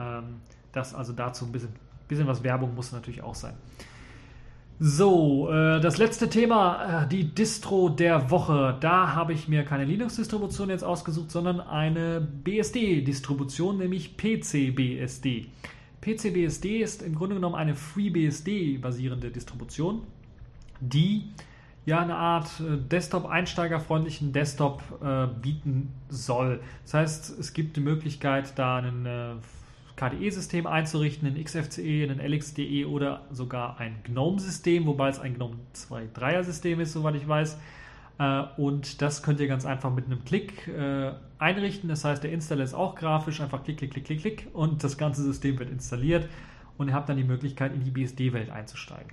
Ähm, 0.00 0.40
das 0.72 0.94
also 0.94 1.12
dazu 1.12 1.44
ein 1.46 1.52
bisschen, 1.52 1.70
bisschen 2.08 2.26
was 2.26 2.42
Werbung 2.42 2.74
muss 2.74 2.92
natürlich 2.92 3.22
auch 3.22 3.34
sein. 3.34 3.54
So, 4.78 5.50
äh, 5.50 5.80
das 5.80 5.96
letzte 5.96 6.28
Thema, 6.28 7.04
äh, 7.04 7.08
die 7.08 7.34
Distro 7.34 7.88
der 7.88 8.30
Woche. 8.30 8.76
Da 8.80 9.14
habe 9.14 9.32
ich 9.32 9.48
mir 9.48 9.64
keine 9.64 9.84
Linux-Distribution 9.84 10.68
jetzt 10.68 10.84
ausgesucht, 10.84 11.30
sondern 11.30 11.60
eine 11.60 12.20
BSD-Distribution, 12.20 13.78
nämlich 13.78 14.18
PCBSD. 14.18 15.46
PCBSD 16.02 16.82
ist 16.82 17.02
im 17.02 17.14
Grunde 17.14 17.36
genommen 17.36 17.54
eine 17.54 17.74
FreeBSD-basierende 17.74 19.30
Distribution, 19.30 20.02
die 20.80 21.30
ja 21.86 22.00
eine 22.00 22.16
Art 22.16 22.60
äh, 22.60 22.76
Desktop-einsteigerfreundlichen 22.76 24.32
Desktop 24.32 24.82
äh, 25.02 25.26
bieten 25.40 25.94
soll. 26.08 26.60
Das 26.82 26.94
heißt, 26.94 27.38
es 27.38 27.54
gibt 27.54 27.76
die 27.76 27.80
Möglichkeit, 27.80 28.58
da 28.58 28.78
ein 28.78 29.06
äh, 29.06 29.34
KDE-System 29.94 30.66
einzurichten, 30.66 31.26
ein 31.28 31.42
XFCE, 31.42 32.08
ein 32.10 32.20
LXDE 32.20 32.86
oder 32.86 33.22
sogar 33.30 33.78
ein 33.78 33.96
GNOME-System, 34.04 34.84
wobei 34.84 35.08
es 35.08 35.20
ein 35.20 35.34
GNOME 35.34 35.56
2.3er-System 35.74 36.80
ist, 36.80 36.92
soweit 36.92 37.14
ich 37.14 37.26
weiß. 37.26 37.56
Äh, 38.18 38.42
und 38.56 39.00
das 39.00 39.22
könnt 39.22 39.38
ihr 39.38 39.46
ganz 39.46 39.64
einfach 39.64 39.94
mit 39.94 40.06
einem 40.06 40.24
Klick 40.24 40.66
äh, 40.66 41.12
einrichten. 41.38 41.88
Das 41.88 42.04
heißt, 42.04 42.22
der 42.24 42.32
Installer 42.32 42.64
ist 42.64 42.74
auch 42.74 42.96
grafisch, 42.96 43.40
einfach 43.40 43.62
klick, 43.62 43.78
klick, 43.78 43.92
klick, 43.92 44.04
klick, 44.06 44.20
klick 44.20 44.48
und 44.52 44.82
das 44.82 44.98
ganze 44.98 45.22
System 45.22 45.56
wird 45.60 45.70
installiert 45.70 46.28
und 46.78 46.88
ihr 46.88 46.94
habt 46.94 47.08
dann 47.08 47.16
die 47.16 47.24
Möglichkeit, 47.24 47.72
in 47.74 47.84
die 47.84 47.90
BSD-Welt 47.92 48.50
einzusteigen 48.50 49.12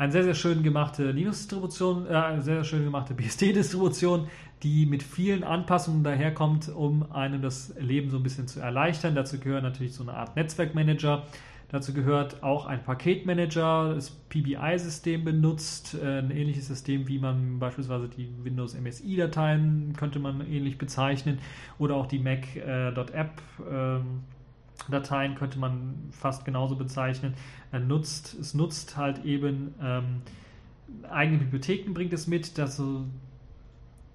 eine 0.00 0.12
sehr, 0.12 0.24
sehr 0.24 0.34
schön 0.34 0.62
gemachte 0.62 1.10
Linux-Distribution, 1.10 2.06
äh, 2.06 2.14
eine 2.14 2.40
sehr, 2.40 2.54
sehr 2.56 2.64
schön 2.64 2.84
gemachte 2.84 3.12
BSD-Distribution, 3.16 4.28
die 4.62 4.86
mit 4.86 5.02
vielen 5.02 5.44
Anpassungen 5.44 6.02
daherkommt, 6.02 6.70
um 6.70 7.12
einem 7.12 7.42
das 7.42 7.74
Leben 7.78 8.08
so 8.08 8.16
ein 8.16 8.22
bisschen 8.22 8.48
zu 8.48 8.60
erleichtern. 8.60 9.14
Dazu 9.14 9.38
gehört 9.38 9.62
natürlich 9.62 9.92
so 9.92 10.02
eine 10.02 10.14
Art 10.14 10.36
Netzwerkmanager. 10.36 11.24
Dazu 11.68 11.92
gehört 11.92 12.42
auch 12.42 12.64
ein 12.64 12.82
Paketmanager, 12.82 13.94
das 13.94 14.10
PBI-System 14.10 15.22
benutzt, 15.22 15.94
äh, 16.02 16.20
ein 16.20 16.30
ähnliches 16.30 16.68
System, 16.68 17.06
wie 17.06 17.18
man 17.18 17.58
beispielsweise 17.58 18.08
die 18.08 18.26
Windows 18.42 18.74
MSI-Dateien 18.74 19.92
könnte 19.98 20.18
man 20.18 20.40
ähnlich 20.50 20.78
bezeichnen 20.78 21.40
oder 21.78 21.96
auch 21.96 22.06
die 22.06 22.18
Mac.app. 22.18 23.42
Äh, 23.70 23.96
ähm, 23.96 24.22
könnte 25.36 25.58
man 25.58 26.08
fast 26.10 26.46
genauso 26.46 26.74
bezeichnen. 26.74 27.34
Nutzt, 27.72 28.34
es 28.38 28.54
nutzt 28.54 28.96
halt 28.96 29.24
eben 29.24 29.74
ähm, 29.80 30.22
eigene 31.08 31.38
Bibliotheken, 31.38 31.92
bringt 31.92 32.12
es 32.12 32.26
mit. 32.26 32.58
Dass, 32.58 32.76
so, 32.76 33.04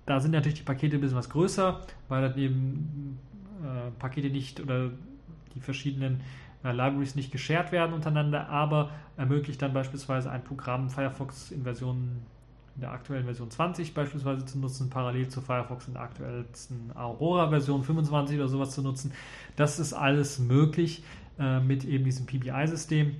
da 0.05 0.19
sind 0.19 0.31
natürlich 0.31 0.59
die 0.59 0.65
Pakete 0.65 0.97
ein 0.97 1.01
bisschen 1.01 1.17
was 1.17 1.29
größer, 1.29 1.81
weil 2.09 2.21
dann 2.21 2.37
eben 2.37 3.17
äh, 3.63 3.91
Pakete 3.99 4.29
nicht 4.29 4.59
oder 4.59 4.91
die 5.53 5.61
verschiedenen 5.61 6.21
äh, 6.63 6.71
Libraries 6.71 7.15
nicht 7.15 7.31
geshared 7.31 7.71
werden 7.71 7.93
untereinander, 7.93 8.49
aber 8.49 8.91
ermöglicht 9.17 9.61
dann 9.61 9.73
beispielsweise 9.73 10.29
ein 10.29 10.43
Programm 10.43 10.89
Firefox 10.89 11.51
in 11.51 11.63
Version 11.63 12.23
in 12.75 12.81
der 12.81 12.91
aktuellen 12.91 13.23
Version 13.23 13.49
20 13.49 13.93
beispielsweise 13.93 14.45
zu 14.45 14.59
nutzen, 14.59 14.89
parallel 14.89 15.29
zu 15.29 15.41
Firefox 15.41 15.87
in 15.87 15.93
der 15.93 16.03
aktuellsten 16.03 16.91
Aurora-Version 16.93 17.83
25 17.83 18.37
oder 18.37 18.49
sowas 18.49 18.71
zu 18.71 18.81
nutzen. 18.81 19.13
Das 19.55 19.79
ist 19.79 19.93
alles 19.93 20.39
möglich 20.39 21.03
äh, 21.39 21.61
mit 21.61 21.85
eben 21.85 22.03
diesem 22.03 22.25
PBI-System. 22.25 23.15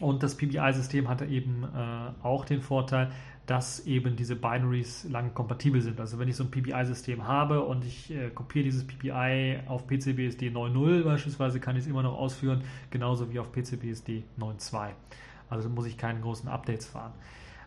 Und 0.00 0.22
das 0.22 0.36
PBI-System 0.36 1.08
hatte 1.08 1.24
eben 1.24 1.64
äh, 1.64 2.24
auch 2.24 2.44
den 2.44 2.60
Vorteil, 2.60 3.10
dass 3.46 3.86
eben 3.86 4.16
diese 4.16 4.34
Binaries 4.34 5.04
lang 5.08 5.32
kompatibel 5.32 5.80
sind. 5.80 6.00
Also 6.00 6.18
wenn 6.18 6.28
ich 6.28 6.36
so 6.36 6.44
ein 6.44 6.50
PBI-System 6.50 7.26
habe 7.26 7.62
und 7.64 7.84
ich 7.84 8.10
äh, 8.10 8.30
kopiere 8.30 8.64
dieses 8.64 8.86
PBI 8.86 9.60
auf 9.66 9.86
PCBSD 9.86 10.50
9.0 10.50 11.04
beispielsweise, 11.04 11.60
kann 11.60 11.76
ich 11.76 11.84
es 11.84 11.88
immer 11.88 12.02
noch 12.02 12.18
ausführen, 12.18 12.62
genauso 12.90 13.32
wie 13.32 13.38
auf 13.38 13.52
PCBSD 13.52 14.24
9.2. 14.38 14.88
Also 15.48 15.68
muss 15.68 15.86
ich 15.86 15.96
keine 15.96 16.20
großen 16.20 16.48
Updates 16.48 16.86
fahren. 16.86 17.12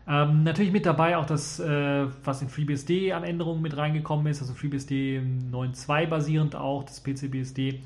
Ähm, 0.06 0.42
natürlich 0.42 0.72
mit 0.72 0.86
dabei 0.86 1.16
auch 1.16 1.26
das, 1.26 1.60
äh, 1.60 2.06
was 2.24 2.42
in 2.42 2.48
FreeBSD 2.48 3.12
an 3.12 3.24
Änderungen 3.24 3.62
mit 3.62 3.76
reingekommen 3.76 4.26
ist, 4.26 4.40
also 4.40 4.54
FreeBSD 4.54 5.20
9.2 5.50 6.06
basierend 6.06 6.56
auch, 6.56 6.84
das 6.84 7.00
PCBSD. 7.00 7.80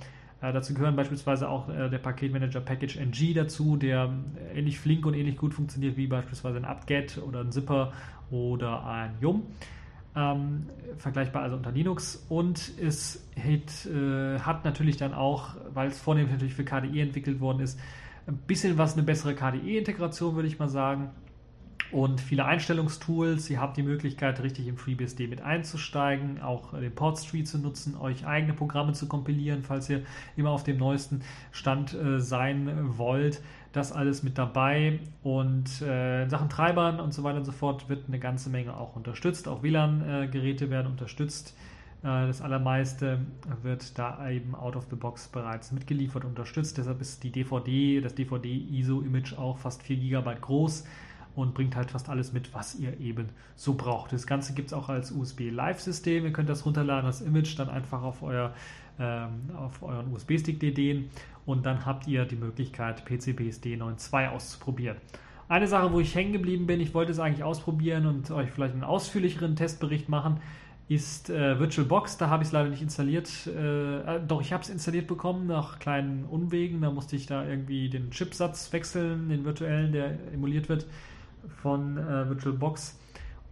Äh, 0.45 0.53
dazu 0.53 0.75
gehören 0.75 0.95
beispielsweise 0.95 1.49
auch 1.49 1.69
äh, 1.71 1.89
der 1.89 1.99
Paketmanager 1.99 2.61
Package 2.61 2.97
NG 2.97 3.33
dazu, 3.35 3.77
der 3.77 4.13
ähnlich 4.55 4.79
flink 4.79 5.07
und 5.07 5.15
ähnlich 5.15 5.37
gut 5.37 5.55
funktioniert 5.55 5.97
wie 5.97 6.07
beispielsweise 6.07 6.59
ein 6.59 6.65
apt 6.67 7.19
oder 7.27 7.41
ein 7.41 7.51
Zipper 7.51 7.93
oder 8.31 8.85
ein 8.85 9.15
Yum. 9.21 9.45
Ähm, 10.17 10.67
vergleichbar 10.99 11.43
also 11.43 11.57
unter 11.57 11.73
Linux 11.73 12.25
und 12.29 12.73
es 12.81 13.27
hat, 13.37 13.91
äh, 13.91 14.39
hat 14.39 14.65
natürlich 14.65 14.97
dann 14.97 15.13
auch, 15.15 15.57
weil 15.73 15.89
es 15.89 15.99
vornehmlich 15.99 16.33
natürlich 16.35 16.55
für 16.55 16.65
KDE 16.65 17.01
entwickelt 17.01 17.41
worden 17.41 17.61
ist, 17.61 17.81
ein 18.27 18.37
bisschen 18.37 18.79
was 18.79 18.95
eine 18.95 19.03
bessere 19.03 19.35
KDE-Integration, 19.35 20.37
würde 20.37 20.47
ich 20.47 20.59
mal 20.59 20.69
sagen 20.69 21.11
und 21.93 22.21
viele 22.21 22.45
Einstellungstools. 22.45 23.51
Ihr 23.51 23.61
habt 23.61 23.77
die 23.77 23.83
Möglichkeit, 23.83 24.43
richtig 24.43 24.67
in 24.67 24.77
FreeBSD 24.77 25.27
mit 25.27 25.43
einzusteigen, 25.43 26.41
auch 26.41 26.79
den 26.79 26.95
Portstreet 26.95 27.47
zu 27.47 27.59
nutzen, 27.59 27.97
euch 27.97 28.27
eigene 28.27 28.53
Programme 28.53 28.93
zu 28.93 29.07
kompilieren, 29.07 29.63
falls 29.63 29.89
ihr 29.91 30.03
immer 30.37 30.51
auf 30.51 30.65
dem 30.65 30.79
neuesten 30.79 31.23
Stand 31.53 31.95
äh, 31.95 32.21
sein 32.21 32.99
wollt. 32.99 33.43
Das 33.73 33.93
alles 33.93 34.23
mit 34.23 34.39
dabei 34.39 35.01
und 35.23 35.83
äh, 35.83 36.23
in 36.23 36.31
Sachen 36.31 36.49
Treibern 36.49 37.01
und 37.01 37.13
so 37.13 37.25
weiter 37.25 37.39
und 37.39 37.45
so 37.45 37.53
fort 37.53 37.89
wird 37.89 38.07
eine 38.07 38.21
ganze 38.21 38.49
Menge 38.49 38.77
auch 38.77 38.95
unterstützt. 38.95 39.49
Auch 39.49 39.65
WLAN-Geräte 39.65 40.71
werden 40.71 40.87
unterstützt. 40.87 41.57
Äh, 42.03 42.27
das 42.27 42.41
allermeiste 42.41 43.21
wird 43.63 43.99
da 43.99 44.31
eben 44.31 44.55
out 44.55 44.77
of 44.77 44.87
the 44.91 44.97
box 44.97 45.29
bereits 45.29 45.73
mitgeliefert, 45.73 46.25
unterstützt. 46.25 46.79
Deshalb 46.79 47.01
ist 47.01 47.25
die 47.25 47.33
DVD, 47.33 48.01
das 48.01 48.15
DVD-ISO-Image 48.15 49.39
auch 49.39 49.59
fast 49.59 49.83
4 49.83 49.97
GB 49.97 50.37
groß 50.41 50.85
und 51.37 51.55
bringt 51.55 51.77
halt 51.77 51.91
fast 51.91 52.09
alles 52.09 52.33
mit, 52.33 52.55
was 52.55 52.77
ihr 52.77 52.99
eben 53.01 53.29
so 53.57 53.75
braucht. 53.75 54.13
Das 54.13 54.27
Ganze 54.27 54.55
gibt 54.55 54.69
es 54.69 54.73
auch 54.73 54.89
als 54.89 55.11
USB-Live-System. 55.11 56.25
Ihr 56.25 56.33
könnt 56.33 56.49
das 56.49 56.65
runterladen, 56.65 57.07
das 57.07 57.21
Image 57.21 57.59
dann 57.59 57.69
einfach 57.69 58.03
auf, 58.03 58.23
euer, 58.23 58.53
ähm, 58.99 59.51
auf 59.57 59.83
euren 59.83 60.13
USB-Stick 60.13 60.61
DD 60.61 61.05
und 61.47 61.67
dann 61.67 61.85
habt 61.85 62.07
ihr 62.07 62.25
die 62.25 62.37
Möglichkeit, 62.37 63.05
PCBSD 63.05 63.77
9.2 63.77 64.31
auszuprobieren. 64.31 64.97
Eine 65.49 65.67
Sache, 65.67 65.93
wo 65.93 66.01
ich 66.01 66.15
hängen 66.15 66.33
geblieben 66.33 66.67
bin, 66.67 66.81
ich 66.81 66.95
wollte 66.95 67.13
es 67.13 67.19
eigentlich 67.19 67.45
ausprobieren 67.45 68.07
und 68.07 68.31
euch 68.31 68.51
vielleicht 68.51 68.73
einen 68.73 68.85
ausführlicheren 68.85 69.57
Testbericht 69.57 70.09
machen, 70.09 70.41
ist 70.89 71.31
äh, 71.31 71.59
VirtualBox. 71.59 72.17
Da 72.17 72.29
habe 72.29 72.43
ich 72.43 72.49
es 72.49 72.53
leider 72.53 72.71
nicht 72.71 72.83
installiert. 72.83 73.31
Äh, 73.47 74.17
äh 74.17 74.21
doch, 74.27 74.41
ich 74.41 74.53
habe 74.53 74.63
es 74.63 74.71
installiert 74.71 75.07
bekommen 75.07 75.47
nach 75.47 75.79
kleinen 75.79 76.25
Unwegen. 76.25 76.81
Da 76.81 76.91
musste 76.91 77.17
ich 77.17 77.27
da 77.27 77.47
irgendwie 77.47 77.91
den 77.91 78.11
Chipsatz 78.11 78.73
wechseln, 78.73 79.29
den 79.29 79.45
virtuellen, 79.45 79.93
der 79.93 80.33
emuliert 80.33 80.69
wird 80.69 80.87
von 81.49 81.99
äh, 81.99 82.29
VirtualBox. 82.29 82.99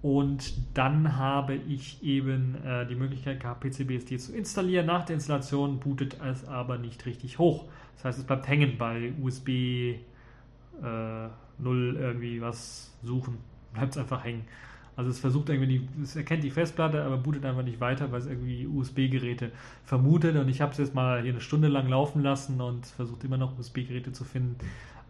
Und 0.02 0.55
dann 0.77 1.16
habe 1.16 1.55
ich 1.55 2.02
eben 2.02 2.56
äh, 2.64 2.86
die 2.86 2.97
Möglichkeit 2.97 3.39
gehabt, 3.40 3.60
PCBSD 3.60 4.19
zu 4.19 4.35
installieren. 4.35 4.86
Nach 4.86 5.05
der 5.05 5.14
Installation 5.14 5.78
bootet 5.78 6.16
es 6.24 6.47
aber 6.48 6.77
nicht 6.77 7.06
richtig 7.06 7.39
hoch. 7.39 7.66
Das 7.94 8.06
heißt, 8.06 8.19
es 8.19 8.24
bleibt 8.24 8.48
hängen 8.48 8.78
bei 8.78 9.12
USB 9.23 9.48
äh, 9.48 11.28
0 11.59 11.97
irgendwie 12.01 12.40
was 12.40 12.93
suchen. 13.05 13.39
Bleibt 13.73 13.93
es 13.93 13.98
einfach 13.98 14.24
hängen. 14.24 14.44
Also 14.94 15.10
es 15.10 15.20
versucht 15.20 15.48
irgendwie, 15.48 15.78
die, 15.78 15.89
es 16.02 16.16
erkennt 16.16 16.44
die 16.44 16.51
Festplatte, 16.51 17.02
aber 17.02 17.16
bootet 17.16 17.47
einfach 17.47 17.62
nicht 17.62 17.81
weiter, 17.81 18.12
weil 18.12 18.20
es 18.20 18.27
irgendwie 18.27 18.66
USB-Geräte 18.66 19.51
vermutet. 19.85 20.36
Und 20.36 20.48
ich 20.48 20.60
habe 20.60 20.73
es 20.73 20.78
jetzt 20.78 20.94
mal 20.94 21.23
hier 21.23 21.32
eine 21.32 21.40
Stunde 21.40 21.69
lang 21.69 21.89
laufen 21.89 22.23
lassen 22.23 22.60
und 22.60 22.85
versucht 22.86 23.24
immer 23.24 23.39
noch 23.39 23.59
USB-Geräte 23.59 24.12
zu 24.12 24.24
finden. 24.24 24.56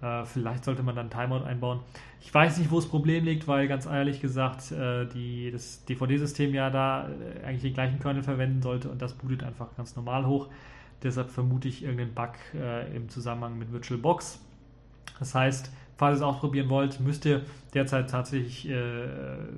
Äh, 0.02 0.24
vielleicht 0.24 0.64
sollte 0.64 0.82
man 0.82 0.96
dann 0.96 1.10
Timeout 1.10 1.44
einbauen. 1.44 1.80
Ich 2.20 2.32
weiß 2.32 2.58
nicht, 2.58 2.70
wo 2.70 2.76
das 2.76 2.88
Problem 2.88 3.24
liegt, 3.24 3.46
weil 3.48 3.68
ganz 3.68 3.86
ehrlich 3.86 4.20
gesagt, 4.20 4.72
äh, 4.72 5.06
die, 5.06 5.50
das 5.50 5.84
DVD-System 5.84 6.52
ja 6.54 6.70
da 6.70 7.08
äh, 7.08 7.44
eigentlich 7.46 7.62
den 7.62 7.74
gleichen 7.74 8.00
Kernel 8.00 8.22
verwenden 8.22 8.62
sollte 8.62 8.90
und 8.90 9.00
das 9.00 9.14
bootet 9.14 9.44
einfach 9.44 9.74
ganz 9.76 9.96
normal 9.96 10.26
hoch. 10.26 10.48
Deshalb 11.02 11.30
vermute 11.30 11.68
ich 11.68 11.82
irgendeinen 11.82 12.14
Bug 12.14 12.32
äh, 12.54 12.94
im 12.96 13.08
Zusammenhang 13.08 13.58
mit 13.58 13.72
VirtualBox. 13.72 14.40
Das 15.18 15.34
heißt, 15.34 15.72
falls 15.96 16.14
ihr 16.14 16.16
es 16.16 16.22
ausprobieren 16.22 16.68
wollt, 16.68 17.00
müsst 17.00 17.24
ihr 17.24 17.42
derzeit 17.74 18.10
tatsächlich 18.10 18.68
äh, 18.68 19.06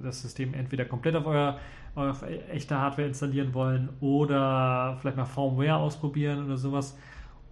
das 0.02 0.22
System 0.22 0.54
entweder 0.54 0.84
komplett 0.84 1.16
auf 1.16 1.26
euer 1.26 1.58
auf 1.94 2.24
echte 2.50 2.76
Hardware 2.76 3.06
installieren 3.06 3.54
wollen 3.54 3.88
oder 4.00 4.96
vielleicht 5.00 5.16
mal 5.16 5.26
Firmware 5.26 5.76
ausprobieren 5.76 6.44
oder 6.44 6.56
sowas 6.56 6.96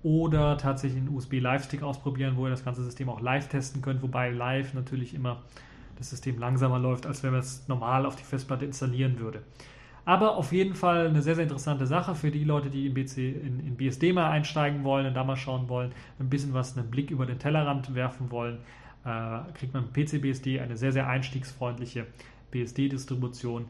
oder 0.02 0.58
tatsächlich 0.58 1.00
einen 1.00 1.14
USB 1.14 1.34
Live-Stick 1.34 1.82
ausprobieren, 1.82 2.36
wo 2.36 2.46
ihr 2.46 2.50
das 2.50 2.64
ganze 2.64 2.82
System 2.82 3.08
auch 3.08 3.20
live 3.20 3.48
testen 3.48 3.82
könnt, 3.82 4.02
wobei 4.02 4.30
live 4.30 4.74
natürlich 4.74 5.14
immer 5.14 5.42
das 5.96 6.10
System 6.10 6.38
langsamer 6.38 6.78
läuft, 6.78 7.06
als 7.06 7.22
wenn 7.22 7.30
man 7.30 7.40
es 7.40 7.68
normal 7.68 8.06
auf 8.06 8.16
die 8.16 8.24
Festplatte 8.24 8.64
installieren 8.64 9.18
würde. 9.20 9.42
Aber 10.04 10.36
auf 10.36 10.52
jeden 10.52 10.74
Fall 10.74 11.06
eine 11.06 11.22
sehr, 11.22 11.36
sehr 11.36 11.44
interessante 11.44 11.86
Sache 11.86 12.16
für 12.16 12.32
die 12.32 12.42
Leute, 12.42 12.70
die 12.70 12.86
in, 12.86 12.94
BC, 12.94 13.18
in, 13.18 13.60
in 13.60 13.76
BSD 13.76 14.12
mal 14.12 14.30
einsteigen 14.30 14.82
wollen 14.82 15.06
und 15.06 15.14
da 15.14 15.22
mal 15.22 15.36
schauen 15.36 15.68
wollen, 15.68 15.92
ein 16.18 16.28
bisschen 16.28 16.54
was, 16.54 16.76
einen 16.76 16.90
Blick 16.90 17.12
über 17.12 17.24
den 17.24 17.38
Tellerrand 17.38 17.94
werfen 17.94 18.32
wollen, 18.32 18.58
äh, 19.04 19.38
kriegt 19.54 19.72
man 19.72 19.84
mit 19.84 19.92
PCBSD 19.92 20.58
eine 20.60 20.76
sehr, 20.76 20.90
sehr 20.90 21.06
einstiegsfreundliche 21.06 22.06
BSD-Distribution, 22.50 23.66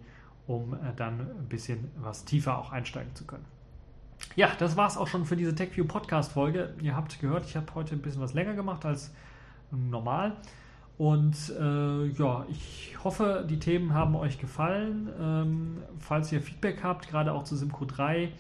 um 0.47 0.73
äh, 0.73 0.79
dann 0.97 1.21
ein 1.21 1.49
bisschen 1.51 1.91
was 1.97 2.25
tiefer 2.25 2.59
auch 2.59 2.73
einsteigen 2.73 3.15
zu 3.15 3.27
können. 3.27 3.45
Ja, 4.35 4.51
das 4.59 4.77
war 4.77 4.87
es 4.87 4.97
auch 4.97 5.09
schon 5.09 5.25
für 5.25 5.37
diese 5.37 5.55
TechView 5.55 5.85
Podcast-Folge. 5.85 6.75
Ihr 6.81 6.97
habt 6.97 7.21
gehört, 7.21 7.45
ich 7.47 7.57
habe 7.57 7.67
heute 7.75 7.95
ein 7.95 8.01
bisschen 8.01 8.23
was 8.23 8.33
länger 8.33 8.55
gemacht 8.55 8.85
als 8.85 9.13
normal. 9.71 10.37
Und 10.99 11.37
äh, 11.59 12.07
ja, 12.07 12.47
ich 12.51 12.97
hoffe, 13.03 13.47
die 13.49 13.59
Themen 13.59 13.93
haben 13.93 14.15
euch 14.15 14.39
gefallen. 14.39 15.09
Ähm, 15.21 15.79
falls 15.99 16.31
ihr 16.33 16.41
Feedback 16.41 16.83
habt, 16.83 17.09
gerade 17.09 17.33
auch 17.33 17.45
zu 17.45 17.57
Simco 17.57 17.85
3, 17.85 18.31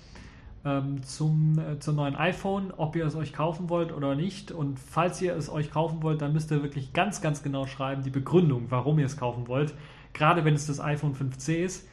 ähm, 0.64 1.02
zum, 1.02 1.58
äh, 1.58 1.78
zum 1.78 1.96
neuen 1.96 2.14
iPhone, 2.14 2.72
ob 2.76 2.94
ihr 2.94 3.04
es 3.04 3.16
euch 3.16 3.32
kaufen 3.32 3.68
wollt 3.68 3.92
oder 3.92 4.14
nicht. 4.14 4.52
Und 4.52 4.78
falls 4.78 5.20
ihr 5.20 5.34
es 5.34 5.50
euch 5.50 5.70
kaufen 5.70 6.02
wollt, 6.02 6.22
dann 6.22 6.32
müsst 6.32 6.50
ihr 6.50 6.62
wirklich 6.62 6.92
ganz, 6.92 7.20
ganz 7.20 7.42
genau 7.42 7.66
schreiben, 7.66 8.02
die 8.02 8.10
Begründung, 8.10 8.66
warum 8.70 8.98
ihr 8.98 9.06
es 9.06 9.16
kaufen 9.16 9.48
wollt. 9.48 9.74
Gerade 10.12 10.44
wenn 10.44 10.54
es 10.54 10.66
das 10.66 10.80
iPhone 10.80 11.14
5C 11.14 11.64
ist. 11.64 11.88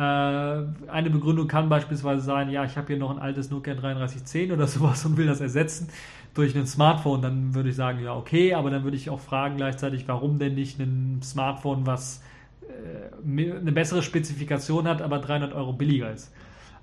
Äh, 0.00 0.02
eine 0.90 1.10
Begründung 1.10 1.46
kann 1.46 1.68
beispielsweise 1.68 2.22
sein, 2.22 2.48
ja, 2.48 2.64
ich 2.64 2.78
habe 2.78 2.86
hier 2.86 2.96
noch 2.96 3.10
ein 3.10 3.18
altes 3.18 3.50
Nokia 3.50 3.74
3310 3.74 4.50
oder 4.50 4.66
sowas 4.66 5.04
und 5.04 5.18
will 5.18 5.26
das 5.26 5.42
ersetzen 5.42 5.88
durch 6.32 6.56
ein 6.56 6.66
Smartphone. 6.66 7.20
Dann 7.20 7.54
würde 7.54 7.68
ich 7.68 7.76
sagen, 7.76 8.02
ja, 8.02 8.14
okay, 8.14 8.54
aber 8.54 8.70
dann 8.70 8.82
würde 8.82 8.96
ich 8.96 9.10
auch 9.10 9.20
fragen 9.20 9.58
gleichzeitig, 9.58 10.08
warum 10.08 10.38
denn 10.38 10.54
nicht 10.54 10.78
ein 10.78 11.20
Smartphone, 11.22 11.84
was 11.84 12.22
äh, 12.62 13.26
eine 13.26 13.72
bessere 13.72 14.02
Spezifikation 14.02 14.88
hat, 14.88 15.02
aber 15.02 15.18
300 15.18 15.52
Euro 15.52 15.74
billiger 15.74 16.10
ist. 16.10 16.32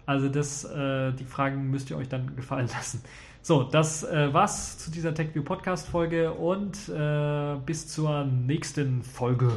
Also 0.05 0.29
das, 0.29 0.63
äh, 0.65 1.11
die 1.13 1.25
Fragen 1.25 1.71
müsst 1.71 1.89
ihr 1.89 1.97
euch 1.97 2.09
dann 2.09 2.35
gefallen 2.35 2.67
lassen. 2.71 3.01
So, 3.41 3.63
das 3.63 4.03
war's 4.03 4.77
zu 4.77 4.91
dieser 4.91 5.13
TechView 5.13 5.41
Podcast 5.41 5.87
Folge 5.87 6.33
und 6.33 6.91
bis 7.65 7.87
zur 7.87 8.25
nächsten 8.25 9.03
Folge. 9.03 9.49